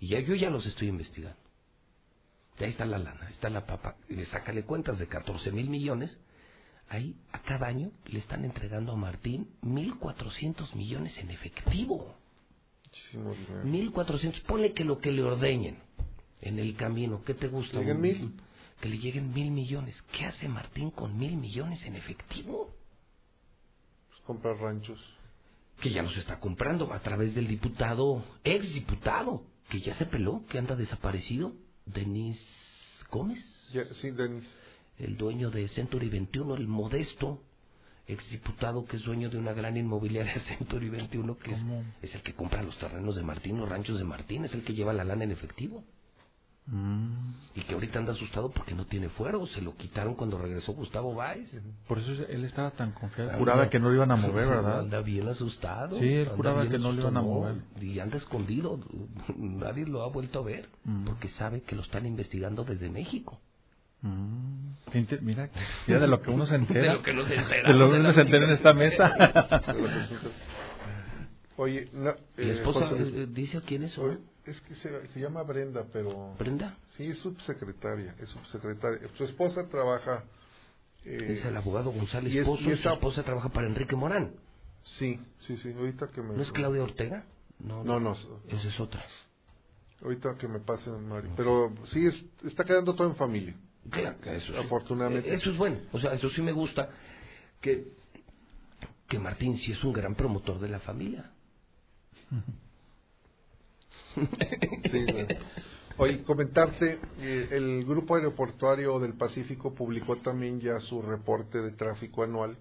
[0.00, 1.38] Y ya yo ya los estoy investigando.
[2.58, 3.96] Ya ahí está la lana, ahí está la papa.
[4.08, 6.16] Y le sácale cuentas de 14 mil millones.
[6.88, 12.14] Ahí a cada año le están entregando a Martín 1.400 millones en efectivo.
[12.96, 13.64] Muchísimo dinero.
[13.64, 15.78] 1400, ponle que lo que le ordeñen
[16.40, 17.78] en el camino, ¿qué te gusta?
[17.78, 18.32] Lleguen mil.
[18.80, 20.00] Que le lleguen mil millones.
[20.12, 22.74] ¿Qué hace Martín con mil millones en efectivo?
[24.08, 25.00] Pues comprar ranchos.
[25.80, 30.44] Que ya los está comprando a través del diputado, ex diputado, que ya se peló,
[30.48, 31.52] que anda desaparecido,
[31.84, 32.38] Denis
[33.10, 33.38] Gómez,
[34.00, 34.44] sí, Denis.
[34.98, 37.42] el dueño de Century 21, el modesto
[38.08, 41.58] ex diputado que es dueño de una gran inmobiliaria Century 21, que es,
[42.02, 44.74] es el que compra los terrenos de Martín, los ranchos de Martín, es el que
[44.74, 45.82] lleva la lana en efectivo.
[46.68, 47.30] Mm.
[47.54, 49.46] Y que ahorita anda asustado porque no tiene fuero.
[49.46, 51.48] Se lo quitaron cuando regresó Gustavo Báez.
[51.86, 53.30] Por eso él estaba tan confiado.
[53.30, 54.80] Anda- Juraba que no lo iban a mover, ¿verdad?
[54.80, 55.96] Anda bien asustado.
[56.00, 57.54] Sí, él juraba que no lo iban a mover.
[57.80, 58.80] Y anda escondido.
[59.36, 60.68] Nadie lo ha vuelto a ver.
[60.84, 61.04] Mm.
[61.04, 63.40] Porque sabe que lo están investigando desde México.
[64.02, 64.66] Mm.
[65.22, 65.50] Mira,
[65.86, 66.92] ya de lo que uno se entera.
[66.92, 67.68] De lo que uno se entera.
[67.68, 69.64] De lo que uno la se entera en esta mesa.
[71.58, 74.10] Oye, no, La eh, esposa José- eh, dice quiénes son.
[74.10, 76.34] Oye, es que se, se llama Brenda, pero...
[76.38, 76.76] Brenda.
[76.96, 79.00] Sí, es subsecretaria, es subsecretaria.
[79.16, 80.24] Su esposa trabaja...
[81.04, 82.60] eh, es el abogado González y es- Pozo.
[82.62, 84.34] y y Su esa- esposa trabaja para Enrique Morán.
[84.82, 86.34] Sí, sí, sí, ahorita que me...
[86.34, 87.24] ¿No es Claudia Ortega?
[87.58, 88.12] No, No, no.
[88.12, 89.02] Esa es otra.
[90.02, 91.28] Ahorita que me pasen, Mari.
[91.36, 93.56] Pero sí, es, está quedando todo en familia.
[93.90, 94.58] Claro, eso.
[94.58, 95.30] Afortunadamente.
[95.30, 95.78] Eh, Eso es bueno.
[95.92, 96.90] O sea, eso sí me gusta.
[97.60, 97.88] Que,
[99.08, 101.30] que Martín sí es un gran promotor de la familia.
[104.90, 105.28] Sí, bueno.
[105.98, 112.22] Oye, comentarte, eh, el Grupo Aeroportuario del Pacífico publicó también ya su reporte de tráfico
[112.22, 112.56] anual,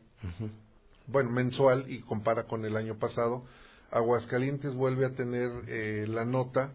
[1.08, 3.44] bueno, mensual, y compara con el año pasado.
[3.92, 6.74] Aguascalientes vuelve a tener eh, la nota,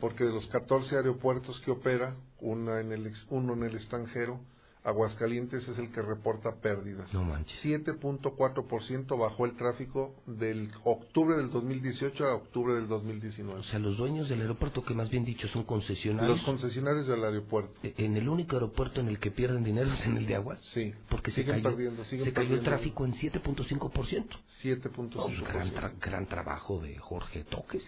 [0.00, 4.40] porque de los 14 aeropuertos que opera, una en el, uno en el extranjero,
[4.84, 7.14] Aguascalientes es el que reporta pérdidas.
[7.14, 7.56] No manches.
[7.64, 13.60] 7.4% bajó el tráfico del octubre del 2018 a octubre del 2019.
[13.60, 16.38] O sea, los dueños del aeropuerto, que más bien dicho son concesionarios.
[16.38, 17.78] Los concesionarios del aeropuerto.
[17.84, 20.58] E- En el único aeropuerto en el que pierden dinero es en el de Aguas.
[20.74, 20.92] Sí.
[21.08, 22.70] Porque se Siguen cayó, perdiendo, siguen se cayó el perdiendo.
[22.70, 24.26] tráfico en 7.5%.
[24.64, 25.14] 7.5%.
[25.14, 27.84] No, pues, gran, tra- gran trabajo de Jorge Toques.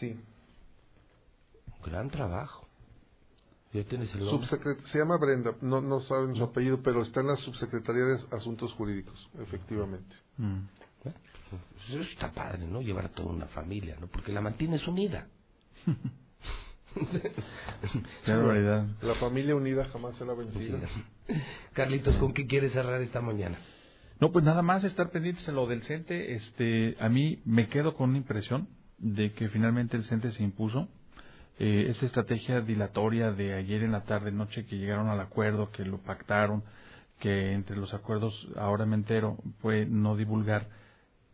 [0.00, 0.16] Sí.
[1.84, 2.66] Gran trabajo.
[3.72, 4.46] Ya tienes el nombre.
[4.48, 8.18] Subsecret- se llama Brenda, no, no saben su apellido, pero está en la Subsecretaría de
[8.36, 10.14] Asuntos Jurídicos, efectivamente.
[11.50, 12.80] Pues Eso está padre, ¿no?
[12.80, 14.06] Llevar a toda una familia, ¿no?
[14.06, 15.26] Porque la mantienes unida.
[18.24, 18.86] Qué barbaridad.
[19.02, 20.78] La familia unida jamás será vencida.
[21.72, 23.58] Carlitos, ¿con qué quieres cerrar esta mañana?
[24.20, 26.34] No, pues nada más estar pendientes en lo del CENTE.
[26.34, 30.88] Este, a mí me quedo con una impresión de que finalmente el CENTE se impuso.
[31.58, 35.84] Eh, esta estrategia dilatoria de ayer en la tarde, noche, que llegaron al acuerdo, que
[35.84, 36.64] lo pactaron,
[37.20, 40.66] que entre los acuerdos, ahora me entero, fue no divulgar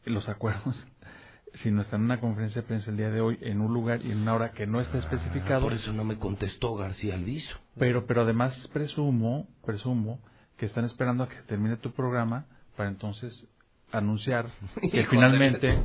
[0.05, 0.86] los acuerdos,
[1.62, 4.12] sino estar en una conferencia de prensa el día de hoy en un lugar y
[4.12, 5.60] en una hora que no está especificado.
[5.60, 7.57] Ah, Por eso no me contestó García Alviso.
[7.78, 10.20] Pero, pero además presumo, presumo
[10.57, 12.44] que están esperando a que termine tu programa
[12.76, 13.47] para entonces
[13.90, 14.50] anunciar
[14.92, 15.78] que finalmente,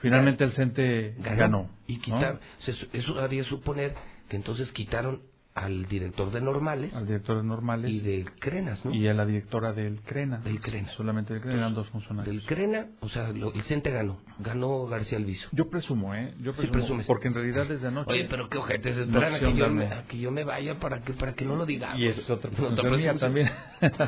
[0.00, 1.70] finalmente el CENTE ganó.
[1.86, 2.00] Y ¿no?
[2.02, 3.94] quitar, se- eso haría suponer
[4.28, 5.22] que entonces quitaron
[5.58, 8.92] al director de normales al director de normales y del Crenas, ¿no?
[8.94, 10.38] y a la directora del CRENA.
[10.38, 10.88] Del CRENA.
[10.90, 12.34] Solamente del CRENA eran dos funcionarios.
[12.34, 14.20] Del Crena, o sea, lo- el CENTE ganó.
[14.38, 15.48] Ganó García Alviso.
[15.52, 16.34] Yo presumo, ¿eh?
[16.40, 17.06] Yo Sí, presumo, presumes.
[17.06, 18.10] porque en realidad desde anoche...
[18.12, 20.78] Oye, pero qué ojetes, no esperan a que, yo me, a que yo me vaya
[20.78, 21.98] para que para que no lo digamos.
[21.98, 23.50] Y esa es otra No, presunción mía también.
[23.80, 23.98] No,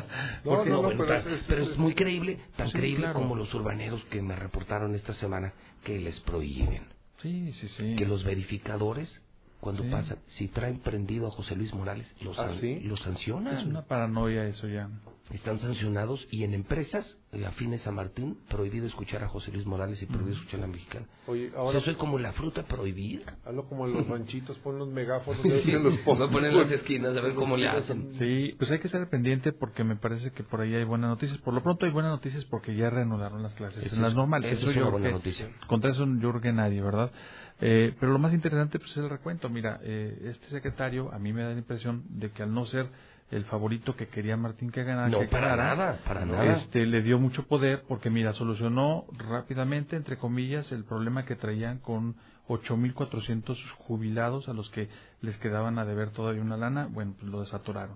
[0.43, 3.19] Porque- no, bueno, pero es- es- pero es muy creíble, tan Sí, creíble claro.
[3.19, 6.83] como los urbaneros que me reportaron esta semana que les prohíben.
[7.17, 7.95] Sí, sí, sí.
[7.97, 9.21] Que los verificadores,
[9.61, 9.89] cuando Sí.
[9.89, 12.79] pasan, si traen prendido a José Luis Morales, los, ¿Ah, san- sí?
[12.81, 13.55] los sancionan.
[13.57, 14.89] Es una paranoia eso ya.
[15.29, 20.01] Están sancionados y en empresas eh, afines a Martín, prohibido escuchar a José Luis Morales
[20.01, 21.05] y prohibido escuchar a la mexicana.
[21.27, 23.37] Oye, O ahora sea, soy como la fruta prohibida.
[23.45, 25.41] hazlo como en los ranchitos, pon los megáfonos.
[25.41, 28.11] Sí, que los voy a poner en las esquinas a ver cómo le hacen.
[28.19, 31.37] Sí, pues hay que estar pendiente porque me parece que por ahí hay buenas noticias.
[31.37, 34.17] Por lo pronto hay buenas noticias porque ya reanudaron las clases Eso en las es-
[34.17, 34.51] normales.
[34.51, 35.49] eso es una buena que- noticia.
[35.67, 37.09] Contra eso yo creo que nadie, ¿verdad?
[37.61, 39.47] Eh, pero lo más interesante pues, es el recuento.
[39.49, 42.87] Mira, eh, este secretario a mí me da la impresión de que al no ser
[43.29, 46.53] el favorito que quería Martín que ganara, No, que para ganara, nada, para nada.
[46.53, 51.79] Este, le dio mucho poder porque, mira, solucionó rápidamente, entre comillas, el problema que traían
[51.79, 52.15] con
[52.49, 54.89] 8.400 jubilados a los que
[55.21, 57.95] les quedaban a deber todavía una lana, bueno, pues lo desatoraron.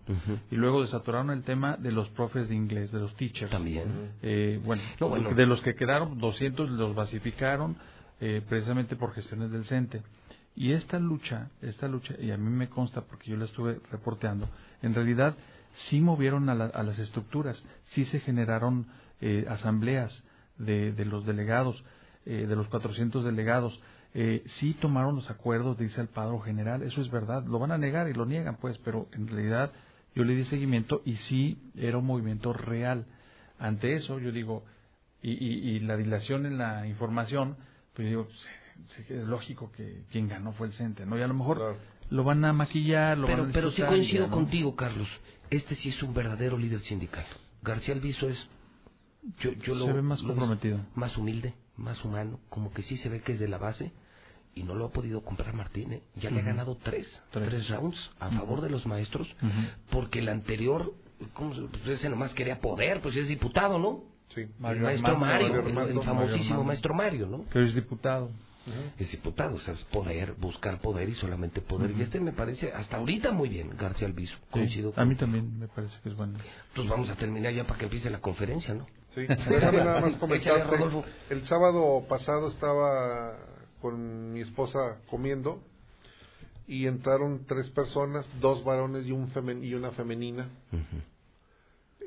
[0.51, 3.51] Y luego desatoraron el tema de los profes de inglés, de los teachers.
[3.51, 4.11] También.
[4.21, 5.31] Eh, bueno, No, bueno.
[5.33, 7.75] de los que quedaron, 200 los basificaron
[8.21, 10.01] eh, precisamente por gestiones del CENTE.
[10.55, 14.47] Y esta lucha, esta lucha, y a mí me consta porque yo la estuve reporteando,
[14.81, 15.35] en realidad
[15.89, 18.87] sí movieron a, la- a las estructuras, sí se generaron
[19.21, 20.23] eh, asambleas
[20.57, 21.83] de, de los delegados,
[22.25, 23.77] eh, de los 400 delegados,
[24.13, 27.77] eh, sí tomaron los acuerdos, dice el padre general, eso es verdad, lo van a
[27.77, 29.71] negar y lo niegan pues, pero en realidad
[30.15, 33.05] yo le di seguimiento y sí era un movimiento real.
[33.59, 34.63] Ante eso yo digo,
[35.21, 37.57] y, y, y la dilación en la información,
[37.95, 41.17] pues digo, sí, sí, es lógico que quien ganó fue el CENTE, ¿no?
[41.17, 41.77] Y a lo mejor
[42.09, 44.35] lo van a maquillar, lo Pero, van a pero sí coincido ya, ¿no?
[44.35, 45.07] contigo, Carlos.
[45.49, 47.25] Este sí es un verdadero líder sindical.
[47.61, 48.47] García Alviso es.
[49.39, 50.79] Yo, yo lo, Se ve más lo- comprometido.
[50.95, 52.39] Más humilde, más humano.
[52.49, 53.91] Como que sí se ve que es de la base.
[54.53, 55.91] Y no lo ha podido comprar Martín.
[55.93, 56.03] ¿eh?
[56.15, 57.49] Ya le ha ganado tres, Tres.
[57.49, 59.27] tres rounds a favor de los maestros.
[59.91, 60.93] Porque el anterior,
[61.33, 64.03] ¿cómo se- pues ese nomás quería poder, pues es diputado, ¿no?
[64.29, 64.41] Sí.
[64.41, 67.45] el Mario maestro Armando, Mario, Mario el- el, famosísimo Mario maestro Mario, ¿no?
[67.49, 68.31] Que es diputado.
[68.97, 71.91] Es diputado, o sea, es poder, buscar poder y solamente poder.
[71.91, 74.35] Y este me parece hasta ahorita muy bien, García Alviso.
[74.35, 76.39] Sí, Coincido a mí también me parece que es bueno.
[76.73, 78.87] Pues vamos a terminar ya para que empiece la conferencia, ¿no?
[79.13, 80.77] Sí, déjame nada más comentarte.
[81.29, 83.37] El sábado pasado estaba
[83.81, 85.61] con mi esposa comiendo
[86.67, 90.49] y entraron tres personas, dos varones y, un femen- y una femenina.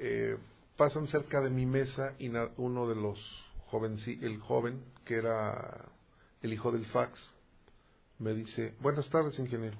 [0.00, 0.36] Eh,
[0.78, 3.18] pasan cerca de mi mesa y uno de los
[3.66, 5.84] jóvenes, el joven, que era
[6.40, 7.18] el hijo del fax,
[8.20, 9.76] me dice, buenas tardes, ingeniero.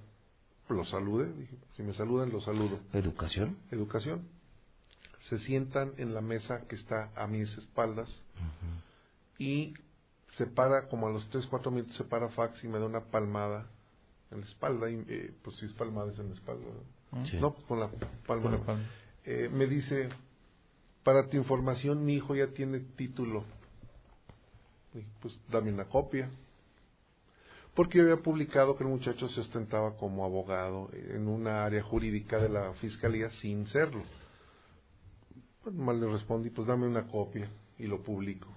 [0.68, 2.80] Lo saludé, dije, si me saludan, lo saludo.
[2.92, 3.56] ¿Educación?
[3.70, 4.28] Educación.
[5.30, 8.08] Se sientan en la mesa que está a mis espaldas
[9.38, 9.74] y
[10.36, 13.04] se para, como a los 3, 4 minutos, se para fax y me da una
[13.04, 13.66] palmada
[14.30, 14.90] en la espalda.
[14.90, 16.64] Y, eh, pues si es palmada es en la espalda.
[17.12, 17.26] ¿no?
[17.26, 17.36] Sí.
[17.38, 18.42] No, pues con la palma.
[18.42, 18.84] Con la palma.
[19.24, 20.10] Eh, me dice,
[21.08, 23.42] para tu información, mi hijo ya tiene título.
[25.22, 26.28] Pues dame una copia.
[27.74, 32.36] porque yo había publicado que el muchacho se ostentaba como abogado en una área jurídica
[32.36, 34.02] de la fiscalía sin serlo.
[35.64, 38.48] Pues mal le respondí, pues dame una copia y lo publico.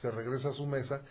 [0.00, 1.02] Se regresa a su mesa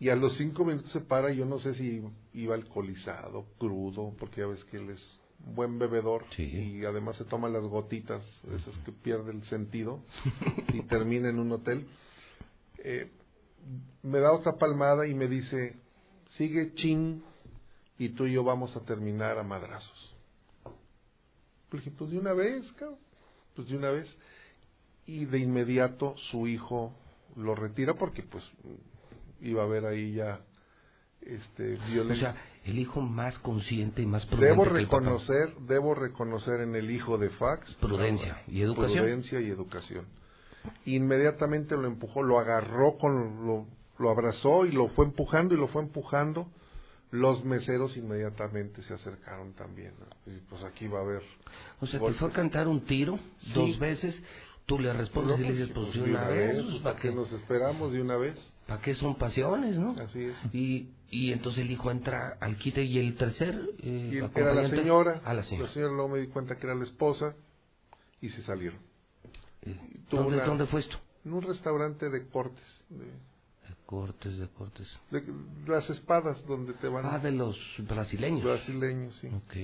[0.00, 4.40] y a los cinco minutos se para, yo no sé si iba alcoholizado, crudo, porque
[4.40, 8.22] ya ves que él es buen bebedor y además se toma las gotitas,
[8.54, 10.00] esas que pierde el sentido
[10.72, 11.86] y termina en un hotel.
[12.78, 13.10] Eh,
[14.02, 15.76] me da otra palmada y me dice,
[16.36, 17.22] sigue chin
[17.98, 20.14] y tú y yo vamos a terminar a madrazos.
[21.70, 22.98] Le dije, pues de una vez, cabrón,
[23.54, 24.14] pues de una vez.
[25.06, 26.92] Y de inmediato su hijo
[27.36, 28.44] lo retira porque pues
[29.40, 30.40] iba a haber ahí ya
[31.26, 32.30] este violencia.
[32.30, 36.90] O sea, el hijo más consciente y más prudente debo reconocer, debo reconocer en el
[36.90, 38.98] hijo de Fax Prudencia y educación.
[39.04, 40.06] Prudencia y educación.
[40.84, 43.66] Inmediatamente lo empujó, lo agarró con lo,
[43.98, 46.48] lo abrazó y lo fue empujando y lo fue empujando.
[47.12, 49.92] Los meseros inmediatamente se acercaron también.
[49.98, 50.32] ¿no?
[50.32, 51.22] Y pues aquí va a haber.
[51.80, 53.52] O sea, te fue a cantar un tiro Sí.
[53.54, 54.20] dos veces,
[54.66, 57.12] tú le respondes y le dices, pues, de una vez, pues, pues, ¿para ¿para qué
[57.14, 58.36] nos esperamos de una vez?
[58.66, 59.92] ¿Para qué son pasiones, no?
[59.92, 60.36] Así es.
[60.52, 64.68] Y, y entonces el hijo entra al quite y el tercer eh, Y era la
[64.68, 65.70] señora, A la señora.
[65.74, 67.36] luego me di cuenta que era la esposa
[68.20, 68.80] y se salieron.
[69.64, 69.70] Y
[70.10, 70.96] ¿Dónde, una- ¿Dónde fue esto?
[71.24, 74.88] En un restaurante de cortes, de, De cortes, de cortes.
[75.10, 75.22] de
[75.66, 78.42] las espadas donde te van Ah, de los brasileños.
[78.44, 79.28] brasileños, sí.
[79.28, 79.56] Ok.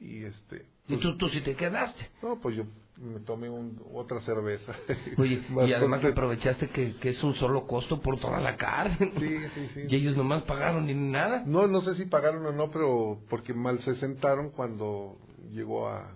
[0.00, 2.10] Y este ¿Y tú, tú sí te quedaste?
[2.22, 2.64] no, pues yo
[2.98, 4.72] me tomé un- otra cerveza.
[5.18, 9.12] Oye, y además con- aprovechaste que, que es un solo costo por toda la carne.
[9.18, 9.80] Sí, sí, sí.
[9.88, 11.42] Y ellos nomás pagaron ni nada.
[11.46, 15.18] No, no sé si pagaron o no, pero porque mal se sentaron cuando
[15.50, 16.10] llegó a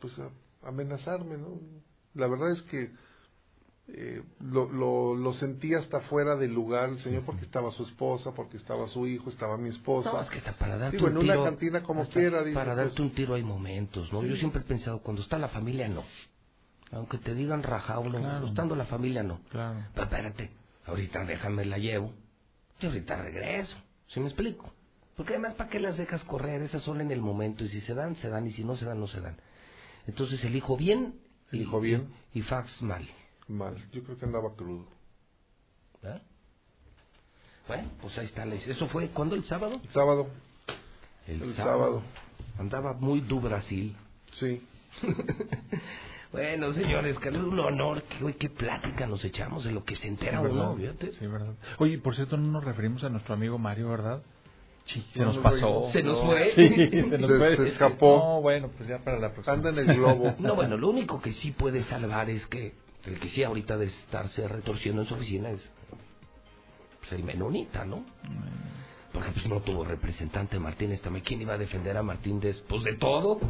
[0.00, 0.30] pues a
[0.66, 1.58] amenazarme, ¿no?
[2.14, 2.90] La verdad es que
[3.90, 8.32] eh, lo, lo, lo sentí hasta fuera del lugar el señor porque estaba su esposa,
[8.34, 10.12] porque estaba su hijo, estaba mi esposa.
[10.12, 11.40] No, es que hasta para darte Digo, un en tiro.
[11.42, 14.20] una cantina como quiera, Para pues, darte un tiro hay momentos, ¿no?
[14.22, 14.28] Sí.
[14.28, 16.04] Yo siempre he pensado, cuando está la familia, no.
[16.90, 18.18] Aunque te digan rajado, no.
[18.18, 18.46] Claro.
[18.46, 19.40] Estando la familia, no.
[19.50, 19.78] Claro.
[19.94, 20.50] Pero espérate,
[20.86, 22.12] ahorita déjame la llevo.
[22.80, 23.76] Y ahorita regreso.
[24.08, 24.72] ¿Sí me explico?
[25.16, 26.62] Porque además, ¿para qué las dejas correr?
[26.62, 27.64] Esas son en el momento.
[27.64, 28.46] Y si se dan, se dan.
[28.46, 29.36] Y si no se dan, no se dan.
[30.06, 31.14] Entonces, el hijo bien.
[31.50, 32.08] El y- hijo bien.
[32.32, 33.06] Y, y fax mal.
[33.48, 33.76] Mal.
[33.92, 34.86] Yo creo que andaba crudo.
[36.02, 36.22] ¿verdad?
[37.66, 39.34] Bueno, pues ahí está ¿Eso fue cuándo?
[39.34, 39.80] ¿El sábado?
[39.82, 40.28] El sábado.
[41.26, 41.78] El, El sábado.
[41.78, 42.02] sábado.
[42.58, 43.94] Andaba muy du Brasil.
[44.32, 44.62] Sí.
[46.32, 48.02] bueno, señores, que es un honor.
[48.04, 51.12] Que, hoy qué plática nos echamos de lo que se entera Sí, uno, fíjate.
[51.12, 51.54] Sí, verdad.
[51.78, 54.22] Oye, por cierto, no nos referimos a nuestro amigo Mario, ¿verdad?
[54.86, 55.90] Sí, se No nos pasó.
[55.92, 56.26] ¿Se nos No.
[56.26, 56.52] fue?
[56.54, 56.68] Sí,
[57.10, 57.56] se nos Se- fue.
[57.56, 58.16] se escapó.
[58.16, 59.54] No, bueno, pues ya para la próxima.
[59.54, 60.34] Anda en el globo.
[60.38, 62.72] No, bueno, lo único que sí puede salvar es que
[63.04, 65.68] el que sí ahorita de estarse retorciendo en su oficina es
[67.00, 68.04] pues, el menonita, ¿no?
[69.12, 71.24] Porque pues no tuvo representante Martínez también.
[71.24, 73.40] ¿Quién iba a defender a Martín después de todo?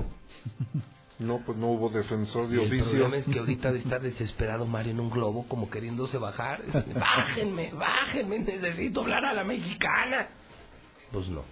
[1.18, 2.91] No, pues no hubo defensor de Y el oficio.
[2.91, 6.62] problema es que ahorita de estar desesperado Mario en un globo como queriéndose bajar.
[6.94, 10.28] Bájenme, bájenme, necesito hablar a la mexicana.
[11.10, 11.43] Pues no.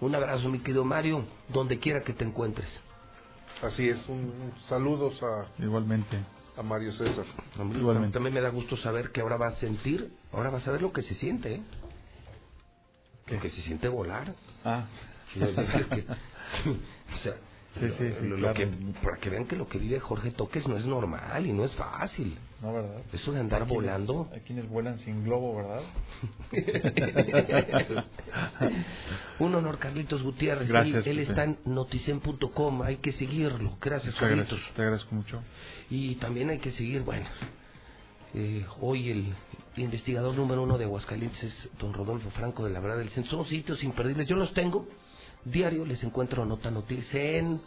[0.00, 2.66] Un abrazo, mi querido Mario, donde quiera que te encuentres.
[3.62, 6.16] Así es, un, un saludos a, Igualmente.
[6.60, 7.24] A Mario César.
[7.74, 8.12] Igualmente.
[8.12, 10.92] También me da gusto saber que ahora va a sentir, ahora va a saber lo
[10.92, 11.62] que se siente, ¿eh?
[13.28, 14.34] Lo que se siente volar.
[14.64, 14.84] Ah.
[15.36, 15.54] No, es
[15.86, 16.04] que-
[17.14, 17.34] o sea,
[17.78, 18.54] Sí, sí, sí, lo- claro.
[18.54, 18.66] que,
[19.02, 21.72] para que vean que lo que vive Jorge Toques no es normal y no es
[21.76, 22.36] fácil.
[22.60, 22.96] No, ¿verdad?
[23.12, 24.28] Eso de andar quienes- volando.
[24.34, 25.80] Hay quienes vuelan sin globo, ¿verdad?
[29.38, 30.68] Un honor, Carlitos Gutiérrez.
[30.68, 32.82] Gracias, Él, está en noticen.com.
[32.82, 33.76] Hay que seguirlo.
[33.80, 34.60] Gracias, Carlitos.
[34.74, 35.40] Te agradezco mucho.
[35.88, 37.26] Y también hay que seguir, bueno,
[38.34, 39.34] eh, hoy el
[39.76, 43.30] investigador número uno de Aguascalientes es don Rodolfo Franco de la Verdad del Centro.
[43.38, 44.26] Son sitios imperdibles.
[44.26, 44.86] Yo los tengo.
[45.44, 47.60] Diario les encuentro nota noticia en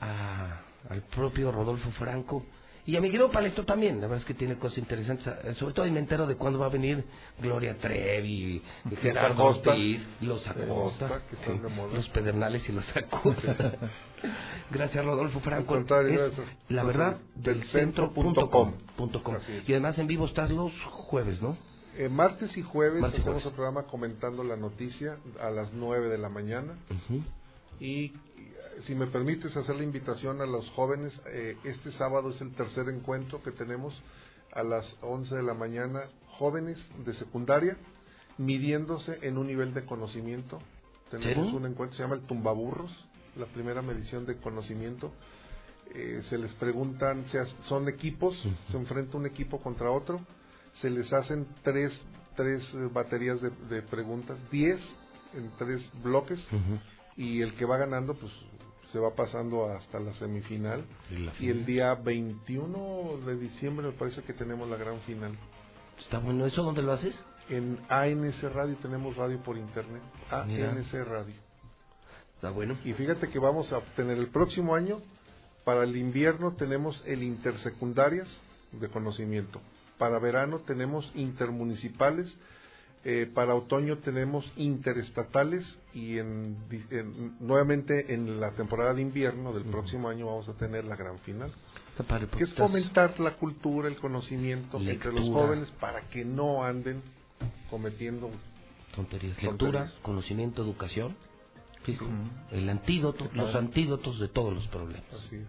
[0.00, 2.44] a- al propio Rodolfo Franco.
[2.84, 5.24] Y a mi querido Palestro también, la verdad es que tiene cosas interesantes.
[5.44, 7.04] eh, Sobre todo ahí me entero de cuándo va a venir
[7.40, 8.60] Gloria Trevi,
[9.00, 9.44] Gerardo.
[9.44, 11.22] Ortiz, los Acosta,
[11.70, 11.92] moda.
[11.94, 13.72] los Pedernales y los Acosta.
[14.70, 15.76] Gracias Rodolfo Franco.
[15.76, 16.32] Es gracias.
[16.70, 18.80] la verdad Del del centro centro punto punto com, com.
[18.96, 19.34] punto com.
[19.36, 19.68] Así es.
[19.68, 21.56] Y además en vivo estás los jueves, ¿no?
[21.96, 23.46] Eh, martes y jueves Martes hacemos jueves.
[23.46, 26.74] el programa comentando la noticia a las 9 de la mañana.
[27.80, 28.12] Y eh,
[28.86, 32.88] si me permites hacer la invitación a los jóvenes, eh, este sábado es el tercer
[32.88, 34.00] encuentro que tenemos
[34.52, 36.00] a las 11 de la mañana,
[36.38, 37.76] jóvenes de secundaria
[38.38, 40.60] midiéndose en un nivel de conocimiento.
[41.10, 41.56] Tenemos ¿Sí?
[41.56, 42.92] un encuentro, se llama el Tumbaburros,
[43.36, 45.12] la primera medición de conocimiento.
[45.94, 48.34] Eh, se les preguntan, se son equipos,
[48.70, 50.20] se enfrenta un equipo contra otro,
[50.80, 51.92] se les hacen tres,
[52.36, 54.80] tres eh, baterías de, de preguntas, diez
[55.34, 56.40] en tres bloques
[57.16, 58.32] y el que va ganando pues
[58.90, 61.56] se va pasando hasta la semifinal Y la y final.
[61.56, 65.32] el día 21 de diciembre me parece que tenemos la gran final.
[65.98, 67.18] Está bueno, ¿eso dónde lo haces?
[67.48, 70.02] En ANC Radio tenemos radio por internet.
[70.46, 70.70] Mira.
[70.72, 71.34] ANC Radio.
[72.36, 72.76] Está bueno.
[72.84, 75.00] Y fíjate que vamos a obtener el próximo año,
[75.64, 78.28] para el invierno tenemos el intersecundarias
[78.72, 79.60] de conocimiento.
[79.98, 82.34] Para verano tenemos intermunicipales.
[83.04, 86.56] eh, para otoño tenemos interestatales y en,
[87.40, 91.52] nuevamente en la temporada de invierno del próximo año vamos a tener la gran final.
[92.38, 97.02] Que es fomentar la cultura, el conocimiento entre los jóvenes para que no anden
[97.68, 98.30] cometiendo
[98.94, 99.36] Tonterías.
[99.36, 99.42] Tonterías.
[99.42, 101.16] Lectura, conocimiento, educación.
[101.84, 102.06] Fijo,
[102.52, 105.04] El antídoto, los antídotos de todos los problemas.
[105.12, 105.48] Así es.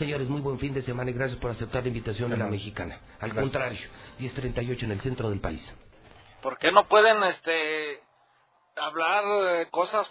[0.00, 3.00] Señores, muy buen fin de semana y gracias por aceptar la invitación de la mexicana.
[3.20, 3.42] Al Gracias.
[3.42, 3.80] contrario,
[4.18, 5.62] 10.38 en el centro del país.
[6.40, 8.00] ¿Por qué no pueden este
[8.76, 10.08] hablar eh, cosas